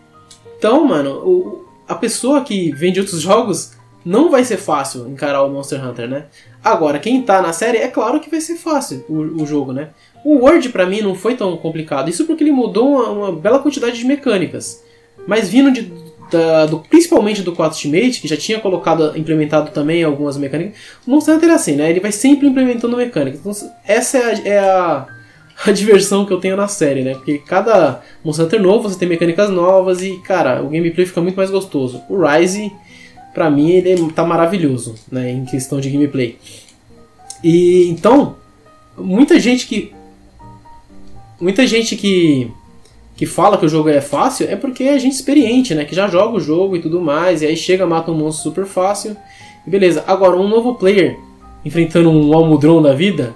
Então, 0.60 0.86
mano, 0.86 1.14
o, 1.26 1.66
a 1.88 1.96
pessoa 1.96 2.42
que 2.42 2.72
vem 2.74 2.94
de 2.94 3.00
outros 3.00 3.20
jogos 3.20 3.72
não 4.06 4.30
vai 4.30 4.44
ser 4.44 4.58
fácil 4.58 5.10
encarar 5.10 5.42
o 5.42 5.50
Monster 5.50 5.84
Hunter, 5.84 6.08
né? 6.08 6.26
Agora, 6.64 7.00
quem 7.00 7.24
tá 7.24 7.42
na 7.42 7.52
série, 7.52 7.80
é 7.80 7.88
claro 7.88 8.20
que 8.20 8.30
vai 8.30 8.42
ser 8.42 8.58
fácil 8.58 9.04
o, 9.10 9.42
o 9.42 9.46
jogo, 9.48 9.74
né? 9.74 9.90
O 10.24 10.46
Word 10.46 10.70
para 10.70 10.86
mim 10.86 11.02
não 11.02 11.16
foi 11.16 11.36
tão 11.36 11.58
complicado, 11.58 12.10
isso 12.10 12.26
porque 12.26 12.44
ele 12.44 12.52
mudou 12.52 12.88
uma, 12.88 13.10
uma 13.10 13.32
bela 13.32 13.60
quantidade 13.60 13.98
de 13.98 14.06
mecânicas. 14.06 14.84
Mas 15.28 15.50
vindo 15.50 15.72
de, 15.72 15.92
da, 16.32 16.66
do, 16.66 16.80
principalmente 16.80 17.42
do 17.42 17.52
4 17.52 17.76
Ultimate, 17.76 18.22
que 18.22 18.28
já 18.28 18.38
tinha 18.38 18.60
colocado, 18.60 19.18
implementado 19.18 19.72
também 19.72 20.04
algumas 20.04 20.38
mecânicas, 20.38 20.80
o 21.06 21.12
Monster 21.12 21.36
Hunter 21.36 21.50
é 21.50 21.54
assim, 21.54 21.76
né? 21.76 21.90
Ele 21.90 22.00
vai 22.00 22.12
sempre 22.12 22.48
implementando 22.48 22.96
mecânicas. 22.96 23.40
Então, 23.40 23.52
essa 23.86 24.18
é 24.18 24.24
a, 24.24 24.48
é 24.48 24.60
a, 24.60 25.08
a, 25.68 25.72
diversão 25.72 26.26
que 26.26 26.32
eu 26.32 26.40
tenho 26.40 26.56
na 26.56 26.68
série, 26.68 27.04
né? 27.04 27.16
Porque 27.16 27.40
cada 27.40 28.02
Monster 28.24 28.46
Hunter 28.46 28.62
novo 28.62 28.90
você 28.90 28.98
tem 28.98 29.10
mecânicas 29.10 29.50
novas 29.50 30.02
e, 30.02 30.18
cara, 30.20 30.64
o 30.64 30.70
gameplay 30.70 31.06
fica 31.06 31.22
muito 31.22 31.36
mais 31.36 31.50
gostoso. 31.52 32.02
O 32.10 32.24
Rise, 32.26 32.72
pra 33.34 33.50
mim, 33.50 33.72
ele 33.72 34.12
tá 34.12 34.24
maravilhoso, 34.24 34.96
né? 35.12 35.32
Em 35.32 35.46
questão 35.46 35.80
de 35.80 35.90
gameplay. 35.90 36.38
E 37.44 37.90
então, 37.90 38.36
muita 38.98 39.40
gente 39.40 39.68
que 39.68 39.94
muita 41.42 41.66
gente 41.66 41.96
que, 41.96 42.52
que 43.18 43.26
fala 43.26 43.58
que 43.58 43.66
o 43.66 43.70
jogo 43.70 43.90
é 43.90 44.00
fácil 44.00 44.48
é 44.50 44.56
porque 44.56 44.84
é 44.84 44.98
gente 45.00 45.14
experiente, 45.14 45.76
né? 45.76 45.84
Que 45.84 45.96
já 45.96 46.08
joga 46.08 46.38
o 46.38 46.40
jogo 46.40 46.76
e 46.76 46.80
tudo 46.80 47.02
mais, 47.02 47.42
e 47.42 47.48
aí 47.48 47.58
chega, 47.58 47.86
mata 47.86 48.12
um 48.12 48.16
monstro 48.16 48.44
super 48.44 48.66
fácil, 48.66 49.18
e 49.66 49.70
beleza. 49.70 50.04
Agora, 50.08 50.38
um 50.38 50.48
novo 50.48 50.76
player 50.76 51.18
enfrentando 51.66 52.10
um 52.10 52.34
Almudron 52.34 52.82
da 52.82 52.94
vida, 52.94 53.36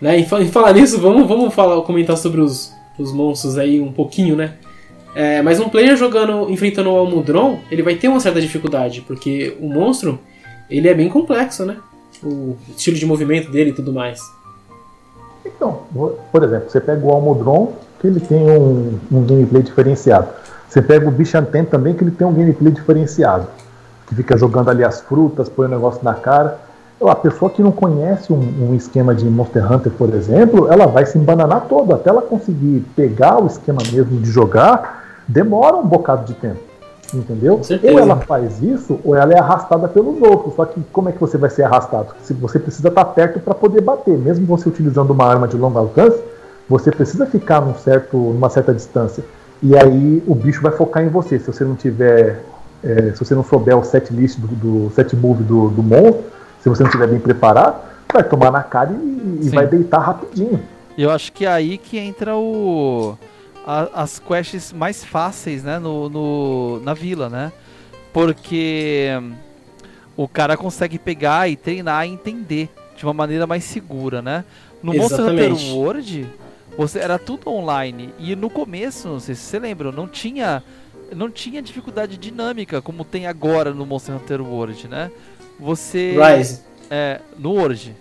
né? 0.00 0.18
E 0.18 0.24
falar 0.24 0.72
nisso, 0.72 0.98
vamos, 1.00 1.26
vamos 1.26 1.52
falar, 1.52 1.80
comentar 1.82 2.16
sobre 2.16 2.40
os, 2.40 2.72
os 2.98 3.12
monstros 3.12 3.58
aí 3.58 3.80
um 3.80 3.92
pouquinho, 3.92 4.36
né? 4.36 4.54
É, 5.14 5.42
mas 5.42 5.60
um 5.60 5.68
player 5.68 5.96
jogando, 5.96 6.50
enfrentando 6.50 6.90
o 6.90 6.96
Almudron, 6.96 7.58
ele 7.70 7.82
vai 7.82 7.96
ter 7.96 8.08
uma 8.08 8.20
certa 8.20 8.40
dificuldade, 8.40 9.02
porque 9.02 9.56
o 9.60 9.68
monstro, 9.68 10.18
ele 10.70 10.88
é 10.88 10.94
bem 10.94 11.08
complexo, 11.08 11.66
né? 11.66 11.76
O 12.22 12.56
estilo 12.76 12.96
de 12.96 13.04
movimento 13.04 13.50
dele 13.50 13.70
e 13.70 13.72
tudo 13.74 13.92
mais. 13.92 14.20
Então, 15.44 15.80
por 16.30 16.42
exemplo, 16.42 16.70
você 16.70 16.80
pega 16.80 17.04
o 17.04 17.10
Almudron, 17.10 17.72
que 18.00 18.06
ele 18.06 18.20
tem 18.20 18.48
um, 18.50 18.98
um 19.10 19.24
gameplay 19.24 19.62
diferenciado. 19.62 20.28
Você 20.68 20.80
pega 20.80 21.06
o 21.08 21.10
Bichantem 21.10 21.64
também, 21.64 21.94
que 21.94 22.02
ele 22.02 22.10
tem 22.10 22.26
um 22.26 22.32
gameplay 22.32 22.72
diferenciado. 22.72 23.46
Que 24.06 24.14
fica 24.14 24.36
jogando 24.36 24.70
ali 24.70 24.84
as 24.84 25.00
frutas, 25.00 25.48
põe 25.48 25.66
o 25.66 25.70
negócio 25.70 26.02
na 26.02 26.14
cara. 26.14 26.58
A 27.00 27.14
pessoa 27.16 27.50
que 27.50 27.62
não 27.62 27.72
conhece 27.72 28.32
um, 28.32 28.70
um, 28.70 28.74
esquema 28.74 29.14
de 29.14 29.24
Monster 29.24 29.70
Hunter, 29.70 29.90
por 29.92 30.14
exemplo, 30.14 30.72
ela 30.72 30.86
vai 30.86 31.04
se 31.04 31.18
embananar 31.18 31.66
todo. 31.68 31.92
Até 31.92 32.10
ela 32.10 32.22
conseguir 32.22 32.84
pegar 32.94 33.42
o 33.42 33.46
esquema 33.46 33.82
mesmo 33.92 34.20
de 34.20 34.30
jogar, 34.30 35.04
demora 35.26 35.76
um 35.76 35.86
bocado 35.86 36.24
de 36.24 36.34
tempo. 36.34 36.71
Entendeu? 37.12 37.60
Ou 37.60 37.98
ela 37.98 38.16
faz 38.16 38.62
isso, 38.62 38.98
ou 39.04 39.14
ela 39.14 39.32
é 39.32 39.38
arrastada 39.38 39.86
pelos 39.86 40.20
outros. 40.22 40.54
Só 40.54 40.64
que 40.64 40.80
como 40.92 41.08
é 41.08 41.12
que 41.12 41.20
você 41.20 41.36
vai 41.36 41.50
ser 41.50 41.64
arrastado? 41.64 42.14
Se 42.22 42.32
você 42.32 42.58
precisa 42.58 42.88
estar 42.88 43.04
perto 43.06 43.38
para 43.40 43.54
poder 43.54 43.82
bater, 43.82 44.16
mesmo 44.16 44.46
você 44.46 44.68
utilizando 44.68 45.10
uma 45.10 45.26
arma 45.26 45.46
de 45.46 45.56
longo 45.56 45.78
alcance, 45.78 46.22
você 46.68 46.90
precisa 46.90 47.26
ficar 47.26 47.60
num 47.60 47.74
certo, 47.74 48.16
numa 48.16 48.48
certa 48.48 48.72
distância. 48.72 49.22
E 49.62 49.76
aí 49.76 50.22
o 50.26 50.34
bicho 50.34 50.62
vai 50.62 50.72
focar 50.72 51.04
em 51.04 51.08
você. 51.08 51.38
Se 51.38 51.46
você 51.46 51.64
não 51.64 51.74
tiver, 51.74 52.42
é, 52.82 53.12
se 53.12 53.18
você 53.18 53.34
não 53.34 53.44
souber 53.44 53.76
o 53.76 53.84
set 53.84 54.12
list 54.12 54.38
do, 54.38 54.46
do 54.48 54.90
set 54.94 55.14
move 55.14 55.42
do, 55.42 55.68
do 55.68 55.82
monstro, 55.82 56.24
se 56.60 56.68
você 56.68 56.82
não 56.82 56.88
estiver 56.88 57.08
bem 57.08 57.20
preparado, 57.20 57.76
vai 58.12 58.24
tomar 58.24 58.50
na 58.50 58.62
cara 58.62 58.90
e, 58.92 59.40
e 59.42 59.48
vai 59.50 59.66
deitar 59.66 59.98
rapidinho. 59.98 60.60
Eu 60.96 61.10
acho 61.10 61.32
que 61.32 61.44
é 61.44 61.48
aí 61.48 61.78
que 61.78 61.98
entra 61.98 62.36
o 62.36 63.16
a, 63.66 64.02
as 64.02 64.18
quests 64.18 64.72
mais 64.72 65.04
fáceis, 65.04 65.62
né, 65.62 65.78
no, 65.78 66.08
no, 66.08 66.80
na 66.80 66.94
vila, 66.94 67.28
né? 67.28 67.52
Porque 68.12 69.08
o 70.16 70.28
cara 70.28 70.56
consegue 70.56 70.98
pegar 70.98 71.48
e 71.48 71.56
treinar 71.56 72.06
e 72.06 72.10
entender 72.10 72.68
de 72.96 73.04
uma 73.04 73.14
maneira 73.14 73.46
mais 73.46 73.64
segura, 73.64 74.20
né? 74.20 74.44
No 74.82 74.92
Monster 74.94 75.26
Hunter 75.26 75.54
World, 75.74 76.26
você 76.76 76.98
era 76.98 77.18
tudo 77.18 77.48
online 77.48 78.12
e 78.18 78.34
no 78.34 78.50
começo, 78.50 79.08
não 79.08 79.20
sei 79.20 79.34
se 79.34 79.42
você 79.42 79.58
lembra, 79.58 79.92
não 79.92 80.08
tinha 80.08 80.62
não 81.14 81.30
tinha 81.30 81.60
dificuldade 81.60 82.16
dinâmica 82.16 82.80
como 82.80 83.04
tem 83.04 83.26
agora 83.26 83.72
no 83.72 83.84
Monster 83.84 84.16
Hunter 84.16 84.40
World, 84.40 84.88
né? 84.88 85.10
Você 85.60 86.16
Rise. 86.16 86.60
É, 86.90 87.20
no 87.38 87.52
World. 87.52 87.94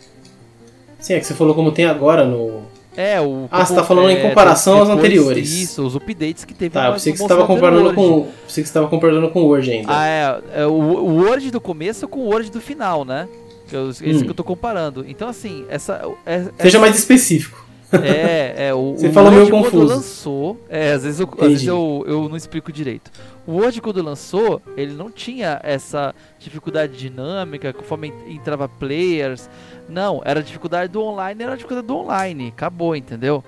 Sim, 1.00 1.14
é 1.14 1.20
que 1.20 1.26
você 1.26 1.34
falou 1.34 1.54
como 1.54 1.72
tem 1.72 1.86
agora 1.86 2.26
no 2.26 2.64
é, 2.96 3.22
o. 3.22 3.48
Ah, 3.50 3.66
você 3.66 3.74
tá 3.74 3.84
falando 3.84 4.10
é, 4.10 4.14
em 4.14 4.22
comparação 4.22 4.80
aos 4.80 4.90
anteriores. 4.90 5.50
Isso, 5.50 5.86
os 5.86 5.96
updates 5.96 6.44
que 6.44 6.54
teve 6.54 6.74
Tá, 6.74 6.88
eu 6.88 6.94
pensei 6.94 7.14
que 7.14 7.18
você 7.18 7.24
estava 7.24 7.48
comparando 7.48 7.94
com. 7.94 8.28
Pensei 8.46 8.64
que 8.64 8.68
você 8.68 8.74
tava 8.74 8.88
comparando 8.88 9.30
com 9.30 9.44
o 9.44 9.48
Word 9.48 9.72
ainda. 9.72 9.88
Ah, 9.90 10.08
é. 10.08 10.62
é 10.62 10.66
o, 10.66 10.72
o 10.72 11.24
Word 11.24 11.52
do 11.52 11.62
começo 11.62 12.08
com 12.08 12.20
o 12.20 12.26
Word 12.26 12.52
do 12.52 12.60
final, 12.60 13.06
né? 13.06 13.28
Que 13.70 13.76
eu, 13.76 13.90
esse 13.90 14.04
hum. 14.04 14.22
que 14.24 14.30
eu 14.30 14.34
tô 14.34 14.44
comparando. 14.44 15.06
Então, 15.08 15.30
assim, 15.30 15.66
essa. 15.70 16.02
É, 16.26 16.46
Seja 16.60 16.80
mais 16.80 16.98
específico. 16.98 17.61
É, 17.94 18.68
é, 18.68 18.74
o, 18.74 18.94
Você 18.94 19.08
o 19.08 19.14
falou 19.14 19.32
Word 19.32 19.52
meio 19.52 19.64
confuso. 19.64 19.86
lançou, 19.86 20.66
é, 20.70 20.94
às 20.94 21.04
vezes, 21.04 21.20
eu, 21.20 21.30
às 21.40 21.48
vezes 21.48 21.68
eu, 21.68 22.04
eu 22.08 22.30
não 22.30 22.38
explico 22.38 22.72
direito. 22.72 23.12
O 23.46 23.54
Word 23.54 23.82
quando 23.82 24.02
lançou, 24.02 24.62
ele 24.78 24.94
não 24.94 25.12
tinha 25.12 25.60
essa 25.64 26.14
dificuldade 26.40 26.98
dinâmica, 26.98 27.74
conforme 27.74 28.14
entrava 28.28 28.70
players. 28.70 29.50
Não, 29.90 30.22
era 30.24 30.40
a 30.40 30.44
dificuldade 30.44 30.92
do 30.92 31.02
online, 31.02 31.44
era 31.44 31.54
a 31.54 31.56
dificuldade 31.56 31.88
do 31.88 31.96
online. 31.96 32.50
Acabou, 32.50 32.96
entendeu? 32.96 33.44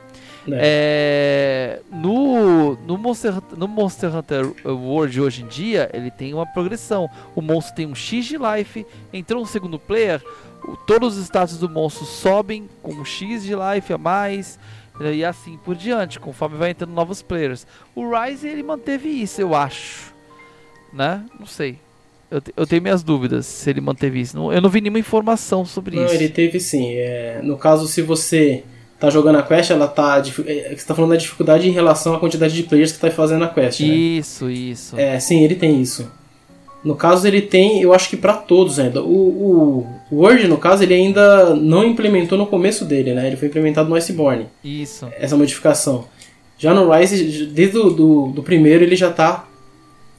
É. 0.51 1.79
É, 1.79 1.79
no, 1.91 2.75
no, 2.85 2.97
Monster, 2.97 3.33
no 3.55 3.67
Monster 3.67 4.13
Hunter 4.13 4.51
World 4.65 5.21
hoje 5.21 5.43
em 5.43 5.47
dia, 5.47 5.89
ele 5.93 6.11
tem 6.11 6.33
uma 6.33 6.45
progressão. 6.45 7.09
O 7.35 7.41
monstro 7.41 7.75
tem 7.75 7.85
um 7.85 7.95
X 7.95 8.25
de 8.25 8.37
life, 8.37 8.85
entrou 9.13 9.41
um 9.41 9.45
segundo 9.45 9.79
player, 9.79 10.21
todos 10.85 11.17
os 11.17 11.23
status 11.25 11.57
do 11.57 11.69
monstro 11.69 12.05
sobem 12.05 12.69
com 12.81 12.93
um 12.93 13.05
X 13.05 13.43
de 13.43 13.53
life 13.53 13.91
a 13.91 13.97
mais 13.97 14.59
e 14.99 15.25
assim 15.25 15.57
por 15.57 15.75
diante, 15.75 16.19
conforme 16.19 16.57
vai 16.57 16.71
entrando 16.71 16.93
novos 16.93 17.21
players. 17.21 17.65
O 17.95 18.09
Rise 18.09 18.47
ele 18.47 18.63
manteve 18.63 19.09
isso, 19.09 19.41
eu 19.41 19.55
acho, 19.55 20.13
né? 20.91 21.25
Não 21.39 21.45
sei. 21.47 21.79
Eu, 22.29 22.41
eu 22.57 22.65
tenho 22.65 22.81
minhas 22.81 23.03
dúvidas 23.03 23.45
se 23.45 23.69
ele 23.69 23.81
manteve 23.81 24.19
isso. 24.19 24.35
Não, 24.35 24.51
eu 24.51 24.61
não 24.61 24.69
vi 24.69 24.81
nenhuma 24.81 24.99
informação 24.99 25.65
sobre 25.65 25.95
não, 25.95 26.05
isso. 26.05 26.13
Não, 26.13 26.21
ele 26.21 26.29
teve 26.29 26.59
sim. 26.59 26.93
É, 26.95 27.39
no 27.43 27.57
caso, 27.57 27.87
se 27.87 28.01
você 28.01 28.63
tá 28.99 29.09
jogando 29.09 29.37
a 29.37 29.43
quest, 29.43 29.69
ela 29.69 29.87
tá. 29.87 30.23
É, 30.45 30.75
você 30.75 30.85
tá 30.85 30.95
falando 30.95 31.11
da 31.11 31.17
dificuldade 31.17 31.67
em 31.67 31.71
relação 31.71 32.15
à 32.15 32.19
quantidade 32.19 32.55
de 32.55 32.63
players 32.63 32.91
que 32.91 32.99
tá 32.99 33.11
fazendo 33.11 33.43
a 33.43 33.49
quest. 33.49 33.81
Né? 33.81 33.87
Isso, 33.87 34.49
isso. 34.49 34.97
É, 34.97 35.19
sim, 35.19 35.43
ele 35.43 35.55
tem 35.55 35.81
isso. 35.81 36.09
No 36.83 36.95
caso, 36.95 37.27
ele 37.27 37.41
tem, 37.41 37.81
eu 37.81 37.93
acho 37.93 38.09
que 38.09 38.17
para 38.17 38.33
todos 38.33 38.79
ainda. 38.79 39.01
O, 39.01 39.87
o 40.11 40.15
Word, 40.15 40.47
no 40.47 40.57
caso, 40.57 40.83
ele 40.83 40.93
ainda 40.93 41.55
não 41.55 41.83
implementou 41.85 42.37
no 42.37 42.45
começo 42.45 42.83
dele, 42.83 43.13
né? 43.13 43.27
Ele 43.27 43.37
foi 43.37 43.47
implementado 43.47 43.89
no 43.89 43.95
Iceborne. 43.95 44.47
Isso. 44.63 45.07
Essa 45.17 45.37
modificação. 45.37 46.05
Já 46.57 46.73
no 46.73 46.91
Rise, 46.91 47.45
desde 47.47 47.77
o 47.77 47.89
do, 47.89 48.27
do 48.27 48.43
primeiro, 48.43 48.83
ele 48.83 48.95
já 48.95 49.11
tá 49.11 49.47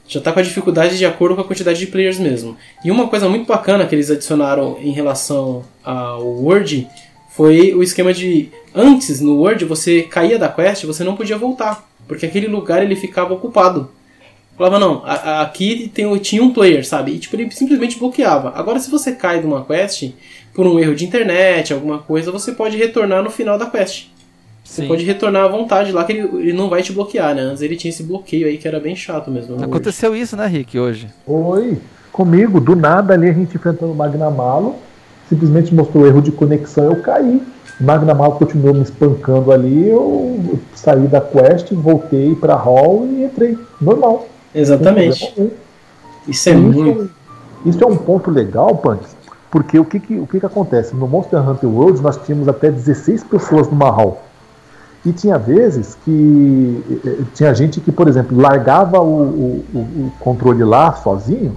já 0.07 0.21
tá 0.21 0.31
com 0.31 0.39
a 0.39 0.43
dificuldade 0.43 0.97
de 0.97 1.05
acordo 1.05 1.35
com 1.35 1.41
a 1.41 1.43
quantidade 1.43 1.79
de 1.79 1.87
players 1.87 2.19
mesmo. 2.19 2.55
E 2.83 2.91
uma 2.91 3.07
coisa 3.07 3.27
muito 3.27 3.47
bacana 3.47 3.85
que 3.85 3.95
eles 3.95 4.11
adicionaram 4.11 4.77
em 4.79 4.91
relação 4.91 5.63
ao 5.83 6.23
Word 6.23 6.87
foi 7.29 7.73
o 7.73 7.81
esquema 7.81 8.13
de 8.13 8.49
antes 8.73 9.19
no 9.19 9.37
Word 9.37 9.65
você 9.65 10.03
caía 10.03 10.37
da 10.37 10.47
quest, 10.47 10.85
você 10.85 11.03
não 11.03 11.15
podia 11.15 11.37
voltar, 11.37 11.89
porque 12.07 12.25
aquele 12.25 12.47
lugar 12.47 12.83
ele 12.83 12.95
ficava 12.95 13.33
ocupado. 13.33 13.89
Falava, 14.57 14.79
não, 14.79 15.01
a, 15.03 15.13
a, 15.13 15.41
aqui 15.41 15.91
tem, 15.93 16.17
tinha 16.19 16.41
um 16.41 16.53
player, 16.53 16.85
sabe? 16.87 17.11
E 17.11 17.19
tipo, 17.19 17.35
ele 17.35 17.51
simplesmente 17.51 17.99
bloqueava. 17.99 18.53
Agora, 18.55 18.79
se 18.79 18.89
você 18.89 19.11
cai 19.11 19.41
de 19.41 19.45
uma 19.45 19.65
quest 19.65 20.11
por 20.53 20.65
um 20.65 20.79
erro 20.79 20.95
de 20.95 21.05
internet, 21.05 21.73
alguma 21.73 21.99
coisa, 21.99 22.31
você 22.31 22.53
pode 22.53 22.77
retornar 22.77 23.21
no 23.21 23.29
final 23.29 23.57
da 23.57 23.65
quest. 23.65 24.07
Você 24.63 24.81
Sim. 24.81 24.87
pode 24.87 25.03
retornar 25.03 25.43
à 25.43 25.47
vontade 25.47 25.91
lá 25.91 26.03
que 26.05 26.13
ele, 26.13 26.21
ele 26.39 26.53
não 26.53 26.69
vai 26.69 26.81
te 26.81 26.91
bloquear, 26.91 27.35
né? 27.35 27.41
Antes 27.41 27.61
ele 27.61 27.75
tinha 27.75 27.89
esse 27.89 28.01
bloqueio 28.01 28.47
aí 28.47 28.57
que 28.57 28.67
era 28.67 28.79
bem 28.79 28.95
chato 28.95 29.29
mesmo. 29.29 29.61
Aconteceu 29.63 30.11
hoje. 30.11 30.21
isso, 30.21 30.37
né, 30.37 30.47
Rick, 30.47 30.79
hoje? 30.79 31.07
Oi, 31.27 31.77
comigo, 32.11 32.59
do 32.59 32.75
nada 32.75 33.13
ali 33.13 33.29
a 33.29 33.33
gente 33.33 33.55
enfrentando 33.55 33.91
o 33.91 33.95
Magnamalo, 33.95 34.75
simplesmente 35.29 35.75
mostrou 35.75 36.07
erro 36.07 36.21
de 36.21 36.31
conexão, 36.31 36.85
eu 36.85 37.01
caí. 37.01 37.41
O 37.79 37.83
Magnamalo 37.83 38.35
continuou 38.35 38.73
me 38.73 38.81
espancando 38.81 39.51
ali, 39.51 39.89
eu 39.89 40.57
saí 40.73 41.07
da 41.07 41.19
quest, 41.19 41.71
voltei 41.73 42.33
pra 42.33 42.55
hall 42.55 43.05
e 43.05 43.23
entrei. 43.23 43.57
Normal. 43.79 44.27
Exatamente. 44.55 45.51
Isso 46.27 46.49
é 46.49 46.53
isso, 46.53 46.61
muito. 46.61 47.09
Isso 47.65 47.83
é 47.83 47.87
um 47.87 47.97
ponto 47.97 48.31
legal, 48.31 48.77
Punks, 48.77 49.15
porque 49.51 49.77
o 49.79 49.85
que, 49.85 49.99
que, 49.99 50.19
o 50.19 50.27
que, 50.27 50.39
que 50.39 50.45
acontece? 50.45 50.95
No 50.95 51.07
Monster 51.07 51.47
Hunter 51.47 51.69
World 51.69 52.01
nós 52.01 52.17
tínhamos 52.25 52.47
até 52.47 52.71
16 52.71 53.23
pessoas 53.23 53.67
numa 53.67 53.89
hall. 53.89 54.21
E 55.05 55.11
tinha 55.11 55.37
vezes 55.37 55.95
que 56.03 56.83
eh, 56.89 57.09
eh, 57.09 57.23
tinha 57.35 57.53
gente 57.53 57.79
que, 57.79 57.91
por 57.91 58.07
exemplo, 58.07 58.39
largava 58.39 58.99
o, 58.99 59.63
o, 59.71 59.77
o 59.77 60.11
controle 60.19 60.63
lá 60.63 60.93
sozinho 60.93 61.55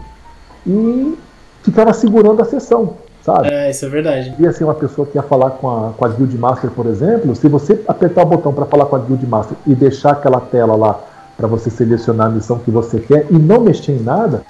e 0.67 1.17
ficava 1.63 1.95
segurando 1.95 2.43
a 2.43 2.45
sessão, 2.45 2.95
sabe? 3.23 3.49
É, 3.49 3.71
isso 3.71 3.87
é 3.87 3.89
verdade. 3.89 4.35
E 4.39 4.47
assim, 4.47 4.65
uma 4.65 4.75
pessoa 4.75 5.07
que 5.07 5.17
ia 5.17 5.23
falar 5.23 5.53
com 5.53 5.71
a, 5.71 5.93
com 5.93 6.05
a 6.05 6.09
Guild 6.09 6.37
Master, 6.37 6.71
por 6.71 6.87
exemplo, 6.87 7.35
se 7.35 7.49
você 7.49 7.83
apertar 7.89 8.23
o 8.23 8.27
botão 8.27 8.53
para 8.53 8.67
falar 8.67 8.85
com 8.85 8.97
a 8.97 8.99
Guild 8.99 9.27
Master 9.27 9.57
e 9.67 9.75
deixar 9.75 10.11
aquela 10.11 10.41
tela 10.41 10.77
lá 10.77 11.01
para 11.39 11.47
você 11.47 11.71
selecionar 11.71 12.27
a 12.27 12.31
missão 12.31 12.59
que 12.59 12.71
você 12.71 13.01
quer 13.01 13.27
e 13.31 13.39
não 13.39 13.63
mexer 13.63 13.93
em 13.93 14.03
nada, 14.03 14.43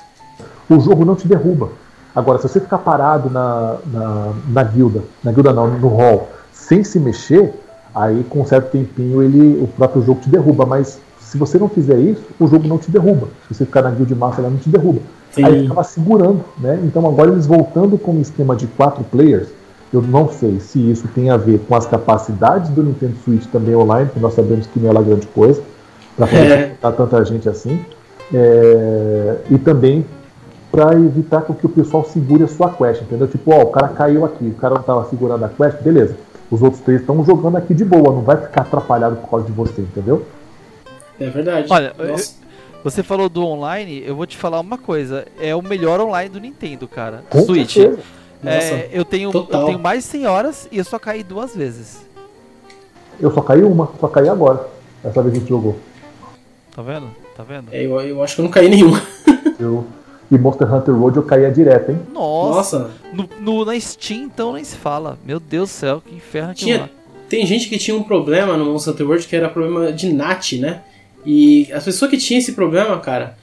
o 0.69 0.81
jogo 0.81 1.05
não 1.05 1.15
te 1.15 1.29
derruba. 1.29 1.69
Agora, 2.17 2.39
se 2.39 2.49
você 2.49 2.59
ficar 2.59 2.79
parado 2.79 3.31
na, 3.31 3.77
na, 3.93 4.33
na 4.49 4.63
guilda, 4.65 5.05
na 5.23 5.31
guilda 5.31 5.53
não, 5.53 5.69
no 5.69 5.89
hall, 5.89 6.31
sem 6.53 6.83
se 6.83 6.99
mexer, 6.99 7.55
Aí 7.99 8.25
com 8.31 8.43
um 8.43 8.47
certo 8.47 8.71
tempinho 8.71 9.23
ele, 9.23 9.61
o 9.63 9.67
próprio 9.67 10.03
jogo 10.03 10.21
te 10.21 10.29
derruba, 10.29 10.65
mas 10.65 11.01
se 11.21 11.37
você 11.37 11.59
não 11.59 11.69
fizer 11.69 11.99
isso, 11.99 12.23
o 12.39 12.47
jogo 12.47 12.69
não 12.69 12.79
te 12.79 12.91
derruba. 12.91 13.29
Se 13.49 13.55
você 13.55 13.65
ficar 13.65 13.83
na 13.83 13.91
guild 13.91 14.15
massa, 14.15 14.41
ela 14.41 14.51
não 14.51 14.59
te 14.59 14.69
derruba. 14.69 15.01
Sim. 15.33 15.45
Aí 15.45 15.59
ele 15.59 15.85
segurando, 15.85 16.45
né? 16.59 16.79
Então 16.85 17.07
agora 17.07 17.33
eles 17.33 17.47
voltando 17.47 17.99
com 17.99 18.13
um 18.13 18.21
esquema 18.21 18.55
de 18.55 18.67
quatro 18.69 19.03
players, 19.05 19.49
eu 19.93 20.01
não 20.01 20.29
sei 20.29 20.61
se 20.61 20.79
isso 20.91 21.09
tem 21.09 21.31
a 21.31 21.37
ver 21.37 21.59
com 21.67 21.75
as 21.75 21.87
capacidades 21.87 22.71
do 22.71 22.83
Nintendo 22.83 23.15
Switch 23.25 23.47
também 23.47 23.75
online, 23.75 24.07
porque 24.07 24.21
nós 24.21 24.35
sabemos 24.35 24.67
que 24.67 24.79
não 24.79 24.91
é 24.91 24.93
lá 24.93 25.03
grande 25.03 25.27
coisa, 25.29 25.63
para 26.19 26.27
poder 26.27 26.53
é. 26.53 26.77
tanta 26.93 27.25
gente 27.25 27.49
assim. 27.49 27.83
É, 28.35 29.37
e 29.51 29.57
também 29.57 30.05
para 30.71 30.93
evitar 30.93 31.41
que 31.41 31.65
o 31.65 31.69
pessoal 31.71 32.05
segure 32.05 32.43
a 32.43 32.49
sua 32.49 32.69
quest, 32.71 33.01
entendeu? 33.01 33.27
Tipo, 33.27 33.55
ó, 33.55 33.63
o 33.63 33.67
cara 33.69 33.89
caiu 33.89 34.27
aqui, 34.27 34.45
o 34.45 34.55
cara 34.55 34.75
não 34.75 34.83
estava 34.83 35.09
segurando 35.09 35.43
a 35.47 35.49
quest, 35.49 35.81
beleza 35.83 36.15
os 36.51 36.63
outros 36.63 36.83
três 36.83 37.01
estão 37.01 37.25
jogando 37.25 37.57
aqui 37.57 37.75
de 37.75 37.85
boa, 37.85 38.13
não 38.13 38.23
vai 38.23 38.37
ficar 38.37 38.63
atrapalhado 38.63 39.17
por 39.17 39.29
causa 39.29 39.47
de 39.47 39.53
você, 39.53 39.83
entendeu? 39.83 40.25
É 41.21 41.29
verdade. 41.29 41.67
Olha, 41.71 41.95
você 42.83 43.03
falou 43.03 43.29
do 43.29 43.45
online, 43.45 44.03
eu 44.05 44.17
vou 44.17 44.27
te 44.27 44.37
falar 44.37 44.61
uma 44.61 44.79
coisa, 44.79 45.27
é 45.41 45.55
o 45.55 45.63
melhor 45.63 46.01
online 46.01 46.29
do 46.29 46.41
Nintendo, 46.41 46.89
cara. 46.89 47.25
Com 47.29 47.43
Switch. 47.43 47.77
É, 48.45 48.89
eu, 48.93 49.05
tenho, 49.05 49.33
eu 49.33 49.65
tenho 49.65 49.79
mais 49.81 50.05
de 50.05 50.11
100 50.11 50.27
horas 50.27 50.69
e 50.71 50.79
eu 50.79 50.85
só 50.85 50.99
caí 50.99 51.25
duas 51.25 51.57
vezes. 51.57 52.07
Eu 53.21 53.33
só 53.33 53.41
caí 53.43 53.65
uma, 53.65 53.91
só 54.01 54.07
caí 54.07 54.29
agora. 54.29 54.69
Essa 55.03 55.21
vez 55.23 55.35
a 55.35 55.39
gente 55.39 55.49
jogou. 55.49 55.77
Tá 56.79 56.83
vendo? 56.85 57.09
Tá 57.37 57.43
vendo? 57.43 57.71
É, 57.73 57.85
eu, 57.85 58.01
eu 58.03 58.23
acho 58.23 58.37
que 58.37 58.41
eu 58.41 58.45
não 58.45 58.53
caí 58.53 58.69
nenhuma. 58.69 59.03
eu, 59.59 59.85
e 60.31 60.39
Monster 60.39 60.73
Hunter 60.73 60.95
Road 60.95 61.17
eu 61.17 61.25
caía 61.25 61.51
direto, 61.51 61.91
hein? 61.91 61.99
Nossa! 62.15 62.79
Nossa. 62.79 62.91
No, 63.13 63.29
no, 63.41 63.65
na 63.65 63.81
Steam, 63.81 64.23
então, 64.23 64.53
nem 64.53 64.63
se 64.63 64.77
fala. 64.77 65.19
Meu 65.27 65.41
Deus 65.41 65.71
do 65.71 65.73
céu, 65.73 66.01
que 66.01 66.15
inferno 66.15 66.55
que 66.55 66.67
tinha, 66.67 66.89
Tem 67.29 67.45
gente 67.45 67.69
que 67.69 67.79
tinha 67.79 67.97
um 67.97 68.05
problema 68.05 68.57
no 68.57 68.65
Monster 68.65 68.95
Hunter 68.95 69.07
World 69.09 69.27
que 69.27 69.35
era 69.35 69.49
problema 69.49 69.91
de 69.91 70.13
NAT, 70.13 70.53
né? 70.61 70.83
E 71.27 71.69
as 71.73 71.83
pessoas 71.83 72.13
que 72.13 72.17
tinham 72.17 72.39
esse 72.39 72.53
problema, 72.53 72.97
cara, 73.01 73.37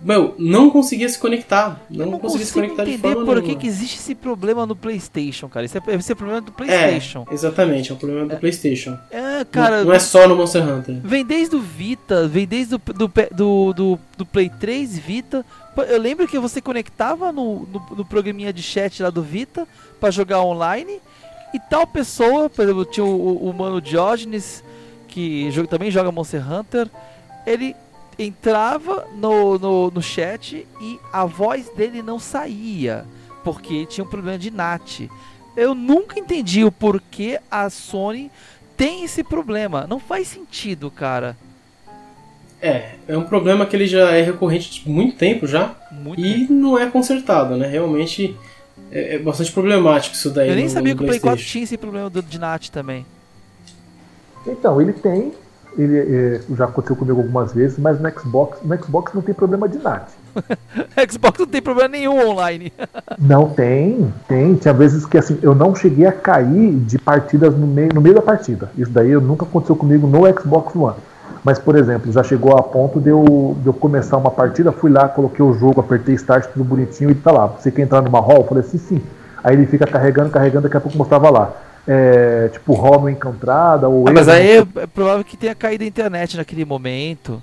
meu, 0.00 0.34
não 0.38 0.70
conseguia 0.70 1.08
se 1.08 1.18
conectar. 1.18 1.80
Não, 1.90 2.12
não 2.12 2.18
conseguia 2.20 2.46
se 2.46 2.52
conectar 2.52 2.84
de 2.84 2.96
forma 2.98 3.24
por 3.24 3.42
que, 3.42 3.56
que 3.56 3.66
existe 3.66 3.96
esse 3.96 4.14
problema 4.14 4.64
no 4.64 4.76
PlayStation, 4.76 5.48
cara. 5.48 5.66
Esse 5.66 5.78
é, 5.78 5.82
esse 5.88 6.12
é 6.12 6.14
problema 6.14 6.40
do 6.40 6.52
PlayStation. 6.52 7.26
É, 7.28 7.34
exatamente, 7.34 7.90
é 7.90 7.94
um 7.94 7.98
problema 7.98 8.26
do 8.26 8.34
é, 8.34 8.36
PlayStation. 8.36 8.96
É, 9.10 9.44
cara. 9.44 9.78
Não, 9.78 9.86
não, 9.86 9.92
é 9.92 9.98
só 9.98 10.28
no 10.28 10.36
Monster 10.36 10.62
Hunter. 10.62 11.00
Vem 11.02 11.24
desde 11.24 11.56
o 11.56 11.60
Vita, 11.60 12.28
vem 12.28 12.46
desde 12.46 12.76
o 12.76 12.78
do, 12.78 13.12
do, 13.34 13.72
do, 13.72 13.98
do 14.16 14.26
Play 14.26 14.48
3 14.48 14.98
Vita. 14.98 15.44
Eu 15.88 16.00
lembro 16.00 16.28
que 16.28 16.38
você 16.38 16.60
conectava 16.60 17.32
no, 17.32 17.66
no, 17.66 17.96
no 17.96 18.04
programinha 18.04 18.52
de 18.52 18.62
chat 18.62 19.02
lá 19.02 19.10
do 19.10 19.22
Vita 19.22 19.66
para 20.00 20.12
jogar 20.12 20.42
online. 20.42 21.00
E 21.52 21.58
tal 21.58 21.86
pessoa, 21.86 22.48
por 22.48 22.62
exemplo, 22.62 22.84
tinha 22.84 23.04
o, 23.04 23.48
o 23.48 23.52
Mano 23.52 23.80
Diógenes, 23.80 24.62
que 25.08 25.50
joga, 25.50 25.66
também 25.66 25.90
joga 25.90 26.12
Monster 26.12 26.52
Hunter. 26.52 26.88
Ele 27.46 27.74
entrava 28.18 29.06
no, 29.14 29.58
no, 29.58 29.90
no 29.90 30.02
chat 30.02 30.66
e 30.80 30.98
a 31.12 31.24
voz 31.24 31.68
dele 31.70 32.02
não 32.02 32.18
saía, 32.18 33.04
porque 33.44 33.86
tinha 33.86 34.04
um 34.04 34.08
problema 34.08 34.38
de 34.38 34.50
NAT. 34.50 35.08
Eu 35.56 35.74
nunca 35.74 36.18
entendi 36.18 36.64
o 36.64 36.72
porquê 36.72 37.40
a 37.50 37.68
Sony 37.70 38.30
tem 38.76 39.04
esse 39.04 39.22
problema. 39.24 39.86
Não 39.88 39.98
faz 39.98 40.28
sentido, 40.28 40.90
cara. 40.90 41.36
É, 42.60 42.94
é 43.06 43.16
um 43.16 43.24
problema 43.24 43.64
que 43.64 43.76
ele 43.76 43.86
já 43.86 44.10
é 44.10 44.22
recorrente 44.22 44.82
há 44.84 44.90
muito 44.90 45.16
tempo 45.16 45.46
já. 45.46 45.76
Muito 45.92 46.20
e 46.20 46.40
tempo. 46.40 46.52
não 46.52 46.78
é 46.78 46.90
consertado, 46.90 47.56
né? 47.56 47.68
Realmente 47.68 48.36
é, 48.90 49.14
é, 49.14 49.18
bastante 49.18 49.52
problemático 49.52 50.14
isso 50.14 50.30
daí. 50.30 50.48
Eu 50.48 50.56
nem 50.56 50.64
no, 50.64 50.70
sabia 50.70 50.94
no 50.94 50.98
que 50.98 51.04
o 51.04 51.06
Play 51.06 51.20
4 51.20 51.44
tinha 51.44 51.64
esse 51.64 51.76
problema 51.76 52.10
do, 52.10 52.22
de 52.22 52.38
NAT 52.38 52.70
também. 52.70 53.06
Então, 54.46 54.80
ele 54.80 54.92
tem, 54.92 55.32
ele 55.78 55.98
é, 55.98 56.40
já 56.56 56.64
aconteceu 56.64 56.96
comigo 56.96 57.20
algumas 57.20 57.52
vezes, 57.52 57.78
mas 57.78 58.00
no 58.00 58.10
Xbox, 58.10 58.58
no 58.62 58.84
Xbox 58.84 59.14
não 59.14 59.22
tem 59.22 59.34
problema 59.34 59.68
de 59.68 59.78
NAT. 59.78 60.08
Xbox 61.10 61.38
não 61.38 61.46
tem 61.46 61.62
problema 61.62 61.88
nenhum 61.88 62.28
online. 62.28 62.72
não 63.18 63.48
tem, 63.48 64.12
tem. 64.26 64.56
Tinha 64.56 64.74
vezes 64.74 65.06
que 65.06 65.16
assim, 65.16 65.38
eu 65.40 65.54
não 65.54 65.74
cheguei 65.74 66.06
a 66.06 66.12
cair 66.12 66.74
de 66.74 66.98
partidas 66.98 67.56
no 67.56 67.66
meio, 67.66 67.90
no 67.94 68.00
meio 68.00 68.16
da 68.16 68.22
partida. 68.22 68.70
Isso 68.76 68.90
daí 68.90 69.12
nunca 69.14 69.44
aconteceu 69.44 69.76
comigo 69.76 70.06
no 70.06 70.22
Xbox 70.38 70.74
One. 70.74 70.96
Mas, 71.44 71.58
por 71.58 71.76
exemplo, 71.76 72.10
já 72.12 72.22
chegou 72.22 72.56
a 72.56 72.62
ponto 72.62 73.00
de 73.00 73.10
eu, 73.10 73.56
de 73.60 73.68
eu 73.68 73.72
começar 73.72 74.16
uma 74.16 74.30
partida, 74.30 74.72
fui 74.72 74.90
lá, 74.90 75.08
coloquei 75.08 75.44
o 75.44 75.52
jogo, 75.54 75.80
apertei 75.80 76.14
start, 76.16 76.46
tudo 76.46 76.64
bonitinho 76.64 77.10
e 77.10 77.14
tá 77.14 77.30
lá. 77.30 77.46
Você 77.46 77.70
quer 77.70 77.82
entrar 77.82 78.02
numa 78.02 78.20
hall? 78.20 78.38
Eu 78.38 78.44
falei 78.44 78.64
assim, 78.64 78.78
sim. 78.78 79.02
Aí 79.42 79.54
ele 79.54 79.66
fica 79.66 79.86
carregando, 79.86 80.30
carregando, 80.30 80.64
daqui 80.64 80.76
a 80.76 80.80
pouco 80.80 80.98
mostrava 80.98 81.30
lá. 81.30 81.52
É, 81.90 82.50
tipo, 82.52 82.76
não 82.76 83.08
encontrada, 83.08 83.88
ou. 83.88 84.06
Ah, 84.06 84.12
mas 84.12 84.28
aí 84.28 84.58
é, 84.58 84.58
é 84.58 84.86
provável 84.86 85.24
que 85.24 85.38
tenha 85.38 85.54
caído 85.54 85.84
a 85.84 85.86
internet 85.86 86.36
naquele 86.36 86.66
momento. 86.66 87.42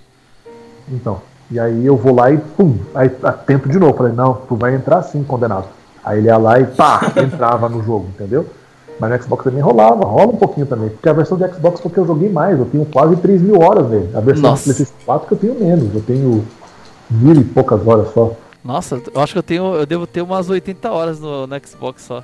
Então. 0.88 1.20
E 1.50 1.60
aí 1.60 1.86
eu 1.86 1.96
vou 1.96 2.16
lá 2.16 2.32
e 2.32 2.38
pum, 2.38 2.78
aí 2.94 3.10
tento 3.46 3.68
de 3.70 3.80
novo. 3.80 3.98
Falei, 3.98 4.14
não, 4.14 4.34
tu 4.34 4.56
vai 4.56 4.76
entrar 4.76 5.02
sim, 5.04 5.24
condenado. 5.24 5.68
Aí 6.04 6.20
ele 6.20 6.28
ia 6.28 6.38
lá 6.38 6.60
e 6.60 6.66
pá, 6.66 7.12
entrava 7.18 7.68
no 7.68 7.84
jogo, 7.84 8.08
entendeu? 8.14 8.46
Mas 9.00 9.12
no 9.12 9.24
Xbox 9.24 9.44
também 9.44 9.62
rolava, 9.62 10.06
rola 10.06 10.32
um 10.34 10.38
pouquinho 10.38 10.68
também. 10.68 10.90
Porque 10.90 11.10
a 11.10 11.14
versão 11.14 11.38
de 11.38 11.48
Xbox 11.48 11.82
foi 11.82 11.92
que 11.92 11.98
eu 11.98 12.06
joguei 12.06 12.30
mais, 12.30 12.58
eu 12.58 12.66
tenho 12.66 12.86
quase 12.86 13.16
3 13.18 13.42
mil 13.42 13.60
horas 13.60 13.90
nele. 13.90 14.10
A 14.16 14.20
versão 14.20 14.52
Nossa. 14.52 14.62
do 14.62 14.76
PlayStation 14.76 15.06
4 15.06 15.28
que 15.28 15.34
eu 15.34 15.38
tenho 15.38 15.56
menos, 15.56 15.94
eu 15.94 16.02
tenho 16.02 16.46
mil 17.10 17.36
e 17.36 17.44
poucas 17.44 17.86
horas 17.86 18.14
só. 18.14 18.32
Nossa, 18.64 19.02
eu 19.14 19.22
acho 19.22 19.34
que 19.34 19.40
eu 19.40 19.44
tenho. 19.44 19.76
Eu 19.76 19.86
devo 19.86 20.08
ter 20.08 20.22
umas 20.22 20.50
80 20.50 20.92
horas 20.92 21.20
no, 21.20 21.46
no 21.46 21.56
Xbox 21.68 22.04
só. 22.04 22.24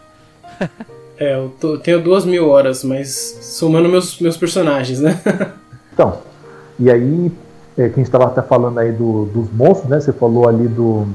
é, 1.21 1.35
eu, 1.35 1.53
tô, 1.59 1.73
eu 1.73 1.77
tenho 1.77 2.01
duas 2.01 2.25
mil 2.25 2.49
horas, 2.49 2.83
mas 2.83 3.37
somando 3.43 3.87
meus, 3.87 4.19
meus 4.19 4.35
personagens, 4.35 4.99
né? 4.99 5.21
então, 5.93 6.17
e 6.79 6.89
aí, 6.89 7.31
é, 7.77 7.89
que 7.89 7.93
a 7.93 7.97
gente 7.97 8.07
estava 8.07 8.25
até 8.25 8.41
falando 8.41 8.79
aí 8.79 8.91
do, 8.91 9.25
dos 9.25 9.53
monstros, 9.53 9.87
né? 9.87 9.99
Você 9.99 10.11
falou 10.11 10.49
ali 10.49 10.67
do, 10.67 11.05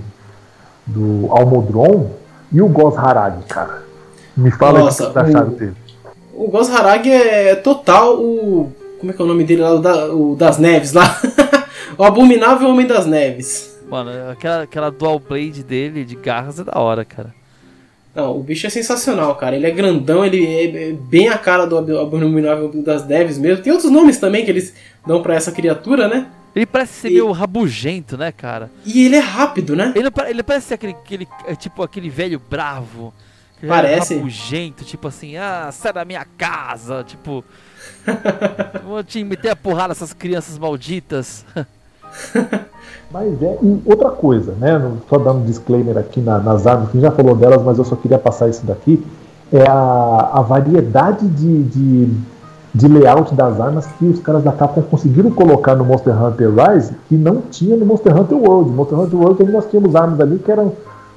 do 0.86 1.26
Almodron 1.28 2.12
e 2.52 2.62
o 2.62 2.68
Gos 2.68 2.96
Harag, 2.96 3.42
cara. 3.48 3.82
Me 4.36 4.52
fala 4.52 4.78
Nossa, 4.78 5.02
o 5.02 5.06
que 5.08 5.12
você 5.12 5.18
tá 5.18 5.26
achando 5.26 5.56
dele. 5.56 5.74
O 6.32 6.48
Gos 6.48 6.70
Harag 6.70 7.10
é 7.10 7.56
total 7.56 8.16
o. 8.16 8.72
Como 9.00 9.10
é 9.10 9.14
que 9.14 9.20
é 9.20 9.24
o 9.24 9.28
nome 9.28 9.42
dele 9.42 9.62
lá? 9.62 9.74
O, 9.74 9.78
da, 9.80 10.14
o 10.14 10.36
das 10.36 10.56
Neves 10.58 10.92
lá. 10.92 11.20
o 11.98 12.04
Abominável 12.04 12.68
Homem 12.68 12.86
das 12.86 13.06
Neves. 13.06 13.76
Mano, 13.90 14.10
aquela, 14.30 14.62
aquela 14.62 14.90
dual 14.90 15.18
blade 15.18 15.64
dele 15.64 16.04
de 16.04 16.14
garras 16.14 16.60
é 16.60 16.64
da 16.64 16.78
hora, 16.78 17.04
cara. 17.04 17.34
Não, 18.16 18.38
o 18.38 18.42
bicho 18.42 18.66
é 18.66 18.70
sensacional, 18.70 19.34
cara. 19.36 19.56
Ele 19.56 19.66
é 19.66 19.70
grandão, 19.70 20.24
ele 20.24 20.44
é 20.44 20.92
bem 20.92 21.28
a 21.28 21.36
cara 21.36 21.66
do 21.66 21.76
Abominável 22.00 22.70
das 22.82 23.06
Neves 23.06 23.36
mesmo. 23.36 23.62
Tem 23.62 23.72
outros 23.72 23.92
nomes 23.92 24.16
também 24.16 24.42
que 24.42 24.50
eles 24.50 24.74
dão 25.06 25.22
para 25.22 25.34
essa 25.34 25.52
criatura, 25.52 26.08
né? 26.08 26.26
Ele 26.54 26.64
parece 26.64 26.94
ser 26.94 27.08
e... 27.08 27.12
meio 27.12 27.30
rabugento, 27.30 28.16
né, 28.16 28.32
cara? 28.32 28.70
E 28.86 29.04
ele 29.04 29.16
é 29.16 29.20
rápido, 29.20 29.76
né? 29.76 29.92
Ele, 29.94 30.08
ele 30.28 30.42
parece 30.42 30.68
ser 30.68 30.74
aquele, 30.74 30.92
aquele, 30.92 31.28
é, 31.46 31.54
tipo, 31.54 31.82
aquele 31.82 32.08
velho 32.08 32.40
bravo 32.48 33.12
Parece. 33.66 34.16
Rabugento, 34.16 34.84
tipo 34.84 35.08
assim, 35.08 35.36
ah, 35.36 35.70
sai 35.72 35.92
da 35.92 36.04
minha 36.04 36.24
casa, 36.36 37.02
tipo. 37.04 37.44
vou 38.84 39.02
te 39.02 39.22
meter 39.24 39.50
a 39.50 39.56
porrada 39.56 39.92
essas 39.92 40.12
crianças 40.12 40.58
malditas. 40.58 41.44
mas 43.10 43.42
é, 43.42 43.58
e 43.62 43.82
outra 43.84 44.10
coisa, 44.10 44.52
né? 44.58 44.80
Só 45.08 45.18
dando 45.18 45.40
um 45.40 45.44
disclaimer 45.44 45.96
aqui 45.98 46.20
na, 46.20 46.38
nas 46.38 46.66
armas, 46.66 46.90
que 46.90 47.00
já 47.00 47.10
falou 47.10 47.34
delas, 47.34 47.62
mas 47.62 47.78
eu 47.78 47.84
só 47.84 47.96
queria 47.96 48.18
passar 48.18 48.48
isso 48.48 48.64
daqui. 48.64 49.04
É 49.52 49.68
a, 49.68 50.30
a 50.34 50.40
variedade 50.42 51.26
de, 51.28 51.62
de, 51.62 52.10
de 52.74 52.88
layout 52.88 53.34
das 53.34 53.60
armas 53.60 53.86
que 53.98 54.04
os 54.04 54.20
caras 54.20 54.42
da 54.42 54.52
Capcom 54.52 54.82
conseguiram 54.82 55.30
colocar 55.30 55.74
no 55.76 55.84
Monster 55.84 56.20
Hunter 56.20 56.50
Rise 56.52 56.94
que 57.08 57.14
não 57.14 57.42
tinha 57.42 57.76
no 57.76 57.86
Monster 57.86 58.16
Hunter 58.16 58.36
World. 58.36 58.70
No 58.70 58.76
Monster 58.76 58.98
Hunter 58.98 59.18
World 59.18 59.44
nós 59.44 59.70
tínhamos 59.70 59.94
armas 59.94 60.20
ali 60.20 60.38
que 60.38 60.50
eram 60.50 60.72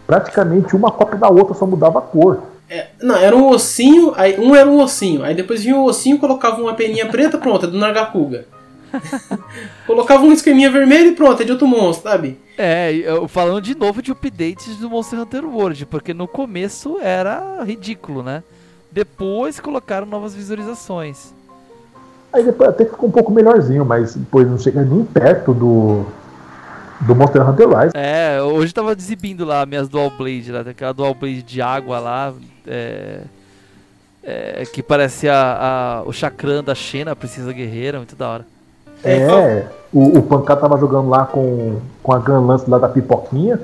praticamente 0.06 0.76
uma 0.76 0.92
cópia 0.92 1.18
da 1.18 1.30
outra, 1.30 1.54
só 1.54 1.66
mudava 1.66 2.00
a 2.00 2.02
cor. 2.02 2.40
É, 2.70 2.88
não, 3.02 3.16
era 3.16 3.36
um 3.36 3.50
ossinho, 3.50 4.14
aí 4.16 4.40
um 4.40 4.56
era 4.56 4.70
um 4.70 4.80
ossinho, 4.80 5.24
aí 5.24 5.34
depois 5.34 5.64
vinha 5.64 5.76
um 5.76 5.86
ossinho 5.86 6.20
colocava 6.20 6.62
uma 6.62 6.76
peninha 6.76 7.08
preta, 7.08 7.38
pronto, 7.38 7.66
é 7.66 7.70
do 7.70 7.78
Nargacuga. 7.78 8.46
colocava 9.86 10.24
um 10.24 10.32
esqueminha 10.32 10.72
vermelho 10.72 11.10
e 11.10 11.16
pronto, 11.16 11.42
é 11.42 11.46
de 11.46 11.52
outro 11.52 11.68
monstro, 11.68 12.10
sabe? 12.10 12.38
É, 12.58 12.94
eu, 12.94 13.28
falando 13.28 13.62
de 13.62 13.76
novo 13.76 14.02
de 14.02 14.12
updates 14.12 14.78
do 14.78 14.90
Monster 14.90 15.20
Hunter 15.20 15.46
World, 15.46 15.86
porque 15.86 16.14
no 16.14 16.28
começo 16.28 16.98
era 17.02 17.64
ridículo, 17.64 18.22
né? 18.22 18.44
Depois 18.92 19.60
colocaram 19.60 20.06
novas 20.06 20.34
visualizações. 20.34 21.34
Aí 22.34 22.44
depois 22.44 22.70
até 22.70 22.86
ficou 22.86 23.10
um 23.10 23.12
pouco 23.12 23.32
melhorzinho, 23.32 23.86
mas 23.86 24.16
depois 24.16 24.48
não 24.48 24.58
chega 24.58 24.84
nem 24.84 25.04
perto 25.04 25.54
do, 25.54 26.06
do 27.02 27.16
Monster 27.16 27.48
Hunter 27.48 27.68
Rise. 27.68 27.92
É, 27.96 28.42
hoje 28.42 28.74
tava 28.74 28.92
exibindo 28.94 29.46
lá 29.46 29.66
minhas 29.66 29.88
Dual 29.88 30.12
Blade, 30.12 30.52
lá, 30.52 30.62
aquela 30.62 30.94
Dual 30.94 31.14
Blade 31.14 31.42
de 31.42 31.62
água 31.62 32.00
lá, 32.00 32.34
é, 32.68 33.22
é, 34.24 34.64
que 34.66 34.84
parece 34.84 35.28
a, 35.28 36.02
a, 36.02 36.04
o 36.04 36.14
chakran 36.14 36.64
da 36.64 36.76
Xena, 36.76 37.12
a 37.12 37.16
Princesa 37.16 37.52
Guerreira, 37.52 37.98
muito 37.98 38.16
da 38.16 38.28
hora. 38.28 38.46
É, 39.04 39.66
o, 39.94 40.20
o 40.20 40.24
Pancá 40.24 40.56
tava 40.56 40.78
jogando 40.78 41.10
lá 41.10 41.26
com, 41.26 41.80
com 42.04 42.14
a 42.14 42.20
Gun 42.20 42.46
Lance 42.46 42.70
lá 42.70 42.78
da 42.78 42.90
pipoquinha. 42.90 43.60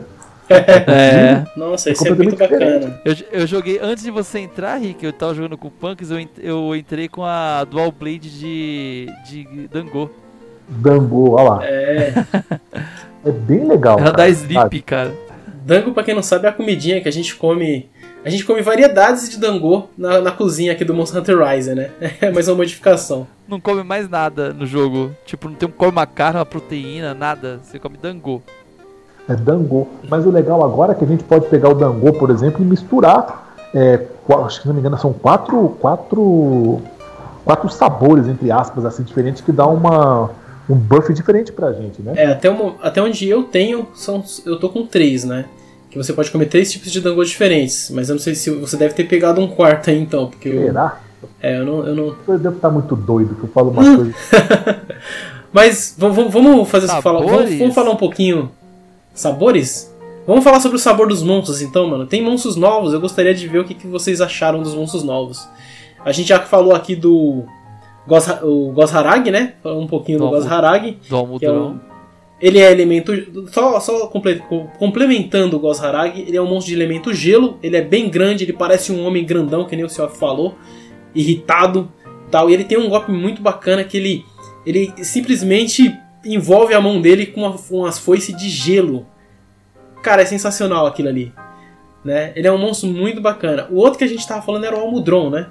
É. 0.48 1.44
Nossa, 1.58 1.90
isso 1.90 2.08
é 2.08 2.12
muito 2.12 2.36
bacana. 2.38 3.00
Eu, 3.04 3.16
eu 3.32 3.48
joguei, 3.48 3.80
antes 3.82 4.04
de 4.04 4.12
você 4.12 4.40
entrar, 4.40 4.78
Rick, 4.78 5.04
eu 5.04 5.12
tava 5.12 5.34
jogando 5.34 5.58
com 5.58 5.68
o 5.68 5.72
Punks, 5.72 6.12
eu, 6.12 6.20
eu 6.38 6.76
entrei 6.76 7.08
com 7.08 7.24
a 7.24 7.64
Dual 7.64 7.92
Blade 7.92 8.30
de, 8.30 9.10
de 9.26 9.68
Dango. 9.68 10.10
Dango, 10.68 11.32
olha 11.32 11.50
lá. 11.50 11.66
É. 11.66 12.14
é 13.26 13.32
bem 13.32 13.68
legal. 13.68 14.00
Ela 14.00 14.12
dá 14.12 14.30
sleep, 14.30 14.82
cara. 14.82 15.14
Dango, 15.66 15.94
pra 15.94 16.04
quem 16.04 16.14
não 16.14 16.22
sabe, 16.22 16.46
é 16.46 16.50
a 16.50 16.54
comidinha 16.54 17.02
que 17.02 17.10
a 17.10 17.12
gente 17.12 17.36
come. 17.36 17.90
A 18.26 18.30
gente 18.30 18.44
come 18.44 18.62
variedades 18.62 19.30
de 19.30 19.38
dango 19.38 19.88
na, 19.96 20.20
na 20.20 20.32
cozinha 20.32 20.72
aqui 20.72 20.84
do 20.84 20.96
Monster 20.96 21.22
Hunter 21.22 21.38
Rise, 21.38 21.76
né? 21.76 21.92
É 22.20 22.32
mais 22.32 22.48
uma 22.48 22.56
modificação. 22.56 23.28
Não 23.48 23.62
come 23.62 23.84
mais 23.84 24.10
nada 24.10 24.52
no 24.52 24.66
jogo. 24.66 25.16
Tipo, 25.26 25.48
não 25.48 25.56
tem 25.56 25.70
come 25.70 25.92
uma 25.92 26.08
carne, 26.08 26.40
uma 26.40 26.46
proteína, 26.46 27.14
nada. 27.14 27.60
Você 27.62 27.78
come 27.78 27.98
dango 27.98 28.42
é 29.28 29.36
Dango. 29.36 29.88
Mas 30.08 30.26
o 30.26 30.32
legal 30.32 30.64
agora 30.64 30.92
é 30.92 30.96
que 30.96 31.04
a 31.04 31.08
gente 31.08 31.24
pode 31.24 31.48
pegar 31.48 31.70
o 31.70 31.74
Dango, 31.74 32.14
por 32.14 32.30
exemplo, 32.30 32.62
e 32.62 32.66
misturar. 32.66 33.56
É, 33.74 34.02
acho 34.46 34.62
que 34.62 34.68
não 34.68 34.74
me 34.74 34.80
engano, 34.80 34.98
são 34.98 35.12
quatro, 35.12 35.76
quatro, 35.80 36.82
quatro 37.44 37.70
sabores, 37.70 38.28
entre 38.28 38.52
aspas, 38.52 38.86
assim, 38.86 39.04
diferentes, 39.04 39.42
que 39.42 39.52
dá 39.52 39.68
uma, 39.68 40.30
um 40.70 40.76
buff 40.76 41.14
diferente 41.14 41.52
pra 41.52 41.74
gente, 41.74 42.02
né? 42.02 42.14
É, 42.16 42.28
até, 42.28 42.50
uma, 42.50 42.76
até 42.82 43.02
onde 43.02 43.28
eu 43.28 43.44
tenho, 43.44 43.88
são, 43.94 44.24
eu 44.46 44.58
tô 44.60 44.70
com 44.70 44.86
três, 44.86 45.26
né? 45.26 45.46
Que 45.96 46.04
você 46.04 46.12
pode 46.12 46.30
comer 46.30 46.48
três 46.48 46.70
tipos 46.70 46.92
de 46.92 47.00
dango 47.00 47.24
diferentes. 47.24 47.90
Mas 47.90 48.10
eu 48.10 48.16
não 48.16 48.20
sei 48.20 48.36
se 48.36 48.50
você 48.50 48.76
deve 48.76 48.94
ter 48.94 49.06
pegado 49.06 49.40
um 49.40 49.48
quarto 49.48 49.90
aí 49.90 49.98
então. 49.98 50.28
Porque 50.28 50.52
Será? 50.52 51.00
Eu, 51.24 51.30
é, 51.42 51.60
eu 51.60 51.66
não. 51.66 51.88
Eu, 51.88 51.96
não... 51.96 52.16
eu 52.28 52.38
devo 52.38 52.58
estar 52.58 52.70
muito 52.70 52.98
doido 52.98 53.34
que 53.34 53.44
eu 53.44 53.50
falo 53.50 53.72
uma 53.72 53.96
coisa. 53.96 54.14
mas 55.54 55.96
vamos, 55.98 56.34
vamos 56.34 56.70
fazer 56.70 56.88
falar, 57.02 57.22
vamos, 57.22 57.56
vamos 57.56 57.74
falar 57.74 57.92
um 57.92 57.96
pouquinho 57.96 58.52
Sabores? 59.14 59.96
Vamos 60.28 60.44
falar 60.44 60.60
sobre 60.60 60.76
o 60.76 60.80
sabor 60.80 61.08
dos 61.08 61.24
monstros 61.24 61.62
então, 61.62 61.88
mano. 61.88 62.06
Tem 62.06 62.22
monstros 62.22 62.58
novos, 62.58 62.92
eu 62.92 63.00
gostaria 63.00 63.34
de 63.34 63.48
ver 63.48 63.60
o 63.60 63.64
que, 63.64 63.74
que 63.74 63.88
vocês 63.88 64.20
acharam 64.20 64.62
dos 64.62 64.76
monstros 64.76 65.04
novos. 65.04 65.48
A 66.04 66.12
gente 66.12 66.28
já 66.28 66.42
falou 66.42 66.76
aqui 66.76 66.98
do 66.98 67.46
Gos, 68.06 68.28
o 68.44 68.74
Gosharag, 68.74 69.32
né? 69.32 69.54
Falou 69.64 69.82
um 69.82 69.88
pouquinho 69.88 70.20
do, 70.20 70.26
do 70.26 70.32
Gosharag. 70.32 71.00
Do 71.10 71.40
que 71.40 71.46
é 71.46 71.52
um, 71.52 71.80
ele 72.40 72.60
é 72.60 72.72
elemento. 72.72 73.14
Só, 73.52 73.80
só 73.80 74.08
complementando 74.08 75.56
o 75.56 75.60
Gosharag, 75.60 76.20
ele 76.20 76.36
é 76.36 76.42
um 76.42 76.48
monstro 76.48 76.74
de 76.74 76.80
elemento 76.80 77.14
gelo. 77.14 77.58
Ele 77.64 77.78
é 77.78 77.82
bem 77.82 78.10
grande, 78.10 78.44
ele 78.44 78.54
parece 78.54 78.92
um 78.92 79.06
homem 79.06 79.26
grandão, 79.26 79.66
que 79.66 79.76
nem 79.76 79.86
o 79.86 79.90
senhor 79.90 80.10
falou. 80.10 80.56
Irritado 81.14 81.92
tal. 82.30 82.50
E 82.50 82.54
ele 82.54 82.66
tem 82.66 82.78
um 82.78 82.90
golpe 82.90 83.12
muito 83.12 83.42
bacana 83.42 83.84
que 83.84 83.98
ele, 83.98 84.26
ele 84.66 84.94
simplesmente 85.04 85.96
envolve 86.26 86.74
a 86.74 86.82
mão 86.82 87.00
dele 87.00 87.28
com, 87.28 87.42
uma, 87.42 87.58
com 87.58 87.80
umas 87.80 88.00
foices 88.00 88.36
de 88.36 88.50
gelo. 88.50 89.06
Cara, 90.02 90.22
é 90.22 90.26
sensacional 90.26 90.86
aquilo 90.86 91.10
ali. 91.10 91.34
Né? 92.04 92.34
Ele 92.36 92.48
é 92.48 92.52
um 92.52 92.58
monstro 92.58 92.90
muito 92.90 93.22
bacana. 93.22 93.68
O 93.72 93.78
outro 93.78 93.98
que 93.98 94.04
a 94.04 94.08
gente 94.08 94.28
tava 94.28 94.42
falando 94.42 94.66
era 94.66 94.76
o 94.76 94.80
Almudron, 94.80 95.30
né? 95.30 95.48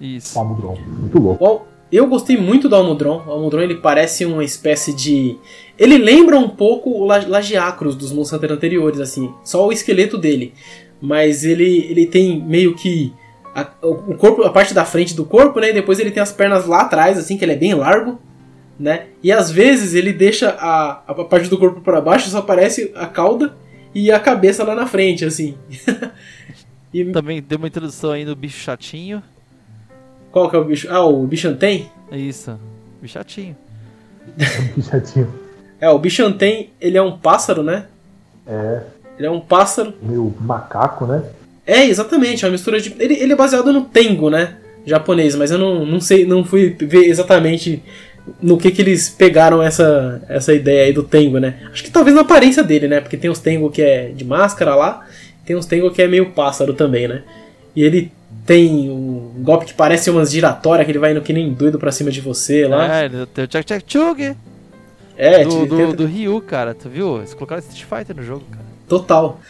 Isso. 0.00 0.38
Almudron, 0.38 0.76
muito 0.76 1.18
louco. 1.18 1.66
Eu 1.92 2.08
gostei 2.08 2.36
muito 2.36 2.68
do 2.68 2.74
Almudron. 2.74 3.22
O 3.24 3.30
Almudron 3.30 3.60
ele 3.60 3.76
parece 3.76 4.24
uma 4.24 4.42
espécie 4.42 4.92
de. 4.92 5.38
Ele 5.78 5.98
lembra 5.98 6.38
um 6.38 6.48
pouco 6.48 6.90
o 6.90 7.04
Lagiacros 7.04 7.96
dos 7.96 8.12
Monstros 8.12 8.38
Hunter 8.38 8.52
anteriores, 8.52 9.00
assim. 9.00 9.32
Só 9.42 9.66
o 9.66 9.72
esqueleto 9.72 10.16
dele. 10.16 10.54
Mas 11.00 11.44
ele, 11.44 11.86
ele 11.90 12.06
tem 12.06 12.40
meio 12.40 12.74
que. 12.74 13.12
A, 13.54 13.68
o 13.82 14.14
corpo, 14.14 14.42
a 14.42 14.50
parte 14.50 14.74
da 14.74 14.84
frente 14.84 15.14
do 15.14 15.24
corpo, 15.24 15.60
né? 15.60 15.70
E 15.70 15.74
depois 15.74 15.98
ele 15.98 16.10
tem 16.10 16.22
as 16.22 16.32
pernas 16.32 16.66
lá 16.66 16.82
atrás, 16.82 17.18
assim, 17.18 17.36
que 17.36 17.44
ele 17.44 17.52
é 17.52 17.56
bem 17.56 17.74
largo 17.74 18.18
né? 18.78 19.06
E 19.22 19.30
às 19.30 19.50
vezes 19.50 19.94
ele 19.94 20.12
deixa 20.12 20.50
a, 20.50 21.02
a 21.06 21.24
parte 21.24 21.48
do 21.48 21.58
corpo 21.58 21.80
para 21.80 22.00
baixo, 22.00 22.28
só 22.28 22.38
aparece 22.38 22.92
a 22.94 23.06
cauda 23.06 23.54
e 23.94 24.10
a 24.10 24.18
cabeça 24.18 24.64
lá 24.64 24.74
na 24.74 24.86
frente, 24.86 25.24
assim. 25.24 25.56
e... 26.92 27.04
Também 27.06 27.42
deu 27.42 27.58
uma 27.58 27.68
introdução 27.68 28.10
aí 28.10 28.24
do 28.24 28.34
bicho 28.34 28.58
chatinho. 28.58 29.22
Qual 30.32 30.50
que 30.50 30.56
é 30.56 30.58
o 30.58 30.64
bicho? 30.64 30.88
Ah, 30.90 31.04
o 31.04 31.24
Bichantem? 31.26 31.88
Isso, 32.10 32.58
bicho 33.00 33.14
chatinho. 33.14 33.56
Bichatinho. 34.74 35.43
É, 35.80 35.88
o 35.88 35.98
Bichantem, 35.98 36.70
ele 36.80 36.96
é 36.96 37.02
um 37.02 37.18
pássaro, 37.18 37.62
né? 37.62 37.86
É. 38.46 38.80
Ele 39.18 39.26
é 39.26 39.30
um 39.30 39.40
pássaro. 39.40 39.94
Meio 40.02 40.34
macaco, 40.40 41.06
né? 41.06 41.22
É, 41.66 41.84
exatamente, 41.86 42.44
é 42.44 42.48
uma 42.48 42.52
mistura 42.52 42.80
de. 42.80 42.94
Ele, 42.98 43.14
ele 43.14 43.32
é 43.32 43.36
baseado 43.36 43.72
no 43.72 43.82
Tengo, 43.82 44.28
né? 44.28 44.56
Japonês, 44.86 45.34
mas 45.34 45.50
eu 45.50 45.58
não, 45.58 45.86
não 45.86 46.00
sei, 46.00 46.26
não 46.26 46.44
fui 46.44 46.76
ver 46.78 47.06
exatamente 47.06 47.82
no 48.40 48.58
que 48.58 48.70
que 48.70 48.82
eles 48.82 49.08
pegaram 49.08 49.62
essa, 49.62 50.22
essa 50.28 50.52
ideia 50.52 50.84
aí 50.84 50.92
do 50.92 51.02
Tengo, 51.02 51.38
né? 51.38 51.54
Acho 51.72 51.82
que 51.82 51.90
talvez 51.90 52.14
na 52.14 52.22
aparência 52.22 52.62
dele, 52.62 52.88
né? 52.88 53.00
Porque 53.00 53.16
tem 53.16 53.30
os 53.30 53.38
Tengo 53.38 53.70
que 53.70 53.82
é 53.82 54.08
de 54.08 54.24
máscara 54.24 54.74
lá, 54.74 55.06
tem 55.44 55.56
uns 55.56 55.66
Tengo 55.66 55.90
que 55.90 56.02
é 56.02 56.06
meio 56.06 56.30
pássaro 56.30 56.74
também, 56.74 57.08
né? 57.08 57.22
E 57.74 57.82
ele 57.82 58.12
tem 58.46 58.90
um 58.90 59.32
golpe 59.38 59.66
que 59.66 59.74
parece 59.74 60.10
umas 60.10 60.30
giratórias, 60.30 60.84
que 60.84 60.92
ele 60.92 60.98
vai 60.98 61.12
indo 61.12 61.22
que 61.22 61.32
nem 61.32 61.52
doido 61.52 61.78
pra 61.78 61.92
cima 61.92 62.10
de 62.10 62.20
você 62.20 62.66
lá. 62.66 62.94
É, 62.94 63.08
tem 63.08 63.44
o 63.44 63.48
Chak 63.50 63.82
Chug. 63.86 64.36
É, 65.16 65.44
do, 65.44 65.66
do, 65.66 65.92
do, 65.92 66.06
Ryu, 66.06 66.40
cara, 66.40 66.74
tu 66.74 66.88
viu? 66.88 67.18
Eles 67.18 67.34
colocaram 67.34 67.60
Street 67.60 67.84
Fighter 67.84 68.16
no 68.16 68.22
jogo, 68.22 68.44
cara. 68.50 68.64
Total. 68.88 69.40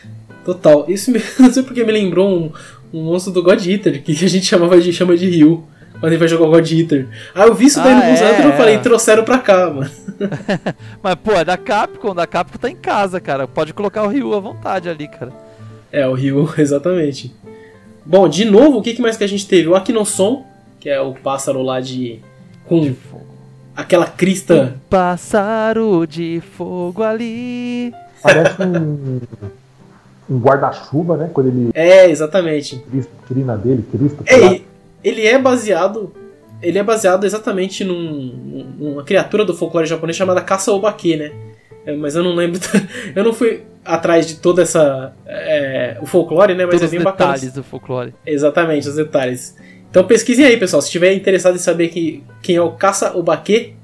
Total. 0.44 0.84
Isso 0.88 1.10
me, 1.10 1.20
não 1.40 1.52
sei 1.52 1.62
porque 1.62 1.84
me 1.84 1.92
lembrou 1.92 2.28
um, 2.28 2.52
um 2.92 3.04
monstro 3.04 3.32
do 3.32 3.42
God 3.42 3.64
Eater, 3.66 4.02
que 4.02 4.12
a 4.12 4.28
gente 4.28 4.44
chamava 4.44 4.80
de 4.80 4.92
chama 4.92 5.16
de 5.16 5.28
Ryu 5.28 5.64
quando 6.00 6.12
ele 6.12 6.18
vai 6.18 6.28
jogar 6.28 6.46
o 6.46 6.50
God 6.50 6.70
Eater. 6.70 7.08
Ah, 7.34 7.46
eu 7.46 7.54
vi 7.54 7.66
isso 7.66 7.82
daí 7.82 7.92
ah, 7.92 7.96
no 7.96 8.10
Buzz 8.10 8.20
é, 8.20 8.42
e 8.42 8.44
eu 8.44 8.52
falei, 8.52 8.78
trouxeram 8.78 9.24
pra 9.24 9.38
cá, 9.38 9.70
mano. 9.70 9.90
Mas, 11.02 11.14
pô, 11.14 11.32
é 11.32 11.44
da 11.44 11.56
Capcom, 11.56 12.14
da 12.14 12.26
Capcom 12.26 12.58
tá 12.58 12.68
em 12.68 12.76
casa, 12.76 13.20
cara. 13.20 13.48
Pode 13.48 13.72
colocar 13.72 14.02
o 14.02 14.08
Ryu 14.08 14.34
à 14.34 14.40
vontade 14.40 14.88
ali, 14.88 15.08
cara. 15.08 15.32
É, 15.90 16.06
o 16.06 16.12
Ryu, 16.12 16.52
exatamente. 16.58 17.34
Bom, 18.04 18.28
de 18.28 18.44
novo, 18.44 18.78
o 18.78 18.82
que 18.82 19.00
mais 19.00 19.16
que 19.16 19.24
a 19.24 19.26
gente 19.26 19.46
teve? 19.46 19.68
O 19.68 19.74
Akinoson, 19.74 20.44
que 20.78 20.90
é 20.90 21.00
o 21.00 21.14
pássaro 21.14 21.62
lá 21.62 21.80
de. 21.80 22.20
com 22.66 22.82
de 22.82 22.94
aquela 23.76 24.06
crista. 24.06 24.54
Um 24.54 24.88
pássaro 24.88 26.06
de 26.06 26.42
fogo 26.56 27.02
ali. 27.02 27.92
Parece 28.22 28.62
um. 28.62 29.20
um 30.30 30.38
guarda-chuva, 30.38 31.16
né? 31.16 31.30
Quando 31.32 31.48
ele. 31.48 31.70
É, 31.74 32.10
exatamente. 32.10 32.82
Crina 33.26 33.56
dele, 33.56 33.84
Cristo. 33.90 34.24
É, 34.26 34.60
ele 35.02 35.26
é 35.26 35.38
baseado 35.38 36.12
ele 36.64 36.78
é 36.78 36.82
baseado 36.82 37.24
exatamente 37.24 37.84
num, 37.84 38.72
numa 38.78 39.04
criatura 39.04 39.44
do 39.44 39.54
folclore 39.54 39.86
japonês 39.86 40.16
chamada 40.16 40.40
Kasa-Obake, 40.40 41.16
né? 41.16 41.30
É, 41.84 41.94
mas 41.94 42.16
eu 42.16 42.24
não 42.24 42.34
lembro. 42.34 42.58
eu 43.14 43.22
não 43.22 43.32
fui 43.32 43.62
atrás 43.84 44.26
de 44.26 44.36
toda 44.36 44.62
essa. 44.62 45.12
É, 45.26 45.98
o 46.00 46.06
folclore, 46.06 46.54
né? 46.54 46.64
Mas 46.64 46.76
Todos 46.76 46.88
é 46.88 46.90
bem 46.90 46.98
os 46.98 47.04
bacana. 47.04 47.32
detalhes 47.32 47.54
do 47.54 47.62
folclore. 47.62 48.14
Exatamente, 48.26 48.88
os 48.88 48.94
detalhes. 48.94 49.56
Então 49.94 50.02
pesquisem 50.02 50.44
aí, 50.44 50.56
pessoal. 50.56 50.82
Se 50.82 50.88
estiver 50.88 51.12
interessado 51.12 51.54
em 51.54 51.58
saber 51.58 51.86
que, 51.86 52.24
quem 52.42 52.56
é 52.56 52.60
o 52.60 52.72
Kasa-Obake, 52.72 53.76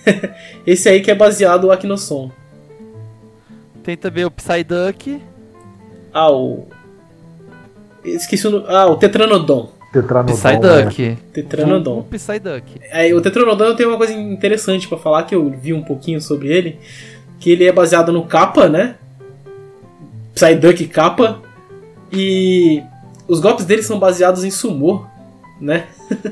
esse 0.66 0.88
aí 0.88 1.02
que 1.02 1.10
é 1.10 1.14
baseado 1.14 1.70
aqui 1.70 1.86
no 1.86 1.98
som. 1.98 2.30
Tem 3.82 3.94
também 3.94 4.24
o 4.24 4.30
Psyduck. 4.30 5.20
Ah, 6.10 6.32
o. 6.32 6.68
Esqueci 8.02 8.48
o. 8.48 8.64
Ah, 8.66 8.86
o 8.86 8.96
Tetranodon. 8.96 9.70
Tetranodon. 9.92 10.32
Psyduck. 10.32 11.02
Né? 11.02 11.18
Tetranodon. 11.34 11.98
O 11.98 12.04
Psyduck. 12.04 12.80
É, 12.90 13.14
o 13.14 13.20
Tetranodon 13.20 13.64
eu 13.66 13.76
tenho 13.76 13.90
uma 13.90 13.98
coisa 13.98 14.14
interessante 14.14 14.88
para 14.88 14.96
falar, 14.96 15.24
que 15.24 15.34
eu 15.34 15.50
vi 15.50 15.74
um 15.74 15.82
pouquinho 15.82 16.22
sobre 16.22 16.48
ele, 16.48 16.78
que 17.38 17.50
ele 17.50 17.64
é 17.64 17.72
baseado 17.72 18.10
no 18.10 18.24
Kappa, 18.24 18.70
né? 18.70 18.94
Psyduck 20.34 20.86
Kappa. 20.86 21.42
E 22.10 22.82
os 23.28 23.38
golpes 23.38 23.66
dele 23.66 23.82
são 23.82 23.98
baseados 23.98 24.44
em 24.44 24.50
Sumo. 24.50 25.11
Né? 25.62 25.86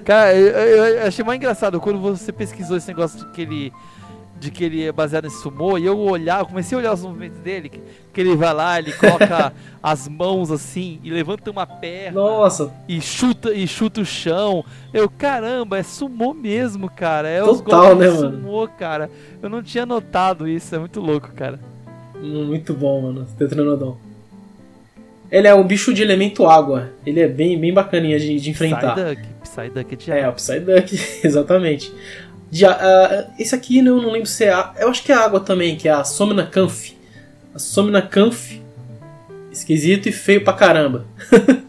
Cara, 0.05 0.35
eu, 0.35 0.49
eu 0.49 1.07
achei 1.07 1.25
mais 1.25 1.37
engraçado 1.37 1.81
quando 1.81 2.01
você 2.01 2.33
pesquisou 2.33 2.77
esse 2.77 2.89
negócio 2.89 3.19
de 3.21 3.27
que 3.33 3.43
ele 3.43 3.73
de 4.41 4.51
que 4.51 4.65
ele 4.65 4.83
é 4.83 4.91
baseado 4.91 5.25
nesse 5.25 5.43
sumô, 5.43 5.77
e 5.77 5.85
eu 5.85 5.99
olhar, 5.99 6.41
eu 6.41 6.47
comecei 6.47 6.75
a 6.75 6.81
olhar 6.81 6.95
os 6.95 7.03
movimentos 7.03 7.39
dele, 7.41 7.69
que, 7.69 7.79
que 8.11 8.21
ele 8.23 8.35
vai 8.35 8.55
lá, 8.55 8.79
ele 8.79 8.91
coloca 8.91 9.53
as 9.83 10.09
mãos 10.09 10.51
assim 10.51 10.99
e 11.05 11.11
levanta 11.11 11.51
uma 11.51 11.67
perna. 11.67 12.19
Nossa. 12.19 12.73
E 12.89 13.03
chuta 13.03 13.53
e 13.53 13.69
chuta 13.69 14.01
o 14.01 14.05
chão. 14.05 14.65
Eu, 14.95 15.11
caramba, 15.11 15.77
é 15.77 15.83
sumô 15.83 16.33
mesmo, 16.33 16.91
cara. 16.91 17.29
É 17.29 17.43
Total, 17.43 17.95
né, 17.95 18.09
de 18.09 18.15
mano? 18.15 18.39
sumô, 18.39 18.67
cara. 18.67 19.11
Eu 19.43 19.51
não 19.51 19.63
tinha 19.63 19.85
notado 19.85 20.49
isso, 20.49 20.75
é 20.75 20.79
muito 20.79 21.01
louco, 21.01 21.31
cara. 21.33 21.61
Muito 22.19 22.73
bom, 22.73 23.03
mano, 23.03 23.27
Tetranodon. 23.37 23.99
Ele 25.31 25.47
é 25.47 25.55
um 25.55 25.65
bicho 25.65 25.93
de 25.95 26.03
elemento 26.03 26.47
água. 26.47 26.91
Ele 27.07 27.21
é 27.21 27.29
bem, 27.29 27.59
bem 27.59 27.73
bacaninha 27.73 28.19
de, 28.19 28.39
de 28.41 28.51
enfrentar. 28.51 28.95
Psyduck, 28.95 29.23
Psyduck 29.43 29.97
de 29.97 30.11
É, 30.11 30.19
água. 30.21 30.31
o 30.31 30.35
Psyduck, 30.35 31.01
exatamente. 31.27 31.93
De, 32.51 32.67
a- 32.67 33.29
esse 33.39 33.55
aqui 33.55 33.79
eu 33.79 33.85
não 33.85 34.11
lembro 34.11 34.27
se 34.27 34.45
é. 34.45 34.51
a- 34.53 34.75
Eu 34.79 34.89
acho 34.89 35.03
que 35.05 35.13
é 35.13 35.15
água 35.15 35.39
também, 35.41 35.77
que 35.77 35.89
é 35.89 35.93
a 35.93 36.03
Somna 36.05 36.45
Canf. 36.47 36.91
A 37.55 37.59
Somna 37.59 38.03
Canf. 38.03 38.59
Esquisito 39.53 40.09
e 40.09 40.13
feio 40.13 40.43
pra 40.45 40.53
caramba. 40.53 41.05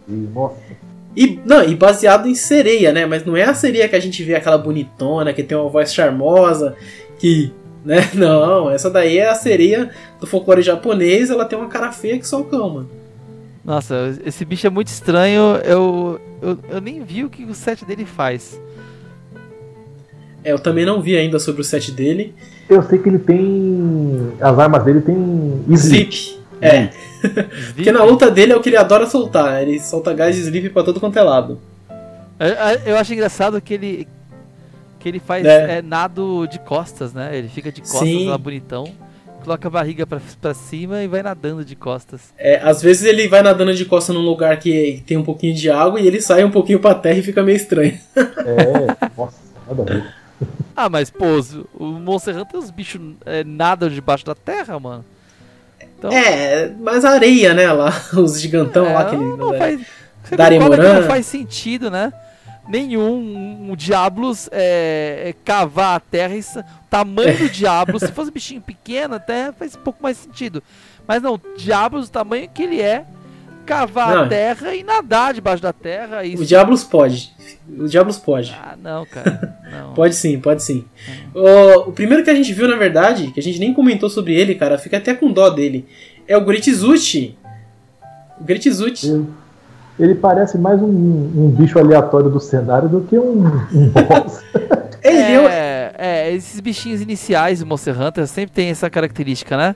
E, 1.16 1.24
E, 1.26 1.40
não, 1.46 1.64
e 1.64 1.76
baseado 1.76 2.28
em 2.28 2.36
sereia, 2.36 2.92
né? 2.92 3.06
Mas 3.06 3.24
não 3.26 3.36
é 3.38 3.44
a 3.44 3.54
sereia 3.54 3.88
que 3.88 3.96
a 3.96 4.00
gente 4.00 4.24
vê 4.24 4.34
aquela 4.36 4.58
bonitona, 4.58 5.34
que 5.34 5.44
tem 5.44 5.58
uma 5.58 5.70
voz 5.70 5.94
charmosa, 5.94 6.76
que. 7.20 7.52
Né? 7.86 8.10
Não, 8.14 8.70
essa 8.70 8.90
daí 8.90 9.18
é 9.18 9.28
a 9.30 9.34
sereia 9.36 9.90
do 10.20 10.28
folclore 10.28 10.62
japonês, 10.62 11.30
ela 11.32 11.46
tem 11.46 11.58
uma 11.58 11.68
cara 11.68 11.92
feia 11.92 12.18
que 12.20 12.28
só 12.28 12.40
o 12.40 12.44
cão, 12.46 12.70
mano. 12.70 12.90
Nossa, 13.64 14.20
esse 14.26 14.44
bicho 14.44 14.66
é 14.66 14.70
muito 14.70 14.88
estranho. 14.88 15.58
Eu, 15.64 16.20
eu, 16.42 16.58
eu 16.70 16.82
nem 16.82 17.04
vi 17.04 17.24
o 17.24 17.30
que 17.30 17.44
o 17.46 17.54
set 17.54 17.86
dele 17.86 18.06
faz. 18.06 18.60
É, 20.44 20.52
eu 20.52 20.60
também 20.60 20.86
não 20.86 21.02
vi 21.02 21.16
ainda 21.16 21.38
sobre 21.40 21.62
o 21.62 21.64
set 21.64 21.92
dele. 21.92 22.34
eu 22.68 22.82
sei 22.82 22.98
que 22.98 23.08
ele 23.08 23.20
tem. 23.20 24.32
As 24.42 24.58
armas 24.58 24.84
dele 24.84 25.02
tem 25.02 25.64
sleep. 25.70 26.14
Sleep. 26.16 26.42
É, 26.60 26.90
porque 27.74 27.92
na 27.92 28.04
luta 28.04 28.30
dele 28.30 28.54
é 28.54 28.56
o 28.56 28.62
que 28.62 28.70
ele 28.70 28.78
adora 28.78 29.06
soltar. 29.08 29.62
Ele 29.62 29.80
solta 29.80 30.14
gás 30.14 30.36
de 30.36 30.42
sleep 30.42 30.70
pra 30.70 30.84
todo 30.84 31.00
quanto 31.00 31.18
é 31.18 31.22
lado. 31.22 31.60
Eu, 32.40 32.94
eu 32.94 32.98
acho 32.98 33.14
engraçado 33.14 33.62
que 33.62 33.74
ele 33.76 34.08
que 35.00 35.10
ele 35.10 35.20
faz 35.20 35.46
É. 35.46 35.78
é, 35.78 35.82
nado 35.82 36.48
de 36.48 36.60
costas, 36.60 37.14
né? 37.14 37.36
Ele 37.36 37.48
fica 37.50 37.72
de 37.72 37.82
costas 37.82 38.00
Sim. 38.08 38.30
lá 38.30 38.38
bonitão, 38.38 38.86
coloca 39.44 39.68
a 39.68 39.72
barriga 39.72 40.06
pra, 40.08 40.22
pra 40.40 40.54
cima 40.54 41.04
e 41.04 41.08
vai 41.08 41.22
nadando 41.24 41.64
de 41.66 41.76
costas. 41.76 42.34
É, 42.38 42.58
às 42.64 42.82
vezes 42.82 43.04
ele 43.04 43.28
vai 43.28 43.42
nadando 43.42 43.74
de 43.74 43.86
costa 43.86 44.14
num 44.14 44.22
lugar 44.22 44.58
que 44.60 45.04
tem 45.06 45.18
um 45.18 45.24
pouquinho 45.24 45.54
de 45.54 45.70
água 45.70 46.00
e 46.00 46.08
ele 46.08 46.22
sai 46.22 46.44
um 46.44 46.52
pouquinho 46.52 46.80
pra 46.80 46.94
terra 46.96 47.20
e 47.20 47.24
fica 47.24 47.44
meio 47.44 47.56
estranho. 47.58 47.98
É, 48.16 49.08
nossa, 49.18 49.38
nada 49.68 49.82
a 49.82 49.86
ver. 49.86 50.14
Ah, 50.76 50.90
mas 50.90 51.10
pô, 51.10 51.26
o 51.78 51.86
Monster 51.86 52.36
Hunter 52.38 52.60
os 52.60 52.72
bichos 52.72 53.00
é, 53.26 53.44
nadam 53.44 53.90
debaixo 53.90 54.26
da 54.26 54.34
terra, 54.34 54.80
mano. 54.80 55.06
Então, 55.80 56.12
É, 56.12 56.72
mas 56.80 57.06
a 57.06 57.12
areia, 57.12 57.54
né, 57.54 57.72
lá, 57.72 57.94
os 58.18 58.40
gigantão 58.42 58.86
é, 58.88 58.94
lá 58.94 59.06
que 59.06 59.16
ele. 59.16 59.24
não, 59.24 59.38
não 59.38 59.58
faz, 59.58 59.82
Darimorã. 60.32 61.02
não 61.02 61.08
faz 61.08 61.26
sentido, 61.26 61.92
né? 61.92 62.12
Nenhum 62.68 63.14
um, 63.16 63.72
um 63.72 63.76
Diablos 63.76 64.48
é, 64.52 65.30
é 65.30 65.36
cavar 65.44 65.98
a 65.98 66.00
terra 66.00 66.36
e 66.36 66.44
sa- 66.44 66.64
tamanho 66.90 67.38
do 67.38 67.50
Diablos, 67.50 68.02
se 68.04 68.12
fosse 68.12 68.32
bichinho 68.32 68.62
pequeno 68.62 69.16
até 69.16 69.52
faz 69.52 69.76
um 69.76 69.80
pouco 69.80 70.02
mais 70.04 70.18
sentido. 70.18 70.62
Mas 71.08 71.22
não, 71.22 71.40
Diablos, 71.58 72.08
o 72.08 72.12
tamanho 72.12 72.48
que 72.54 72.64
ele 72.64 72.80
é, 72.80 73.04
cavar 73.66 74.16
Não. 74.16 74.24
a 74.24 74.28
terra 74.28 74.76
e 74.76 74.84
nadar 74.84 75.34
debaixo 75.34 75.62
da 75.62 75.74
terra. 75.74 76.20
O 76.22 76.24
Isso... 76.26 76.46
Diablos 76.46 76.84
pode. 76.84 77.34
O 77.68 77.88
Diablos 77.88 78.18
pode. 78.18 78.52
Ah, 78.54 78.76
não, 78.82 79.06
cara. 79.06 79.58
Não. 79.72 79.94
Pode 79.96 80.16
sim, 80.16 80.40
pode 80.40 80.62
sim. 80.64 80.84
O, 81.34 81.90
o 81.90 81.92
primeiro 81.94 82.24
que 82.24 82.30
a 82.30 82.36
gente 82.36 82.52
viu, 82.54 82.68
na 82.68 82.76
verdade, 82.76 83.32
que 83.32 83.40
a 83.40 83.44
gente 83.44 83.60
nem 83.60 83.74
comentou 83.74 84.10
sobre 84.10 84.34
ele, 84.36 84.56
cara, 84.56 84.78
fica 84.78 84.98
até 84.98 85.14
com 85.14 85.32
dó 85.32 85.50
dele, 85.50 85.88
é 86.28 86.36
o 86.36 86.44
Gritzuchi. 86.44 87.38
O 88.40 88.44
Gritzuchi. 88.44 89.08
Ele, 89.10 89.28
ele 90.04 90.16
parece 90.16 90.58
mais 90.58 90.82
um, 90.82 90.88
um 90.88 91.50
bicho 91.58 91.78
aleatório 91.80 92.30
do 92.30 92.40
cenário 92.40 92.90
do 92.90 93.02
que 93.02 93.18
um, 93.18 93.46
um 93.74 93.90
boss. 93.90 94.42
Ele 95.04 95.18
é, 95.18 95.34
É, 95.34 95.94
é, 95.98 96.34
esses 96.34 96.60
bichinhos 96.60 97.02
iniciais 97.02 97.60
do 97.60 97.66
Monster 97.66 98.00
Hunter 98.00 98.28
sempre 98.28 98.54
tem 98.54 98.70
essa 98.70 98.88
característica, 98.88 99.58
né? 99.58 99.76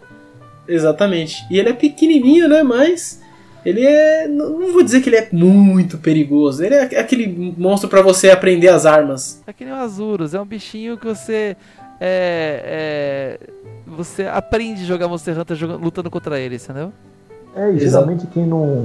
Exatamente. 0.67 1.43
E 1.49 1.57
ele 1.57 1.69
é 1.69 1.73
pequenininho, 1.73 2.47
né? 2.47 2.61
Mas 2.61 3.21
ele 3.65 3.83
é. 3.83 4.27
Não 4.27 4.71
vou 4.71 4.83
dizer 4.83 5.01
que 5.01 5.09
ele 5.09 5.15
é 5.15 5.27
muito 5.31 5.97
perigoso. 5.97 6.63
Ele 6.63 6.75
é 6.75 6.99
aquele 6.99 7.55
monstro 7.57 7.89
pra 7.89 8.03
você 8.03 8.29
aprender 8.29 8.67
as 8.67 8.85
armas. 8.85 9.41
É 9.47 9.53
que 9.53 9.65
nem 9.65 9.73
o 9.73 9.77
Azurus, 9.77 10.35
é 10.35 10.39
um 10.39 10.45
bichinho 10.45 10.95
que 10.97 11.07
você. 11.07 11.57
É, 11.99 13.37
é, 13.39 13.39
você 13.87 14.23
aprende 14.27 14.83
a 14.83 14.85
jogar 14.85 15.07
Monster 15.07 15.39
Hunter 15.39 15.55
jogando- 15.55 15.83
lutando 15.83 16.11
contra 16.11 16.39
ele, 16.39 16.55
entendeu? 16.57 16.91
É, 17.55 17.71
e 17.71 17.79
geralmente 17.79 18.27
quem 18.27 18.45
não, 18.45 18.83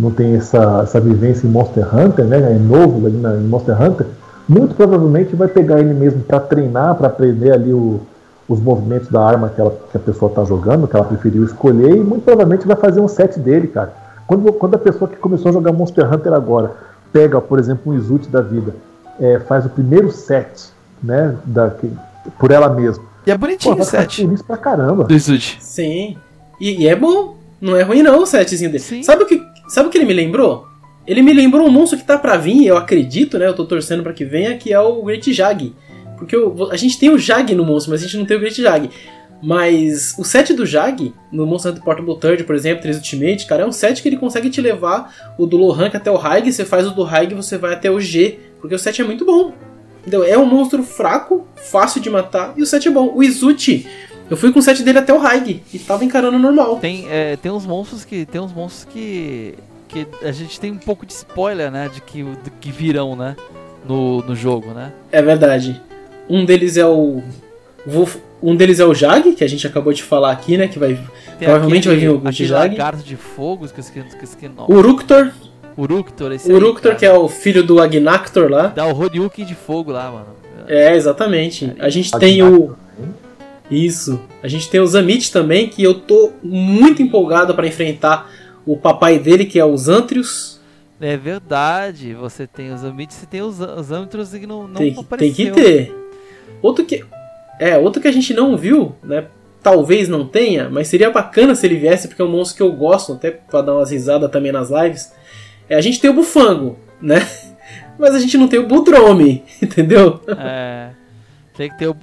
não 0.00 0.10
tem 0.10 0.34
essa, 0.36 0.80
essa 0.82 1.00
vivência 1.00 1.46
em 1.46 1.50
Monster 1.50 1.86
Hunter, 1.94 2.24
né? 2.26 2.38
É 2.52 2.58
novo 2.58 3.06
ali 3.06 3.16
na, 3.16 3.34
em 3.36 3.44
Monster 3.44 3.80
Hunter, 3.80 4.06
muito 4.48 4.74
provavelmente 4.74 5.34
vai 5.34 5.48
pegar 5.48 5.80
ele 5.80 5.94
mesmo 5.94 6.20
para 6.22 6.38
treinar, 6.40 6.94
para 6.96 7.06
aprender 7.08 7.52
ali 7.52 7.72
o- 7.72 8.00
os 8.48 8.60
movimentos 8.60 9.08
da 9.08 9.22
arma 9.24 9.48
que, 9.48 9.60
ela, 9.60 9.70
que 9.90 9.96
a 9.96 10.00
pessoa 10.00 10.28
está 10.28 10.44
jogando, 10.44 10.86
que 10.86 10.94
ela 10.94 11.04
preferiu 11.06 11.44
escolher, 11.44 11.96
e 11.96 12.00
muito 12.00 12.24
provavelmente 12.24 12.66
vai 12.66 12.76
fazer 12.76 13.00
um 13.00 13.08
set 13.08 13.38
dele, 13.38 13.68
cara. 13.68 13.92
Quando, 14.26 14.52
quando 14.52 14.74
a 14.74 14.78
pessoa 14.78 15.08
que 15.08 15.16
começou 15.16 15.48
a 15.48 15.52
jogar 15.52 15.72
Monster 15.72 16.12
Hunter 16.12 16.32
agora 16.34 16.72
pega, 17.12 17.40
por 17.40 17.58
exemplo, 17.58 17.92
um 17.92 17.96
Izute 17.96 18.28
da 18.28 18.40
vida, 18.42 18.74
é, 19.20 19.38
faz 19.38 19.64
o 19.64 19.68
primeiro 19.70 20.10
set, 20.10 20.70
né? 21.02 21.34
Da, 21.46 21.70
que- 21.70 21.90
por 22.38 22.50
ela 22.50 22.68
mesma. 22.68 23.04
E 23.26 23.30
é 23.30 23.38
bonitinho 23.38 23.76
o 23.80 23.84
set 23.84 24.16
feliz 24.22 24.42
pra 24.42 24.56
caramba. 24.56 25.04
do 25.04 25.14
Izud. 25.14 25.58
Sim. 25.60 26.16
E, 26.60 26.82
e 26.82 26.88
é 26.88 26.94
bom. 26.96 27.36
Não 27.62 27.76
é 27.76 27.82
ruim 27.82 28.02
não 28.02 28.22
o 28.22 28.26
setzinho 28.26 28.70
dele. 28.70 28.82
Sim. 28.82 29.02
Sabe 29.02 29.22
o 29.22 29.26
que, 29.26 29.40
sabe 29.68 29.88
o 29.88 29.90
que 29.90 29.96
ele 29.96 30.04
me 30.04 30.12
lembrou? 30.12 30.66
Ele 31.06 31.22
me 31.22 31.32
lembrou 31.32 31.66
um 31.66 31.70
monstro 31.70 31.98
que 31.98 32.04
tá 32.04 32.18
pra 32.18 32.36
vir, 32.36 32.66
eu 32.66 32.76
acredito, 32.76 33.38
né? 33.38 33.46
Eu 33.46 33.54
tô 33.54 33.64
torcendo 33.64 34.02
pra 34.02 34.12
que 34.12 34.24
venha, 34.24 34.56
que 34.58 34.72
é 34.72 34.78
o 34.80 35.02
Great 35.02 35.32
Jag. 35.32 35.72
Porque 36.18 36.36
o- 36.36 36.68
a 36.70 36.76
gente 36.76 36.98
tem 36.98 37.08
o 37.10 37.18
Jag 37.18 37.54
no 37.54 37.64
monstro, 37.64 37.90
mas 37.92 38.00
a 38.02 38.04
gente 38.04 38.16
não 38.18 38.24
tem 38.26 38.36
o 38.36 38.40
Great 38.40 38.60
Jag. 38.60 38.90
Mas 39.42 40.14
o 40.18 40.22
set 40.24 40.52
do 40.54 40.64
Jag, 40.64 41.12
no 41.32 41.44
Monster 41.44 41.72
Hunter 41.72 41.82
Portable 41.84 42.16
Third, 42.20 42.44
por 42.44 42.54
exemplo, 42.54 42.82
3 42.82 42.96
Ultimate, 42.96 43.46
cara, 43.46 43.62
é 43.64 43.66
um 43.66 43.72
set 43.72 44.00
que 44.00 44.08
ele 44.08 44.16
consegue 44.16 44.48
te 44.48 44.60
levar 44.60 45.34
o 45.36 45.46
do 45.46 45.56
low 45.56 45.72
rank 45.72 45.96
até 45.96 46.10
o 46.12 46.16
high, 46.16 46.48
você 46.52 46.64
faz 46.64 46.86
o 46.86 46.92
do 46.92 47.02
high 47.02 47.26
e 47.28 47.34
você 47.34 47.58
vai 47.58 47.72
até 47.72 47.90
o 47.90 47.98
G, 47.98 48.38
porque 48.60 48.74
o 48.74 48.78
set 48.78 49.00
é 49.00 49.04
muito 49.04 49.24
bom. 49.24 49.52
Entendeu? 50.02 50.22
É 50.22 50.38
um 50.38 50.46
monstro 50.46 50.82
fraco, 50.84 51.46
fácil 51.56 52.00
de 52.00 52.08
matar, 52.08 52.54
e 52.56 52.62
o 52.62 52.66
set 52.66 52.86
é 52.86 52.90
bom. 52.90 53.12
O 53.16 53.22
Izuchi, 53.22 53.84
eu 54.32 54.36
fui 54.36 54.50
com 54.50 54.58
o 54.58 54.62
set 54.62 54.82
dele 54.82 54.98
até 54.98 55.12
o 55.12 55.18
high, 55.18 55.62
e 55.72 55.78
tava 55.78 56.04
encarando 56.04 56.38
normal. 56.38 56.76
Tem, 56.76 57.06
é, 57.10 57.36
tem 57.36 57.52
uns 57.52 57.66
monstros 57.66 58.04
que. 58.04 58.24
Tem 58.24 58.40
uns 58.40 58.52
monstros 58.52 58.86
que. 58.92 59.54
que 59.88 60.06
a 60.22 60.32
gente 60.32 60.58
tem 60.58 60.72
um 60.72 60.78
pouco 60.78 61.04
de 61.04 61.12
spoiler, 61.12 61.70
né? 61.70 61.90
De 61.92 62.00
que, 62.00 62.22
do 62.22 62.50
que 62.60 62.70
virão, 62.72 63.14
né? 63.14 63.36
No, 63.86 64.22
no 64.22 64.34
jogo, 64.34 64.70
né? 64.72 64.92
É 65.10 65.20
verdade. 65.20 65.80
Um 66.30 66.44
deles 66.44 66.76
é 66.76 66.86
o. 66.86 67.20
Wolf- 67.86 68.16
Um 68.42 68.56
deles 68.56 68.80
é 68.80 68.84
o 68.86 68.94
Jag, 68.94 69.34
que 69.34 69.44
a 69.44 69.48
gente 69.48 69.66
acabou 69.66 69.92
de 69.92 70.02
falar 70.02 70.32
aqui, 70.32 70.56
né? 70.56 70.66
Que 70.68 70.78
vai. 70.78 70.94
Tem 71.38 71.48
Provavelmente 71.48 71.88
vai 71.88 71.96
vir 71.96 72.08
o 72.08 72.12
aquele 72.16 72.24
Gutijag. 72.30 72.76
lagarto 72.76 73.02
de 73.02 73.16
fogo, 73.16 73.64
esqueci, 73.66 73.92
esqueci 74.08 74.36
o 74.68 74.72
Uruktor. 74.74 75.30
Uruktor, 75.76 76.32
esse 76.32 76.48
O 76.48 76.50
aí, 76.50 76.56
Uruktor, 76.56 76.82
cara. 76.92 76.94
que 76.96 77.06
é 77.06 77.12
o 77.12 77.28
filho 77.28 77.62
do 77.64 77.80
Agnactor 77.80 78.50
lá. 78.50 78.68
Dá 78.68 78.86
o 78.86 78.96
Horyuken 78.98 79.44
de 79.44 79.54
fogo 79.54 79.90
lá, 79.90 80.10
mano. 80.10 80.26
É, 80.68 80.94
exatamente. 80.94 81.72
A 81.78 81.88
gente 81.88 82.10
tem 82.18 82.42
o. 82.42 82.76
Isso. 83.72 84.20
A 84.42 84.48
gente 84.48 84.68
tem 84.68 84.80
o 84.80 84.86
Zamit 84.86 85.32
também, 85.32 85.68
que 85.68 85.82
eu 85.82 85.94
tô 85.94 86.32
muito 86.42 87.02
empolgado 87.02 87.54
pra 87.54 87.66
enfrentar 87.66 88.30
o 88.66 88.76
papai 88.76 89.18
dele, 89.18 89.44
que 89.46 89.58
é 89.58 89.64
o 89.64 89.76
Zantrius. 89.76 90.60
É 91.00 91.16
verdade, 91.16 92.14
você 92.14 92.46
tem 92.46 92.72
os 92.72 92.84
Amits 92.84 93.22
e 93.22 93.26
tem 93.26 93.42
os, 93.42 93.58
os 93.58 94.30
que 94.30 94.46
não, 94.46 94.68
não 94.68 94.74
Tem, 94.74 94.94
que- 94.94 95.04
tem 95.16 95.32
que 95.32 95.48
apareceu. 95.48 95.54
ter. 95.54 95.96
Outro 96.60 96.84
que. 96.84 97.04
É, 97.58 97.76
outro 97.76 98.00
que 98.00 98.06
a 98.06 98.12
gente 98.12 98.32
não 98.32 98.56
viu, 98.56 98.94
né? 99.02 99.24
Talvez 99.62 100.08
não 100.08 100.26
tenha, 100.26 100.68
mas 100.70 100.88
seria 100.88 101.10
bacana 101.10 101.54
se 101.54 101.66
ele 101.66 101.76
viesse, 101.76 102.06
porque 102.08 102.22
é 102.22 102.24
um 102.24 102.28
monstro 102.30 102.56
que 102.56 102.62
eu 102.62 102.72
gosto, 102.72 103.14
até 103.14 103.30
pra 103.32 103.62
dar 103.62 103.74
umas 103.74 103.90
risadas 103.90 104.30
também 104.30 104.52
nas 104.52 104.70
lives. 104.70 105.12
É, 105.68 105.74
a 105.76 105.80
gente 105.80 106.00
tem 106.00 106.10
o 106.10 106.14
Bufango, 106.14 106.78
né? 107.00 107.26
Mas 107.98 108.14
a 108.14 108.18
gente 108.20 108.36
não 108.38 108.48
tem 108.48 108.58
o 108.58 108.66
Budrome, 108.66 109.44
entendeu? 109.62 110.20
É, 110.38 110.90
tem 111.56 111.68
que 111.70 111.78
ter 111.78 111.88
o... 111.88 111.96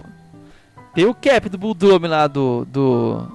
Tem 1.00 1.08
o 1.08 1.14
cap 1.14 1.48
do 1.48 1.58
Bulldome 1.58 2.10
lá 2.10 2.28
do... 2.28 2.66
Do, 2.66 3.26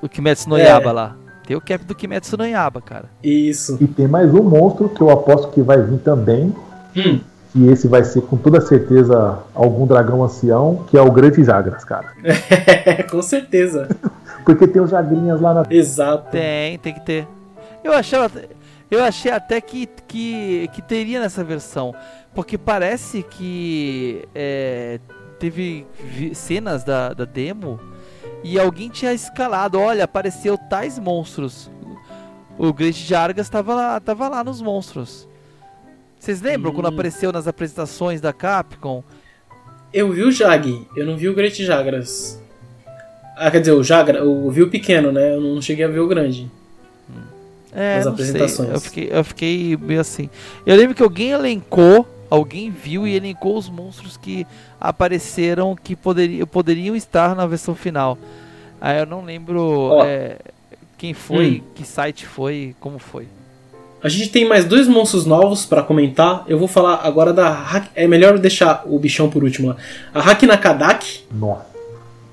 do 0.00 0.08
Kimetsu 0.08 0.48
no 0.48 0.56
É. 0.56 0.62
Yaba 0.62 0.92
lá. 0.92 1.16
Tem 1.44 1.56
o 1.56 1.60
cap 1.60 1.84
do 1.84 1.92
Kimetsu 1.92 2.36
no 2.36 2.46
Yaba, 2.46 2.80
cara. 2.80 3.06
Isso. 3.20 3.76
E 3.80 3.86
tem 3.88 4.06
mais 4.06 4.32
um 4.32 4.44
monstro 4.44 4.88
que 4.88 5.00
eu 5.00 5.10
aposto 5.10 5.48
que 5.48 5.60
vai 5.60 5.82
vir 5.82 5.98
também. 5.98 6.54
Hum, 6.96 7.18
E 7.56 7.66
esse 7.66 7.88
vai 7.88 8.04
ser 8.04 8.20
com 8.20 8.36
toda 8.36 8.60
certeza 8.60 9.40
algum 9.52 9.88
dragão 9.88 10.22
ancião, 10.22 10.84
que 10.88 10.96
é 10.96 11.02
o 11.02 11.10
Grande 11.10 11.42
Jagras, 11.42 11.82
cara. 11.82 12.12
com 13.10 13.20
certeza. 13.22 13.88
Porque 14.46 14.68
tem 14.68 14.80
os 14.80 14.90
Jagrinhas 14.90 15.40
lá 15.40 15.52
na. 15.52 15.64
Exato. 15.68 16.30
Tem, 16.30 16.78
tem 16.78 16.94
que 16.94 17.00
ter. 17.00 17.26
Eu 17.82 17.92
achava... 17.92 18.30
Eu 18.88 19.02
achei 19.02 19.32
até 19.32 19.60
que, 19.60 19.88
que, 20.06 20.70
que 20.72 20.80
teria 20.80 21.18
nessa 21.18 21.42
versão. 21.42 21.92
Porque 22.32 22.56
parece 22.56 23.24
que 23.24 24.28
é, 24.32 25.00
teve 25.42 25.84
cenas 26.34 26.84
da, 26.84 27.12
da 27.12 27.24
demo 27.24 27.80
e 28.44 28.60
alguém 28.60 28.88
tinha 28.88 29.12
escalado. 29.12 29.76
Olha, 29.76 30.04
apareceu 30.04 30.56
tais 30.56 31.00
monstros. 31.00 31.68
O 32.56 32.72
Great 32.72 33.04
Jargas 33.04 33.46
estava 33.46 33.74
lá, 33.74 33.98
tava 33.98 34.28
lá 34.28 34.44
nos 34.44 34.62
monstros. 34.62 35.26
Vocês 36.16 36.40
lembram 36.40 36.70
hum. 36.70 36.74
quando 36.74 36.86
apareceu 36.86 37.32
nas 37.32 37.48
apresentações 37.48 38.20
da 38.20 38.32
Capcom? 38.32 39.02
Eu 39.92 40.12
vi 40.12 40.22
o 40.22 40.30
Jag, 40.30 40.86
eu 40.96 41.04
não 41.04 41.16
vi 41.16 41.28
o 41.28 41.34
Great 41.34 41.64
Jagras. 41.64 42.40
Ah, 43.36 43.50
quer 43.50 43.58
dizer, 43.58 43.72
o 43.72 43.82
Jagra, 43.82 44.18
eu 44.18 44.48
vi 44.48 44.62
o 44.62 44.70
pequeno, 44.70 45.10
né? 45.10 45.34
Eu 45.34 45.40
não 45.40 45.60
cheguei 45.60 45.84
a 45.84 45.88
ver 45.88 45.98
o 45.98 46.06
grande. 46.06 46.48
É, 47.72 47.96
nas 47.96 48.06
apresentações. 48.06 48.70
Eu 48.70 48.80
fiquei, 48.80 49.08
eu 49.10 49.24
fiquei 49.24 49.76
meio 49.76 50.00
assim. 50.00 50.30
Eu 50.64 50.76
lembro 50.76 50.94
que 50.94 51.02
alguém 51.02 51.30
elencou, 51.30 52.06
alguém 52.32 52.70
viu 52.70 53.06
e 53.06 53.14
elencou 53.14 53.58
os 53.58 53.68
monstros 53.68 54.16
que 54.16 54.46
apareceram 54.80 55.76
que 55.76 55.94
poderiam, 55.94 56.46
poderiam 56.46 56.96
estar 56.96 57.36
na 57.36 57.46
versão 57.46 57.74
final. 57.74 58.16
Aí 58.80 58.98
eu 58.98 59.04
não 59.04 59.22
lembro 59.22 60.00
é, 60.02 60.38
quem 60.96 61.12
foi, 61.12 61.62
hum. 61.62 61.70
que 61.74 61.86
site 61.86 62.26
foi, 62.26 62.74
como 62.80 62.98
foi. 62.98 63.28
A 64.02 64.08
gente 64.08 64.30
tem 64.30 64.48
mais 64.48 64.64
dois 64.64 64.88
monstros 64.88 65.26
novos 65.26 65.66
para 65.66 65.82
comentar. 65.82 66.42
Eu 66.48 66.58
vou 66.58 66.66
falar 66.66 67.02
agora 67.04 67.34
da. 67.34 67.84
É 67.94 68.08
melhor 68.08 68.38
deixar 68.38 68.82
o 68.86 68.98
bichão 68.98 69.28
por 69.28 69.44
último 69.44 69.68
lá. 69.68 69.76
A 70.14 70.30
Hakina 70.30 70.56
Kadak. 70.56 71.24
Nossa. 71.30 71.66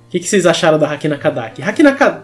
O 0.08 0.12
que, 0.12 0.20
que, 0.20 0.28
vocês 0.28 0.46
acharam 0.46 0.80
da 0.80 0.90
Hakina 0.90 1.18
Kadak? 1.18 1.62
Hakina 1.62 1.92
Kadak. 1.92 2.24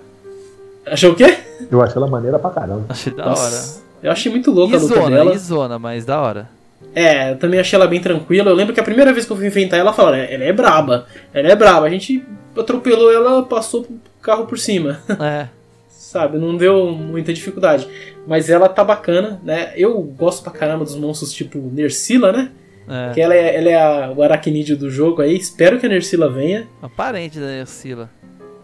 Achou 0.87 1.11
o 1.11 1.15
quê? 1.15 1.37
Eu 1.69 1.81
achei 1.81 1.97
ela 1.97 2.07
maneira 2.07 2.39
pra 2.39 2.49
caramba. 2.49 2.85
Achei 2.89 3.13
da 3.13 3.25
Nossa, 3.25 3.43
hora. 3.43 3.85
Eu 4.01 4.11
achei 4.11 4.31
muito 4.31 4.49
louca 4.49 4.77
a 4.77 4.79
luta 4.79 5.09
dela. 5.09 5.35
Isona, 5.35 5.77
mas 5.77 6.05
da 6.05 6.21
hora. 6.21 6.55
É, 6.93 7.31
eu 7.31 7.37
também 7.37 7.59
achei 7.59 7.75
ela 7.77 7.87
bem 7.87 7.99
tranquila. 7.99 8.49
Eu 8.49 8.55
lembro 8.55 8.73
que 8.73 8.79
a 8.79 8.83
primeira 8.83 9.11
vez 9.11 9.25
que 9.25 9.31
eu 9.31 9.37
fui 9.37 9.47
enfrentar 9.47 9.77
ela, 9.77 9.93
falaram, 9.93 10.17
ela 10.17 10.43
é 10.43 10.53
braba. 10.53 11.05
Ela 11.33 11.49
é 11.49 11.55
braba. 11.55 11.85
A 11.85 11.89
gente 11.89 12.23
atropelou 12.57 13.11
ela, 13.11 13.43
passou 13.43 13.81
o 13.81 13.99
carro 14.21 14.45
por 14.45 14.57
cima. 14.57 14.99
É. 15.21 15.47
Sabe, 15.89 16.37
não 16.37 16.55
deu 16.55 16.91
muita 16.91 17.33
dificuldade. 17.33 17.85
Mas 18.25 18.49
ela 18.49 18.69
tá 18.69 18.85
bacana, 18.85 19.41
né? 19.43 19.73
Eu 19.75 20.01
gosto 20.01 20.43
pra 20.43 20.51
caramba 20.53 20.85
dos 20.85 20.95
monstros 20.95 21.33
tipo 21.33 21.59
Nersila, 21.73 22.31
né? 22.31 22.51
É. 22.87 23.13
Que 23.13 23.19
ela 23.19 23.35
é, 23.35 23.57
ela 23.57 23.69
é 23.69 23.75
a, 23.75 24.11
o 24.15 24.21
aracnídeo 24.21 24.77
do 24.77 24.89
jogo 24.89 25.21
aí. 25.21 25.35
Espero 25.35 25.77
que 25.77 25.85
a 25.85 25.89
Nersila 25.89 26.29
venha. 26.29 26.67
Aparente 26.81 27.37
da 27.37 27.47
Nersila. 27.47 28.09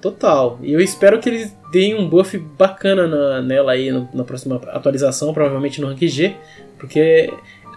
Total. 0.02 0.60
E 0.64 0.72
eu 0.72 0.80
espero 0.80 1.20
que 1.20 1.30
eles 1.30 1.54
deem 1.72 1.96
um 1.96 2.08
buff 2.08 2.38
bacana 2.38 3.08
na, 3.08 3.42
nela 3.42 3.74
aí 3.74 3.92
no, 3.92 4.08
na 4.14 4.24
próxima 4.24 4.56
atualização, 4.56 5.34
provavelmente 5.34 5.80
no 5.80 5.88
Rank 5.88 6.08
G, 6.08 6.36
porque 6.78 7.32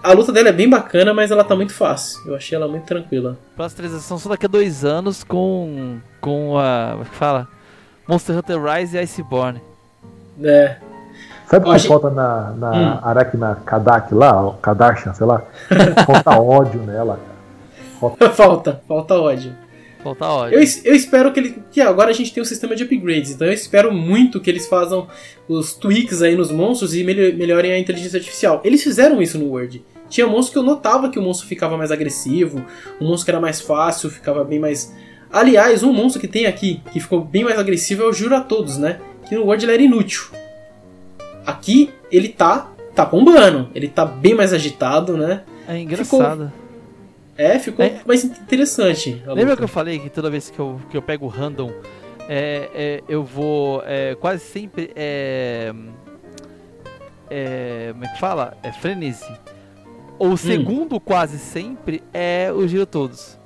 a 0.05 0.13
luta 0.13 0.31
dela 0.31 0.51
é 0.51 0.53
bem 0.53 0.69
bacana, 0.69 1.15
mas 1.15 1.31
ela 1.31 1.43
tá 1.43 1.57
muito 1.57 1.73
fácil. 1.73 2.21
Eu 2.27 2.37
achei 2.37 2.55
ela 2.55 2.69
muito 2.69 2.85
tranquila. 2.85 3.39
Próxima 3.57 3.87
atualização 3.87 4.19
só 4.19 4.29
daqui 4.29 4.45
a 4.45 4.49
dois 4.49 4.85
anos 4.85 5.25
com. 5.25 5.99
com 6.21 6.59
a. 6.59 6.91
Como 6.93 7.03
é 7.03 7.07
que 7.07 7.17
fala? 7.17 7.49
Monster 8.07 8.37
Hunter 8.37 8.63
Rise 8.63 8.97
e 8.97 9.01
Iceborne. 9.01 9.63
É. 10.43 10.77
Sabe 11.49 11.69
o 11.69 11.73
que 11.73 11.89
falta 11.89 12.11
na, 12.11 12.51
na 12.53 12.71
hum. 12.71 12.99
Arachna 13.03 13.57
Kadak 13.65 14.15
lá, 14.15 14.55
Kadarshan, 14.61 15.15
sei 15.15 15.27
lá? 15.27 15.43
falta 16.07 16.41
ódio 16.41 16.81
nela, 16.83 17.19
Falta, 18.01 18.31
falta, 18.31 18.83
falta 18.87 19.15
ódio. 19.15 19.55
Falta 20.03 20.27
ódio. 20.27 20.59
Eu, 20.59 20.65
eu 20.85 20.95
espero 20.95 21.33
que 21.33 21.41
ele. 21.41 21.63
Que 21.73 21.81
agora 21.81 22.11
a 22.11 22.13
gente 22.13 22.33
tem 22.35 22.43
um 22.43 22.47
sistema 22.47 22.77
de 22.77 22.85
upgrades, 22.85 23.31
então 23.31 23.47
eu 23.47 23.53
espero 23.55 23.91
muito 23.91 24.41
que 24.41 24.51
eles 24.51 24.67
façam 24.67 25.07
os 25.49 25.73
tweaks 25.75 26.21
aí 26.21 26.37
nos 26.37 26.51
monstros 26.51 26.95
e 26.95 27.03
melhorem 27.03 27.73
a 27.73 27.79
inteligência 27.79 28.19
artificial. 28.19 28.61
Eles 28.63 28.83
fizeram 28.83 29.23
isso 29.23 29.39
no 29.39 29.47
Word. 29.47 29.83
Tinha 30.15 30.29
monstros 30.29 30.51
que 30.51 30.59
eu 30.59 30.63
notava 30.63 31.11
que 31.11 31.19
o 31.19 31.23
monstro 31.23 31.49
ficava 31.49 31.77
mais 31.77 31.91
agressivo, 31.91 32.65
um 33.01 33.09
monstro 33.09 33.25
que 33.25 33.31
era 33.33 33.41
mais 33.41 33.61
fácil, 33.61 34.09
ficava 34.09 34.45
bem 34.45 34.61
mais. 34.61 34.95
Aliás, 35.29 35.83
um 35.83 35.93
monstro 35.93 36.21
que 36.21 36.29
tem 36.29 36.47
aqui, 36.47 36.81
que 36.93 37.01
ficou 37.01 37.21
bem 37.21 37.43
mais 37.43 37.59
agressivo, 37.59 38.05
é 38.05 38.07
o 38.07 38.13
Jura 38.13 38.41
Todos, 38.41 38.79
né? 38.79 39.01
Que 39.29 39.35
no 39.35 39.43
Word 39.45 39.65
ele 39.65 39.73
era 39.73 39.83
inútil. 39.83 40.27
Aqui 41.45 41.91
ele 42.13 42.29
tá. 42.29 42.71
tá 42.95 43.05
bombando. 43.05 43.69
Ele 43.75 43.89
tá 43.89 44.05
bem 44.05 44.37
mais 44.37 44.53
agitado, 44.53 45.17
né? 45.17 45.43
É 45.67 45.81
engraçado. 45.81 46.45
Ficou 46.45 46.65
é, 47.37 47.59
ficou 47.59 47.85
é. 47.85 48.01
mais 48.07 48.23
interessante. 48.23 49.21
Lembra 49.27 49.43
luta. 49.43 49.57
que 49.57 49.65
eu 49.65 49.69
falei 49.69 49.99
que 49.99 50.11
toda 50.11 50.31
vez 50.31 50.49
que 50.49 50.61
eu, 50.61 50.81
que 50.91 50.97
eu 50.97 51.03
pego 51.03 51.27
o 51.27 51.29
random, 51.29 51.73
é, 52.29 52.71
é, 52.73 53.03
eu 53.09 53.25
vou 53.25 53.83
é, 53.85 54.15
quase 54.15 54.45
sempre. 54.45 54.93
É, 54.95 55.75
é, 57.29 57.89
como 57.91 58.05
é 58.05 58.09
que 58.13 58.21
fala? 58.21 58.57
É 58.63 58.71
frenesi. 58.71 59.27
O 60.19 60.29
hum. 60.29 60.37
segundo, 60.37 61.01
quase 61.01 61.39
sempre, 61.39 62.03
é 62.13 62.53
o 62.53 62.67
Giro 62.67 62.87
Todos. 62.87 63.37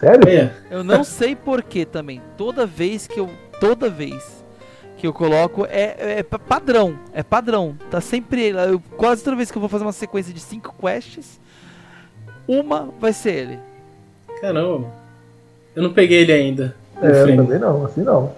Sério? 0.00 0.28
É. 0.28 0.52
Eu 0.70 0.84
não 0.84 1.02
sei 1.04 1.34
porquê 1.34 1.84
também. 1.84 2.20
Toda 2.36 2.66
vez 2.66 3.06
que 3.06 3.18
eu. 3.18 3.28
Toda 3.60 3.90
vez 3.90 4.44
que 4.96 5.06
eu 5.06 5.12
coloco 5.12 5.66
é, 5.66 6.18
é 6.18 6.22
padrão. 6.22 6.98
É 7.12 7.22
padrão. 7.22 7.76
Tá 7.90 8.00
sempre. 8.00 8.48
Eu, 8.48 8.80
quase 8.96 9.24
toda 9.24 9.36
vez 9.36 9.50
que 9.50 9.58
eu 9.58 9.60
vou 9.60 9.68
fazer 9.68 9.84
uma 9.84 9.92
sequência 9.92 10.32
de 10.32 10.40
cinco 10.40 10.74
quests 10.80 11.40
uma 12.48 12.88
vai 12.98 13.12
ser 13.12 13.32
ele. 13.32 13.58
Caramba. 14.40 14.88
Eu 15.76 15.82
não 15.82 15.92
peguei 15.92 16.22
ele 16.22 16.32
ainda. 16.32 16.74
É, 17.00 17.22
eu 17.22 17.36
também 17.36 17.58
não, 17.58 17.84
assim 17.84 18.02
não. 18.02 18.32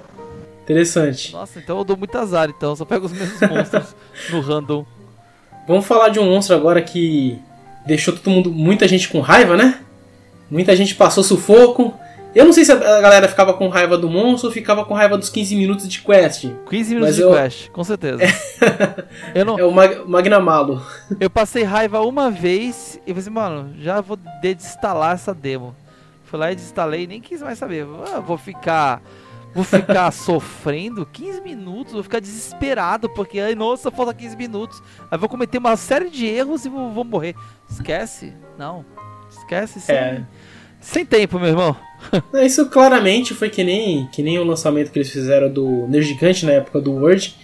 Interessante. 0.63 1.33
Nossa, 1.33 1.59
então 1.61 1.79
eu 1.79 1.85
dou 1.85 1.97
muito 1.97 2.17
azar, 2.19 2.51
então. 2.51 2.75
Só 2.75 2.85
pego 2.85 3.07
os 3.07 3.13
mesmos 3.13 3.41
monstros 3.41 3.95
no 4.31 4.41
random. 4.41 4.85
Vamos 5.67 5.87
falar 5.87 6.09
de 6.09 6.19
um 6.19 6.25
monstro 6.25 6.55
agora 6.55 6.83
que 6.83 7.39
deixou 7.87 8.15
todo 8.15 8.31
mundo, 8.31 8.51
muita 8.51 8.87
gente 8.87 9.09
com 9.09 9.21
raiva, 9.21 9.57
né? 9.57 9.81
Muita 10.51 10.75
gente 10.75 10.95
passou 10.95 11.23
sufoco. 11.23 11.95
Eu 12.35 12.45
não 12.45 12.53
sei 12.53 12.65
se 12.65 12.71
a 12.71 13.01
galera 13.01 13.27
ficava 13.27 13.53
com 13.55 13.69
raiva 13.69 13.99
do 13.99 14.09
monstro 14.09 14.49
ou 14.49 14.55
ficava 14.55 14.85
com 14.85 14.95
raiva 14.95 15.19
dos 15.19 15.29
15 15.29 15.57
minutos 15.57 15.89
de 15.89 16.01
quest. 16.01 16.47
15 16.69 16.95
minutos 16.95 17.17
de 17.17 17.23
eu... 17.23 17.33
quest, 17.33 17.69
com 17.71 17.83
certeza. 17.83 18.23
eu 19.35 19.45
não... 19.45 19.59
É 19.59 19.65
o 19.65 19.73
Mag 19.73 20.03
Magnamalo. 20.07 20.81
Eu 21.19 21.29
passei 21.29 21.65
raiva 21.65 22.01
uma 22.03 22.31
vez 22.31 23.01
e 23.05 23.11
falei 23.11 23.21
assim, 23.21 23.31
mano, 23.31 23.75
já 23.81 24.01
vou 24.01 24.17
desinstalar 24.41 25.15
essa 25.15 25.35
demo. 25.35 25.75
Fui 26.25 26.39
lá 26.39 26.53
e 26.53 26.55
desinstalei 26.55 27.03
e 27.03 27.07
nem 27.09 27.21
quis 27.21 27.43
mais 27.43 27.59
saber. 27.59 27.85
Ah, 28.15 28.21
vou 28.21 28.39
ficar. 28.39 29.03
Vou 29.55 29.65
ficar 29.65 30.11
sofrendo 30.13 31.07
15 31.07 31.41
minutos, 31.41 31.93
vou 31.93 32.03
ficar 32.03 32.21
desesperado, 32.21 33.09
porque, 33.11 33.41
ai, 33.41 33.55
nossa, 33.55 33.91
falta 33.91 34.15
15 34.15 34.37
minutos. 34.37 34.83
Aí 35.11 35.19
vou 35.19 35.29
cometer 35.29 35.59
uma 35.59 35.77
série 35.77 36.11
de 36.11 36.27
erros 36.27 36.65
e 36.65 36.69
vou, 36.69 36.91
vou 36.91 37.05
morrer. 37.05 37.35
Esquece? 37.69 38.33
Não. 38.59 38.85
Esquece 39.31 39.81
sim. 39.81 39.93
É. 39.93 40.23
Sem 40.81 41.05
tempo, 41.05 41.39
meu 41.39 41.49
irmão. 41.49 41.77
Isso 42.43 42.67
claramente 42.67 43.35
foi 43.35 43.51
que 43.51 43.63
nem, 43.63 44.07
que 44.07 44.23
nem 44.23 44.39
o 44.39 44.45
lançamento 44.45 44.91
que 44.91 44.99
eles 44.99 45.11
fizeram 45.11 45.53
do 45.53 45.87
Nergigante 45.89 46.47
na 46.47 46.53
época 46.53 46.81
do 46.81 46.93
Word. 46.93 47.37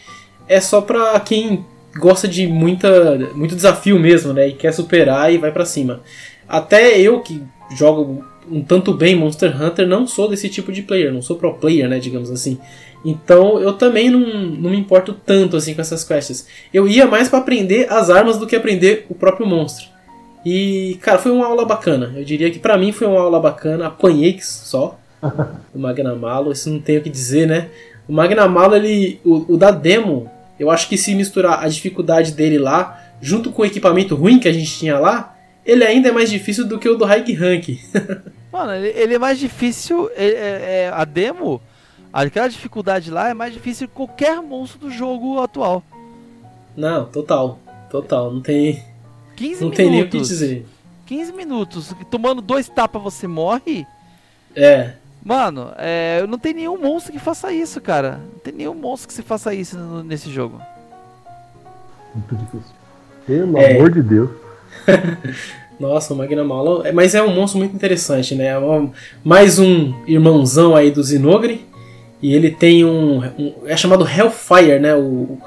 É 0.48 0.60
só 0.60 0.80
pra 0.80 1.18
quem 1.20 1.66
gosta 1.98 2.26
de 2.26 2.46
muita, 2.46 3.18
muito 3.34 3.54
desafio 3.54 3.98
mesmo, 3.98 4.32
né? 4.32 4.48
E 4.48 4.52
quer 4.54 4.72
superar 4.72 5.32
e 5.32 5.38
vai 5.38 5.52
para 5.52 5.66
cima. 5.66 6.02
Até 6.48 6.98
eu 6.98 7.20
que 7.20 7.42
jogo 7.76 8.24
um 8.50 8.62
tanto 8.62 8.92
bem 8.92 9.16
Monster 9.16 9.60
Hunter 9.60 9.86
não 9.86 10.06
sou 10.06 10.28
desse 10.28 10.48
tipo 10.48 10.72
de 10.72 10.82
player, 10.82 11.12
não 11.12 11.22
sou 11.22 11.36
pro 11.36 11.54
player, 11.54 11.88
né, 11.88 11.98
digamos 11.98 12.30
assim. 12.30 12.58
Então 13.04 13.60
eu 13.60 13.72
também 13.72 14.10
não, 14.10 14.20
não 14.20 14.70
me 14.70 14.78
importo 14.78 15.12
tanto 15.12 15.56
assim 15.56 15.74
com 15.74 15.80
essas 15.80 16.02
quests. 16.04 16.46
Eu 16.72 16.88
ia 16.88 17.06
mais 17.06 17.28
para 17.28 17.38
aprender 17.38 17.90
as 17.90 18.10
armas 18.10 18.38
do 18.38 18.46
que 18.46 18.56
aprender 18.56 19.06
o 19.08 19.14
próprio 19.14 19.46
monstro. 19.46 19.86
E, 20.44 20.96
cara, 21.00 21.18
foi 21.18 21.32
uma 21.32 21.46
aula 21.46 21.64
bacana. 21.64 22.12
Eu 22.16 22.24
diria 22.24 22.50
que 22.50 22.58
para 22.58 22.78
mim 22.78 22.92
foi 22.92 23.06
uma 23.06 23.20
aula 23.20 23.40
bacana. 23.40 23.88
Apanhei 23.88 24.38
só 24.40 24.98
o 25.74 25.78
Magnamalo, 25.78 26.52
isso 26.52 26.70
não 26.70 26.78
tenho 26.78 27.00
o 27.00 27.02
que 27.02 27.10
dizer, 27.10 27.46
né? 27.46 27.68
O 28.08 28.12
Magnamalo, 28.12 28.76
ele, 28.76 29.20
o, 29.24 29.54
o 29.54 29.56
da 29.56 29.72
demo, 29.72 30.30
eu 30.58 30.70
acho 30.70 30.88
que 30.88 30.96
se 30.96 31.14
misturar 31.14 31.64
a 31.64 31.68
dificuldade 31.68 32.32
dele 32.32 32.58
lá, 32.58 33.02
junto 33.20 33.50
com 33.50 33.62
o 33.62 33.66
equipamento 33.66 34.14
ruim 34.14 34.38
que 34.38 34.48
a 34.48 34.52
gente 34.52 34.78
tinha 34.78 34.98
lá, 34.98 35.36
ele 35.64 35.84
ainda 35.84 36.10
é 36.10 36.12
mais 36.12 36.30
difícil 36.30 36.66
do 36.66 36.78
que 36.78 36.88
o 36.88 36.96
do 36.96 37.04
High 37.04 37.32
Rank. 37.34 37.80
Mano, 38.56 38.72
ele, 38.72 39.14
é 39.14 39.18
mais 39.18 39.38
difícil. 39.38 40.08
É, 40.16 40.24
é, 40.24 40.84
é, 40.84 40.90
a 40.90 41.04
demo, 41.04 41.60
aquela 42.10 42.48
dificuldade 42.48 43.10
lá 43.10 43.28
é 43.28 43.34
mais 43.34 43.52
difícil 43.52 43.86
que 43.86 43.92
qualquer 43.92 44.40
monstro 44.40 44.80
do 44.80 44.90
jogo 44.90 45.42
atual. 45.42 45.82
Não, 46.74 47.04
total. 47.04 47.58
Total. 47.90 48.32
Não 48.32 48.40
tem. 48.40 48.82
15 49.36 49.52
não 49.52 49.58
minutos. 49.60 49.76
tem 49.76 49.90
nem 49.90 50.02
o 50.02 50.08
que 50.08 50.18
dizer. 50.18 50.66
15 51.04 51.32
minutos. 51.34 51.94
Tomando 52.10 52.40
dois 52.40 52.66
tapas 52.66 53.02
você 53.02 53.26
morre. 53.26 53.86
É. 54.54 54.92
Mano, 55.22 55.72
é, 55.76 56.26
não 56.26 56.38
tem 56.38 56.54
nenhum 56.54 56.80
monstro 56.80 57.12
que 57.12 57.18
faça 57.18 57.52
isso, 57.52 57.78
cara. 57.78 58.20
Não 58.32 58.38
tem 58.38 58.54
nenhum 58.54 58.74
monstro 58.74 59.08
que 59.08 59.12
se 59.12 59.22
faça 59.22 59.52
isso 59.52 59.76
no, 59.76 60.02
nesse 60.02 60.32
jogo. 60.32 60.62
Muito 62.14 62.34
difícil. 62.36 62.74
Pelo 63.26 63.58
é. 63.58 63.76
amor 63.76 63.90
de 63.90 64.02
Deus. 64.02 64.30
Nossa, 65.78 66.14
o 66.14 66.16
Magnamalo. 66.16 66.86
É, 66.86 66.92
mas 66.92 67.14
é 67.14 67.22
um 67.22 67.34
monstro 67.34 67.58
muito 67.58 67.74
interessante, 67.74 68.34
né? 68.34 68.46
É 68.46 68.56
mais 69.22 69.58
um 69.58 69.92
irmãozão 70.06 70.74
aí 70.74 70.90
do 70.90 71.02
Zinogre. 71.02 71.64
E 72.22 72.34
ele 72.34 72.50
tem 72.50 72.84
um, 72.84 73.18
um. 73.38 73.54
é 73.66 73.76
chamado 73.76 74.06
Hellfire, 74.08 74.78
né? 74.80 74.94
O, 74.94 75.38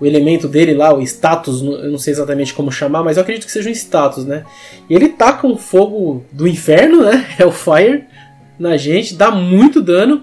o 0.00 0.06
elemento 0.06 0.46
dele 0.46 0.74
lá, 0.74 0.94
o 0.94 1.00
status, 1.02 1.62
eu 1.62 1.90
não 1.90 1.98
sei 1.98 2.12
exatamente 2.12 2.54
como 2.54 2.70
chamar, 2.70 3.02
mas 3.02 3.16
eu 3.16 3.22
acredito 3.22 3.46
que 3.46 3.52
seja 3.52 3.68
um 3.68 3.72
status, 3.72 4.24
né? 4.24 4.44
E 4.88 4.94
ele 4.94 5.08
taca 5.08 5.46
um 5.46 5.56
fogo 5.56 6.24
do 6.30 6.46
inferno, 6.46 7.02
né? 7.02 7.26
É 7.38 7.46
o 7.46 7.50
Fire 7.50 8.04
na 8.58 8.76
gente, 8.76 9.14
dá 9.14 9.30
muito 9.30 9.80
dano. 9.80 10.22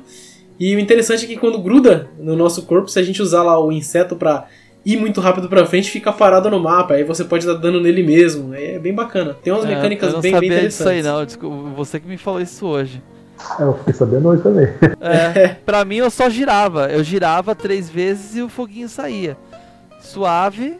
E 0.59 0.75
o 0.75 0.79
interessante 0.79 1.25
é 1.25 1.27
que 1.27 1.35
quando 1.35 1.59
gruda 1.59 2.09
no 2.17 2.35
nosso 2.35 2.61
corpo, 2.63 2.89
se 2.89 2.99
a 2.99 3.03
gente 3.03 3.21
usar 3.21 3.43
lá 3.43 3.59
o 3.59 3.71
inseto 3.71 4.15
para 4.15 4.47
ir 4.85 4.97
muito 4.97 5.19
rápido 5.19 5.49
pra 5.49 5.65
frente, 5.65 5.89
fica 5.89 6.13
parado 6.13 6.49
no 6.49 6.59
mapa. 6.59 6.93
Aí 6.93 7.03
você 7.03 7.23
pode 7.23 7.45
dar 7.45 7.55
dano 7.55 7.81
nele 7.81 8.03
mesmo. 8.03 8.53
É 8.53 8.77
bem 8.77 8.93
bacana. 8.93 9.35
Tem 9.41 9.51
umas 9.51 9.65
é, 9.65 9.69
mecânicas 9.69 10.13
bem, 10.19 10.21
bem 10.21 10.31
interessantes. 10.31 10.39
Eu 10.39 10.51
não 10.51 10.55
sabia 10.55 10.69
disso 10.69 10.89
aí 10.89 11.03
não, 11.03 11.25
Desculpa, 11.25 11.69
você 11.75 11.99
que 11.99 12.07
me 12.07 12.17
falou 12.17 12.39
isso 12.39 12.67
hoje. 12.67 13.01
É, 13.59 13.63
eu 13.63 13.73
fiquei 13.79 13.93
sabendo 13.93 14.29
hoje 14.29 14.43
também. 14.43 14.67
É, 15.01 15.55
pra 15.65 15.83
mim 15.83 15.97
eu 15.97 16.09
só 16.09 16.29
girava. 16.29 16.87
Eu 16.87 17.03
girava 17.03 17.55
três 17.55 17.89
vezes 17.89 18.35
e 18.35 18.41
o 18.41 18.49
foguinho 18.49 18.87
saía. 18.87 19.35
Suave, 19.99 20.77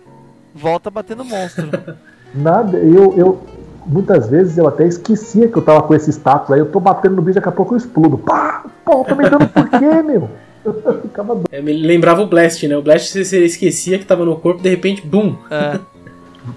volta 0.53 0.91
batendo 0.91 1.25
monstro. 1.25 1.69
Nada, 2.33 2.77
eu, 2.77 3.13
eu 3.17 3.43
muitas 3.85 4.29
vezes 4.29 4.57
eu 4.57 4.67
até 4.67 4.85
esquecia 4.85 5.47
que 5.47 5.57
eu 5.57 5.61
tava 5.61 5.81
com 5.83 5.95
esse 5.95 6.11
status 6.11 6.51
aí. 6.51 6.59
Eu 6.59 6.71
tô 6.71 6.79
batendo 6.79 7.15
no 7.15 7.21
bicho, 7.21 7.35
daqui 7.35 7.49
a 7.49 7.51
pouco 7.51 7.73
eu 7.73 7.77
explodo. 7.77 8.17
Pá! 8.17 8.65
Pô, 8.83 9.03
tô 9.03 9.15
me 9.15 9.27
dando 9.29 9.47
por 9.47 9.69
quê, 9.69 10.01
meu? 10.03 10.29
Ficava 11.01 11.41
É, 11.51 11.61
me 11.61 11.73
lembrava 11.73 12.21
o 12.21 12.27
Blast, 12.27 12.67
né? 12.67 12.77
O 12.77 12.81
Blast 12.81 13.23
você 13.23 13.45
esquecia 13.45 13.99
que 13.99 14.05
tava 14.05 14.25
no 14.25 14.35
corpo, 14.37 14.61
de 14.61 14.69
repente, 14.69 15.05
bum! 15.05 15.35
É, 15.51 15.79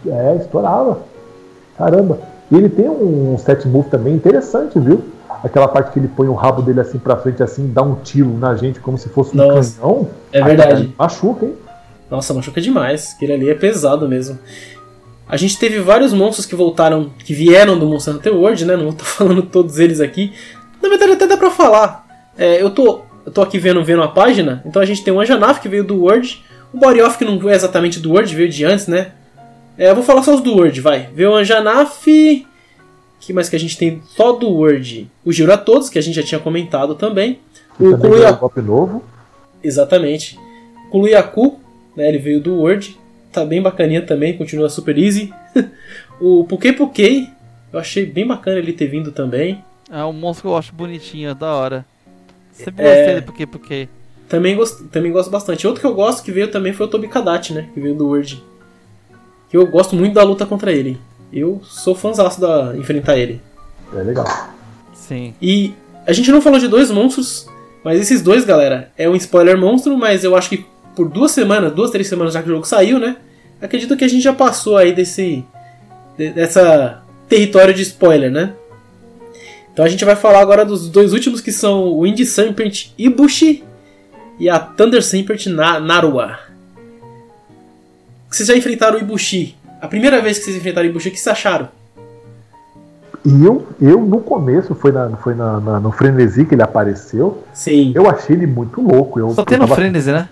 é 0.09 0.37
estourava. 0.37 1.03
Caramba. 1.77 2.19
E 2.51 2.57
ele 2.57 2.69
tem 2.69 2.89
um 2.89 3.37
set 3.39 3.67
move 3.69 3.91
também 3.91 4.15
interessante, 4.15 4.79
viu? 4.79 5.05
Aquela 5.45 5.69
parte 5.69 5.93
que 5.93 5.99
ele 5.99 6.09
põe 6.09 6.27
o 6.27 6.35
rabo 6.35 6.63
dele 6.63 6.81
assim 6.81 6.99
pra 6.99 7.17
frente, 7.17 7.43
assim, 7.43 7.71
dá 7.73 7.83
um 7.83 7.95
tiro 7.97 8.37
na 8.39 8.57
gente 8.57 8.81
como 8.81 8.99
se 8.99 9.09
fosse 9.09 9.35
um 9.35 9.47
Nossa, 9.47 9.81
canhão. 9.81 10.09
É 10.33 10.43
verdade. 10.43 10.93
Machuca, 10.99 11.47
hein? 11.47 11.55
Nossa, 12.11 12.35
machuca 12.35 12.61
demais. 12.61 13.15
Aquele 13.15 13.35
ali 13.35 13.51
é 13.51 13.55
pesado 13.55 14.09
mesmo. 14.09 14.39
A 15.29 15.37
gente 15.37 15.59
teve 15.59 15.79
vários 15.79 16.13
monstros 16.13 16.47
que 16.47 16.57
voltaram, 16.57 17.11
que 17.19 17.35
vieram 17.35 17.79
do 17.79 17.87
Monster 17.87 18.15
Hunter 18.15 18.35
World, 18.35 18.65
né? 18.65 18.77
Não 18.77 18.85
vou 18.85 18.93
estar 18.93 19.05
falando 19.05 19.43
todos 19.43 19.79
eles 19.79 20.01
aqui. 20.01 20.33
Na 20.83 20.89
verdade, 20.89 21.13
até 21.13 21.27
dá 21.27 21.37
pra 21.37 21.51
falar. 21.51 22.07
É, 22.37 22.63
eu, 22.63 22.71
tô, 22.71 23.03
eu 23.29 23.33
tô 23.33 23.43
aqui 23.43 23.59
vendo, 23.59 23.85
vendo 23.85 24.03
a 24.03 24.09
página, 24.09 24.63
então 24.65 24.81
a 24.81 24.87
gente 24.87 25.05
tem 25.05 25.13
o 25.13 25.21
Anjanaf 25.21 25.61
que 25.61 25.69
veio 25.69 25.85
do 25.85 26.01
World, 26.01 26.43
o 26.73 26.79
Borioff 26.79 27.19
que 27.19 27.25
não 27.27 27.49
é 27.51 27.55
exatamente 27.55 28.01
do 28.01 28.11
World, 28.11 28.35
veio 28.35 28.49
de 28.49 28.65
antes, 28.65 28.87
né? 28.87 29.13
É, 29.77 29.91
eu 29.91 29.95
vou 29.95 30.03
falar 30.03 30.23
só 30.23 30.35
os 30.35 30.41
do 30.41 30.55
World, 30.55 30.81
vai. 30.81 31.11
Veio 31.13 31.33
o 31.33 31.35
Anjanaf. 31.35 32.07
que 33.21 33.33
mais 33.35 33.51
que 33.51 33.57
a 33.57 33.59
gente 33.59 33.77
tem 33.77 34.03
só 34.17 34.33
do 34.33 34.49
Word? 34.49 35.11
O 35.25 35.31
Giro 35.31 35.53
a 35.53 35.59
Todos, 35.59 35.91
que 35.91 35.99
a 35.99 36.03
gente 36.03 36.15
já 36.15 36.23
tinha 36.23 36.41
comentado 36.41 36.95
também. 36.95 37.39
O 37.79 37.97
Kuluyaku. 37.99 38.63
novo. 38.63 39.05
Exatamente. 39.63 40.39
O 40.87 40.91
Kuluyaku, 40.91 41.61
né, 41.95 42.09
ele 42.09 42.19
veio 42.19 42.41
do 42.41 42.55
Word 42.55 42.99
tá 43.31 43.45
bem 43.45 43.63
bacaninha 43.63 44.03
também, 44.03 44.37
continua 44.37 44.69
super 44.69 44.97
easy. 44.97 45.33
o 46.21 46.45
Pukei 46.45 46.73
Pukei, 46.73 47.29
eu 47.73 47.79
achei 47.79 48.07
bem 48.07 48.27
bacana 48.27 48.59
ele 48.59 48.73
ter 48.73 48.87
vindo 48.87 49.13
também. 49.13 49.63
É 49.91 50.05
um 50.05 50.13
monstro 50.13 50.43
que 50.43 50.49
eu 50.49 50.57
acho 50.57 50.75
bonitinho, 50.75 51.35
da 51.35 51.55
hora. 51.55 51.87
Sempre 52.65 52.85
é... 52.85 53.21
gostei 53.21 53.21
do. 53.21 53.89
Também 54.29 54.57
gosto, 54.57 54.85
também 54.85 55.11
gosto 55.11 55.31
bastante. 55.31 55.67
Outro 55.67 55.81
que 55.81 55.87
eu 55.87 55.95
gosto 55.95 56.23
que 56.23 56.31
veio 56.31 56.51
também 56.51 56.73
foi 56.73 56.87
o 56.87 56.89
Tobi 56.89 57.09
Kadachi, 57.09 57.55
né? 57.55 57.69
Que 57.73 57.81
veio 57.81 57.95
do 57.95 58.09
Word. 58.09 58.45
Que 59.49 59.57
eu 59.57 59.67
gosto 59.67 59.97
muito 59.97 60.15
da 60.15 60.23
luta 60.23 60.45
contra 60.45 60.71
ele. 60.71 60.99
Eu 61.33 61.61
sou 61.65 61.95
fãzaço 61.95 62.41
da 62.41 62.75
enfrentar 62.77 63.17
ele. 63.17 63.41
É 63.95 64.03
legal. 64.03 64.27
Sim. 64.93 65.35
E 65.41 65.73
a 66.07 66.13
gente 66.13 66.31
não 66.31 66.43
falou 66.43 66.59
de 66.59 66.69
dois 66.69 66.91
monstros, 66.91 67.47
mas 67.83 68.01
esses 68.01 68.21
dois, 68.21 68.45
galera, 68.45 68.93
é 68.99 69.09
um 69.09 69.17
spoiler 69.17 69.57
monstro, 69.57 69.97
mas 69.97 70.25
eu 70.25 70.37
acho 70.37 70.51
que 70.51 70.67
por 70.95 71.09
duas 71.09 71.31
semanas, 71.31 71.73
duas, 71.73 71.91
três 71.91 72.07
semanas 72.07 72.35
já 72.35 72.43
que 72.43 72.49
o 72.49 72.53
jogo 72.53 72.67
saiu, 72.67 72.99
né? 72.99 73.17
Acredito 73.63 73.97
que 73.97 74.05
a 74.05 74.09
gente 74.09 74.23
já 74.23 74.33
passou 74.33 74.77
aí 74.77 74.93
desse. 74.93 75.45
dessa 76.17 77.03
território 77.29 77.73
de 77.73 77.83
spoiler, 77.83 78.31
né? 78.31 78.55
Então 79.79 79.87
a 79.87 79.89
gente 79.89 80.05
vai 80.05 80.17
falar 80.17 80.41
agora 80.41 80.65
dos 80.65 80.89
dois 80.89 81.13
últimos 81.13 81.41
que 81.41 81.53
são 81.53 81.97
o 81.97 82.05
Indie 82.05 82.27
Serpent 82.27 82.87
Ibushi 82.99 83.63
e 84.37 84.51
a 84.51 84.59
Thunder 84.59 85.01
Serpent 85.01 85.47
na 85.47 85.79
Narua. 85.79 86.37
Vocês 88.29 88.49
já 88.49 88.57
enfrentaram 88.57 88.99
o 88.99 89.01
Ibushi? 89.01 89.57
A 89.81 89.87
primeira 89.87 90.21
vez 90.21 90.37
que 90.37 90.47
vocês 90.47 90.57
enfrentaram 90.57 90.89
o 90.89 90.91
Ibushi, 90.91 91.11
o 91.11 91.13
que 91.13 91.17
vocês 91.21 91.29
acharam? 91.29 91.69
E 93.25 93.45
eu, 93.45 93.69
eu 93.81 94.01
no 94.01 94.21
começo, 94.21 94.75
foi, 94.75 94.91
na, 94.91 95.11
foi 95.19 95.37
na, 95.37 95.61
na, 95.61 95.79
no 95.79 95.93
Frenesi 95.93 96.45
que 96.45 96.57
ele 96.57 96.63
apareceu. 96.63 97.45
Sim. 97.55 97.93
Eu 97.95 98.11
achei 98.11 98.35
ele 98.35 98.49
muito 98.49 98.81
louco. 98.81 99.21
Eu, 99.21 99.31
Só 99.31 99.45
tem 99.45 99.59
no 99.59 99.69
Frenesi, 99.69 100.11
né? 100.11 100.29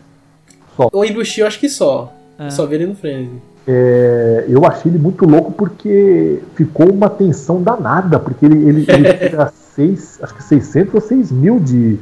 Só. 0.76 0.90
O 0.92 1.04
Ibushi 1.04 1.42
eu 1.42 1.46
acho 1.46 1.60
que 1.60 1.68
só. 1.68 2.12
É. 2.36 2.50
Só 2.50 2.66
vi 2.66 2.74
ele 2.74 2.86
no 2.86 2.96
Frenzy. 2.96 3.40
É, 3.68 4.44
eu 4.48 4.64
achei 4.64 4.90
ele 4.92 4.98
muito 4.98 5.24
louco 5.24 5.50
porque 5.50 6.40
ficou 6.54 6.88
uma 6.88 7.10
tensão 7.10 7.60
danada, 7.60 8.18
porque 8.18 8.46
ele, 8.46 8.68
ele, 8.68 8.86
ele 8.88 9.14
tira 9.18 9.52
seis, 9.74 10.18
acho 10.22 10.34
que 10.34 10.42
600 10.42 10.94
ou 10.94 11.00
6 11.00 11.32
mil 11.32 11.58
de. 11.58 11.98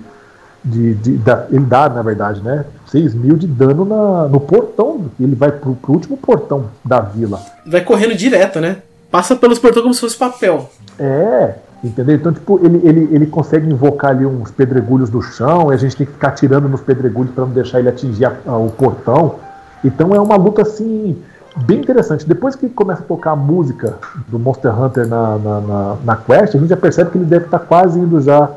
de, 0.62 0.94
de 0.94 1.12
da, 1.12 1.46
ele 1.50 1.64
dá, 1.64 1.88
na 1.88 2.02
verdade, 2.02 2.42
né? 2.42 2.66
6 2.88 3.14
mil 3.14 3.36
de 3.36 3.46
dano 3.46 3.84
na, 3.84 4.28
no 4.28 4.40
portão. 4.40 5.06
Ele 5.18 5.34
vai 5.34 5.50
pro, 5.50 5.74
pro 5.74 5.92
último 5.92 6.16
portão 6.18 6.66
da 6.84 7.00
vila. 7.00 7.40
Vai 7.66 7.80
correndo 7.80 8.14
direto, 8.14 8.60
né? 8.60 8.78
Passa 9.10 9.34
pelos 9.34 9.58
portões 9.58 9.82
como 9.82 9.94
se 9.94 10.00
fosse 10.00 10.16
papel. 10.16 10.70
É, 10.98 11.54
entendeu? 11.82 12.16
Então, 12.16 12.32
tipo, 12.32 12.60
ele, 12.62 12.80
ele, 12.84 13.08
ele 13.10 13.26
consegue 13.26 13.70
invocar 13.70 14.10
ali 14.10 14.26
uns 14.26 14.50
pedregulhos 14.50 15.08
do 15.08 15.22
chão 15.22 15.72
e 15.72 15.74
a 15.74 15.78
gente 15.78 15.96
tem 15.96 16.06
que 16.06 16.12
ficar 16.12 16.32
tirando 16.32 16.68
nos 16.68 16.82
pedregulhos 16.82 17.32
para 17.32 17.44
não 17.44 17.52
deixar 17.52 17.78
ele 17.78 17.88
atingir 17.88 18.26
a, 18.26 18.36
a, 18.46 18.58
o 18.58 18.70
portão. 18.70 19.36
Então 19.84 20.14
é 20.14 20.20
uma 20.20 20.36
luta 20.36 20.62
assim 20.62 21.16
bem 21.56 21.78
interessante. 21.78 22.26
Depois 22.26 22.56
que 22.56 22.68
começa 22.68 23.02
a 23.02 23.06
tocar 23.06 23.32
a 23.32 23.36
música 23.36 23.98
do 24.28 24.38
Monster 24.38 24.78
Hunter 24.78 25.06
na, 25.06 25.38
na, 25.38 25.60
na, 25.60 25.96
na 26.04 26.16
quest, 26.16 26.54
a 26.54 26.58
gente 26.58 26.68
já 26.68 26.76
percebe 26.76 27.10
que 27.10 27.18
ele 27.18 27.24
deve 27.24 27.46
estar 27.46 27.58
tá 27.58 27.64
quase 27.64 27.98
indo 27.98 28.20
já 28.20 28.50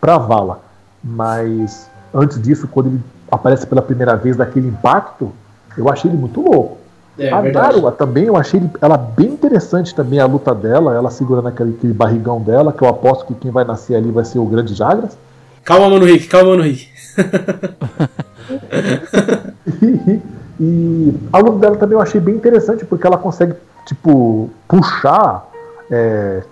para 0.00 0.14
a 0.14 0.18
vala. 0.18 0.60
Mas 1.02 1.88
antes 2.14 2.40
disso, 2.40 2.68
quando 2.68 2.88
ele 2.88 3.00
aparece 3.30 3.66
pela 3.66 3.82
primeira 3.82 4.16
vez 4.16 4.36
daquele 4.36 4.68
impacto, 4.68 5.32
eu 5.76 5.90
achei 5.90 6.10
ele 6.10 6.18
muito 6.18 6.40
louco. 6.40 6.78
É, 7.18 7.30
a 7.30 7.42
Narua 7.42 7.90
também, 7.90 8.24
eu 8.24 8.36
achei 8.36 8.62
ela 8.80 8.96
bem 8.96 9.30
interessante 9.30 9.92
também 9.92 10.20
a 10.20 10.26
luta 10.26 10.54
dela, 10.54 10.94
ela 10.94 11.10
segurando 11.10 11.48
aquele, 11.48 11.74
aquele, 11.76 11.92
barrigão 11.92 12.40
dela, 12.40 12.72
que 12.72 12.80
eu 12.80 12.88
aposto 12.88 13.26
que 13.26 13.34
quem 13.34 13.50
vai 13.50 13.64
nascer 13.64 13.96
ali 13.96 14.12
vai 14.12 14.24
ser 14.24 14.38
o 14.38 14.44
grande 14.44 14.72
Jagras. 14.72 15.18
Calma, 15.64 15.90
mano 15.90 16.04
Rick, 16.04 16.28
calma, 16.28 16.50
mano 16.50 16.62
Rick. 16.62 16.88
E 20.60 21.14
a 21.32 21.38
luta 21.38 21.58
dela 21.58 21.76
também 21.76 21.96
eu 21.96 22.02
achei 22.02 22.20
bem 22.20 22.34
interessante, 22.34 22.84
porque 22.84 23.06
ela 23.06 23.16
consegue, 23.16 23.54
tipo, 23.86 24.50
puxar 24.66 25.48
é, 25.90 26.42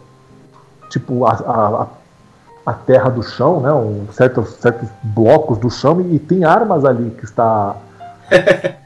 tipo, 0.91 1.27
a, 1.27 1.33
a, 1.33 1.87
a, 2.65 2.73
terra 2.73 3.11
do 3.11 3.23
chão, 3.23 3.61
né? 3.61 3.73
Um, 3.73 4.07
certos, 4.13 4.51
certos 4.61 4.89
blocos 5.03 5.59
do 5.59 5.71
chão, 5.71 6.01
e, 6.01 6.17
e 6.17 6.19
tem 6.19 6.45
armas 6.45 6.85
ali 6.85 7.11
que 7.11 7.25
está. 7.25 7.77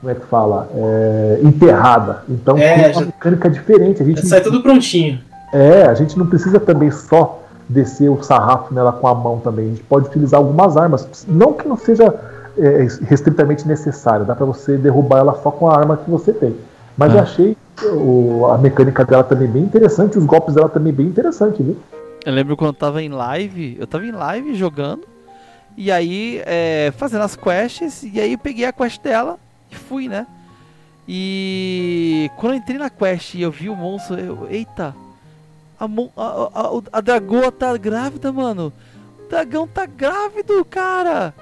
como 0.00 0.10
é 0.10 0.14
que 0.14 0.26
fala? 0.26 0.68
É, 0.74 1.40
enterrada. 1.42 2.24
Então 2.28 2.58
é, 2.58 2.74
tem 2.74 2.84
uma 2.84 2.92
já, 2.92 3.00
mecânica 3.06 3.50
diferente. 3.50 4.02
A 4.02 4.06
gente 4.06 4.26
sai 4.26 4.40
tudo 4.40 4.62
prontinho. 4.62 5.20
É, 5.52 5.82
a 5.82 5.94
gente 5.94 6.18
não 6.18 6.26
precisa 6.26 6.60
também 6.60 6.90
só 6.90 7.42
descer 7.68 8.08
o 8.08 8.22
sarrafo 8.22 8.72
nela 8.74 8.92
com 8.92 9.08
a 9.08 9.14
mão 9.14 9.38
também. 9.38 9.66
A 9.66 9.68
gente 9.70 9.82
pode 9.84 10.06
utilizar 10.06 10.38
algumas 10.38 10.76
armas. 10.76 11.26
Não 11.26 11.52
que 11.52 11.66
não 11.66 11.76
seja 11.76 12.14
é, 12.58 12.86
restritamente 13.02 13.66
necessária. 13.66 14.24
Dá 14.24 14.34
para 14.34 14.46
você 14.46 14.76
derrubar 14.76 15.18
ela 15.18 15.40
só 15.42 15.50
com 15.50 15.68
a 15.68 15.76
arma 15.76 15.96
que 15.96 16.10
você 16.10 16.32
tem. 16.32 16.56
Mas 16.96 17.12
eu 17.12 17.18
ah. 17.18 17.22
achei 17.22 17.56
o, 17.84 18.46
a 18.46 18.58
mecânica 18.58 19.04
dela 19.04 19.24
também 19.24 19.48
bem 19.48 19.62
interessante, 19.62 20.18
os 20.18 20.24
golpes 20.24 20.54
dela 20.54 20.68
também 20.68 20.92
bem 20.92 21.06
interessante, 21.06 21.62
viu? 21.62 21.76
Eu 22.24 22.32
lembro 22.32 22.56
quando 22.56 22.68
eu 22.68 22.78
tava 22.78 23.02
em 23.02 23.08
live, 23.08 23.76
eu 23.78 23.86
tava 23.86 24.04
em 24.06 24.12
live 24.12 24.54
jogando, 24.54 25.06
e 25.76 25.92
aí 25.92 26.42
é, 26.44 26.92
fazendo 26.96 27.22
as 27.22 27.36
quests, 27.36 28.02
e 28.02 28.20
aí 28.20 28.32
eu 28.32 28.38
peguei 28.38 28.64
a 28.64 28.72
quest 28.72 29.00
dela 29.02 29.38
e 29.70 29.76
fui, 29.76 30.08
né? 30.08 30.26
E 31.06 32.30
quando 32.36 32.54
eu 32.54 32.58
entrei 32.58 32.78
na 32.78 32.90
quest 32.90 33.34
e 33.34 33.42
eu 33.42 33.50
vi 33.50 33.68
o 33.68 33.76
monstro, 33.76 34.18
eu, 34.18 34.46
eita, 34.50 34.94
a, 35.78 35.84
a, 35.84 36.60
a, 36.60 36.82
a 36.94 37.00
dragoa 37.00 37.52
tá 37.52 37.76
grávida, 37.76 38.32
mano. 38.32 38.72
O 39.24 39.28
dragão 39.28 39.68
tá 39.68 39.86
grávido, 39.86 40.64
cara. 40.64 41.32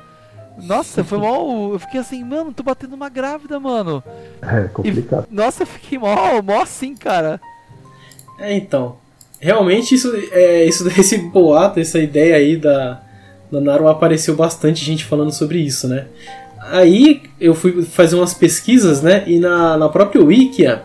Nossa, 0.63 1.03
foi 1.03 1.19
mal. 1.19 1.73
Eu 1.73 1.79
fiquei 1.79 2.01
assim, 2.01 2.23
mano, 2.25 2.53
tô 2.53 2.63
batendo 2.63 2.95
uma 2.95 3.09
grávida, 3.09 3.59
mano. 3.59 4.03
É 4.43 4.69
complicado. 4.69 5.27
E, 5.31 5.35
nossa, 5.35 5.63
eu 5.63 5.67
fiquei 5.67 5.99
mal, 5.99 6.43
mal 6.43 6.63
assim, 6.63 6.95
cara. 6.95 7.41
É, 8.39 8.55
então. 8.55 8.97
Realmente 9.41 9.95
isso, 9.95 10.13
é, 10.33 10.65
isso 10.65 10.89
esse 10.99 11.19
boato, 11.19 11.81
essa 11.81 11.99
ideia 11.99 12.37
aí 12.37 12.57
da, 12.57 13.03
da 13.51 13.61
Naru 13.61 13.89
apareceu 13.89 14.35
bastante 14.35 14.85
gente 14.85 15.05
falando 15.05 15.33
sobre 15.33 15.59
isso, 15.59 15.89
né? 15.89 16.07
Aí 16.71 17.23
eu 17.39 17.55
fui 17.55 17.83
fazer 17.83 18.17
umas 18.17 18.33
pesquisas, 18.33 19.03
né? 19.03 19.25
E 19.27 19.39
na, 19.39 19.77
na 19.77 19.89
própria 19.89 20.23
Wikia, 20.23 20.83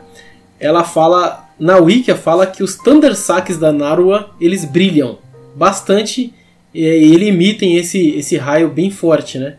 ela 0.60 0.84
fala. 0.84 1.48
Na 1.58 1.78
Wikia 1.78 2.16
fala 2.16 2.48
que 2.48 2.64
os 2.64 2.76
Thunder 2.76 3.16
Saques 3.16 3.58
da 3.58 3.72
Narua 3.72 4.32
eles 4.40 4.64
brilham 4.64 5.18
bastante 5.56 6.34
e 6.74 6.84
ele 6.84 7.28
emitem 7.28 7.76
esse, 7.76 8.10
esse 8.18 8.38
raio 8.38 8.70
bem 8.70 8.90
forte, 8.92 9.38
né? 9.40 9.56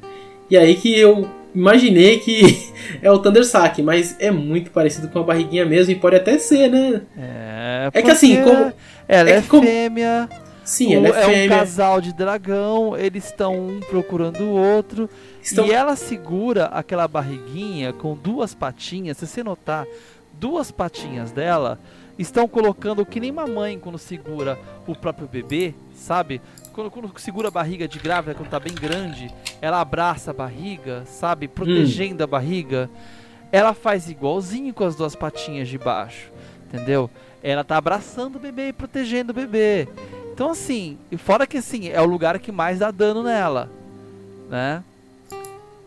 E 0.50 0.56
aí 0.56 0.74
que 0.74 0.96
eu 0.98 1.28
imaginei 1.54 2.18
que 2.18 2.70
é 3.02 3.10
o 3.10 3.18
Thunder 3.18 3.44
Sack, 3.44 3.82
mas 3.82 4.16
é 4.18 4.30
muito 4.30 4.70
parecido 4.70 5.08
com 5.08 5.18
a 5.18 5.22
barriguinha 5.22 5.64
mesmo 5.66 5.92
e 5.92 5.96
pode 5.96 6.16
até 6.16 6.38
ser, 6.38 6.68
né? 6.70 7.02
É, 7.16 7.90
É 7.92 8.02
que 8.02 8.10
assim, 8.10 8.42
como. 8.42 8.72
Ela 9.08 9.30
é 9.30 9.36
é, 9.38 9.42
como- 9.42 9.62
fêmea, 9.66 10.28
Sim, 10.64 10.94
ela 10.94 11.08
é 11.08 11.10
é 11.22 11.26
um 11.26 11.30
fêmea. 11.30 11.48
casal 11.58 12.00
de 12.00 12.12
dragão, 12.12 12.96
eles 12.96 13.24
estão 13.24 13.58
um 13.58 13.80
procurando 13.80 14.40
o 14.44 14.50
outro. 14.56 15.10
Estão... 15.42 15.66
E 15.66 15.72
ela 15.72 15.96
segura 15.96 16.66
aquela 16.66 17.08
barriguinha 17.08 17.92
com 17.92 18.14
duas 18.14 18.54
patinhas. 18.54 19.16
Se 19.16 19.26
você 19.26 19.42
notar, 19.42 19.84
duas 20.38 20.70
patinhas 20.70 21.32
dela 21.32 21.78
estão 22.18 22.46
colocando 22.46 23.04
que 23.04 23.18
nem 23.18 23.32
mamãe 23.32 23.78
quando 23.80 23.98
segura 23.98 24.56
o 24.86 24.94
próprio 24.94 25.26
bebê, 25.26 25.74
sabe? 25.94 26.40
Quando, 26.80 26.90
quando 26.90 27.18
segura 27.18 27.48
a 27.48 27.50
barriga 27.50 27.86
de 27.86 27.98
grávida, 27.98 28.34
quando 28.34 28.48
tá 28.48 28.58
bem 28.58 28.74
grande, 28.74 29.30
ela 29.60 29.82
abraça 29.82 30.30
a 30.30 30.34
barriga, 30.34 31.04
sabe? 31.04 31.46
Protegendo 31.46 32.24
a 32.24 32.26
barriga. 32.26 32.88
Ela 33.52 33.74
faz 33.74 34.08
igualzinho 34.08 34.72
com 34.72 34.84
as 34.84 34.96
duas 34.96 35.14
patinhas 35.14 35.68
de 35.68 35.76
baixo, 35.76 36.30
entendeu? 36.66 37.10
Ela 37.42 37.64
tá 37.64 37.76
abraçando 37.76 38.36
o 38.36 38.40
bebê 38.40 38.68
e 38.68 38.72
protegendo 38.72 39.32
o 39.32 39.34
bebê. 39.34 39.88
Então 40.32 40.50
assim, 40.50 40.96
e 41.10 41.18
fora 41.18 41.46
que 41.46 41.58
assim, 41.58 41.90
é 41.90 42.00
o 42.00 42.06
lugar 42.06 42.38
que 42.38 42.50
mais 42.50 42.78
dá 42.78 42.90
dano 42.90 43.22
nela, 43.22 43.68
né? 44.48 44.82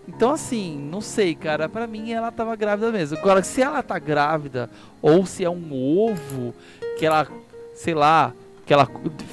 Então 0.08 0.30
assim, 0.30 0.78
não 0.78 1.02
sei, 1.02 1.34
cara, 1.34 1.68
pra 1.68 1.88
mim 1.88 2.12
ela 2.12 2.32
tava 2.32 2.56
grávida 2.56 2.92
mesmo. 2.92 3.18
Agora, 3.18 3.42
se 3.42 3.64
ela 3.64 3.82
tá 3.82 3.98
grávida 3.98 4.70
ou 5.02 5.26
se 5.26 5.44
é 5.44 5.50
um 5.50 5.74
ovo 5.74 6.54
que 7.00 7.06
ela, 7.06 7.28
sei 7.74 7.96
lá, 7.96 8.32
que 8.66 8.74
ela 8.74 8.88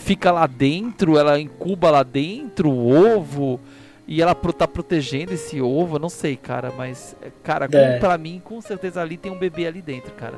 fica 0.04 0.30
lá 0.32 0.46
dentro, 0.46 1.16
ela 1.18 1.38
incuba 1.40 1.90
lá 1.90 2.02
dentro 2.02 2.68
o 2.70 2.90
ovo 3.16 3.60
e 4.08 4.20
ela 4.20 4.34
pro- 4.34 4.52
tá 4.52 4.66
protegendo 4.66 5.32
esse 5.32 5.60
ovo, 5.60 5.96
eu 5.96 6.00
não 6.00 6.08
sei, 6.08 6.36
cara, 6.36 6.72
mas 6.76 7.14
cara, 7.44 7.68
com, 7.68 7.76
É. 7.76 7.98
pra 7.98 8.18
mim, 8.18 8.40
com 8.44 8.60
certeza 8.60 9.00
ali 9.00 9.16
tem 9.16 9.30
um 9.30 9.38
bebê 9.38 9.66
ali 9.66 9.80
dentro, 9.80 10.12
cara. 10.12 10.34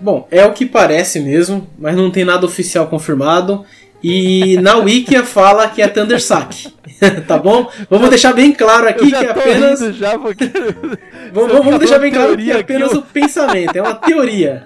Bom, 0.00 0.26
é 0.30 0.44
o 0.44 0.52
que 0.52 0.66
parece 0.66 1.20
mesmo, 1.20 1.66
mas 1.78 1.96
não 1.96 2.10
tem 2.10 2.24
nada 2.24 2.44
oficial 2.44 2.88
confirmado. 2.88 3.64
E 4.02 4.58
na 4.60 4.76
Wikia 4.76 5.24
fala 5.24 5.68
que 5.68 5.80
é 5.80 5.88
Thunder 5.88 6.20
Sack. 6.20 6.74
tá 7.26 7.38
bom? 7.38 7.68
Vamos 7.90 8.08
deixar 8.08 8.32
bem 8.32 8.52
claro 8.52 8.88
aqui 8.88 9.08
que 9.08 9.14
é 9.14 9.30
apenas. 9.30 9.80
porque 10.20 10.44
Vamos, 11.32 11.52
vamos 11.52 11.78
deixar 11.78 11.98
bem 11.98 12.12
claro 12.12 12.36
que 12.36 12.50
é 12.50 12.60
apenas 12.60 12.92
eu- 12.92 12.98
o 13.00 13.02
pensamento, 13.02 13.74
é 13.76 13.82
uma 13.82 13.94
teoria. 13.94 14.64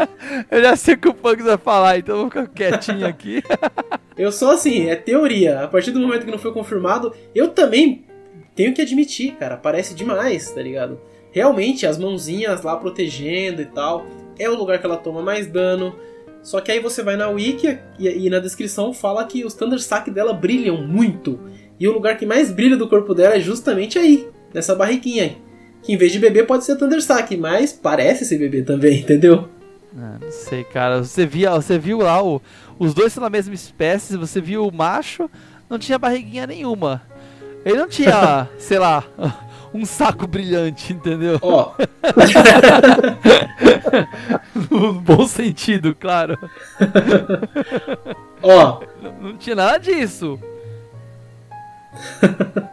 eu 0.50 0.62
já 0.62 0.76
sei 0.76 0.94
o 0.94 0.98
que 0.98 1.08
o 1.08 1.14
Pugs 1.14 1.44
vai 1.44 1.56
falar, 1.58 1.98
então 1.98 2.16
eu 2.16 2.20
vou 2.22 2.30
ficar 2.30 2.46
quietinho 2.48 3.06
aqui. 3.06 3.42
Eu 4.16 4.32
sou 4.32 4.50
assim, 4.50 4.88
é 4.88 4.96
teoria. 4.96 5.60
A 5.62 5.68
partir 5.68 5.90
do 5.92 6.00
momento 6.00 6.24
que 6.24 6.30
não 6.30 6.38
foi 6.38 6.52
confirmado, 6.52 7.14
eu 7.34 7.48
também 7.48 8.04
tenho 8.54 8.74
que 8.74 8.82
admitir, 8.82 9.36
cara, 9.36 9.56
parece 9.56 9.94
demais, 9.94 10.50
tá 10.50 10.60
ligado? 10.60 11.00
Realmente, 11.30 11.86
as 11.86 11.96
mãozinhas 11.98 12.62
lá 12.62 12.76
protegendo 12.76 13.62
e 13.62 13.66
tal, 13.66 14.06
é 14.38 14.48
o 14.50 14.56
lugar 14.56 14.78
que 14.80 14.86
ela 14.86 14.96
toma 14.96 15.22
mais 15.22 15.46
dano. 15.46 15.94
Só 16.42 16.60
que 16.60 16.72
aí 16.72 16.80
você 16.80 17.02
vai 17.02 17.16
na 17.16 17.28
wiki 17.28 17.78
e, 17.98 18.08
e 18.08 18.30
na 18.30 18.38
descrição 18.38 18.92
fala 18.92 19.24
que 19.24 19.44
os 19.44 19.54
Thunder 19.54 19.80
Sack 19.80 20.10
dela 20.10 20.32
brilham 20.32 20.78
muito. 20.78 21.38
E 21.78 21.86
o 21.86 21.92
lugar 21.92 22.16
que 22.16 22.26
mais 22.26 22.50
brilha 22.50 22.76
do 22.76 22.88
corpo 22.88 23.14
dela 23.14 23.36
é 23.36 23.40
justamente 23.40 23.98
aí, 23.98 24.28
nessa 24.52 24.74
barriguinha. 24.74 25.36
Que 25.82 25.92
em 25.92 25.96
vez 25.96 26.10
de 26.12 26.18
bebê 26.18 26.42
pode 26.42 26.64
ser 26.64 26.76
Thunder 26.76 27.00
Sack, 27.02 27.36
mas 27.36 27.72
parece 27.72 28.24
ser 28.24 28.38
bebê 28.38 28.62
também, 28.62 29.00
entendeu? 29.00 29.48
Ah, 29.96 30.16
não 30.20 30.30
sei, 30.30 30.64
cara. 30.64 31.02
Você 31.02 31.24
via, 31.24 31.50
você 31.52 31.78
viu 31.78 31.98
lá 31.98 32.22
o, 32.22 32.42
os 32.78 32.92
dois 32.92 33.12
são 33.12 33.22
da 33.22 33.30
mesma 33.30 33.54
espécie. 33.54 34.16
Você 34.16 34.40
viu 34.40 34.66
o 34.66 34.72
macho, 34.74 35.30
não 35.70 35.78
tinha 35.78 35.98
barriguinha 35.98 36.46
nenhuma. 36.46 37.02
Ele 37.64 37.76
não 37.78 37.88
tinha, 37.88 38.48
sei 38.58 38.78
lá, 38.78 39.04
um 39.72 39.84
saco 39.84 40.26
brilhante, 40.26 40.92
entendeu? 40.92 41.38
Ó, 41.40 41.72
No 44.70 44.92
bom 44.94 45.26
sentido, 45.26 45.94
claro. 45.98 46.38
ó, 48.42 48.80
Não 49.20 49.36
tinha 49.36 49.56
nada 49.56 49.78
disso. 49.78 50.38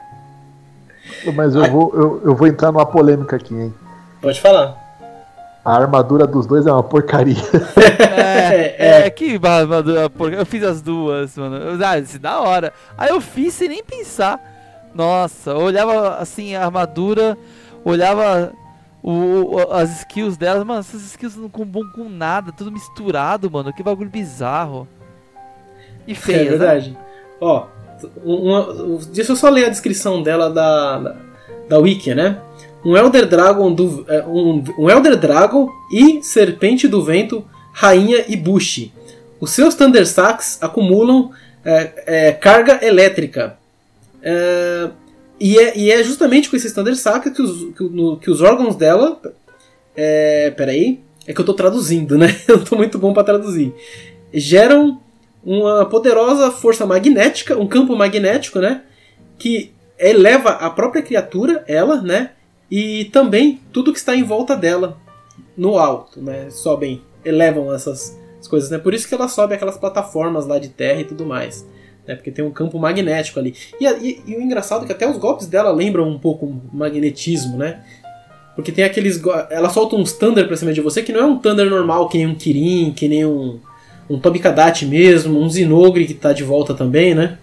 Mas 1.33 1.55
eu 1.55 1.69
vou, 1.71 1.91
eu, 1.95 2.21
eu 2.25 2.35
vou 2.35 2.47
entrar 2.47 2.71
numa 2.71 2.85
polêmica 2.85 3.35
aqui, 3.35 3.53
hein? 3.55 3.73
pode 4.21 4.39
falar. 4.41 4.83
A 5.63 5.75
armadura 5.75 6.27
dos 6.27 6.45
dois 6.45 6.67
é 6.67 6.71
uma 6.71 6.83
porcaria. 6.83 7.35
É, 8.15 8.75
É, 8.77 9.01
é, 9.07 9.09
que 9.09 9.39
armadura, 9.43 10.07
porca- 10.11 10.35
eu 10.37 10.45
fiz 10.45 10.63
as 10.63 10.79
duas, 10.81 11.35
mano. 11.37 11.55
Eu, 11.57 11.83
ah, 11.85 11.97
isso 11.97 12.19
da 12.19 12.39
hora. 12.39 12.71
Aí 12.95 13.09
eu 13.09 13.19
fiz 13.19 13.53
sem 13.55 13.67
nem 13.69 13.83
pensar. 13.83 14.39
Nossa, 14.93 15.49
eu 15.51 15.57
olhava 15.61 16.17
assim 16.17 16.55
a 16.55 16.63
armadura, 16.65 17.35
olhava 17.83 18.53
o, 19.01 19.55
o- 19.55 19.71
as 19.73 19.97
skills 20.01 20.37
delas, 20.37 20.63
mano, 20.63 20.81
essas 20.81 21.01
skills 21.01 21.35
não 21.35 21.49
combinam 21.49 21.89
com 21.93 22.07
nada, 22.09 22.51
tudo 22.51 22.71
misturado, 22.71 23.49
mano. 23.49 23.73
Que 23.73 23.81
bagulho 23.81 24.09
bizarro. 24.09 24.87
E 26.07 26.11
É 26.11 26.15
feia, 26.15 26.43
né? 26.43 26.49
verdade. 26.57 26.95
Ó, 27.41 27.65
uma- 28.23 28.99
deixa 29.13 29.31
eu 29.31 29.35
só 29.35 29.49
ler 29.49 29.65
a 29.65 29.69
descrição 29.69 30.21
dela 30.23 30.49
da, 30.49 30.99
da, 30.99 31.15
da 31.69 31.79
Wiki, 31.79 32.13
né? 32.13 32.39
Um 32.83 32.95
Elder 32.95 33.25
Dragon 33.27 33.73
do, 33.73 34.05
é, 34.07 34.23
um, 34.25 34.63
um 34.77 34.89
Elder 34.89 35.15
Dragon 35.17 35.69
e 35.91 36.21
Serpente 36.21 36.87
do 36.87 37.03
Vento, 37.03 37.43
Rainha 37.73 38.23
e 38.27 38.35
Bushi. 38.35 38.93
Os 39.39 39.51
seus 39.51 39.73
Thunder 39.75 40.07
Sacks 40.07 40.57
acumulam 40.61 41.31
é, 41.63 42.03
é, 42.27 42.31
carga 42.31 42.79
elétrica. 42.85 43.57
É, 44.21 44.89
e, 45.39 45.57
é, 45.57 45.77
e 45.77 45.91
é 45.91 46.03
justamente 46.03 46.49
com 46.49 46.55
esses 46.55 46.71
Thunder 46.73 46.95
Sacks 46.95 47.33
que 47.33 47.41
os, 47.41 47.73
que, 47.75 47.83
no- 47.83 48.17
que 48.17 48.29
os 48.29 48.41
órgãos 48.41 48.75
dela. 48.75 49.19
É, 49.95 50.51
peraí. 50.51 50.99
É 51.27 51.33
que 51.33 51.41
eu 51.41 51.45
tô 51.45 51.53
traduzindo, 51.55 52.17
né? 52.19 52.35
Eu 52.47 52.63
tô 52.63 52.75
muito 52.75 52.99
bom 52.99 53.11
para 53.13 53.23
traduzir. 53.23 53.73
Geram 54.31 55.01
uma 55.45 55.85
poderosa 55.85 56.49
força 56.51 56.85
magnética, 56.85 57.57
um 57.57 57.67
campo 57.67 57.95
magnético, 57.95 58.59
né? 58.59 58.81
Que 59.37 59.71
eleva 59.99 60.49
a 60.49 60.69
própria 60.69 61.01
criatura, 61.01 61.63
ela, 61.67 62.01
né? 62.01 62.31
E 62.69 63.05
também 63.05 63.61
tudo 63.71 63.91
que 63.93 63.99
está 63.99 64.15
em 64.15 64.23
volta 64.23 64.55
dela 64.55 64.97
no 65.55 65.77
alto, 65.77 66.21
né? 66.21 66.49
Sobem, 66.49 67.01
elevam 67.23 67.73
essas 67.73 68.17
coisas, 68.49 68.69
né? 68.69 68.77
Por 68.77 68.93
isso 68.93 69.07
que 69.07 69.13
ela 69.15 69.27
sobe 69.27 69.53
aquelas 69.55 69.77
plataformas 69.77 70.45
lá 70.47 70.57
de 70.59 70.69
terra 70.69 71.01
e 71.01 71.05
tudo 71.05 71.25
mais. 71.25 71.65
Né? 72.07 72.15
Porque 72.15 72.29
tem 72.31 72.45
um 72.45 72.51
campo 72.51 72.77
magnético 72.77 73.39
ali. 73.39 73.55
E, 73.79 73.85
e- 73.85 74.21
e 74.27 74.35
o 74.35 74.41
engraçado 74.41 74.83
é 74.83 74.85
que 74.85 74.91
até 74.91 75.09
os 75.09 75.17
golpes 75.17 75.47
dela 75.47 75.71
lembram 75.71 76.07
um 76.07 76.19
pouco 76.19 76.45
o 76.45 76.61
magnetismo, 76.71 77.57
né? 77.57 77.83
Porque 78.55 78.71
tem 78.71 78.85
aqueles. 78.85 79.19
Ela 79.49 79.69
solta 79.69 79.95
uns 79.95 80.13
Thunder 80.13 80.47
pra 80.47 80.55
cima 80.55 80.71
de 80.73 80.81
você 80.81 81.01
que 81.03 81.11
não 81.11 81.19
é 81.19 81.25
um 81.25 81.37
Thunder 81.37 81.69
normal, 81.69 82.07
que 82.07 82.17
nem 82.17 82.27
um 82.27 82.35
Kirin, 82.35 82.93
que 82.95 83.07
nem 83.07 83.25
um 83.25 83.59
um 84.09 84.19
Tobikadachi 84.19 84.85
mesmo, 84.85 85.39
um 85.39 85.49
Zinogre 85.49 86.05
que 86.05 86.13
tá 86.13 86.31
de 86.33 86.43
volta 86.43 86.73
também, 86.73 87.15
né? 87.15 87.37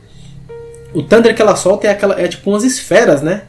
O 0.94 1.02
Thunder 1.02 1.34
que 1.34 1.40
ela 1.42 1.56
solta 1.56 1.86
é 1.86 1.90
aquela 1.90 2.20
é 2.20 2.28
tipo 2.28 2.50
umas 2.50 2.64
esferas, 2.64 3.22
né? 3.22 3.44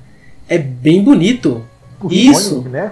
É 0.48 0.58
bem 0.58 1.04
bonito. 1.04 1.64
O 2.02 2.12
Isso. 2.12 2.62
Né? 2.70 2.92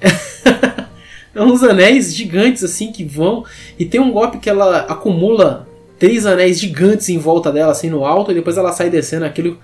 É 1.34 1.42
uns 1.42 1.62
anéis 1.62 2.14
gigantes 2.14 2.64
assim 2.64 2.90
que 2.90 3.04
vão 3.04 3.44
e 3.78 3.84
tem 3.84 4.00
um 4.00 4.10
golpe 4.10 4.38
que 4.38 4.48
ela 4.48 4.78
acumula 4.88 5.68
três 5.98 6.24
anéis 6.24 6.58
gigantes 6.58 7.10
em 7.10 7.18
volta 7.18 7.52
dela 7.52 7.72
assim 7.72 7.90
no 7.90 8.06
alto 8.06 8.30
e 8.30 8.34
depois 8.34 8.56
ela 8.56 8.72
sai 8.72 8.88
descendo 8.88 9.26
aquilo 9.26 9.58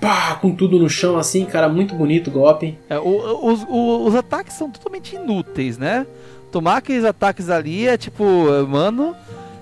pá, 0.00 0.36
com 0.40 0.52
tudo 0.54 0.78
no 0.78 0.88
chão 0.88 1.18
assim, 1.18 1.44
cara, 1.44 1.68
muito 1.68 1.96
bonito 1.96 2.28
o 2.28 2.30
golpe. 2.30 2.78
É, 2.88 2.96
o- 2.96 3.40
os, 3.52 3.64
o- 3.68 4.04
os 4.06 4.14
ataques 4.14 4.54
são 4.54 4.70
totalmente 4.70 5.16
inúteis, 5.16 5.76
né? 5.76 6.06
Tomar 6.52 6.76
aqueles 6.76 7.04
ataques 7.04 7.50
ali 7.50 7.88
é 7.88 7.96
tipo, 7.96 8.22
mano. 8.68 9.16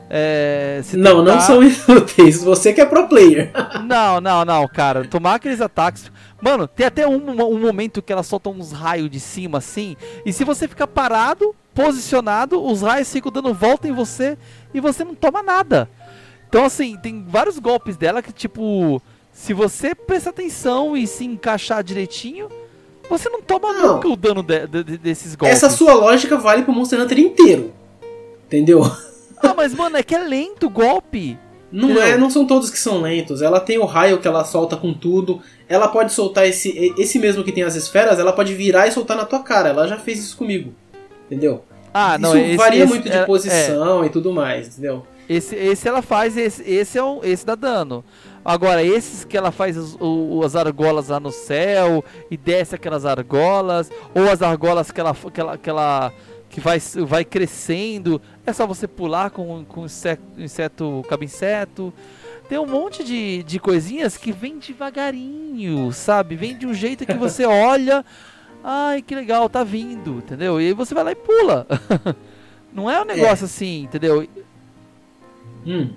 É, 0.09 0.81
se 0.85 0.97
Não, 0.97 1.19
não 1.19 1.25
tentar- 1.25 1.41
são 1.41 1.63
inúteis. 1.65 2.43
Você 2.43 2.73
que 2.73 2.81
é 2.81 2.85
pro 2.87 3.09
player. 3.09 3.51
Não, 3.85 4.21
não, 4.21 4.45
não, 4.45 4.69
cara. 4.69 5.05
Tomar 5.07 5.35
aqueles 5.37 5.61
ataques. 5.61 6.11
Mano, 6.41 6.67
tem 6.69 6.87
até 6.87 7.07
um, 7.07 7.17
um 7.31 7.59
momento 7.59 8.03
que 8.03 8.13
ela 8.13 8.23
solta 8.23 8.51
uns 8.51 8.71
raios 8.73 9.11
de 9.11 9.19
cima 9.21 9.59
assim. 9.59 9.97
E 10.25 10.33
se 10.33 10.45
você 10.45 10.69
ficar 10.69 10.87
parado, 10.87 11.55
posicionado, 11.75 12.63
os 12.65 12.83
raios 12.83 13.11
ficam 13.13 13.33
dando 13.33 13.53
volta 13.55 13.89
em 13.89 13.93
você 13.93 14.37
e 14.73 14.81
você 14.81 15.05
não 15.05 15.15
toma 15.15 15.43
nada. 15.43 15.89
Então, 16.49 16.65
assim, 16.65 16.97
tem 16.97 17.25
vários 17.27 17.59
golpes 17.59 17.97
dela 17.97 18.23
que, 18.23 18.33
tipo, 18.33 19.03
se 19.33 19.53
você 19.53 19.95
prestar 19.95 20.31
atenção 20.31 20.97
e 20.97 21.07
se 21.07 21.25
encaixar 21.25 21.83
direitinho, 21.83 22.49
você 23.09 23.29
não 23.29 23.43
toma 23.43 23.73
Não. 23.73 23.95
nunca 23.97 24.09
o 24.09 24.17
dano 24.17 24.43
de- 24.43 24.67
de- 24.67 24.99
desses 24.99 25.35
golpes. 25.35 25.57
Essa 25.57 25.69
sua 25.71 25.95
lógica 25.95 26.37
vale 26.37 26.63
pro 26.63 26.73
Monster 26.73 27.01
Hunter 27.01 27.19
inteiro. 27.19 27.73
Entendeu? 28.47 28.83
Ah, 29.45 29.55
mas, 29.55 29.75
mano, 29.75 29.97
é 29.97 30.03
que 30.03 30.15
é 30.15 30.19
lento 30.19 30.67
o 30.67 30.71
golpe. 30.71 31.39
Não 31.71 31.91
Entendeu? 31.91 32.07
é, 32.07 32.17
não 32.17 32.31
são 32.31 32.47
todos 32.47 32.71
que 32.71 32.79
são 32.79 33.01
lentos. 33.01 33.43
Ela 33.43 33.59
tem 33.59 33.79
o 33.79 33.85
raio 33.85 34.19
que 34.19 34.29
ela 34.29 34.45
solta 34.45 34.77
com 34.77 34.95
tudo. 34.95 35.41
Ela 35.69 35.89
pode 35.89 36.13
soltar 36.13 36.47
esse 36.47 36.95
esse 36.97 37.19
mesmo 37.19 37.43
que 37.43 37.51
tem 37.51 37.65
as 37.65 37.75
esferas, 37.75 38.19
ela 38.19 38.33
pode 38.33 38.55
virar 38.55 38.87
e 38.87 38.93
soltar 38.93 39.17
na 39.17 39.25
tua 39.25 39.41
cara. 39.41 39.71
Ela 39.71 39.89
já 39.89 39.97
fez 39.97 40.21
isso 40.21 40.37
comigo. 40.37 40.73
Entendeu? 41.27 41.65
Ah, 41.93 42.17
não, 42.19 42.37
isso 42.37 42.47
esse, 42.47 42.57
varia 42.57 42.85
esse 42.85 42.93
muito 42.93 43.09
de 43.09 43.17
é- 43.17 43.21
é. 43.21 43.25
posição 43.25 44.05
e 44.05 44.09
tudo 44.09 44.33
mais, 44.33 44.69
entendeu? 44.69 45.05
Esse, 45.29 45.57
esse 45.57 45.89
ela 45.89 46.03
faz, 46.03 46.37
esse, 46.37 46.63
esse 46.69 46.99
é 46.99 47.03
o, 47.03 47.21
esse 47.23 47.47
dá 47.47 47.55
dano. 47.55 48.05
Agora, 48.45 48.83
esses 48.83 49.25
que 49.25 49.37
ela 49.37 49.51
faz 49.51 49.77
os, 49.77 49.97
as 50.45 50.55
argolas 50.55 51.09
lá 51.09 51.19
no 51.19 51.31
céu 51.33 52.05
e 52.31 52.37
desce 52.37 52.75
aquelas 52.75 53.07
argolas, 53.07 53.91
ou 54.15 54.31
as 54.31 54.43
argolas 54.43 54.91
que 54.91 55.01
ela, 55.01 55.15
que 55.15 55.41
ela, 55.41 55.57
que, 55.57 55.71
ela, 55.71 56.13
que 56.51 56.61
vai, 56.61 56.79
vai 57.07 57.25
crescendo, 57.25 58.21
é 58.47 58.53
só 58.53 58.67
você 58.67 58.87
pular 58.87 59.31
com, 59.31 59.65
com 59.65 59.85
inseto, 59.85 60.23
inseto 60.37 61.05
cabe-inseto. 61.09 61.93
Tem 62.49 62.59
um 62.59 62.67
monte 62.67 63.03
de, 63.03 63.43
de 63.43 63.59
coisinhas 63.59 64.17
que 64.17 64.31
vem 64.31 64.59
devagarinho, 64.59 65.91
sabe? 65.93 66.37
Vem 66.37 66.57
de 66.57 66.67
um 66.67 66.75
jeito 66.75 67.07
que 67.07 67.15
você 67.15 67.45
olha, 67.47 68.05
ai 68.63 69.01
que 69.01 69.15
legal, 69.15 69.49
tá 69.49 69.65
vindo, 69.65 70.19
entendeu? 70.19 70.61
E 70.61 70.67
aí 70.67 70.73
você 70.73 70.95
vai 70.95 71.05
lá 71.05 71.13
e 71.13 71.17
pula. 71.17 71.67
Não 72.73 72.91
é 72.91 73.01
um 73.01 73.05
negócio 73.05 73.45
é. 73.45 73.47
assim, 73.47 73.85
entendeu? 73.85 74.27
Hum. 75.67 75.91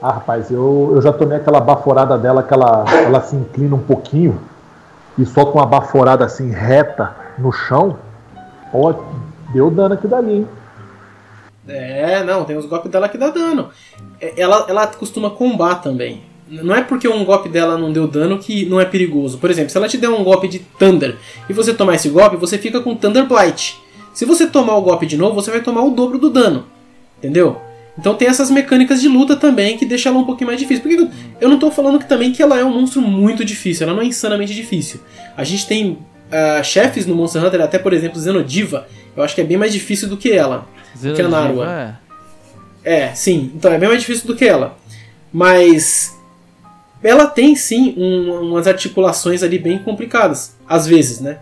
Ah, 0.00 0.12
rapaz, 0.12 0.50
eu, 0.50 0.92
eu 0.94 1.02
já 1.02 1.12
tomei 1.12 1.38
aquela 1.38 1.60
baforada 1.60 2.16
dela 2.18 2.42
que 2.42 2.52
ela, 2.52 2.84
ela 3.04 3.22
se 3.22 3.34
inclina 3.34 3.74
um 3.74 3.82
pouquinho 3.82 4.38
e 5.18 5.24
solta 5.24 5.52
uma 5.52 5.66
baforada 5.66 6.24
assim 6.24 6.50
reta 6.50 7.16
no 7.38 7.50
chão. 7.50 7.96
Ó, 8.72 8.94
deu 9.52 9.70
dano 9.70 9.94
aqui 9.94 10.06
dali, 10.06 10.32
hein? 10.32 10.48
É, 11.68 12.22
não, 12.22 12.44
tem 12.44 12.56
os 12.56 12.66
golpes 12.66 12.90
dela 12.90 13.08
que 13.08 13.18
dá 13.18 13.30
dano. 13.30 13.70
É, 14.20 14.34
ela, 14.36 14.66
ela 14.68 14.86
costuma 14.86 15.30
combar 15.30 15.76
também. 15.76 16.22
Não 16.48 16.74
é 16.74 16.82
porque 16.82 17.08
um 17.08 17.24
golpe 17.24 17.48
dela 17.48 17.76
não 17.76 17.92
deu 17.92 18.06
dano 18.06 18.38
que 18.38 18.64
não 18.66 18.80
é 18.80 18.84
perigoso. 18.84 19.38
Por 19.38 19.50
exemplo, 19.50 19.70
se 19.70 19.76
ela 19.76 19.88
te 19.88 19.98
der 19.98 20.08
um 20.08 20.22
golpe 20.22 20.46
de 20.46 20.60
Thunder 20.60 21.16
e 21.48 21.52
você 21.52 21.74
tomar 21.74 21.96
esse 21.96 22.08
golpe, 22.08 22.36
você 22.36 22.56
fica 22.56 22.80
com 22.80 22.94
Thunder 22.94 23.26
Blight. 23.26 23.76
Se 24.14 24.24
você 24.24 24.46
tomar 24.46 24.76
o 24.76 24.82
golpe 24.82 25.06
de 25.06 25.16
novo, 25.16 25.34
você 25.34 25.50
vai 25.50 25.60
tomar 25.60 25.82
o 25.82 25.90
dobro 25.90 26.18
do 26.18 26.30
dano. 26.30 26.66
Entendeu? 27.18 27.60
Então 27.98 28.14
tem 28.14 28.28
essas 28.28 28.50
mecânicas 28.50 29.00
de 29.00 29.08
luta 29.08 29.34
também 29.34 29.76
que 29.76 29.86
deixam 29.86 30.12
ela 30.12 30.20
um 30.20 30.24
pouquinho 30.24 30.48
mais 30.48 30.60
difícil. 30.60 30.82
Porque 30.82 31.08
eu 31.40 31.48
não 31.48 31.56
estou 31.56 31.70
falando 31.70 31.98
que 31.98 32.08
também 32.08 32.30
que 32.30 32.42
ela 32.42 32.58
é 32.58 32.64
um 32.64 32.70
monstro 32.70 33.02
muito 33.02 33.44
difícil, 33.44 33.84
ela 33.84 33.96
não 33.96 34.02
é 34.02 34.06
insanamente 34.06 34.54
difícil. 34.54 35.00
A 35.36 35.42
gente 35.42 35.66
tem 35.66 35.90
uh, 35.92 36.62
chefes 36.62 37.06
no 37.06 37.14
Monster 37.14 37.44
Hunter, 37.44 37.60
até 37.60 37.78
por 37.78 37.92
exemplo 37.92 38.20
Zenodiva, 38.20 38.86
eu 39.16 39.22
acho 39.22 39.34
que 39.34 39.40
é 39.40 39.44
bem 39.44 39.56
mais 39.56 39.72
difícil 39.72 40.08
do 40.08 40.16
que 40.16 40.30
ela. 40.30 40.68
Que 41.00 41.22
a 41.22 41.28
Narua. 41.28 41.98
É. 42.84 43.04
é, 43.04 43.14
sim, 43.14 43.52
então 43.54 43.72
é 43.72 43.78
bem 43.78 43.88
mais 43.88 44.00
difícil 44.00 44.26
do 44.26 44.36
que 44.36 44.44
ela. 44.44 44.76
Mas 45.32 46.16
ela 47.02 47.26
tem 47.26 47.54
sim 47.54 47.94
um, 47.96 48.50
umas 48.50 48.66
articulações 48.66 49.42
ali 49.42 49.58
bem 49.58 49.78
complicadas, 49.78 50.56
às 50.68 50.86
vezes, 50.86 51.20
né? 51.20 51.38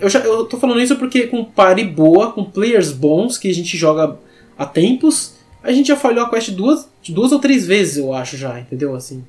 Eu, 0.00 0.08
já, 0.08 0.20
eu 0.20 0.44
tô 0.44 0.58
falando 0.58 0.80
isso 0.80 0.96
porque 0.96 1.26
com 1.26 1.44
pare 1.44 1.84
boa, 1.84 2.32
com 2.32 2.44
players 2.44 2.92
bons 2.92 3.38
que 3.38 3.48
a 3.48 3.54
gente 3.54 3.76
joga 3.76 4.16
há 4.58 4.66
tempos, 4.66 5.34
a 5.62 5.70
gente 5.70 5.88
já 5.88 5.96
falhou 5.96 6.24
a 6.24 6.30
quest 6.30 6.50
duas, 6.50 6.88
duas 7.08 7.30
ou 7.30 7.38
três 7.38 7.66
vezes, 7.66 7.98
eu 7.98 8.12
acho 8.12 8.36
já, 8.36 8.58
entendeu? 8.58 8.94
Assim. 8.94 9.24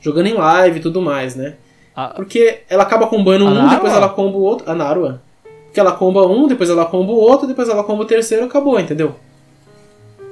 Jogando 0.00 0.26
em 0.26 0.34
live 0.34 0.78
e 0.78 0.82
tudo 0.82 1.00
mais, 1.00 1.36
né? 1.36 1.54
A... 1.94 2.08
Porque 2.08 2.60
ela 2.68 2.82
acaba 2.82 3.06
combando 3.06 3.46
um, 3.46 3.68
depois 3.68 3.92
ela 3.92 4.08
comba 4.08 4.36
o 4.36 4.42
outro. 4.42 4.70
A 4.70 4.74
Narua. 4.74 5.22
Porque 5.70 5.78
ela 5.78 5.92
comba 5.92 6.26
um, 6.26 6.48
depois 6.48 6.68
ela 6.68 6.84
comba 6.84 7.12
o 7.12 7.16
outro, 7.16 7.46
depois 7.46 7.68
ela 7.68 7.84
comba 7.84 8.02
o 8.02 8.06
terceiro 8.06 8.44
acabou, 8.44 8.78
entendeu? 8.80 9.14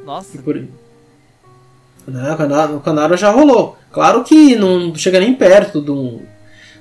Nossa. 0.05 0.37
E 0.37 0.41
por... 0.41 0.61
Não, 2.09 2.81
com 2.81 2.91
a 2.91 2.93
Narua 2.93 3.17
já 3.17 3.31
rolou. 3.31 3.77
Claro 3.93 4.25
que 4.25 4.57
não 4.57 4.93
chega 4.97 5.21
nem 5.21 5.33
perto 5.33 5.81
do, 5.81 6.21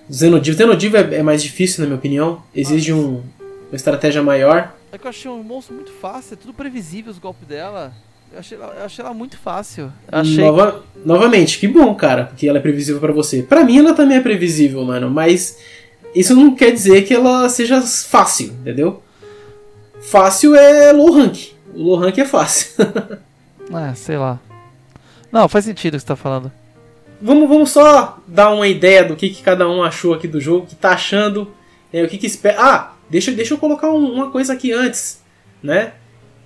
do 0.10 0.16
Zenodiv. 0.16 0.58
Zenodiv 0.58 0.96
é, 0.96 1.18
é 1.18 1.24
mais 1.24 1.44
difícil, 1.44 1.82
na 1.82 1.86
minha 1.86 2.00
opinião. 2.00 2.42
Exige 2.56 2.92
um, 2.92 3.22
uma 3.70 3.76
estratégia 3.76 4.24
maior. 4.24 4.74
É 4.92 4.98
que 4.98 5.06
eu 5.06 5.10
achei 5.10 5.30
um 5.30 5.44
monstro 5.44 5.76
muito 5.76 5.92
fácil, 5.92 6.34
é 6.34 6.38
tudo 6.38 6.54
previsível 6.54 7.12
os 7.12 7.20
golpes 7.20 7.48
dela. 7.48 7.94
Eu 8.34 8.40
achei, 8.40 8.58
ela, 8.58 8.74
eu 8.74 8.86
achei 8.86 9.06
ela 9.06 9.14
muito 9.14 9.38
fácil. 9.38 9.94
Achei... 10.12 10.44
Nova, 10.44 10.84
novamente, 11.06 11.60
que 11.60 11.68
bom, 11.68 11.94
cara, 11.94 12.26
porque 12.26 12.48
ela 12.48 12.58
é 12.58 12.62
previsível 12.62 13.00
para 13.00 13.14
você. 13.14 13.44
Para 13.44 13.64
mim 13.64 13.78
ela 13.78 13.94
também 13.94 14.18
é 14.18 14.22
previsível, 14.22 14.84
mano, 14.84 15.12
mas 15.12 15.60
isso 16.16 16.36
não 16.36 16.56
quer 16.56 16.72
dizer 16.72 17.04
que 17.04 17.14
ela 17.14 17.48
seja 17.50 17.82
fácil, 17.82 18.48
entendeu? 18.62 19.02
Fácil 20.02 20.56
é 20.56 20.92
low 20.92 21.12
rank. 21.12 21.52
O 21.74 21.84
low 21.84 21.98
rank 21.98 22.18
é 22.18 22.26
fácil. 22.26 22.72
é, 23.74 23.94
sei 23.96 24.18
lá. 24.18 24.40
Não, 25.32 25.48
faz 25.50 25.66
sentido 25.66 25.94
o 25.94 25.98
que 25.98 26.02
você 26.02 26.08
tá 26.08 26.16
falando. 26.16 26.52
Vamos, 27.22 27.50
vamos 27.50 27.72
só 27.72 28.20
dar 28.28 28.52
uma 28.54 28.68
ideia 28.68 29.04
do 29.04 29.16
que, 29.16 29.30
que 29.30 29.42
cada 29.42 29.68
um 29.68 29.84
achou 29.84 30.14
aqui 30.14 30.28
do 30.28 30.40
jogo, 30.40 30.66
o 30.66 30.68
que 30.68 30.76
tá 30.76 30.92
achando, 30.92 31.52
é, 31.92 32.04
o 32.04 32.08
que, 32.08 32.18
que 32.18 32.28
espera. 32.28 32.58
Ah, 32.60 32.94
deixa, 33.10 33.32
deixa 33.32 33.54
eu 33.54 33.58
colocar 33.58 33.90
um, 33.90 34.14
uma 34.14 34.30
coisa 34.30 34.54
aqui 34.54 34.72
antes, 34.72 35.22
né? 35.62 35.94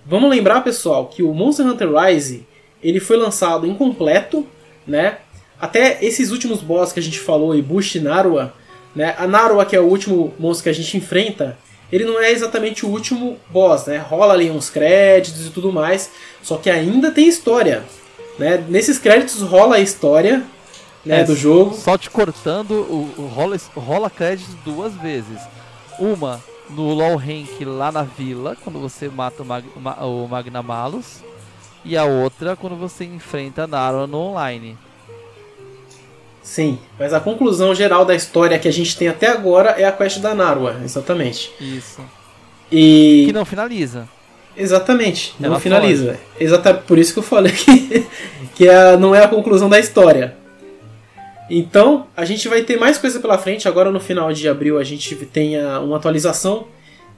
Vamos 0.05 0.29
lembrar, 0.29 0.61
pessoal, 0.61 1.07
que 1.07 1.21
o 1.21 1.33
Monster 1.33 1.65
Hunter 1.65 1.89
Rise 1.93 2.47
ele 2.81 2.99
foi 2.99 3.17
lançado 3.17 3.67
incompleto, 3.67 4.47
né? 4.87 5.17
Até 5.59 6.03
esses 6.03 6.31
últimos 6.31 6.61
boss 6.61 6.91
que 6.91 6.99
a 6.99 7.03
gente 7.03 7.19
falou, 7.19 7.55
e 7.55 7.99
Narua, 7.99 8.53
né? 8.95 9.15
A 9.17 9.27
Narua, 9.27 9.65
que 9.65 9.75
é 9.75 9.79
o 9.79 9.85
último 9.85 10.33
monstro 10.39 10.63
que 10.63 10.69
a 10.69 10.73
gente 10.73 10.97
enfrenta, 10.97 11.57
ele 11.91 12.05
não 12.05 12.21
é 12.21 12.31
exatamente 12.31 12.85
o 12.85 12.89
último 12.89 13.37
boss, 13.49 13.85
né? 13.85 13.97
Rola 13.97 14.33
ali 14.33 14.49
uns 14.49 14.69
créditos 14.69 15.45
e 15.45 15.49
tudo 15.49 15.71
mais, 15.71 16.11
só 16.41 16.57
que 16.57 16.69
ainda 16.69 17.11
tem 17.11 17.27
história, 17.27 17.83
né? 18.39 18.63
Nesses 18.69 18.97
créditos 18.97 19.41
rola 19.41 19.75
a 19.75 19.79
história 19.79 20.43
né, 21.05 21.21
é, 21.21 21.23
do 21.23 21.35
jogo. 21.35 21.75
Só 21.75 21.97
te 21.97 22.09
cortando, 22.09 22.71
o, 22.71 23.13
o 23.17 23.25
rola, 23.27 23.57
rola 23.75 24.09
créditos 24.09 24.55
duas 24.63 24.93
vezes. 24.93 25.39
Uma 25.99 26.41
no 26.69 26.93
low 26.93 27.15
rank 27.15 27.63
lá 27.65 27.91
na 27.91 28.03
vila, 28.03 28.55
quando 28.63 28.79
você 28.79 29.09
mata 29.09 29.43
o, 29.43 29.45
Mag, 29.45 29.65
o 29.75 30.27
Magnamalos, 30.27 31.21
e 31.83 31.97
a 31.97 32.05
outra 32.05 32.55
quando 32.55 32.75
você 32.75 33.03
enfrenta 33.03 33.63
a 33.63 33.67
Nara 33.67 34.07
no 34.07 34.17
online. 34.17 34.77
Sim, 36.41 36.79
mas 36.97 37.13
a 37.13 37.19
conclusão 37.19 37.73
geral 37.73 38.03
da 38.03 38.15
história 38.15 38.57
que 38.57 38.67
a 38.67 38.73
gente 38.73 38.97
tem 38.97 39.07
até 39.07 39.27
agora 39.27 39.71
é 39.71 39.85
a 39.85 39.91
quest 39.91 40.19
da 40.19 40.33
Narua, 40.33 40.77
exatamente. 40.83 41.51
Isso. 41.59 42.01
E 42.71 43.25
que 43.27 43.33
não 43.33 43.45
finaliza. 43.45 44.07
Exatamente, 44.57 45.33
Ela 45.39 45.53
não 45.53 45.59
finaliza. 45.59 46.19
Exatamente 46.39 46.83
por 46.83 46.97
isso 46.97 47.13
que 47.13 47.19
eu 47.19 47.23
falei 47.23 47.53
que, 47.53 48.07
que 48.55 48.67
a, 48.67 48.97
não 48.97 49.13
é 49.15 49.23
a 49.23 49.27
conclusão 49.27 49.69
da 49.69 49.79
história. 49.79 50.35
Então, 51.49 52.07
a 52.15 52.23
gente 52.23 52.47
vai 52.47 52.61
ter 52.63 52.77
mais 52.77 52.97
coisa 52.97 53.19
pela 53.19 53.37
frente. 53.37 53.67
Agora 53.67 53.91
no 53.91 53.99
final 53.99 54.31
de 54.31 54.47
abril 54.47 54.79
a 54.79 54.83
gente 54.83 55.15
tem 55.25 55.59
a, 55.59 55.79
uma 55.79 55.97
atualização 55.97 56.67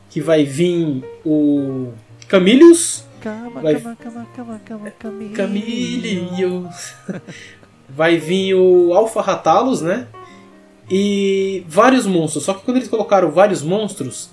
que 0.10 0.20
vai 0.20 0.44
vir 0.44 1.04
o 1.26 1.92
Camilius. 2.28 3.04
Calma, 3.22 3.62
vai... 3.62 3.76
calma, 3.76 3.96
calma, 3.96 4.28
calma, 4.36 4.62
calma, 4.68 4.92
Camilius. 5.00 5.38
Camilius. 5.38 6.94
vai 7.90 8.18
vir 8.18 8.56
o 8.56 8.94
Alpha 8.94 9.22
Ratalos, 9.22 9.82
né? 9.82 10.08
E 10.90 11.66
vários 11.68 12.06
monstros. 12.06 12.44
Só 12.44 12.54
que 12.54 12.64
quando 12.64 12.78
eles 12.78 12.90
colocaram 12.90 13.32
vários 13.32 13.62
monstros, 13.62 14.30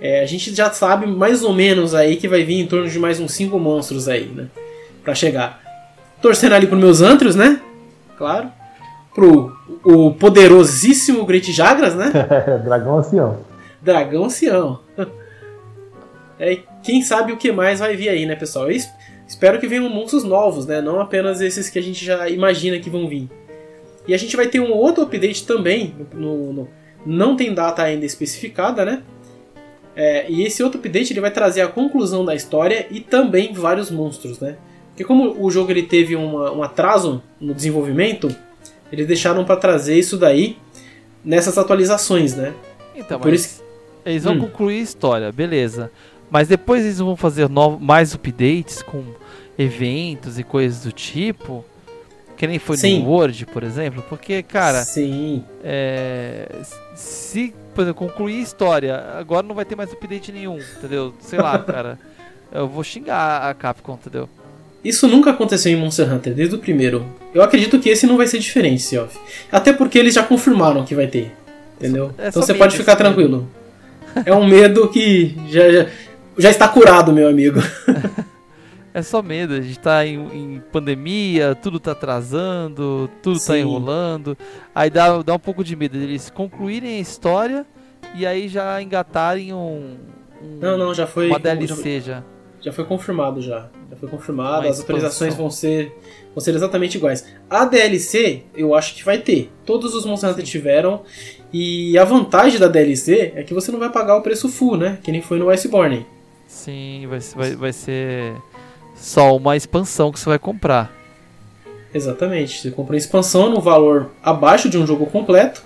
é, 0.00 0.22
a 0.22 0.26
gente 0.26 0.54
já 0.54 0.70
sabe 0.70 1.06
mais 1.06 1.42
ou 1.42 1.52
menos 1.52 1.94
aí 1.94 2.16
que 2.16 2.28
vai 2.28 2.42
vir 2.42 2.60
em 2.60 2.66
torno 2.66 2.88
de 2.88 2.98
mais 2.98 3.18
uns 3.18 3.32
5 3.32 3.58
monstros 3.58 4.08
aí, 4.08 4.26
né? 4.26 4.48
Pra 5.02 5.14
chegar. 5.14 5.60
Torcendo 6.20 6.54
ali 6.54 6.66
pros 6.66 6.80
meus 6.80 7.00
antros, 7.00 7.34
né? 7.34 7.60
Claro 8.16 8.50
pro 9.16 9.56
o 9.82 10.12
poderosíssimo 10.12 11.24
Great 11.24 11.50
Jagras, 11.50 11.94
né? 11.94 12.12
Dragão 12.62 12.98
Ancião. 12.98 13.38
Dragão 13.80 14.24
Ancião. 14.26 14.80
É, 16.38 16.58
quem 16.82 17.00
sabe 17.00 17.32
o 17.32 17.38
que 17.38 17.50
mais 17.50 17.80
vai 17.80 17.96
vir 17.96 18.10
aí, 18.10 18.26
né, 18.26 18.36
pessoal? 18.36 18.70
Espero 19.26 19.58
que 19.58 19.66
venham 19.66 19.88
monstros 19.88 20.24
novos, 20.24 20.66
né? 20.66 20.80
Não 20.80 21.00
apenas 21.00 21.40
esses 21.40 21.68
que 21.68 21.78
a 21.78 21.82
gente 21.82 22.04
já 22.04 22.28
imagina 22.28 22.78
que 22.78 22.88
vão 22.88 23.08
vir. 23.08 23.28
E 24.06 24.14
a 24.14 24.16
gente 24.16 24.36
vai 24.36 24.46
ter 24.46 24.60
um 24.60 24.72
outro 24.72 25.02
update 25.02 25.46
também, 25.46 25.94
no, 26.14 26.52
no 26.52 26.68
não 27.04 27.36
tem 27.36 27.54
data 27.54 27.82
ainda 27.82 28.04
especificada, 28.04 28.84
né? 28.84 29.02
É, 29.94 30.30
e 30.30 30.44
esse 30.44 30.62
outro 30.62 30.78
update 30.78 31.12
ele 31.12 31.20
vai 31.20 31.30
trazer 31.30 31.62
a 31.62 31.68
conclusão 31.68 32.24
da 32.24 32.34
história 32.34 32.86
e 32.90 33.00
também 33.00 33.52
vários 33.52 33.90
monstros, 33.90 34.38
né? 34.38 34.56
Porque 34.88 35.04
como 35.04 35.42
o 35.42 35.50
jogo 35.50 35.70
ele 35.70 35.82
teve 35.82 36.14
uma, 36.16 36.52
um 36.52 36.62
atraso 36.62 37.22
no 37.40 37.54
desenvolvimento, 37.54 38.34
eles 38.92 39.06
deixaram 39.06 39.44
para 39.44 39.56
trazer 39.56 39.98
isso 39.98 40.16
daí 40.16 40.56
nessas 41.24 41.58
atualizações, 41.58 42.34
né? 42.34 42.54
Então, 42.94 43.18
Por 43.18 43.32
isso... 43.32 43.62
eles 44.04 44.24
vão 44.24 44.34
hum. 44.34 44.40
concluir 44.40 44.78
a 44.78 44.82
história, 44.82 45.32
beleza. 45.32 45.90
Mas 46.30 46.48
depois 46.48 46.84
eles 46.84 46.98
vão 46.98 47.16
fazer 47.16 47.48
novos, 47.48 47.80
mais 47.80 48.14
updates 48.14 48.82
com 48.82 49.04
eventos 49.58 50.38
e 50.38 50.42
coisas 50.42 50.82
do 50.82 50.92
tipo. 50.92 51.64
Que 52.36 52.46
nem 52.46 52.58
foi 52.58 52.76
Sim. 52.76 53.02
no 53.02 53.10
Word, 53.10 53.46
por 53.46 53.62
exemplo. 53.62 54.04
Porque, 54.08 54.42
cara. 54.42 54.84
Sim. 54.84 55.42
É, 55.64 56.48
se, 56.94 57.54
por 57.74 57.82
exemplo, 57.82 58.06
concluir 58.06 58.40
a 58.40 58.42
história, 58.42 59.04
agora 59.18 59.46
não 59.46 59.54
vai 59.54 59.64
ter 59.64 59.74
mais 59.74 59.92
update 59.92 60.32
nenhum, 60.32 60.58
entendeu? 60.58 61.14
Sei 61.20 61.38
lá, 61.38 61.58
cara. 61.64 61.98
Eu 62.52 62.68
vou 62.68 62.84
xingar 62.84 63.48
a 63.48 63.54
Capcom, 63.54 63.94
entendeu? 63.94 64.28
Isso 64.84 65.08
nunca 65.08 65.30
aconteceu 65.30 65.72
em 65.72 65.76
Monster 65.76 66.12
Hunter, 66.12 66.32
desde 66.32 66.54
o 66.54 66.58
primeiro. 66.58 67.04
Eu 67.34 67.42
acredito 67.42 67.78
que 67.80 67.88
esse 67.88 68.06
não 68.06 68.16
vai 68.16 68.26
ser 68.26 68.38
diferente, 68.38 68.82
Seoff. 68.82 69.18
Até 69.50 69.72
porque 69.72 69.98
eles 69.98 70.14
já 70.14 70.22
confirmaram 70.22 70.84
que 70.84 70.94
vai 70.94 71.08
ter. 71.08 71.34
Entendeu? 71.76 72.12
É 72.16 72.28
então 72.28 72.40
você 72.40 72.54
pode 72.54 72.76
ficar 72.76 72.94
tranquilo. 72.96 73.48
É 74.24 74.32
um 74.32 74.46
medo 74.46 74.88
que 74.88 75.36
já, 75.48 75.70
já, 75.70 75.86
já 76.38 76.50
está 76.50 76.68
curado, 76.68 77.12
meu 77.12 77.28
amigo. 77.28 77.60
É 78.94 79.02
só 79.02 79.20
medo. 79.22 79.54
A 79.54 79.60
gente 79.60 79.78
tá 79.78 80.06
em, 80.06 80.18
em 80.32 80.62
pandemia, 80.72 81.54
tudo 81.54 81.78
tá 81.78 81.92
atrasando, 81.92 83.10
tudo 83.22 83.38
tá 83.38 83.52
Sim. 83.52 83.60
enrolando. 83.60 84.36
Aí 84.74 84.88
dá, 84.88 85.20
dá 85.22 85.34
um 85.34 85.38
pouco 85.38 85.62
de 85.62 85.76
medo 85.76 85.98
deles 85.98 86.30
concluírem 86.30 86.96
a 86.96 87.00
história 87.00 87.66
e 88.14 88.24
aí 88.26 88.48
já 88.48 88.80
engatarem 88.80 89.52
um. 89.52 89.96
um- 90.42 90.58
Não, 90.60 90.78
não, 90.78 90.94
já 90.94 91.06
foi. 91.06 91.28
Uma 91.28 91.38
DLC 91.38 92.00
já. 92.00 92.22
já 92.60 92.72
foi 92.72 92.84
confirmado 92.84 93.42
já. 93.42 93.68
Já 93.90 93.96
foi 93.96 94.08
confirmado, 94.08 94.62
Uma 94.62 94.70
as 94.70 94.80
atualizações 94.80 95.34
vão 95.34 95.50
ser, 95.50 95.92
vão 96.34 96.40
ser 96.42 96.54
exatamente 96.54 96.96
iguais. 96.96 97.26
A 97.50 97.64
DLC, 97.66 98.44
eu 98.56 98.74
acho 98.74 98.94
que 98.94 99.04
vai 99.04 99.18
ter. 99.18 99.52
Todos 99.66 99.94
os 99.94 100.06
Monster 100.06 100.30
Hunter 100.30 100.44
tiveram. 100.44 101.02
E 101.52 101.96
a 101.98 102.04
vantagem 102.04 102.58
da 102.58 102.66
DLC 102.66 103.32
é 103.36 103.42
que 103.42 103.54
você 103.54 103.70
não 103.70 103.78
vai 103.78 103.90
pagar 103.90 104.16
o 104.16 104.22
preço 104.22 104.48
full, 104.48 104.76
né? 104.76 104.98
Que 105.02 105.12
nem 105.12 105.20
foi 105.22 105.38
no 105.38 105.48
Iceborne. 105.50 106.04
Sim, 106.56 107.06
vai, 107.08 107.20
ser- 107.20 107.36
vai, 107.36 107.54
vai 107.56 107.72
ser 107.72 108.34
só 108.94 109.36
uma 109.36 109.56
expansão 109.56 110.10
que 110.10 110.18
você 110.18 110.28
vai 110.28 110.38
comprar. 110.38 110.90
Exatamente. 111.92 112.60
Você 112.60 112.70
compra 112.70 112.94
uma 112.94 112.98
expansão 112.98 113.50
no 113.50 113.60
valor 113.60 114.10
abaixo 114.22 114.68
de 114.68 114.76
um 114.78 114.86
jogo 114.86 115.06
completo, 115.06 115.62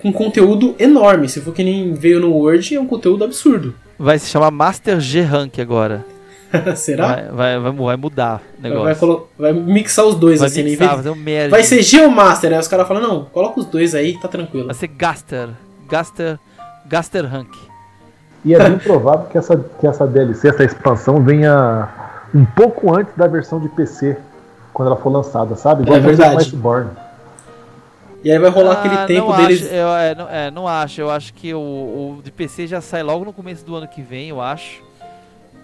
com 0.00 0.12
conteúdo 0.12 0.74
enorme. 0.78 1.28
Se 1.28 1.40
for 1.40 1.52
que 1.54 1.64
nem 1.64 1.92
veio 1.94 2.20
no 2.20 2.32
Word, 2.32 2.74
é 2.74 2.80
um 2.80 2.86
conteúdo 2.86 3.24
absurdo. 3.24 3.74
Vai 3.98 4.18
se 4.18 4.30
chamar 4.30 4.50
Master 4.50 5.00
G 5.00 5.20
Rank 5.22 5.58
agora. 5.58 6.04
Será? 6.76 7.06
Vai, 7.14 7.28
vai, 7.28 7.58
vai, 7.60 7.72
mu- 7.72 7.84
vai 7.86 7.96
mudar 7.96 8.42
o 8.58 8.62
negócio. 8.62 9.26
vai 9.38 9.52
vai 9.52 9.62
mixar 9.62 10.04
os 10.06 10.14
dois 10.16 10.40
Vai 10.40 10.48
assim, 10.48 10.62
mixar, 10.64 10.96
fazer 10.96 11.10
um 11.10 11.14
merge. 11.14 11.48
Vai 11.50 11.62
ser 11.62 11.82
Geomaster, 11.82 12.52
aí 12.52 12.58
os 12.58 12.66
caras 12.68 12.88
falam, 12.88 13.02
não, 13.02 13.24
coloca 13.26 13.60
os 13.60 13.66
dois 13.66 13.94
aí 13.94 14.18
tá 14.18 14.28
tranquilo. 14.28 14.66
Vai 14.66 14.74
ser 14.74 14.88
Gaster. 14.88 15.50
Gaster. 15.88 16.38
Gaster 16.86 17.24
Rank. 17.26 17.54
E 18.44 18.54
é 18.54 18.58
bem 18.58 18.78
provável 18.78 19.26
que 19.26 19.36
essa, 19.36 19.56
que 19.56 19.86
essa 19.86 20.06
DLC, 20.06 20.48
essa 20.48 20.64
expansão, 20.64 21.22
venha 21.22 21.88
um 22.34 22.44
pouco 22.44 22.94
antes 22.96 23.14
da 23.14 23.26
versão 23.26 23.60
de 23.60 23.68
PC, 23.68 24.16
quando 24.72 24.88
ela 24.88 24.96
for 24.96 25.10
lançada, 25.10 25.54
sabe? 25.56 25.82
É 25.82 25.84
aconteceu 25.84 26.16
verdade. 26.16 26.34
com 26.34 26.40
Iceborne. 26.40 26.90
E 28.22 28.30
aí 28.30 28.38
vai 28.38 28.50
rolar 28.50 28.76
Ah, 28.76 28.78
aquele 28.80 29.06
tempo 29.06 29.30
não 29.30 29.36
deles. 29.36 29.64
Acho, 29.64 29.74
eu, 29.74 29.88
é, 29.88 30.14
não, 30.14 30.28
é, 30.28 30.50
não 30.50 30.68
acho. 30.68 31.00
Eu 31.00 31.10
acho 31.10 31.32
que 31.34 31.54
o, 31.54 31.58
o 31.58 32.20
de 32.22 32.30
PC 32.30 32.66
já 32.66 32.80
sai 32.80 33.02
logo 33.02 33.24
no 33.24 33.32
começo 33.32 33.64
do 33.64 33.74
ano 33.74 33.88
que 33.88 34.02
vem, 34.02 34.28
eu 34.28 34.40
acho. 34.40 34.82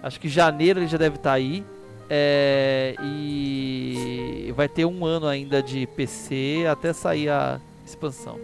Acho 0.03 0.19
que 0.21 0.29
janeiro 0.29 0.81
ele 0.81 0.87
já 0.87 0.99
deve 0.99 1.17
estar 1.17 1.33
aí. 1.33 1.65
É, 2.09 2.95
e 3.03 4.53
vai 4.57 4.69
ter 4.69 4.85
um 4.85 5.05
ano 5.05 5.27
ainda 5.27 5.63
de 5.63 5.87
PC 5.89 6.65
até 6.71 6.93
sair 6.93 7.29
a 7.29 7.59
expansão. 7.85 8.39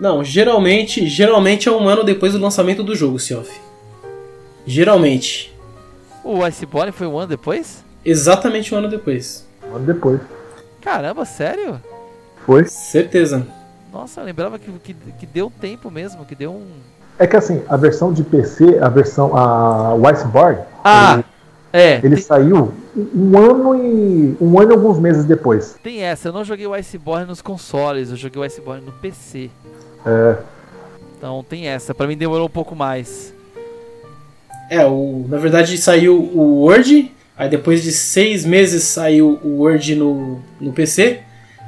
Não, 0.00 0.22
geralmente, 0.22 1.06
geralmente 1.08 1.68
é 1.68 1.72
um 1.72 1.88
ano 1.88 2.04
depois 2.04 2.32
do 2.32 2.38
lançamento 2.38 2.82
do 2.82 2.94
jogo, 2.94 3.18
Siof. 3.18 3.50
Geralmente. 4.66 5.54
O 6.22 6.42
Iceborne 6.44 6.92
foi 6.92 7.06
um 7.06 7.18
ano 7.18 7.28
depois? 7.28 7.82
Exatamente 8.04 8.74
um 8.74 8.78
ano 8.78 8.88
depois. 8.88 9.46
Um 9.70 9.76
ano 9.76 9.86
depois. 9.86 10.20
Caramba, 10.80 11.24
sério? 11.24 11.80
Foi. 12.46 12.64
Certeza. 12.66 13.46
Nossa, 13.92 14.20
eu 14.20 14.24
lembrava 14.24 14.58
que, 14.58 14.70
que, 14.84 14.94
que 14.94 15.26
deu 15.26 15.50
tempo 15.60 15.90
mesmo, 15.90 16.24
que 16.24 16.34
deu 16.34 16.52
um. 16.52 16.66
É 17.18 17.26
que 17.26 17.36
assim, 17.36 17.62
a 17.68 17.76
versão 17.76 18.12
de 18.12 18.22
PC, 18.22 18.78
a 18.80 18.88
versão. 18.88 19.36
A, 19.36 19.94
o 19.94 20.06
Iceborne, 20.06 20.60
Ah! 20.84 21.22
É, 21.70 21.96
ele 22.02 22.16
tem, 22.16 22.24
saiu 22.24 22.72
um 22.96 23.36
ano 23.36 23.74
e. 23.76 24.36
um 24.40 24.58
ano 24.58 24.72
e 24.72 24.74
alguns 24.74 24.98
meses 24.98 25.24
depois. 25.26 25.76
tem 25.82 26.02
essa. 26.02 26.28
Eu 26.28 26.32
não 26.32 26.42
joguei 26.42 26.66
o 26.66 26.72
Iceborne 26.72 27.26
nos 27.26 27.42
consoles, 27.42 28.08
eu 28.10 28.16
joguei 28.16 28.40
o 28.40 28.44
Iceborne 28.44 28.86
no 28.86 28.92
PC. 28.92 29.50
É, 30.06 30.36
Então 31.16 31.44
tem 31.48 31.66
essa. 31.68 31.94
Pra 31.94 32.06
mim 32.06 32.16
demorou 32.16 32.46
um 32.46 32.50
pouco 32.50 32.74
mais. 32.74 33.34
É, 34.70 34.84
o, 34.84 35.24
na 35.28 35.38
verdade 35.38 35.76
saiu 35.78 36.16
o 36.16 36.64
Word, 36.64 37.10
aí 37.36 37.48
depois 37.48 37.82
de 37.82 37.90
seis 37.90 38.44
meses 38.44 38.84
saiu 38.84 39.38
o 39.42 39.60
Word 39.62 39.94
no, 39.94 40.40
no 40.60 40.72
PC. 40.72 41.20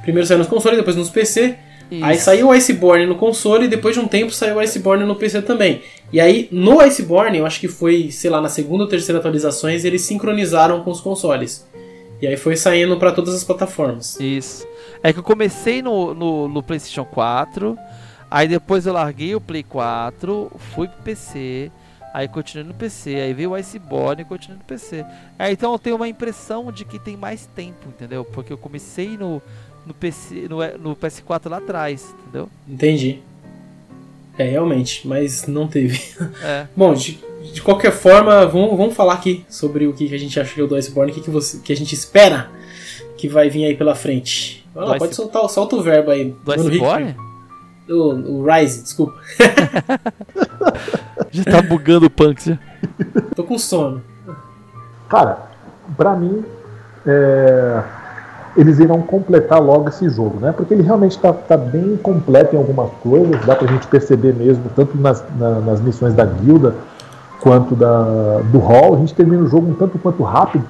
Primeiro 0.03 0.27
saiu 0.27 0.39
nos 0.39 0.47
consoles, 0.49 0.79
depois 0.79 0.97
nos 0.97 1.11
PC. 1.11 1.57
Aí 2.03 2.15
Isso. 2.15 2.27
saiu 2.27 2.49
o 2.49 2.53
Iceborne 2.53 3.05
no 3.05 3.17
console 3.17 3.65
e 3.65 3.69
depois 3.69 3.97
de 3.97 4.01
um 4.01 4.07
tempo 4.07 4.31
saiu 4.33 4.57
o 4.57 4.61
Iceborne 4.61 5.05
no 5.05 5.17
PC 5.17 5.43
também. 5.43 5.83
E 6.13 6.21
aí 6.21 6.49
no 6.53 6.81
Iceborne, 6.81 7.39
eu 7.39 7.47
acho 7.47 7.59
que 7.59 7.67
foi, 7.67 8.13
sei 8.13 8.31
lá, 8.31 8.41
na 8.41 8.49
segunda 8.49 8.85
ou 8.85 8.89
terceira 8.89 9.19
atualizações, 9.19 9.85
eles 9.85 10.03
sincronizaram 10.03 10.85
com 10.85 10.91
os 10.91 11.01
consoles. 11.01 11.67
E 12.23 12.27
aí 12.27 12.37
foi 12.37 12.55
saindo 12.55 12.97
pra 12.97 13.11
todas 13.13 13.35
as 13.35 13.43
plataformas. 13.43 14.21
Isso. 14.21 14.67
É 15.03 15.13
que 15.13 15.19
eu 15.19 15.23
comecei 15.23 15.83
no, 15.83 16.15
no, 16.15 16.49
no 16.49 16.63
PlayStation 16.63 17.05
4, 17.05 17.77
aí 18.31 18.47
depois 18.49 18.87
eu 18.87 18.93
larguei 18.93 19.35
o 19.35 19.41
Play 19.41 19.63
4, 19.63 20.51
fui 20.75 20.89
pro 20.89 21.03
PC, 21.03 21.71
aí 22.15 22.29
continuei 22.29 22.67
no 22.67 22.75
PC, 22.75 23.15
aí 23.15 23.35
veio 23.35 23.51
o 23.51 23.55
Iceborne 23.55 24.23
e 24.23 24.25
continuei 24.25 24.59
no 24.59 24.65
PC. 24.65 25.05
É, 25.39 25.51
então 25.51 25.73
eu 25.73 25.79
tenho 25.79 25.97
uma 25.97 26.09
impressão 26.09 26.71
de 26.71 26.85
que 26.85 26.99
tem 26.99 27.17
mais 27.17 27.47
tempo, 27.55 27.89
entendeu? 27.89 28.25
Porque 28.25 28.53
eu 28.53 28.59
comecei 28.59 29.17
no, 29.17 29.43
no, 29.87 29.95
PC, 29.95 30.47
no, 30.49 30.59
no 30.79 30.97
PS4 30.97 31.49
lá 31.49 31.59
atrás, 31.59 32.15
entendeu? 32.23 32.49
Entendi. 32.69 33.21
É, 34.39 34.45
realmente, 34.45 35.07
mas 35.07 35.47
não 35.47 35.67
teve. 35.67 36.01
É. 36.43 36.67
Bom, 36.75 36.95
de, 36.95 37.19
de 37.53 37.61
qualquer 37.61 37.93
forma, 37.93 38.47
vamos, 38.47 38.77
vamos 38.77 38.95
falar 38.95 39.15
aqui 39.15 39.45
sobre 39.49 39.87
o 39.87 39.93
que 39.93 40.15
a 40.15 40.19
gente 40.19 40.39
achou 40.39 40.67
do 40.67 40.77
Iceborne, 40.77 41.13
o 41.13 41.15
que, 41.15 41.21
que, 41.21 41.31
você, 41.31 41.59
que 41.59 41.73
a 41.73 41.77
gente 41.77 41.95
espera 41.95 42.51
que 43.19 43.29
vai 43.29 43.51
vir 43.51 43.67
aí 43.67 43.77
pela 43.77 43.95
frente. 43.95 44.65
Pode 44.73 45.05
Ice- 45.05 45.15
soltar, 45.15 45.47
solta 45.49 45.77
o 45.77 45.83
verbo 45.83 46.11
aí. 46.11 46.35
Do 46.45 46.53
Iceborne? 46.53 47.07
Rick. 47.09 47.30
O, 47.91 48.41
o 48.41 48.45
Rise, 48.47 48.83
desculpa. 48.83 49.15
Já 51.31 51.45
tá 51.45 51.63
bugando 51.63 52.07
o 52.07 52.11
Punk 52.11 52.41
já. 52.45 52.59
Tô 53.35 53.45
com 53.45 53.59
sono. 53.59 54.03
Cara, 55.09 55.39
pra 55.97 56.15
mim, 56.17 56.45
é, 57.07 57.83
eles 58.57 58.79
irão 58.79 59.01
completar 59.03 59.61
logo 59.61 59.89
esse 59.89 60.09
jogo, 60.09 60.39
né? 60.41 60.53
Porque 60.53 60.75
ele 60.75 60.83
realmente 60.83 61.19
tá, 61.19 61.33
tá 61.33 61.57
bem 61.57 61.97
completo 61.97 62.55
em 62.55 62.59
algumas 62.59 62.91
coisas, 63.03 63.45
dá 63.45 63.55
pra 63.57 63.67
gente 63.69 63.87
perceber 63.87 64.35
mesmo, 64.35 64.65
tanto 64.75 64.97
nas, 64.97 65.23
na- 65.39 65.61
nas 65.61 65.81
missões 65.81 66.15
da 66.15 66.25
guilda 66.25 66.75
quanto 67.41 67.75
da, 67.77 68.41
do 68.53 68.59
hall. 68.59 68.95
A 68.95 68.99
gente 68.99 69.15
termina 69.15 69.43
o 69.43 69.49
jogo 69.49 69.71
um 69.71 69.75
tanto 69.75 69.99
quanto 69.99 70.23
rápido, 70.23 70.65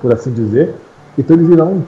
por 0.00 0.12
assim 0.12 0.32
dizer. 0.32 0.74
Então 1.18 1.36
eles 1.36 1.48
irão. 1.48 1.82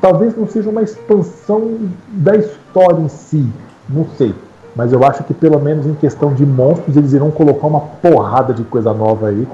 Talvez 0.00 0.36
não 0.36 0.46
seja 0.46 0.70
uma 0.70 0.82
expansão 0.82 1.76
da 2.08 2.36
história 2.36 3.00
em 3.00 3.08
si, 3.08 3.46
não 3.88 4.06
sei. 4.16 4.34
Mas 4.76 4.92
eu 4.92 5.02
acho 5.04 5.24
que 5.24 5.34
pelo 5.34 5.58
menos 5.58 5.86
em 5.86 5.94
questão 5.94 6.32
de 6.34 6.44
monstros 6.46 6.96
eles 6.96 7.12
irão 7.12 7.30
colocar 7.30 7.66
uma 7.66 7.80
porrada 7.80 8.52
de 8.54 8.62
coisa 8.64 8.92
nova 8.92 9.28
aí. 9.28 9.46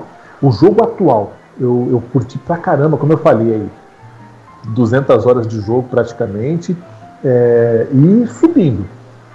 O 0.42 0.50
jogo 0.50 0.82
atual, 0.84 1.32
eu, 1.58 1.88
eu 1.90 2.02
curti 2.12 2.36
pra 2.38 2.56
caramba, 2.56 2.96
como 2.96 3.12
eu 3.12 3.18
falei 3.18 3.54
aí. 3.54 3.68
200 4.68 5.26
horas 5.26 5.46
de 5.46 5.60
jogo 5.60 5.84
praticamente 5.90 6.76
é, 7.24 7.86
e 7.92 8.26
subindo, 8.26 8.84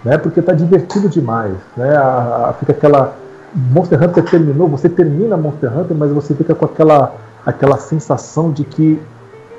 né? 0.03 0.17
Porque 0.17 0.41
tá 0.41 0.53
divertido 0.53 1.07
demais, 1.07 1.53
né? 1.77 1.95
A- 1.95 2.47
a- 2.49 2.53
fica 2.53 2.71
aquela 2.71 3.13
Monster 3.53 4.01
Hunter 4.03 4.23
terminou, 4.25 4.67
você 4.67 4.87
termina 4.89 5.35
Monster 5.37 5.75
Hunter, 5.75 5.97
mas 5.97 6.11
você 6.11 6.33
fica 6.35 6.53
com 6.53 6.65
aquela 6.65 7.13
aquela 7.45 7.77
sensação 7.77 8.51
de 8.51 8.63
que 8.63 9.01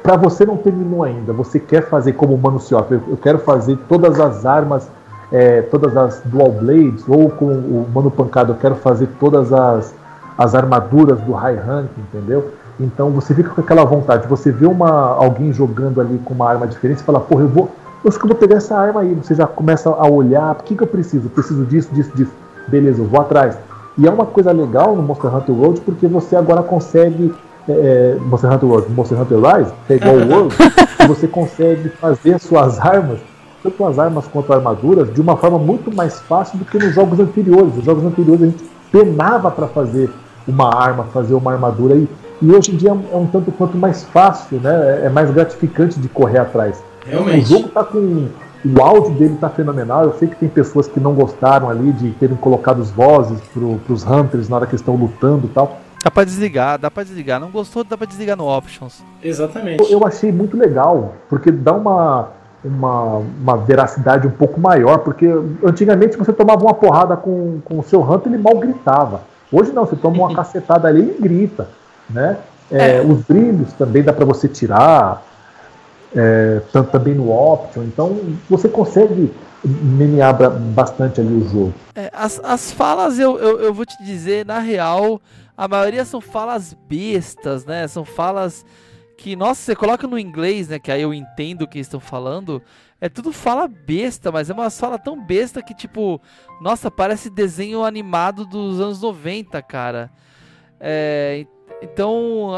para 0.03 0.17
você 0.17 0.45
não 0.45 0.57
terminou 0.57 1.03
ainda, 1.03 1.33
você 1.33 1.59
quer 1.59 1.89
fazer 1.89 2.13
como 2.13 2.35
o 2.35 2.39
Mano 2.39 2.61
Sioff, 2.61 2.93
eu, 2.93 3.03
eu 3.09 3.17
quero 3.17 3.39
fazer 3.39 3.77
todas 3.89 4.19
as 4.21 4.47
armas, 4.47 4.89
é, 5.33 5.63
todas 5.63 5.97
as 5.97 6.21
Dual 6.25 6.53
Blades, 6.53 7.05
ou 7.09 7.31
com 7.31 7.47
o 7.47 7.87
Mano 7.95 8.11
Pancado, 8.11 8.53
eu 8.53 8.57
quero 8.57 8.75
fazer 8.77 9.09
todas 9.19 9.53
as, 9.53 9.95
as 10.37 10.55
armaduras 10.55 11.21
do 11.21 11.33
High 11.33 11.57
Rank, 11.57 11.91
entendeu? 11.99 12.53
Então 12.79 13.11
você 13.11 13.35
fica 13.35 13.51
com 13.51 13.61
aquela 13.61 13.85
vontade, 13.85 14.27
você 14.27 14.51
vê 14.51 14.67
uma, 14.67 14.91
alguém 14.91 15.53
jogando 15.53 16.01
ali 16.01 16.19
com 16.25 16.33
uma 16.33 16.49
arma 16.49 16.67
diferente, 16.67 16.99
você 16.99 17.05
fala, 17.05 17.21
porra, 17.21 17.43
eu 17.43 17.49
vou. 17.49 17.71
Eu 18.03 18.09
acho 18.09 18.19
que 18.19 18.25
eu 18.25 18.29
vou 18.29 18.39
pegar 18.39 18.57
essa 18.57 18.75
arma 18.75 19.03
aí. 19.03 19.15
Você 19.15 19.35
já 19.35 19.47
começa 19.47 19.91
a 19.91 20.09
olhar, 20.09 20.53
o 20.53 20.63
que, 20.63 20.75
que 20.75 20.83
eu 20.83 20.87
preciso? 20.87 21.27
Eu 21.27 21.31
preciso 21.31 21.67
disso, 21.67 21.91
disso, 21.93 22.11
disso. 22.15 22.33
Beleza, 22.67 23.03
eu 23.03 23.07
vou 23.07 23.21
atrás. 23.21 23.59
E 23.99 24.07
é 24.07 24.11
uma 24.11 24.25
coisa 24.25 24.51
legal 24.53 24.97
no 24.97 25.03
Monster 25.03 25.35
Hunter 25.35 25.55
World, 25.55 25.81
porque 25.83 26.07
você 26.07 26.35
agora 26.35 26.63
consegue. 26.63 27.35
é, 27.69 28.17
Monster 28.25 28.51
Hunter 28.51 28.69
World, 28.69 28.91
Monster 28.93 29.21
Hunter 29.21 29.39
Rise, 29.39 29.73
que 29.87 29.93
é 29.93 29.97
igual 29.97 30.15
o 30.15 30.29
World, 30.33 30.57
você 31.07 31.29
consegue 31.29 31.91
fazer 31.91 32.41
suas 32.41 32.81
armas, 32.81 33.19
tanto 33.63 33.85
as 33.85 33.99
armas 33.99 34.27
quanto 34.27 34.53
armaduras, 34.53 35.13
de 35.13 35.21
uma 35.21 35.37
forma 35.37 35.59
muito 35.59 35.95
mais 35.95 36.21
fácil 36.21 36.59
do 36.59 36.65
que 36.65 36.79
nos 36.79 36.95
jogos 36.95 37.21
anteriores. 37.21 37.75
Nos 37.75 37.85
jogos 37.85 38.05
anteriores 38.05 38.43
a 38.43 38.47
gente 38.47 38.65
penava 38.91 39.51
para 39.51 39.67
fazer 39.69 40.11
uma 40.47 40.75
arma, 40.75 41.05
fazer 41.05 41.35
uma 41.35 41.53
armadura 41.53 41.95
e, 41.95 42.09
e 42.43 42.51
hoje 42.51 42.73
em 42.73 42.77
dia 42.77 42.91
é 42.91 42.93
um, 42.93 43.05
é 43.13 43.17
um 43.17 43.27
tanto 43.27 43.53
quanto 43.53 43.77
mais 43.77 44.05
fácil, 44.05 44.59
né? 44.61 45.03
É 45.05 45.09
mais 45.09 45.31
gratificante 45.31 46.01
de 46.01 46.09
correr 46.09 46.39
atrás. 46.39 46.83
O 47.07 47.11
Realmente. 47.11 47.49
jogo 47.49 47.69
tá 47.69 47.85
com. 47.85 48.29
O 48.63 48.83
áudio 48.83 49.15
dele 49.15 49.39
tá 49.41 49.49
fenomenal. 49.49 50.05
Eu 50.05 50.13
sei 50.19 50.29
que 50.29 50.37
tem 50.37 50.49
pessoas 50.49 50.87
que 50.87 51.01
não 51.01 51.15
gostaram 51.15 51.71
ali 51.71 51.93
de 51.93 52.11
terem 52.13 52.37
colocado 52.37 52.83
as 52.83 52.91
vozes 52.91 53.41
pro, 53.55 53.79
pros 53.87 54.05
Hunters 54.05 54.51
na 54.51 54.57
hora 54.57 54.67
que 54.67 54.75
estão 54.75 54.97
lutando 54.97 55.47
e 55.47 55.51
tal. 55.51 55.81
Dá 56.05 56.11
pra 56.11 56.25
desligar, 56.25 56.79
dá 56.79 56.91
pra 56.91 57.03
desligar. 57.03 57.41
Não 57.41 57.51
gostou, 57.51 57.85
dá 57.85 57.97
pra 57.97 58.07
desligar 58.07 58.37
no 58.37 58.47
Options. 58.47 59.03
Exatamente. 59.23 59.83
Eu, 59.83 60.01
eu 60.01 60.07
achei 60.07 60.31
muito 60.31 60.57
legal, 60.59 61.15
porque 61.29 61.51
dá 61.51 61.73
uma, 61.73 62.29
uma, 62.65 63.19
uma 63.19 63.57
veracidade 63.57 64.27
um 64.27 64.31
pouco 64.31 64.61
maior, 64.61 64.99
porque 64.99 65.27
antigamente 65.65 66.17
você 66.17 66.33
tomava 66.33 66.63
uma 66.63 66.75
porrada 66.75 67.17
com, 67.17 67.61
com 67.65 67.79
o 67.79 67.83
seu 67.83 68.03
Hunter 68.03 68.33
ele 68.33 68.43
mal 68.43 68.57
gritava. 68.59 69.23
Hoje 69.51 69.73
não, 69.73 69.87
você 69.87 69.97
toma 69.97 70.19
uma 70.19 70.35
cacetada 70.37 70.89
ali 70.89 71.01
e 71.01 71.05
ele 71.05 71.19
grita, 71.21 71.69
né? 72.09 72.37
É, 72.71 72.97
é. 72.97 73.01
Os 73.03 73.23
brilhos 73.23 73.73
também 73.73 74.03
dá 74.03 74.13
para 74.13 74.25
você 74.25 74.47
tirar, 74.47 75.23
é, 76.15 76.61
tanto 76.73 76.91
também 76.91 77.15
no 77.15 77.31
option. 77.31 77.83
Então 77.83 78.19
você 78.49 78.69
consegue 78.69 79.33
menear 79.65 80.37
bastante 80.51 81.21
ali 81.21 81.35
o 81.35 81.49
jogo. 81.49 81.75
É, 81.95 82.11
as, 82.13 82.41
as 82.45 82.71
falas, 82.73 83.19
eu, 83.19 83.39
eu, 83.39 83.61
eu 83.61 83.75
vou 83.75 83.85
te 83.85 84.03
dizer, 84.05 84.47
na 84.47 84.59
real, 84.59 85.21
a 85.57 85.67
maioria 85.67 86.05
são 86.05 86.21
falas 86.21 86.77
bestas, 86.89 87.65
né? 87.65 87.87
São 87.89 88.05
falas 88.05 88.65
que, 89.21 89.37
nossa, 89.37 89.61
você 89.61 89.77
coloca 89.77 90.07
no 90.07 90.19
inglês, 90.19 90.69
né? 90.69 90.79
Que 90.79 90.91
aí 90.91 91.03
eu 91.03 91.13
entendo 91.13 91.63
o 91.63 91.69
que 91.69 91.79
estão 91.79 92.01
falando. 92.01 92.63
É 92.99 93.07
tudo 93.07 93.33
fala 93.33 93.69
besta, 93.69 94.33
mas 94.33 94.49
é 94.49 94.55
uma 94.55 94.71
fala 94.71 94.99
tão 94.99 95.23
besta 95.23 95.63
que, 95.63 95.75
tipo, 95.75 96.21
nossa, 96.61 96.91
parece 96.91 97.29
desenho 97.29 97.85
animado 97.85 98.47
dos 98.47 98.81
anos 98.81 99.03
90, 99.03 99.61
cara. 99.63 100.11
É, 100.81 101.45
então, 101.83 102.53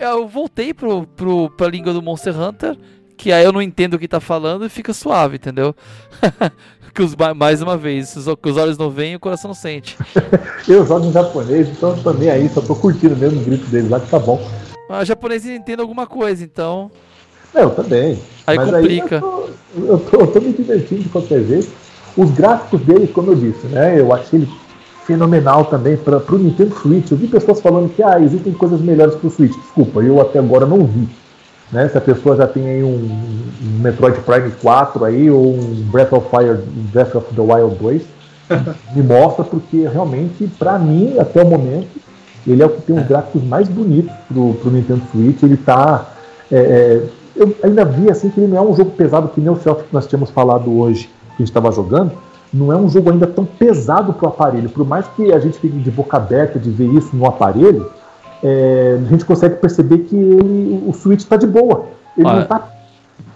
eu 0.00 0.26
voltei 0.26 0.72
pro, 0.72 1.06
pro, 1.06 1.50
pra 1.50 1.68
língua 1.68 1.92
do 1.92 2.00
Monster 2.00 2.38
Hunter, 2.38 2.78
que 3.14 3.30
aí 3.30 3.44
eu 3.44 3.52
não 3.52 3.60
entendo 3.60 3.94
o 3.94 3.98
que 3.98 4.08
tá 4.08 4.20
falando 4.20 4.64
e 4.64 4.70
fica 4.70 4.94
suave, 4.94 5.36
entendeu? 5.36 5.74
que 6.94 7.02
os, 7.02 7.14
mais 7.36 7.60
uma 7.60 7.76
vez, 7.76 8.14
que 8.42 8.48
os 8.48 8.56
olhos 8.56 8.78
não 8.78 8.88
veem 8.88 9.16
o 9.16 9.20
coração 9.20 9.48
não 9.48 9.54
sente. 9.54 9.98
eu 10.66 10.86
jogo 10.86 11.06
em 11.06 11.12
japonês, 11.12 11.68
então 11.68 11.94
também 12.02 12.30
aí, 12.30 12.48
só 12.48 12.62
tô 12.62 12.74
curtindo 12.74 13.14
mesmo 13.14 13.42
o 13.42 13.44
grito 13.44 13.66
deles 13.66 13.90
lá 13.90 14.00
que 14.00 14.08
tá 14.08 14.18
bom. 14.18 14.40
Mas 14.88 15.02
o 15.02 15.04
japonês 15.04 15.44
entende 15.46 15.80
alguma 15.80 16.06
coisa, 16.06 16.44
então. 16.44 16.90
É, 17.54 17.62
eu 17.62 17.70
também. 17.70 18.18
Aí 18.46 18.56
Mas 18.56 18.70
complica. 18.70 19.16
Aí 19.16 19.22
eu, 19.22 19.48
tô, 19.78 19.92
eu, 19.92 19.98
tô, 19.98 20.20
eu, 20.20 20.26
tô, 20.28 20.40
me 20.40 20.52
divertindo 20.52 21.02
de 21.02 21.08
qualquer 21.08 21.42
jeito. 21.42 21.68
Os 22.16 22.30
gráficos 22.30 22.80
dele, 22.82 23.08
como 23.08 23.32
eu 23.32 23.34
disse, 23.34 23.66
né? 23.66 23.98
Eu 23.98 24.12
achei 24.12 24.40
ele 24.40 24.48
fenomenal 25.06 25.64
também 25.66 25.96
para 25.96 26.18
o 26.18 26.38
Nintendo 26.38 26.74
Switch. 26.74 27.10
Eu 27.10 27.16
vi 27.16 27.28
pessoas 27.28 27.60
falando 27.60 27.88
que 27.94 28.02
ah, 28.02 28.20
existem 28.20 28.52
coisas 28.52 28.80
melhores 28.80 29.14
para 29.14 29.28
o 29.28 29.30
Switch. 29.30 29.56
Desculpa, 29.56 30.00
eu 30.00 30.20
até 30.20 30.38
agora 30.38 30.66
não 30.66 30.84
vi. 30.84 31.08
Né? 31.70 31.88
Se 31.88 31.98
a 31.98 32.00
pessoa 32.00 32.36
já 32.36 32.46
tem 32.46 32.68
aí 32.68 32.82
um, 32.82 32.96
um 32.96 33.80
Metroid 33.80 34.20
Prime 34.20 34.50
4 34.50 35.04
aí, 35.04 35.30
ou 35.30 35.54
um 35.54 35.82
Breath 35.90 36.12
of 36.12 36.28
Fire, 36.30 36.58
Breath 36.92 37.14
of 37.14 37.34
the 37.34 37.40
Wild 37.40 37.76
2, 37.76 38.02
me 38.94 39.02
mostra, 39.02 39.44
porque 39.44 39.86
realmente, 39.88 40.48
para 40.58 40.78
mim, 40.78 41.18
até 41.18 41.42
o 41.42 41.46
momento, 41.46 41.88
ele 42.46 42.62
é 42.62 42.66
o 42.66 42.70
que 42.70 42.82
tem 42.82 42.96
os 42.96 43.02
é. 43.02 43.06
gráficos 43.06 43.42
mais 43.44 43.68
bonitos 43.68 44.12
pro, 44.28 44.54
pro 44.54 44.70
Nintendo 44.70 45.02
Switch. 45.10 45.42
Ele 45.42 45.56
tá. 45.56 46.06
É, 46.50 46.56
é, 46.56 47.02
eu 47.34 47.54
ainda 47.62 47.84
vi 47.84 48.10
assim 48.10 48.30
que 48.30 48.40
ele 48.40 48.52
não 48.52 48.58
é 48.58 48.60
um 48.62 48.74
jogo 48.74 48.92
pesado 48.92 49.28
que 49.28 49.40
nem 49.40 49.50
o 49.50 49.56
Self 49.56 49.84
que 49.84 49.92
nós 49.92 50.06
tínhamos 50.06 50.30
falado 50.30 50.70
hoje, 50.78 51.06
que 51.06 51.34
a 51.34 51.38
gente 51.38 51.48
estava 51.48 51.70
jogando. 51.72 52.12
Não 52.52 52.72
é 52.72 52.76
um 52.76 52.88
jogo 52.88 53.10
ainda 53.10 53.26
tão 53.26 53.44
pesado 53.44 54.12
pro 54.12 54.28
aparelho. 54.28 54.68
Por 54.70 54.86
mais 54.86 55.06
que 55.08 55.32
a 55.32 55.38
gente 55.38 55.58
fique 55.58 55.76
de 55.76 55.90
boca 55.90 56.16
aberta 56.16 56.58
de 56.58 56.70
ver 56.70 56.86
isso 56.86 57.14
no 57.14 57.26
aparelho, 57.26 57.90
é, 58.42 58.98
a 59.04 59.10
gente 59.10 59.24
consegue 59.24 59.56
perceber 59.56 59.98
que 59.98 60.16
ele, 60.16 60.82
o 60.86 60.92
Switch 60.92 61.20
está 61.20 61.36
de 61.36 61.46
boa. 61.46 61.86
Ele 62.16 62.26
Olha, 62.26 62.36
não 62.36 62.42
está 62.42 62.72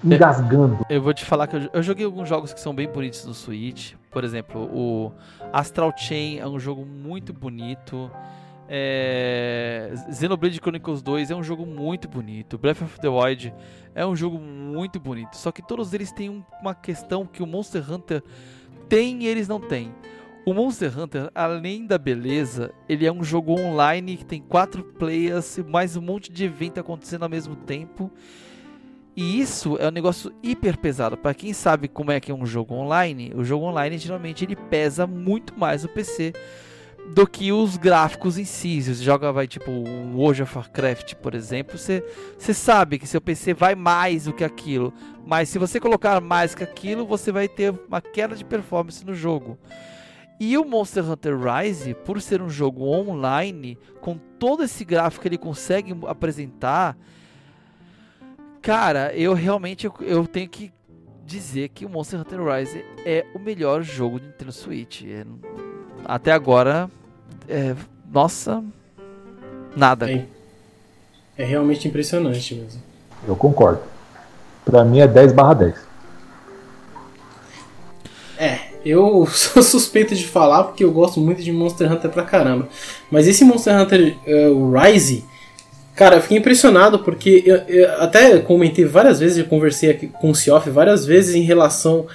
engasgando. 0.04 0.78
Eu, 0.88 0.96
eu, 0.96 1.02
vou 1.02 1.12
te 1.12 1.24
falar 1.24 1.46
que 1.46 1.56
eu, 1.56 1.68
eu, 1.72 1.82
joguei 1.82 2.04
alguns 2.06 2.28
jogos 2.28 2.52
que 2.52 2.60
são 2.60 2.74
bem 2.74 2.88
bonitos 2.88 3.24
no 3.26 3.34
Switch. 3.34 3.94
Por 4.10 4.24
exemplo, 4.24 4.62
o 4.72 5.12
Astral 5.52 5.92
Chain 5.96 6.38
é 6.38 6.46
um 6.46 6.58
jogo 6.58 6.86
muito 6.86 7.32
bonito. 7.32 8.10
É... 8.72 9.92
Xenoblade 10.12 10.60
Chronicles 10.60 11.02
2 11.02 11.32
é 11.32 11.34
um 11.34 11.42
jogo 11.42 11.66
muito 11.66 12.08
bonito. 12.08 12.56
Breath 12.56 12.82
of 12.82 13.00
the 13.00 13.08
Wild 13.08 13.52
é 13.96 14.06
um 14.06 14.14
jogo 14.14 14.38
muito 14.38 15.00
bonito. 15.00 15.36
Só 15.36 15.50
que 15.50 15.60
todos 15.60 15.92
eles 15.92 16.12
têm 16.12 16.44
uma 16.62 16.72
questão 16.72 17.26
que 17.26 17.42
o 17.42 17.46
Monster 17.46 17.92
Hunter 17.92 18.22
tem 18.88 19.24
e 19.24 19.26
eles 19.26 19.48
não 19.48 19.58
têm. 19.58 19.92
O 20.46 20.54
Monster 20.54 20.96
Hunter, 20.96 21.30
além 21.34 21.84
da 21.84 21.98
beleza, 21.98 22.72
ele 22.88 23.04
é 23.04 23.12
um 23.12 23.24
jogo 23.24 23.58
online 23.58 24.16
que 24.16 24.24
tem 24.24 24.40
quatro 24.40 24.84
players, 24.84 25.58
mais 25.66 25.96
um 25.96 26.00
monte 26.00 26.30
de 26.30 26.44
evento 26.44 26.78
acontecendo 26.78 27.24
ao 27.24 27.28
mesmo 27.28 27.56
tempo. 27.56 28.08
E 29.16 29.40
isso 29.40 29.76
é 29.80 29.88
um 29.88 29.90
negócio 29.90 30.32
hiper 30.44 30.78
pesado. 30.78 31.16
Para 31.16 31.34
quem 31.34 31.52
sabe 31.52 31.88
como 31.88 32.12
é 32.12 32.20
que 32.20 32.30
é 32.30 32.34
um 32.34 32.46
jogo 32.46 32.74
online, 32.74 33.32
o 33.34 33.42
jogo 33.42 33.66
online 33.66 33.98
geralmente 33.98 34.44
ele 34.44 34.54
pesa 34.54 35.08
muito 35.08 35.58
mais 35.58 35.84
o 35.84 35.88
PC 35.88 36.32
do 37.14 37.26
que 37.26 37.52
os 37.52 37.76
gráficos 37.76 38.38
em 38.38 38.44
si. 38.44 38.80
Se 38.82 38.94
você 38.94 39.02
joga, 39.02 39.32
vai 39.32 39.46
tipo 39.46 39.70
um 39.70 40.16
World 40.16 40.42
of 40.42 40.56
Warcraft, 40.56 41.14
por 41.16 41.34
exemplo, 41.34 41.76
você, 41.76 42.04
você 42.38 42.54
sabe 42.54 42.98
que 42.98 43.06
seu 43.06 43.20
PC 43.20 43.52
vai 43.52 43.74
mais 43.74 44.24
do 44.24 44.32
que 44.32 44.44
aquilo. 44.44 44.92
Mas 45.26 45.48
se 45.48 45.58
você 45.58 45.80
colocar 45.80 46.20
mais 46.20 46.54
que 46.54 46.62
aquilo, 46.62 47.04
você 47.04 47.32
vai 47.32 47.48
ter 47.48 47.74
uma 47.88 48.00
queda 48.00 48.36
de 48.36 48.44
performance 48.44 49.04
no 49.04 49.14
jogo. 49.14 49.58
E 50.38 50.56
o 50.56 50.64
Monster 50.64 51.08
Hunter 51.08 51.36
Rise, 51.38 51.94
por 51.94 52.20
ser 52.20 52.40
um 52.40 52.48
jogo 52.48 52.84
online, 52.84 53.76
com 54.00 54.16
todo 54.38 54.62
esse 54.62 54.84
gráfico 54.84 55.22
que 55.22 55.28
ele 55.28 55.36
consegue 55.36 55.94
apresentar, 56.06 56.96
cara, 58.62 59.14
eu 59.14 59.34
realmente 59.34 59.90
eu, 60.00 60.26
tenho 60.26 60.48
que 60.48 60.72
dizer 61.26 61.68
que 61.70 61.84
o 61.84 61.90
Monster 61.90 62.20
Hunter 62.20 62.40
Rise 62.42 62.84
é 63.04 63.26
o 63.34 63.38
melhor 63.38 63.82
jogo 63.82 64.18
de 64.18 64.28
Nintendo 64.28 64.52
Switch. 64.52 65.02
É, 65.04 65.26
até 66.06 66.32
agora, 66.32 66.90
é, 67.50 67.74
nossa, 68.12 68.62
nada. 69.76 70.10
É, 70.10 70.24
é, 71.36 71.44
realmente 71.44 71.88
impressionante 71.88 72.54
mesmo. 72.54 72.80
Eu 73.26 73.34
concordo. 73.34 73.80
Pra 74.64 74.84
mim 74.84 75.00
é 75.00 75.08
10 75.08 75.32
barra 75.32 75.54
10. 75.54 75.74
É, 78.38 78.58
eu 78.84 79.26
sou 79.30 79.62
suspeito 79.62 80.14
de 80.14 80.26
falar 80.26 80.64
porque 80.64 80.84
eu 80.84 80.92
gosto 80.92 81.20
muito 81.20 81.42
de 81.42 81.50
Monster 81.50 81.92
Hunter 81.92 82.10
pra 82.10 82.22
caramba. 82.22 82.68
Mas 83.10 83.26
esse 83.26 83.44
Monster 83.44 83.78
Hunter 83.78 84.16
uh, 84.26 84.72
Rise, 84.78 85.24
cara, 85.96 86.16
eu 86.16 86.22
fiquei 86.22 86.38
impressionado 86.38 87.00
porque 87.00 87.42
eu, 87.44 87.56
eu 87.68 88.00
até 88.00 88.38
comentei 88.38 88.84
várias 88.84 89.18
vezes, 89.18 89.38
eu 89.38 89.46
conversei 89.46 89.90
aqui 89.90 90.06
com 90.06 90.30
o 90.30 90.34
Sioff 90.34 90.70
várias 90.70 91.04
vezes 91.04 91.34
em 91.34 91.42
relação 91.42 92.06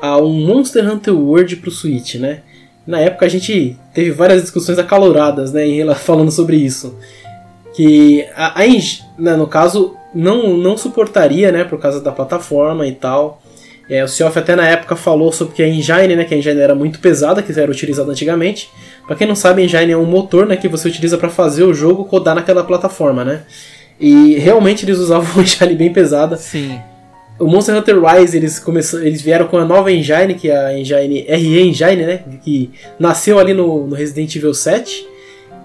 a 0.00 0.16
um 0.18 0.32
Monster 0.32 0.90
Hunter 0.90 1.14
World 1.14 1.56
pro 1.56 1.70
Switch, 1.70 2.16
né? 2.16 2.42
Na 2.90 2.98
época 2.98 3.24
a 3.24 3.28
gente 3.28 3.78
teve 3.94 4.10
várias 4.10 4.42
discussões 4.42 4.78
acaloradas, 4.78 5.52
né, 5.52 5.64
falando 5.94 6.30
sobre 6.30 6.56
isso. 6.56 6.98
Que 7.72 8.26
a, 8.34 8.60
a 8.60 8.66
né, 9.18 9.36
no 9.36 9.46
caso 9.46 9.96
não, 10.14 10.56
não 10.56 10.76
suportaria, 10.76 11.52
né, 11.52 11.62
por 11.62 11.78
causa 11.78 12.00
da 12.00 12.10
plataforma 12.10 12.86
e 12.86 12.92
tal. 12.92 13.40
É, 13.88 14.04
o 14.04 14.08
Sioff 14.08 14.38
até 14.38 14.54
na 14.54 14.68
época 14.68 14.94
falou 14.94 15.32
sobre 15.32 15.54
que 15.54 15.62
a 15.62 15.68
engine, 15.68 16.16
né, 16.16 16.24
que 16.24 16.34
a 16.34 16.36
engine 16.36 16.60
era 16.60 16.74
muito 16.74 16.98
pesada, 17.00 17.42
que 17.42 17.58
era 17.58 17.70
utilizada 17.70 18.10
antigamente. 18.10 18.68
Para 19.06 19.16
quem 19.16 19.26
não 19.26 19.36
sabe, 19.36 19.62
a 19.62 19.64
engine 19.64 19.92
é 19.92 19.96
um 19.96 20.04
motor, 20.04 20.46
né, 20.46 20.56
que 20.56 20.68
você 20.68 20.88
utiliza 20.88 21.16
para 21.16 21.28
fazer 21.28 21.64
o 21.64 21.72
jogo 21.72 22.02
rodar 22.02 22.34
naquela 22.34 22.64
plataforma, 22.64 23.24
né? 23.24 23.42
E 23.98 24.34
realmente 24.36 24.84
eles 24.84 24.98
usavam 24.98 25.30
uma 25.34 25.42
engine 25.42 25.74
bem 25.74 25.92
pesada. 25.92 26.36
Sim 26.36 26.80
o 27.40 27.46
Monster 27.46 27.74
Hunter 27.74 27.96
Rise 27.98 28.36
eles, 28.36 28.58
começaram, 28.58 29.04
eles 29.04 29.22
vieram 29.22 29.48
com 29.48 29.56
a 29.56 29.64
nova 29.64 29.90
engine, 29.90 30.34
que 30.34 30.50
é 30.50 30.56
a 30.56 30.78
engine 30.78 31.22
RE 31.22 31.60
Engine, 31.60 32.04
né? 32.04 32.24
Que 32.44 32.70
nasceu 32.98 33.38
ali 33.38 33.54
no, 33.54 33.86
no 33.86 33.96
Resident 33.96 34.36
Evil 34.36 34.52
7. 34.52 35.08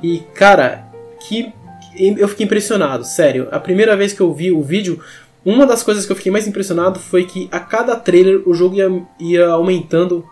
E, 0.01 0.19
cara, 0.33 0.87
que 1.19 1.53
eu 1.99 2.27
fiquei 2.29 2.45
impressionado, 2.45 3.03
sério. 3.03 3.49
A 3.51 3.59
primeira 3.59 3.95
vez 3.95 4.13
que 4.13 4.21
eu 4.21 4.33
vi 4.33 4.51
o 4.51 4.61
vídeo, 4.61 5.01
uma 5.43 5.65
das 5.65 5.83
coisas 5.83 6.05
que 6.05 6.11
eu 6.11 6.15
fiquei 6.15 6.31
mais 6.31 6.47
impressionado 6.47 6.97
foi 6.97 7.25
que 7.25 7.49
a 7.51 7.59
cada 7.59 7.95
trailer 7.95 8.41
o 8.47 8.53
jogo 8.53 8.75
ia, 8.75 9.03
ia 9.19 9.47
aumentando 9.47 10.25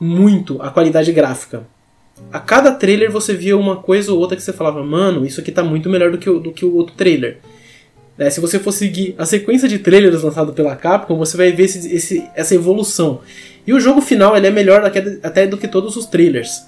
muito 0.00 0.60
a 0.60 0.68
qualidade 0.70 1.12
gráfica. 1.12 1.62
A 2.32 2.40
cada 2.40 2.72
trailer 2.72 3.10
você 3.10 3.34
via 3.34 3.56
uma 3.56 3.76
coisa 3.76 4.12
ou 4.12 4.18
outra 4.18 4.36
que 4.36 4.42
você 4.42 4.52
falava, 4.52 4.82
mano, 4.82 5.24
isso 5.24 5.40
aqui 5.40 5.52
tá 5.52 5.62
muito 5.62 5.88
melhor 5.88 6.10
do 6.10 6.18
que 6.18 6.28
o, 6.28 6.40
do 6.40 6.52
que 6.52 6.64
o 6.64 6.74
outro 6.74 6.96
trailer. 6.96 7.38
Né? 8.18 8.28
Se 8.28 8.40
você 8.40 8.58
for 8.58 8.72
seguir 8.72 9.14
a 9.16 9.24
sequência 9.24 9.68
de 9.68 9.78
trailers 9.78 10.22
lançado 10.22 10.52
pela 10.52 10.74
Capcom, 10.74 11.16
você 11.16 11.36
vai 11.36 11.52
ver 11.52 11.64
esse, 11.64 11.94
esse, 11.94 12.28
essa 12.34 12.54
evolução. 12.54 13.20
E 13.64 13.72
o 13.72 13.78
jogo 13.78 14.00
final 14.00 14.36
ele 14.36 14.48
é 14.48 14.50
melhor 14.50 14.82
até 15.22 15.46
do 15.46 15.56
que 15.56 15.68
todos 15.68 15.96
os 15.96 16.06
trailers. 16.06 16.62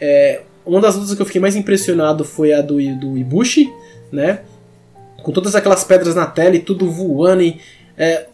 É, 0.00 0.42
uma 0.64 0.80
das 0.80 0.94
lutas 0.94 1.14
que 1.14 1.20
eu 1.20 1.26
fiquei 1.26 1.40
mais 1.40 1.56
impressionado 1.56 2.24
foi 2.24 2.52
a 2.52 2.62
do, 2.62 2.76
do 2.98 3.18
Ibushi, 3.18 3.68
né? 4.12 4.40
Com 5.22 5.32
todas 5.32 5.54
aquelas 5.54 5.82
pedras 5.82 6.14
na 6.14 6.26
tela 6.26 6.54
e 6.54 6.60
tudo 6.60 6.90
voando. 6.90 7.42
E, 7.42 7.58
é, 7.96 8.26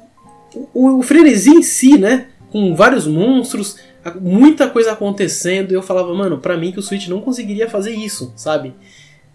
o, 0.74 0.98
o 0.98 1.02
frenesi 1.02 1.50
em 1.50 1.62
si, 1.62 1.96
né? 1.96 2.26
Com 2.50 2.74
vários 2.74 3.06
monstros, 3.06 3.76
muita 4.20 4.68
coisa 4.68 4.92
acontecendo. 4.92 5.70
E 5.70 5.74
eu 5.74 5.82
falava, 5.82 6.12
mano, 6.14 6.38
pra 6.38 6.56
mim 6.56 6.72
que 6.72 6.78
o 6.78 6.82
Switch 6.82 7.08
não 7.08 7.20
conseguiria 7.20 7.70
fazer 7.70 7.92
isso, 7.92 8.32
sabe? 8.36 8.74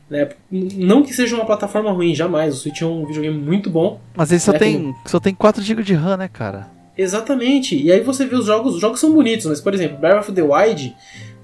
Né? 0.10 0.30
Não 0.52 1.03
que 1.03 1.14
seja 1.14 1.36
uma 1.36 1.45
plataforma 1.45 1.91
ruim, 1.91 2.14
jamais. 2.14 2.53
O 2.53 2.57
Switch 2.57 2.82
é 2.82 2.86
um 2.86 3.06
videogame 3.06 3.38
muito 3.38 3.69
bom. 3.69 3.99
Mas 4.15 4.32
ele 4.32 4.40
só, 4.40 4.52
né? 4.52 4.60
tem, 4.60 4.95
só 5.06 5.19
tem 5.19 5.34
4 5.34 5.64
GB 5.64 5.84
de 5.84 5.94
RAM, 5.94 6.18
né, 6.18 6.27
cara? 6.27 6.69
Exatamente. 6.98 7.76
E 7.76 7.91
aí 7.91 8.02
você 8.02 8.26
vê 8.26 8.36
os 8.36 8.45
jogos, 8.45 8.76
os 8.76 8.82
jogos 8.82 8.99
são 8.99 9.11
bonitos, 9.14 9.45
mas 9.45 9.60
por 9.60 9.73
exemplo, 9.73 9.98
Breath 9.98 10.22
of 10.22 10.32
the 10.32 10.41
Wild, 10.41 10.95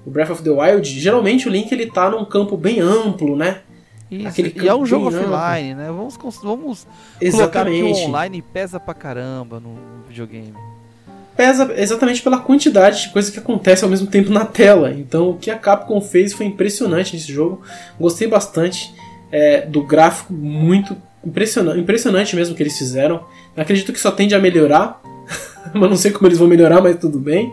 o 0.06 0.10
Breath 0.10 0.30
of 0.30 0.42
the 0.42 0.50
Wild, 0.50 0.88
geralmente 0.88 1.48
o 1.48 1.50
Link 1.50 1.70
ele 1.72 1.86
tá 1.86 2.10
num 2.10 2.24
campo 2.24 2.56
bem 2.56 2.80
amplo, 2.80 3.36
né? 3.36 3.60
Isso, 4.10 4.40
e 4.42 4.68
é 4.68 4.74
um 4.74 4.84
jogo 4.84 5.08
offline, 5.08 5.74
né? 5.74 5.86
Vamos, 5.86 6.18
vamos 6.42 6.86
colocar 7.30 7.64
que 7.64 7.82
o 7.82 7.94
online 7.94 8.42
pesa 8.42 8.78
pra 8.78 8.92
caramba 8.92 9.58
no 9.58 9.74
videogame 10.06 10.54
pesa 11.36 11.72
exatamente 11.76 12.22
pela 12.22 12.38
quantidade 12.38 13.02
de 13.02 13.08
coisa 13.10 13.30
que 13.30 13.38
acontece 13.38 13.84
ao 13.84 13.90
mesmo 13.90 14.06
tempo 14.06 14.30
na 14.30 14.44
tela. 14.44 14.92
Então 14.92 15.30
o 15.30 15.38
que 15.38 15.50
a 15.50 15.58
Capcom 15.58 16.00
fez 16.00 16.32
foi 16.32 16.46
impressionante 16.46 17.14
nesse 17.14 17.32
jogo, 17.32 17.62
gostei 17.98 18.28
bastante. 18.28 18.92
é, 19.32 19.62
do 19.62 19.82
gráfico 19.82 20.32
muito 20.32 20.94
impressionante, 21.24 21.80
impressionante 21.80 22.36
mesmo 22.36 22.54
que 22.54 22.62
eles 22.62 22.76
fizeram. 22.76 23.24
Acredito 23.56 23.92
que 23.92 23.98
só 23.98 24.10
tende 24.10 24.34
a 24.34 24.38
melhorar, 24.38 25.00
mas 25.72 25.88
não 25.88 25.96
sei 25.96 26.10
como 26.10 26.28
eles 26.28 26.38
vão 26.38 26.46
melhorar, 26.46 26.82
mas 26.82 26.98
tudo 26.98 27.18
bem. 27.18 27.50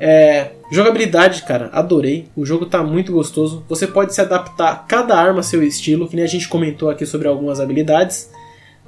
É, 0.00 0.50
jogabilidade, 0.70 1.42
cara, 1.42 1.70
adorei. 1.72 2.28
O 2.36 2.44
jogo 2.44 2.66
tá 2.66 2.82
muito 2.82 3.12
gostoso. 3.12 3.64
Você 3.68 3.86
pode 3.86 4.14
se 4.14 4.20
adaptar 4.20 4.84
cada 4.88 5.16
arma 5.16 5.40
a 5.40 5.44
seu 5.44 5.62
estilo, 5.62 6.08
que 6.08 6.16
nem 6.16 6.24
a 6.24 6.28
gente 6.28 6.48
comentou 6.48 6.90
aqui 6.90 7.06
sobre 7.06 7.28
algumas 7.28 7.60
habilidades. 7.60 8.28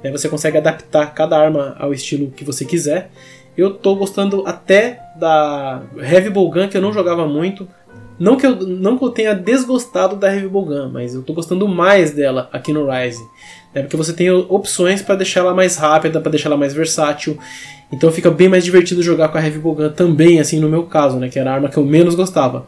Né? 0.03 0.11
Você 0.11 0.27
consegue 0.27 0.57
adaptar 0.57 1.13
cada 1.13 1.37
arma 1.37 1.75
ao 1.79 1.93
estilo 1.93 2.31
que 2.31 2.43
você 2.43 2.65
quiser. 2.65 3.09
Eu 3.59 3.73
tô 3.73 3.93
gostando 3.93 4.43
até 4.45 5.01
da 5.17 5.81
Heavy 5.97 6.29
Gun, 6.29 6.69
que 6.69 6.77
eu 6.77 6.81
não 6.81 6.93
jogava 6.93 7.27
muito. 7.27 7.67
Não 8.17 8.37
que, 8.37 8.45
eu, 8.45 8.55
não 8.55 8.97
que 8.97 9.03
eu 9.03 9.09
tenha 9.09 9.35
desgostado 9.35 10.15
da 10.15 10.33
Heavy 10.33 10.47
Gun, 10.47 10.89
mas 10.93 11.13
eu 11.13 11.23
tô 11.23 11.33
gostando 11.33 11.67
mais 11.67 12.11
dela 12.11 12.49
aqui 12.53 12.71
no 12.71 12.89
Rise. 12.89 13.21
Né? 13.75 13.81
Porque 13.81 13.97
você 13.97 14.13
tem 14.13 14.29
opções 14.29 15.01
para 15.01 15.15
deixar 15.15 15.41
ela 15.41 15.53
mais 15.53 15.75
rápida, 15.75 16.21
para 16.21 16.31
deixar 16.31 16.47
ela 16.47 16.57
mais 16.57 16.73
versátil. 16.73 17.37
Então 17.91 18.09
fica 18.13 18.31
bem 18.31 18.47
mais 18.47 18.63
divertido 18.63 19.03
jogar 19.03 19.27
com 19.27 19.37
a 19.37 19.43
Heavy 19.43 19.59
Gun 19.59 19.89
também, 19.89 20.39
assim, 20.39 20.57
no 20.57 20.69
meu 20.69 20.83
caso, 20.83 21.17
né? 21.17 21.27
Que 21.27 21.37
era 21.37 21.51
a 21.51 21.55
arma 21.55 21.67
que 21.67 21.77
eu 21.77 21.83
menos 21.83 22.15
gostava. 22.15 22.65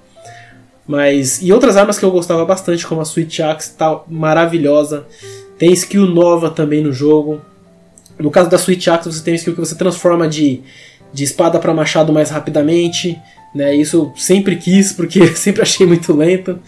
Mas. 0.86 1.42
E 1.42 1.54
outras 1.54 1.78
armas 1.78 1.98
que 1.98 2.04
eu 2.04 2.12
gostava 2.12 2.44
bastante, 2.44 2.86
como 2.86 3.00
a 3.00 3.06
Switch 3.06 3.40
Axe, 3.40 3.78
tá 3.78 4.02
maravilhosa. 4.10 5.06
Tem 5.58 5.72
skill 5.72 6.06
nova 6.06 6.50
também 6.50 6.84
no 6.84 6.92
jogo. 6.92 7.40
No 8.18 8.32
caso 8.32 8.50
da 8.50 8.58
Switch 8.58 8.88
Axe, 8.88 9.12
você 9.12 9.24
tem 9.24 9.36
skill 9.36 9.54
que 9.54 9.60
você 9.60 9.76
transforma 9.76 10.28
de, 10.28 10.62
de 11.14 11.24
espada 11.24 11.60
para 11.60 11.74
machado 11.74 12.14
mais 12.14 12.30
rapidamente. 12.30 13.20
Né? 13.54 13.76
Isso 13.76 13.98
eu 13.98 14.14
sempre 14.16 14.56
quis, 14.56 14.94
porque 14.94 15.28
sempre 15.36 15.62
achei 15.62 15.86
muito 15.86 16.14
lento. 16.14 16.60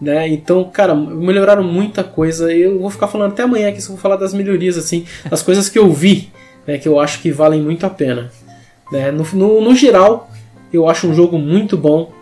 Né? 0.00 0.28
Então, 0.28 0.64
cara, 0.64 0.94
melhoraram 0.94 1.62
muita 1.62 2.02
coisa. 2.02 2.52
Eu 2.52 2.80
vou 2.80 2.90
ficar 2.90 3.08
falando 3.08 3.32
até 3.32 3.42
amanhã 3.42 3.68
aqui, 3.68 3.80
se 3.80 3.88
eu 3.88 3.94
vou 3.94 4.02
falar 4.02 4.16
das 4.16 4.32
melhorias, 4.32 4.78
assim, 4.78 5.04
as 5.30 5.42
coisas 5.42 5.68
que 5.68 5.78
eu 5.78 5.92
vi 5.92 6.30
né, 6.68 6.76
que 6.76 6.86
eu 6.86 7.00
acho 7.00 7.22
que 7.22 7.32
valem 7.32 7.62
muito 7.62 7.86
a 7.86 7.90
pena. 7.90 8.30
Né? 8.92 9.10
No, 9.10 9.24
no, 9.32 9.60
no 9.62 9.74
geral, 9.74 10.30
eu 10.70 10.86
acho 10.86 11.08
um 11.08 11.14
jogo 11.14 11.38
muito 11.38 11.78
bom. 11.78 12.12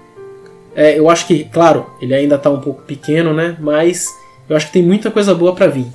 É, 0.77 0.97
eu 0.97 1.11
acho 1.11 1.27
que, 1.27 1.45
claro, 1.45 1.91
ele 2.01 2.15
ainda 2.15 2.37
está 2.37 2.49
um 2.49 2.61
pouco 2.61 2.83
pequeno, 2.83 3.35
né? 3.35 3.57
Mas 3.59 4.09
eu 4.49 4.57
acho 4.57 4.66
que 4.66 4.74
tem 4.74 4.83
muita 4.85 5.11
coisa 5.11 5.35
boa 5.35 5.53
para 5.53 5.66
vir. 5.66 5.87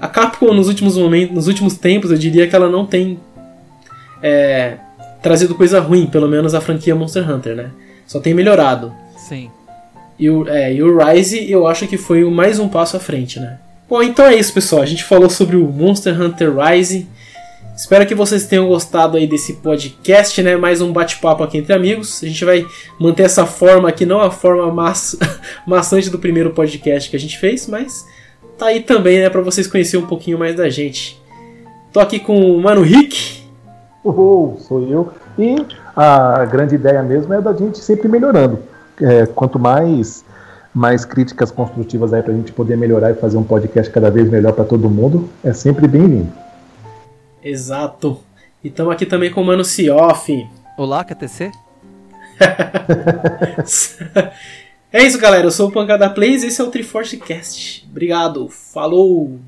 A 0.00 0.08
Capcom 0.08 0.54
nos 0.54 0.68
últimos 0.68 0.96
momentos, 0.96 1.34
nos 1.34 1.46
últimos 1.46 1.76
tempos, 1.76 2.10
eu 2.10 2.16
diria 2.16 2.46
que 2.46 2.56
ela 2.56 2.70
não 2.70 2.86
tem 2.86 3.20
é, 4.22 4.78
trazido 5.22 5.54
coisa 5.54 5.78
ruim, 5.80 6.06
pelo 6.06 6.26
menos 6.26 6.54
a 6.54 6.60
franquia 6.60 6.94
Monster 6.94 7.28
Hunter, 7.30 7.54
né? 7.54 7.70
Só 8.06 8.18
tem 8.18 8.32
melhorado. 8.32 8.92
Sim. 9.16 9.50
E 10.18 10.28
o, 10.28 10.48
é, 10.48 10.72
e 10.72 10.82
o 10.82 10.98
Rise 10.98 11.50
eu 11.50 11.66
acho 11.66 11.86
que 11.86 11.98
foi 11.98 12.24
mais 12.24 12.58
um 12.58 12.68
passo 12.68 12.96
à 12.96 13.00
frente, 13.00 13.38
né? 13.38 13.58
Bom, 13.88 14.02
então 14.02 14.24
é 14.24 14.34
isso, 14.34 14.54
pessoal. 14.54 14.82
A 14.82 14.86
gente 14.86 15.04
falou 15.04 15.28
sobre 15.28 15.56
o 15.56 15.66
Monster 15.66 16.18
Hunter 16.20 16.54
Rise. 16.56 17.06
Espero 17.76 18.06
que 18.06 18.14
vocês 18.14 18.46
tenham 18.46 18.68
gostado 18.68 19.16
aí 19.16 19.26
desse 19.26 19.54
podcast, 19.54 20.42
né? 20.42 20.56
Mais 20.56 20.80
um 20.80 20.92
bate-papo 20.92 21.42
aqui 21.42 21.58
entre 21.58 21.72
amigos. 21.72 22.22
A 22.22 22.26
gente 22.26 22.44
vai 22.44 22.66
manter 22.98 23.24
essa 23.24 23.46
forma 23.46 23.88
aqui, 23.88 24.06
não 24.06 24.20
a 24.20 24.30
forma 24.30 24.70
maç... 24.72 25.16
maçante 25.66 26.08
do 26.08 26.18
primeiro 26.18 26.50
podcast 26.50 27.10
que 27.10 27.16
a 27.16 27.18
gente 27.18 27.38
fez, 27.38 27.66
mas 27.66 28.04
tá 28.60 28.66
aí 28.66 28.82
também, 28.82 29.20
né? 29.20 29.30
Pra 29.30 29.40
vocês 29.40 29.66
conhecerem 29.66 30.04
um 30.04 30.08
pouquinho 30.08 30.38
mais 30.38 30.54
da 30.54 30.68
gente. 30.68 31.20
Tô 31.92 31.98
aqui 31.98 32.20
com 32.20 32.38
o 32.38 32.62
Mano 32.62 32.82
Rick. 32.82 33.42
Uhul, 34.04 34.58
sou 34.58 34.86
eu. 34.86 35.12
E 35.38 35.56
a 35.96 36.44
grande 36.44 36.74
ideia 36.74 37.02
mesmo 37.02 37.32
é 37.32 37.40
da 37.40 37.54
gente 37.54 37.78
sempre 37.78 38.06
melhorando. 38.06 38.62
É, 39.00 39.24
quanto 39.26 39.58
mais 39.58 40.28
mais 40.72 41.04
críticas 41.04 41.50
construtivas 41.50 42.12
aí 42.12 42.22
pra 42.22 42.32
gente 42.32 42.52
poder 42.52 42.76
melhorar 42.76 43.10
e 43.10 43.14
fazer 43.14 43.36
um 43.36 43.42
podcast 43.42 43.92
cada 43.92 44.08
vez 44.08 44.30
melhor 44.30 44.52
para 44.52 44.64
todo 44.64 44.88
mundo, 44.88 45.28
é 45.42 45.52
sempre 45.52 45.88
bem-vindo. 45.88 46.32
Exato. 47.42 48.20
E 48.62 48.68
estamos 48.68 48.92
aqui 48.92 49.04
também 49.04 49.32
com 49.32 49.40
o 49.40 49.44
Mano 49.44 49.64
Cioff. 49.64 50.46
Olá, 50.78 51.02
KTC. 51.02 51.50
é 54.92 55.02
isso, 55.04 55.18
galera. 55.18 55.46
Eu 55.46 55.50
sou 55.50 55.68
o 55.68 55.72
Pancada 55.72 56.08
Plays 56.10 56.42
e 56.42 56.46
esse 56.46 56.60
é 56.60 56.64
o 56.64 56.70
Triforce 56.70 57.16
Cast. 57.16 57.86
Obrigado. 57.90 58.48
Falou! 58.48 59.40